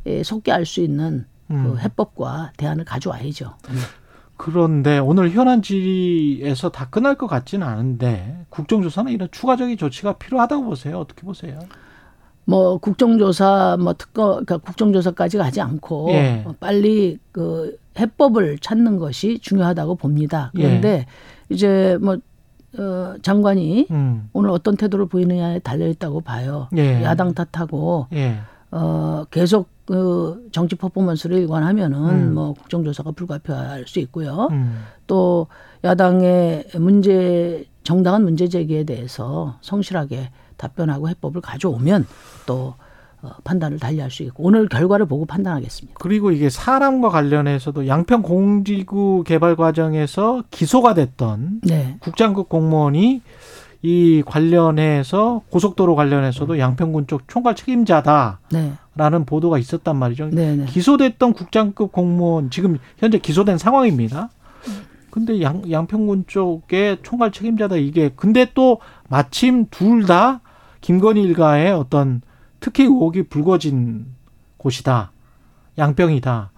에, 0.06 0.24
속개할 0.24 0.66
수 0.66 0.82
있는 0.82 1.26
음. 1.50 1.64
그 1.64 1.78
해법과 1.80 2.54
대안을 2.58 2.86
가져와야죠. 2.86 3.54
그런데 4.36 5.00
오늘 5.00 5.32
현안 5.32 5.62
질의에서 5.62 6.70
다 6.70 6.88
끝날 6.90 7.16
것 7.16 7.28
같지는 7.28 7.66
않은데 7.66 8.46
국정조사는 8.50 9.12
이런 9.12 9.30
추가적인 9.32 9.78
조치가 9.78 10.14
필요하다고 10.14 10.66
보세요. 10.66 11.00
어떻게 11.00 11.24
보세요? 11.24 11.60
뭐 12.46 12.78
국정조사 12.78 13.78
뭐 13.80 13.94
특검 13.94 14.46
그러니까 14.46 14.58
국정조사까지 14.60 15.38
가지 15.38 15.60
않고 15.60 16.10
예. 16.12 16.44
어, 16.46 16.54
빨리 16.60 17.18
그 17.32 17.78
해법을 18.00 18.60
찾는 18.60 18.98
것이 19.00 19.40
중요하다고 19.40 19.96
봅니다. 19.96 20.52
그런데 20.56 21.08
이제 21.50 21.98
뭐 22.00 22.18
어, 22.78 23.16
장관이 23.22 23.88
음. 23.92 24.30
오늘 24.34 24.50
어떤 24.52 24.78
태도를 24.78 25.08
보이느냐에 25.08 25.60
달려 25.60 25.88
있다고 25.88 26.22
봐요. 26.22 26.68
예. 26.78 27.04
야당 27.04 27.34
탓하고 27.34 28.08
예. 28.14 28.38
어 28.70 29.26
계속 29.32 29.70
그 29.86 30.50
정치 30.52 30.76
퍼포먼스를 30.76 31.38
일관하면은 31.38 31.98
음. 32.10 32.34
뭐 32.34 32.54
국정조사가 32.54 33.12
불가피할 33.12 33.86
수 33.88 34.00
있고요. 34.00 34.50
음. 34.52 34.84
또 35.08 35.48
야당의 35.84 36.68
문제 36.78 37.66
정당한 37.84 38.24
문제 38.24 38.50
제기에 38.50 38.84
대해서 38.84 39.58
성실하게 39.62 40.30
답변하고 40.58 41.08
해법을 41.08 41.40
가져오면 41.40 42.06
또 42.46 42.56
어, 42.66 42.76
판단을 43.44 43.80
달리할 43.80 44.12
수 44.12 44.24
있고 44.24 44.44
오늘 44.44 44.68
결과를 44.70 45.06
보고 45.06 45.26
판단하겠습니다. 45.26 45.98
그리고 46.00 46.32
이게 46.32 46.50
사람과 46.50 47.10
관련해서도 47.10 47.88
양평 47.88 48.22
공지구 48.22 49.24
개발 49.26 49.56
과정에서 49.56 50.44
기소가 50.52 50.94
됐던 50.94 51.62
네. 51.64 51.98
국장급 52.00 52.50
공무원이 52.50 53.22
이 53.84 54.24
관련해서 54.26 55.42
고속도로 55.50 55.96
관련해서도 55.96 56.58
양평군 56.58 57.08
쪽 57.08 57.28
총괄 57.28 57.56
책임자다라는 57.56 58.40
네. 58.52 59.26
보도가 59.26 59.60
있었단 59.60 59.96
말이죠. 59.96 60.30
네, 60.32 60.56
네. 60.56 60.66
기소됐던 60.66 61.34
국장급 61.34 61.92
공무원 61.92 62.50
지금 62.50 62.80
현재 62.98 63.20
기소된 63.20 63.58
상황입니다. 63.58 64.30
근데 65.12 65.42
양, 65.42 65.64
양평군 65.70 66.26
쪽에 66.28 66.98
총괄 67.02 67.32
책임자다 67.32 67.78
이게 67.78 68.12
근데 68.16 68.48
또 68.54 68.80
마침 69.10 69.68
둘 69.70 70.06
다 70.06 70.42
김건희 70.82 71.22
일가의 71.24 71.72
어떤 71.72 72.22
특혜 72.68 72.84
의혹이 72.84 73.24
불거진 73.24 74.08
곳이다. 74.58 75.12
양평이다. 75.78 76.52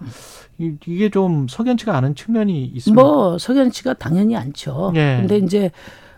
이- 0.58 0.74
이게 0.88 1.08
좀 1.08 1.46
석연치가 1.48 1.96
않은 1.98 2.16
측면이 2.16 2.64
있습니다. 2.74 3.00
뭐 3.00 3.38
석연치가 3.38 3.94
당연히 3.94 4.34
않죠. 4.36 4.92
예. 4.96 5.18
근데 5.20 5.38
이제 5.38 5.70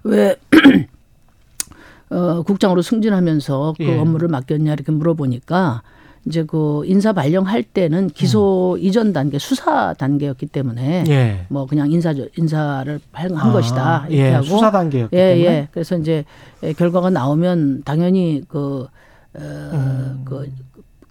왜 0.03 0.37
어, 2.11 2.43
국장으로 2.43 2.81
승진하면서 2.81 3.75
그 3.77 3.85
예. 3.85 3.99
업무를 3.99 4.29
맡겼냐 4.29 4.73
이렇게 4.73 4.93
물어보니까 4.93 5.83
이제 6.25 6.45
그 6.45 6.83
인사 6.87 7.13
발령할 7.13 7.63
때는 7.65 8.09
기소 8.09 8.79
이전 8.81 9.13
단계 9.13 9.39
수사 9.39 9.93
단계였기 9.95 10.47
때문에 10.47 11.01
음. 11.03 11.07
예. 11.09 11.47
뭐 11.49 11.67
그냥 11.67 11.91
인사 11.91 12.15
인사를 12.39 12.99
한, 13.13 13.35
한 13.35 13.51
아, 13.51 13.53
것이다 13.53 14.07
이렇게 14.09 14.27
예, 14.29 14.31
하고 14.33 14.45
수사 14.47 14.71
단계였기 14.71 15.15
예, 15.17 15.35
때문에. 15.35 15.45
예. 15.47 15.69
그래서 15.71 15.99
이제 15.99 16.25
예, 16.63 16.73
결과가 16.73 17.11
나오면 17.11 17.83
당연히 17.85 18.43
그, 18.49 18.87
어, 18.87 18.89
음. 19.37 20.23
그, 20.25 20.51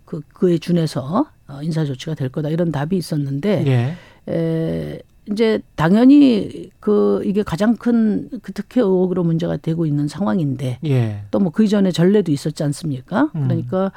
그, 0.05 0.21
그에 0.33 0.57
준해서 0.57 1.25
어, 1.47 1.59
인사 1.61 1.85
조치가 1.85 2.15
될 2.15 2.29
거다 2.29 2.49
이런 2.49 2.71
답이 2.71 2.95
있었는데 2.97 3.65
예. 3.67 4.31
에, 4.31 5.01
이제 5.29 5.61
당연히 5.75 6.71
그 6.79 7.21
이게 7.25 7.43
가장 7.43 7.75
큰 7.75 8.29
그 8.41 8.53
특혜 8.53 8.81
의혹으로 8.81 9.23
문제가 9.23 9.57
되고 9.57 9.85
있는 9.85 10.07
상황인데 10.07 10.79
예. 10.85 11.23
또뭐 11.31 11.51
그 11.51 11.63
이전에 11.63 11.91
전례도 11.91 12.31
있었지 12.31 12.63
않습니까? 12.63 13.31
음. 13.35 13.47
그러니까 13.47 13.91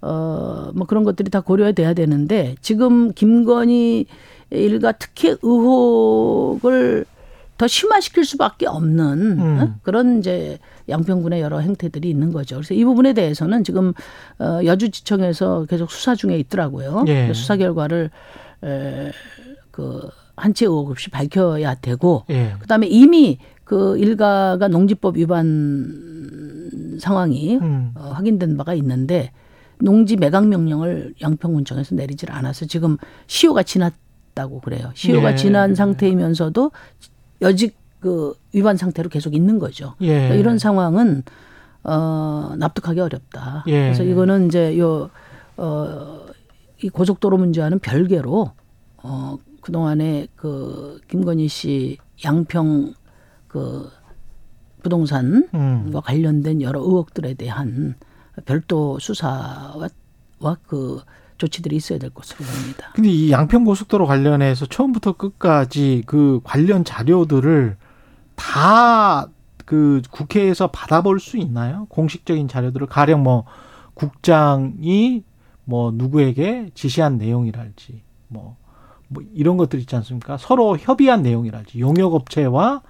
어뭐 0.00 0.86
그런 0.86 1.04
것들이 1.04 1.30
다 1.30 1.40
고려돼야 1.40 1.94
되는데 1.94 2.54
지금 2.60 3.12
김건희 3.12 4.06
일가 4.50 4.92
특혜 4.92 5.36
의혹을 5.42 7.06
더 7.58 7.66
심화시킬 7.66 8.24
수밖에 8.24 8.66
없는 8.66 9.38
음. 9.40 9.58
어? 9.60 9.74
그런 9.82 10.18
이제 10.18 10.58
양평군의 10.88 11.40
여러 11.40 11.58
행태들이 11.58 12.08
있는 12.08 12.32
거죠. 12.32 12.56
그래서 12.56 12.74
이 12.74 12.84
부분에 12.84 13.12
대해서는 13.12 13.64
지금 13.64 13.92
어 14.38 14.60
여주지청에서 14.64 15.66
계속 15.68 15.90
수사 15.90 16.14
중에 16.14 16.38
있더라고요. 16.38 17.04
예. 17.08 17.32
수사 17.32 17.56
결과를 17.56 18.10
에, 18.64 19.10
그 19.70 20.08
한치 20.36 20.64
의혹 20.64 20.90
없이 20.90 21.10
밝혀야 21.10 21.76
되고 21.76 22.24
예. 22.30 22.54
그다음에 22.60 22.86
이미 22.86 23.38
그 23.64 23.98
일가가 23.98 24.68
농지법 24.68 25.16
위반 25.16 26.98
상황이 27.00 27.56
음. 27.56 27.92
어, 27.94 28.10
확인된 28.14 28.56
바가 28.56 28.74
있는데 28.74 29.32
농지 29.78 30.16
매각 30.16 30.46
명령을 30.46 31.14
양평군청에서 31.20 31.94
내리질 31.94 32.30
않아서 32.32 32.66
지금 32.66 32.96
시효가 33.26 33.62
지났다고 33.62 34.60
그래요. 34.60 34.90
시효가 34.94 35.32
예. 35.32 35.36
지난 35.36 35.74
상태이면서도 35.74 36.70
여직 37.40 37.76
그 38.00 38.34
위반 38.52 38.76
상태로 38.76 39.08
계속 39.08 39.34
있는 39.34 39.58
거죠. 39.58 39.94
예. 40.00 40.08
그러니까 40.08 40.34
이런 40.36 40.58
상황은 40.58 41.22
어 41.84 42.54
납득하기 42.58 43.00
어렵다. 43.00 43.64
예. 43.68 43.84
그래서 43.84 44.02
이거는 44.04 44.46
이제 44.46 44.78
요어이 44.78 45.08
고속도로 46.92 47.36
문제와는 47.38 47.78
별개로 47.78 48.50
어 49.02 49.38
그동안에 49.60 50.28
그 50.36 51.00
김건희 51.08 51.48
씨 51.48 51.98
양평 52.24 52.94
그 53.48 53.90
부동산과 54.82 55.48
음. 55.54 55.92
관련된 55.92 56.62
여러 56.62 56.80
의혹들에 56.80 57.34
대한 57.34 57.96
별도 58.44 58.98
수사와 59.00 59.88
와그 60.38 61.00
조치들이 61.38 61.76
있어야 61.76 61.98
될 61.98 62.10
것으로 62.10 62.44
봅니다. 62.44 62.90
근데 62.94 63.08
이 63.08 63.30
양평 63.30 63.64
고속도로 63.64 64.06
관련해서 64.06 64.66
처음부터 64.66 65.12
끝까지 65.12 66.02
그 66.06 66.40
관련 66.44 66.84
자료들을 66.84 67.76
다 68.34 69.28
그 69.66 70.00
국회에서 70.10 70.68
받아볼 70.68 71.20
수 71.20 71.36
있나요? 71.36 71.86
공식적인 71.90 72.48
자료들을 72.48 72.86
가령 72.86 73.22
뭐 73.22 73.44
국장이 73.94 75.24
뭐 75.64 75.90
누구에게 75.92 76.70
지시한 76.74 77.18
내용이랄지 77.18 78.00
뭐, 78.28 78.56
뭐 79.08 79.24
이런 79.34 79.56
것들 79.56 79.80
있지 79.80 79.94
않습니까? 79.96 80.36
서로 80.38 80.78
협의한 80.78 81.22
내용이랄지 81.22 81.80
용역업체와 81.80 82.82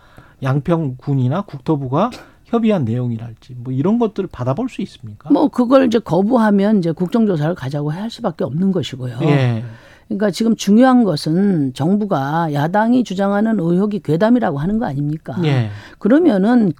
양평군이나 0.42 1.42
국토부가 1.42 2.10
협의한 2.46 2.84
내용이랄지 2.84 3.56
뭐 3.58 3.72
이런 3.72 3.98
것들을 3.98 4.28
받아볼 4.32 4.68
수 4.68 4.82
있습니까? 4.82 5.30
뭐 5.30 5.48
그걸 5.48 5.86
이제 5.86 5.98
거부하면 5.98 6.78
이제 6.78 6.92
국정조사를 6.92 7.54
가자고 7.54 7.90
할 7.92 8.10
수밖에 8.10 8.44
없는 8.44 8.72
것이고요. 8.72 9.18
예. 9.22 9.64
그러니까 10.08 10.30
지금 10.30 10.56
중요한 10.56 11.04
것은 11.04 11.74
정부가 11.74 12.52
야당이 12.52 13.04
주장하는 13.04 13.58
의혹이 13.60 14.00
괴담이라고 14.00 14.58
하는 14.58 14.78
거 14.78 14.86
아닙니까? 14.86 15.36
예. 15.44 15.70
그러면은 15.98 16.72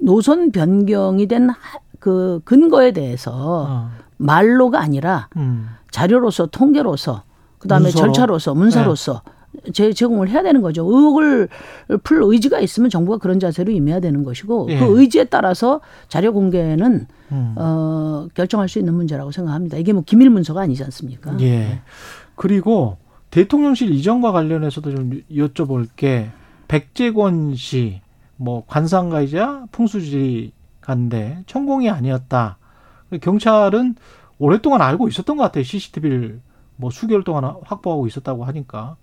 노선 0.00 0.52
변경이 0.52 1.26
된 1.26 1.48
그 2.02 2.40
근거에 2.44 2.90
대해서 2.90 3.30
어. 3.68 3.90
말로가 4.16 4.80
아니라 4.80 5.28
음. 5.36 5.68
자료로서 5.92 6.46
통계로서 6.46 7.22
그다음에 7.60 7.84
문서로? 7.84 8.12
절차로서 8.12 8.54
문서로서 8.54 9.22
제 9.72 9.92
제공을 9.92 10.28
해야 10.28 10.42
되는 10.42 10.62
거죠. 10.62 10.84
의혹을 10.84 11.48
풀 12.02 12.22
의지가 12.24 12.60
있으면 12.60 12.90
정부가 12.90 13.18
그런 13.18 13.38
자세로 13.38 13.70
임해야 13.70 14.00
되는 14.00 14.24
것이고 14.24 14.68
예. 14.70 14.78
그 14.78 15.00
의지에 15.00 15.24
따라서 15.24 15.80
자료 16.08 16.32
공개는 16.32 17.06
음. 17.32 17.54
어, 17.56 18.28
결정할 18.34 18.68
수 18.68 18.78
있는 18.78 18.94
문제라고 18.94 19.30
생각합니다. 19.30 19.76
이게 19.76 19.92
뭐 19.92 20.02
기밀 20.04 20.30
문서가 20.30 20.62
아니지 20.62 20.82
않습니까? 20.84 21.36
예. 21.40 21.80
그리고 22.34 22.96
대통령실 23.30 23.90
이전과 23.90 24.32
관련해서도 24.32 24.94
좀 24.94 25.22
여쭤볼 25.30 25.88
게 25.96 26.30
백재권 26.68 27.54
씨, 27.54 28.00
뭐 28.36 28.64
관상가이자 28.66 29.66
풍수지리가인데 29.72 31.44
천공이 31.46 31.88
아니었다. 31.90 32.58
경찰은 33.20 33.96
오랫동안 34.38 34.82
알고 34.82 35.08
있었던 35.08 35.36
것 35.36 35.42
같아요. 35.44 35.64
CCTV를 35.64 36.40
뭐 36.76 36.90
수개월 36.90 37.24
동안 37.24 37.44
확보하고 37.64 38.06
있었다고 38.06 38.44
하니까. 38.44 38.96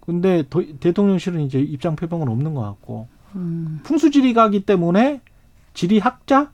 근데 0.00 0.42
도- 0.50 0.64
대통령실은 0.80 1.40
이제 1.42 1.60
입장 1.60 1.96
표명은 1.96 2.28
없는 2.28 2.54
것 2.54 2.62
같고 2.62 3.08
음. 3.36 3.80
풍수지리가기 3.84 4.64
때문에 4.66 5.20
지리학자 5.74 6.50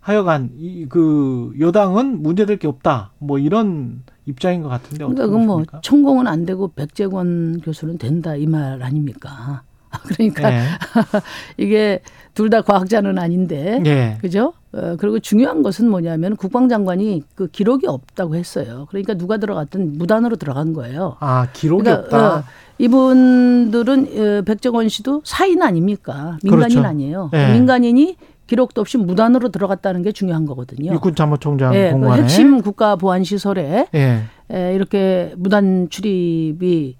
하여간 0.00 0.50
이 0.58 0.86
그 0.88 1.52
여당은 1.60 2.22
문제될 2.22 2.58
게 2.58 2.66
없다. 2.68 3.12
뭐 3.18 3.38
이런 3.38 4.02
입장인 4.26 4.62
것 4.62 4.68
같은데 4.68 4.98
그러니까 5.04 5.26
그뭐 5.26 5.46
보십니까? 5.46 5.80
천공은 5.82 6.26
안 6.26 6.44
되고 6.46 6.68
백재권 6.68 7.60
교수는 7.62 7.98
된다 7.98 8.34
이 8.36 8.46
말 8.46 8.82
아닙니까? 8.82 9.62
그러니까 10.08 10.52
예. 10.52 10.64
이게 11.58 12.00
둘 12.34 12.50
다 12.50 12.62
과학자는 12.62 13.18
아닌데 13.18 13.82
예. 13.86 14.18
그죠? 14.20 14.52
어, 14.72 14.96
그리고 14.98 15.18
중요한 15.18 15.62
것은 15.62 15.88
뭐냐면 15.88 16.36
국방장관이 16.36 17.22
그 17.34 17.46
기록이 17.48 17.86
없다고 17.86 18.34
했어요. 18.34 18.86
그러니까 18.90 19.14
누가 19.14 19.38
들어갔든 19.38 19.96
무단으로 19.96 20.36
들어간 20.36 20.74
거예요. 20.74 21.16
아 21.20 21.48
기록이 21.52 21.84
그러니까, 21.84 22.04
없다. 22.04 22.36
어, 22.36 22.42
이분들은 22.78 24.06
어, 24.06 24.42
백정원 24.42 24.88
씨도 24.88 25.22
사인 25.24 25.62
아닙니까? 25.62 26.38
민간인 26.42 26.68
그렇죠. 26.68 26.86
아니에요. 26.86 27.30
예. 27.32 27.52
민간인이 27.52 28.16
기록도 28.46 28.80
없이 28.80 28.98
무단으로 28.98 29.50
들어갔다는 29.50 30.02
게 30.02 30.12
중요한 30.12 30.46
거거든요. 30.46 30.92
육군 30.92 31.14
참모총장 31.14 31.74
예, 31.74 31.88
그 31.88 31.92
공관에 31.92 32.22
핵심 32.22 32.60
국가 32.62 32.96
보안 32.96 33.24
시설에 33.24 33.86
예. 33.94 34.22
에, 34.50 34.74
이렇게 34.74 35.34
무단 35.36 35.88
출입이 35.90 36.96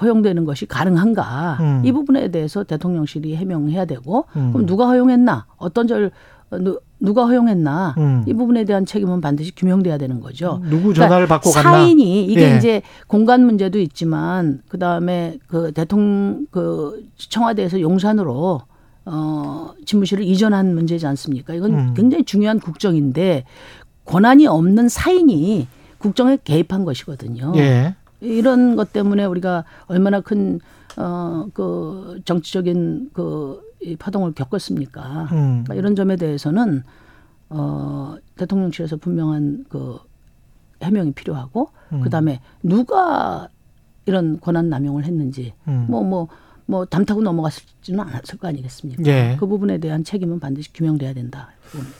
허용되는 0.00 0.44
것이 0.44 0.66
가능한가 0.66 1.58
음. 1.60 1.82
이 1.84 1.90
부분에 1.90 2.30
대해서 2.30 2.62
대통령실이 2.62 3.34
해명해야 3.34 3.84
되고 3.84 4.26
음. 4.36 4.52
그럼 4.52 4.66
누가 4.66 4.86
허용했나 4.86 5.46
어떤 5.56 5.88
절 5.88 6.12
어, 6.52 6.58
누, 7.02 7.06
누가 7.06 7.26
허용했나 7.26 7.94
음. 7.98 8.24
이 8.26 8.32
부분에 8.32 8.64
대한 8.64 8.86
책임은 8.86 9.20
반드시 9.20 9.54
규명돼야 9.54 9.98
되는 9.98 10.20
거죠. 10.20 10.60
누구 10.68 10.94
전화를 10.94 11.26
받고 11.26 11.50
갔나? 11.50 11.62
그러니까 11.70 11.84
사인이 11.84 12.24
이게 12.26 12.52
예. 12.52 12.56
이제 12.56 12.82
공간 13.06 13.44
문제도 13.44 13.78
있지만 13.78 14.62
그 14.68 14.78
다음에 14.78 15.38
그 15.46 15.72
대통령 15.72 16.46
그 16.50 17.04
청와대에서 17.16 17.80
용산으로 17.80 18.60
어 19.04 19.70
집무실을 19.84 20.24
이전한 20.24 20.74
문제지 20.74 21.06
않습니까? 21.06 21.54
이건 21.54 21.74
음. 21.74 21.94
굉장히 21.96 22.24
중요한 22.24 22.60
국정인데 22.60 23.44
권한이 24.04 24.46
없는 24.46 24.88
사인이 24.88 25.66
국정에 25.98 26.38
개입한 26.42 26.84
것이거든요. 26.84 27.52
예. 27.56 27.94
이런 28.20 28.76
것 28.76 28.92
때문에 28.92 29.24
우리가 29.24 29.64
얼마나 29.88 30.20
큰 30.20 30.60
어 30.96 31.48
그 31.54 32.20
정치적인 32.24 33.10
그 33.12 33.60
이 33.82 33.96
파동을 33.96 34.32
겪었습니까? 34.32 35.28
음. 35.32 35.64
그러니까 35.64 35.74
이런 35.74 35.96
점에 35.96 36.16
대해서는 36.16 36.82
어 37.50 38.16
대통령실에서 38.36 38.96
분명한 38.96 39.66
그 39.68 39.98
해명이 40.82 41.12
필요하고 41.12 41.70
음. 41.92 42.00
그다음에 42.00 42.40
누가 42.62 43.48
이런 44.06 44.40
권한 44.40 44.68
남용을 44.68 45.04
했는지 45.04 45.52
음. 45.68 45.86
뭐뭐뭐 45.88 46.86
담타고 46.86 47.22
넘어갔을지는 47.22 48.00
않았을 48.00 48.38
거 48.38 48.48
아니겠습니까? 48.48 49.02
예. 49.06 49.36
그 49.38 49.46
부분에 49.46 49.78
대한 49.78 50.04
책임은 50.04 50.40
반드시 50.40 50.72
규명돼야 50.72 51.12
된다. 51.12 51.50
봅니다. 51.70 51.96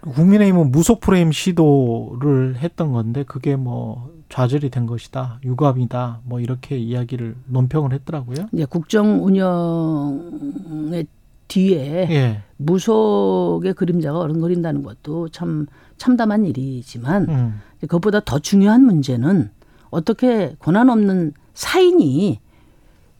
국민의힘은 0.00 0.70
무속 0.70 1.00
프레임 1.00 1.30
시도를 1.30 2.56
했던 2.56 2.92
건데 2.92 3.22
그게 3.22 3.56
뭐 3.56 4.10
좌절이 4.30 4.70
된 4.70 4.86
것이다, 4.86 5.40
유감이다, 5.44 6.20
뭐 6.24 6.40
이렇게 6.40 6.78
이야기를 6.78 7.34
논평을 7.46 7.92
했더라고요. 7.92 8.48
이제 8.52 8.64
국정 8.64 9.24
운영의 9.24 11.06
뒤에 11.48 12.08
예. 12.10 12.42
무속의 12.56 13.74
그림자가 13.74 14.20
어른거린다는 14.20 14.84
것도 14.84 15.28
참 15.30 15.66
참담한 15.98 16.46
일이지만 16.46 17.28
음. 17.28 17.60
그것보다 17.80 18.20
더 18.20 18.38
중요한 18.38 18.84
문제는 18.84 19.50
어떻게 19.90 20.54
권한 20.60 20.88
없는 20.88 21.32
사인이 21.54 22.38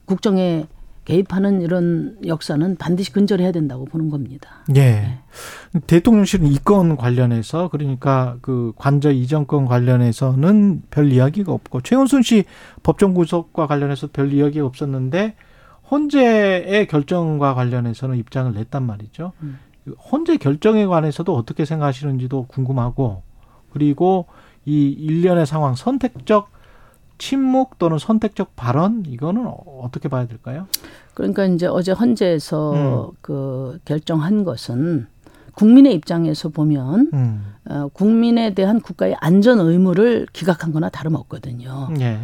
국정에 0.05 0.69
개입하는 1.11 1.61
이런 1.61 2.16
역사는 2.24 2.77
반드시 2.77 3.12
근절해야 3.12 3.53
된다고 3.53 3.85
보는 3.85 4.11
겁니다. 4.11 4.65
예. 4.77 5.19
대통령실은 5.87 6.47
이건 6.47 6.97
관련해서 6.97 7.69
그러니까 7.69 8.37
그 8.41 8.73
관저 8.77 9.11
이전권 9.11 9.66
관련해서는 9.66 10.82
별 10.91 11.12
이야기가 11.12 11.53
없고 11.53 11.81
최은순 11.82 12.23
씨 12.23 12.45
법정 12.82 13.15
구속과 13.15 13.66
관련해서 13.66 14.09
별 14.12 14.32
이야기가 14.32 14.65
없었는데 14.66 15.35
헌재의 15.91 16.87
결정과 16.87 17.55
관련해서는 17.55 18.16
입장을 18.16 18.53
냈단 18.53 18.85
말이죠. 18.85 19.32
음. 19.43 19.59
헌재 20.12 20.37
결정에 20.37 20.87
관해서도 20.87 21.35
어떻게 21.35 21.65
생각하시는지도 21.65 22.47
궁금하고 22.47 23.23
그리고 23.73 24.27
이 24.65 24.89
일련의 24.91 25.47
상황 25.47 25.74
선택적 25.74 26.51
침묵 27.21 27.79
또는 27.79 27.99
선택적 27.99 28.57
발언 28.57 29.05
이거는 29.07 29.47
어떻게 29.83 30.09
봐야 30.09 30.27
될까요? 30.27 30.67
그러니까 31.15 31.45
이제 31.45 31.67
어제 31.67 31.93
헌재에서 31.93 32.73
음. 32.73 33.17
그 33.21 33.79
결정한 33.85 34.43
것은 34.43 35.07
국민의 35.55 35.95
입장에서 35.95 36.49
보면 36.49 37.11
음. 37.13 37.45
어, 37.69 37.89
국민에 37.93 38.55
대한 38.55 38.81
국가의 38.81 39.17
안전 39.21 39.61
의무를 39.61 40.27
기각한 40.33 40.73
거나 40.73 40.89
다름없거든요. 40.89 41.91
예. 42.01 42.15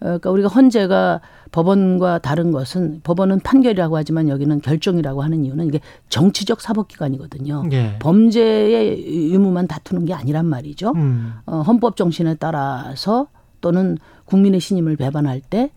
어, 0.00 0.04
그러니까 0.04 0.30
우리가 0.30 0.48
헌재가 0.48 1.20
법원과 1.52 2.20
다른 2.20 2.50
것은 2.50 3.00
법원은 3.02 3.40
판결이라고 3.40 3.96
하지만 3.98 4.30
여기는 4.30 4.62
결정이라고 4.62 5.22
하는 5.22 5.44
이유는 5.44 5.66
이게 5.66 5.80
정치적 6.08 6.62
사법기관이거든요. 6.62 7.64
예. 7.72 7.98
범죄의 7.98 9.04
의무만 9.06 9.66
다투는 9.66 10.06
게 10.06 10.14
아니란 10.14 10.46
말이죠. 10.46 10.92
음. 10.96 11.34
어, 11.44 11.60
헌법 11.60 11.96
정신에 11.96 12.36
따라서 12.36 13.26
또는 13.66 13.98
국민의 14.26 14.60
신임을 14.60 14.96
배반할 14.96 15.40
때 15.40 15.70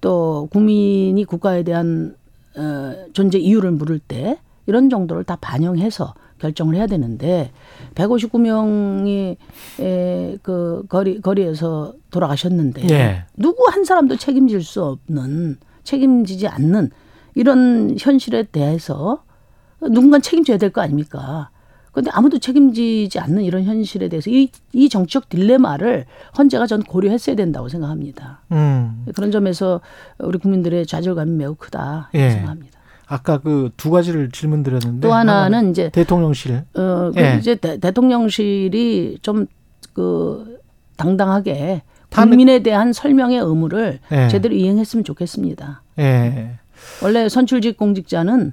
또 0.00 0.48
국민이 0.52 1.24
국가에 1.24 1.62
대한 1.62 2.14
어, 2.56 2.94
존재 3.12 3.38
이유를 3.38 3.70
물을 3.72 3.98
때 3.98 4.38
이런 4.66 4.90
정도를 4.90 5.24
다 5.24 5.36
반영해서 5.40 6.14
결정을 6.38 6.74
해야 6.76 6.86
되는데 6.86 7.50
159명이 7.94 9.36
에, 9.80 10.36
그 10.42 10.84
거리 10.88 11.20
거리에서 11.20 11.94
돌아가셨는데 12.10 12.88
예. 12.90 13.24
누구 13.36 13.66
한 13.68 13.84
사람도 13.84 14.16
책임질 14.16 14.62
수 14.62 14.84
없는 14.84 15.56
책임지지 15.84 16.46
않는 16.48 16.90
이런 17.34 17.96
현실에 17.98 18.44
대해서 18.44 19.22
누군가 19.80 20.18
책임져야 20.18 20.58
될 20.58 20.70
거 20.70 20.80
아닙니까? 20.82 21.50
그런데 21.96 22.10
아무도 22.12 22.38
책임지지 22.38 23.18
않는 23.18 23.42
이런 23.42 23.64
현실에 23.64 24.10
대해서 24.10 24.28
이, 24.28 24.50
이 24.74 24.90
정치적 24.90 25.30
딜레마를 25.30 26.04
헌재가 26.36 26.66
전 26.66 26.82
고려했어야 26.82 27.36
된다고 27.36 27.70
생각합니다. 27.70 28.42
음. 28.52 29.06
그런 29.14 29.30
점에서 29.30 29.80
우리 30.18 30.36
국민들의 30.36 30.84
좌절감이 30.86 31.30
매우 31.32 31.54
크다 31.54 32.10
예. 32.12 32.30
생각합니다. 32.30 32.78
아까 33.06 33.38
그 33.38 33.70
두 33.78 33.90
가지를 33.90 34.30
질문 34.30 34.62
드렸는데 34.62 35.00
또 35.08 35.14
하나는 35.14 35.70
이제 35.70 35.88
대통령실 35.88 36.64
어, 36.74 37.12
그 37.14 37.20
예. 37.20 37.38
이제 37.38 37.54
대, 37.54 37.78
대통령실이 37.78 39.20
좀 39.22 39.46
그 39.96 40.58
당당하게 40.98 41.82
국민에 42.10 42.58
대한 42.58 42.92
설명의 42.92 43.38
의무를 43.38 43.98
예. 44.12 44.28
제대로 44.28 44.54
이행했으면 44.54 45.04
좋겠습니다. 45.04 45.82
예. 46.00 46.50
원래 47.02 47.30
선출직 47.30 47.78
공직자는 47.78 48.52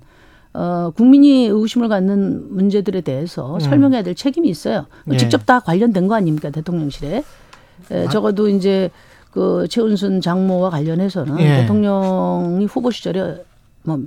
어, 0.53 0.91
국민이 0.95 1.47
의구심을 1.47 1.89
갖는 1.89 2.55
문제들에 2.55 3.01
대해서 3.01 3.55
음. 3.55 3.59
설명해야 3.59 4.03
될 4.03 4.15
책임이 4.15 4.47
있어요. 4.49 4.85
예. 5.11 5.17
직접 5.17 5.45
다 5.45 5.59
관련된 5.59 6.07
거 6.07 6.15
아닙니까 6.15 6.51
대통령실에? 6.51 7.23
에, 7.91 8.07
적어도 8.09 8.47
이제 8.47 8.91
그 9.31 9.67
최은순 9.67 10.21
장모와 10.21 10.69
관련해서는 10.69 11.39
예. 11.39 11.61
대통령이 11.61 12.65
후보 12.65 12.91
시절에 12.91 13.43
뭐 13.83 13.99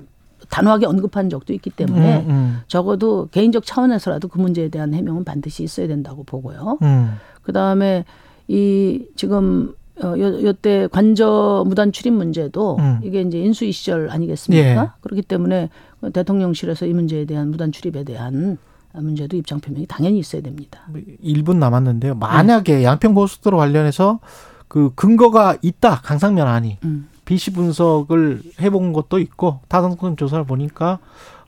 단호하게 0.49 0.87
언급한 0.87 1.29
적도 1.29 1.53
있기 1.53 1.71
때문에 1.71 2.19
음, 2.21 2.31
음. 2.31 2.59
적어도 2.69 3.29
개인적 3.33 3.67
차원에서라도 3.67 4.29
그 4.29 4.39
문제에 4.39 4.69
대한 4.69 4.95
해명은 4.95 5.25
반드시 5.25 5.65
있어야 5.65 5.89
된다고 5.89 6.23
보고요. 6.23 6.79
음. 6.83 7.15
그 7.43 7.53
다음에 7.53 8.05
이 8.47 9.05
지금 9.17 9.75
어, 10.03 10.09
요, 10.19 10.43
요때 10.43 10.89
관저 10.93 11.65
무단 11.67 11.91
출입 11.91 12.13
문제도 12.13 12.77
음. 12.79 13.01
이게 13.03 13.23
이제 13.23 13.39
인수위 13.39 13.73
시절 13.73 14.11
아니겠습니까? 14.11 14.83
예. 14.83 14.89
그렇기 15.01 15.23
때문에 15.23 15.71
대통령실에서 16.13 16.87
이 16.87 16.93
문제에 16.93 17.25
대한 17.25 17.51
무단 17.51 17.73
출입에 17.73 18.05
대한 18.05 18.59
문제도 18.93 19.37
입장 19.37 19.61
표명이 19.61 19.87
당연히 19.87 20.19
있어야 20.19 20.43
됩니다. 20.43 20.81
1분 21.23 21.57
남았는데요. 21.57 22.15
네. 22.15 22.19
만약에 22.19 22.85
양평고속도로 22.85 23.57
관련해서 23.57 24.21
그 24.69 24.93
근거가 24.95 25.57
있다. 25.63 26.01
강상면 26.03 26.47
안이. 26.47 26.79
음. 26.85 27.09
BC 27.25 27.53
분석을 27.53 28.43
해본 28.61 28.93
것도 28.93 29.19
있고 29.19 29.61
타당성 29.69 30.17
조사를 30.17 30.45
보니까 30.45 30.99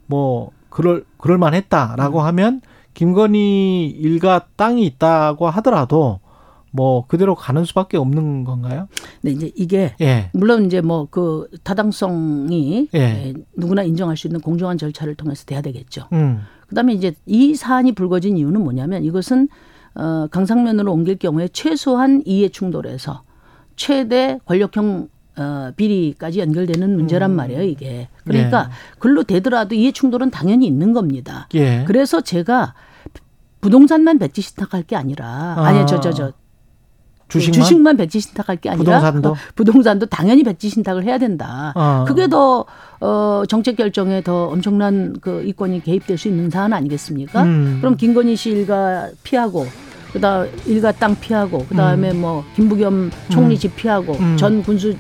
뭐 0.07 0.51
그럴 0.69 1.05
그럴 1.17 1.39
음. 1.39 1.41
만했다라고 1.41 2.21
하면 2.21 2.61
김건희 2.95 3.87
일가 3.87 4.47
땅이 4.57 4.85
있다고 4.85 5.49
하더라도 5.49 6.21
뭐 6.71 7.07
그대로 7.07 7.35
가는 7.35 7.65
수밖에 7.65 7.97
없는 7.97 8.45
건가요? 8.45 8.89
근데 9.21 9.35
이제 9.35 9.53
이게 9.57 9.95
예. 10.01 10.31
물론 10.33 10.67
이제 10.67 10.81
뭐 10.81 11.09
그 11.11 11.49
타당성이 11.65 12.89
예. 12.95 12.99
에, 13.01 13.35
누구나 13.57 13.83
인정할 13.83 14.17
수 14.17 14.27
있는 14.27 14.41
공정한 14.41 14.79
절차를 14.79 15.15
통해서 15.15 15.45
돼야 15.45 15.61
되겠죠. 15.61 16.05
음. 16.13 16.43
그다음에 16.69 16.93
이제 16.93 17.15
이 17.27 17.55
사안이 17.55 17.93
불거진 17.93 18.37
이유는 18.37 18.63
뭐냐면 18.63 19.05
이것은 19.05 19.49
어, 19.95 20.29
강상면으로 20.31 20.93
옮길 20.93 21.17
경우에 21.17 21.49
최소한 21.49 22.23
이해 22.27 22.49
충돌에서 22.49 23.23
최대 23.77 24.39
권력형 24.45 25.09
어, 25.39 25.71
비리까지 25.77 26.41
연결되는 26.41 26.97
문제란 26.97 27.35
말이에요 27.35 27.63
이게. 27.63 28.09
그러니까 28.25 28.71
글로 28.99 29.23
되더라도 29.23 29.75
이해 29.75 29.93
충돌은 29.93 30.31
당연히 30.31 30.67
있는 30.67 30.93
겁니다. 30.93 31.49
예. 31.55 31.85
그래서 31.87 32.21
제가 32.21 32.75
부동산만 33.61 34.19
백지 34.19 34.41
신탁할 34.43 34.85
게 34.85 34.95
아니라 34.95 35.27
아. 35.57 35.65
아니 35.65 35.87
저저저 35.87 36.33
주식만? 37.29 37.53
주식만 37.61 37.97
백지 37.97 38.21
신탁할 38.21 38.57
게 38.57 38.71
아니라 38.71 38.85
부동산도? 39.01 39.29
어, 39.31 39.35
부동산도 39.55 40.07
당연히 40.07 40.43
백지 40.43 40.69
신탁을 40.69 41.05
해야 41.05 41.19
된다. 41.19 41.73
아. 41.77 42.05
그게 42.09 42.27
더 42.29 42.65
어, 43.01 43.43
정책 43.49 43.77
결정에 43.77 44.23
더 44.23 44.47
엄청난 44.47 45.15
그 45.21 45.43
이권이 45.45 45.83
개입될 45.85 46.17
수 46.19 46.29
있는 46.29 46.51
사안 46.51 46.73
아니겠습니까? 46.73 47.43
음. 47.43 47.79
그럼 47.81 47.97
김건희 47.97 48.35
씨 48.37 48.51
일가 48.51 49.09
피하고 49.23 49.67
그다음 50.13 50.49
일가 50.67 50.91
땅 50.93 51.15
피하고 51.21 51.67
그다음에 51.67 52.13
뭐 52.15 52.43
김부겸 52.57 53.11
총리 53.29 53.59
집 53.59 53.77
피하고 53.77 54.15
음. 54.15 54.37
전 54.39 54.63
군수 54.63 54.95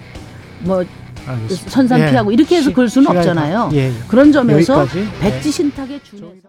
뭐 0.61 0.85
알겠습니다. 1.27 1.71
선산 1.71 2.01
예. 2.01 2.11
피하고 2.11 2.31
이렇게 2.33 2.57
해서 2.57 2.69
시- 2.71 2.75
그럴 2.75 2.89
수는 2.89 3.09
없잖아요. 3.17 3.69
다- 3.71 3.77
예. 3.77 3.91
그런 4.07 4.33
점에서 4.33 4.81
여기까지. 4.83 5.09
배치 5.21 5.51
신탁에 5.51 5.99
준해서 6.03 6.49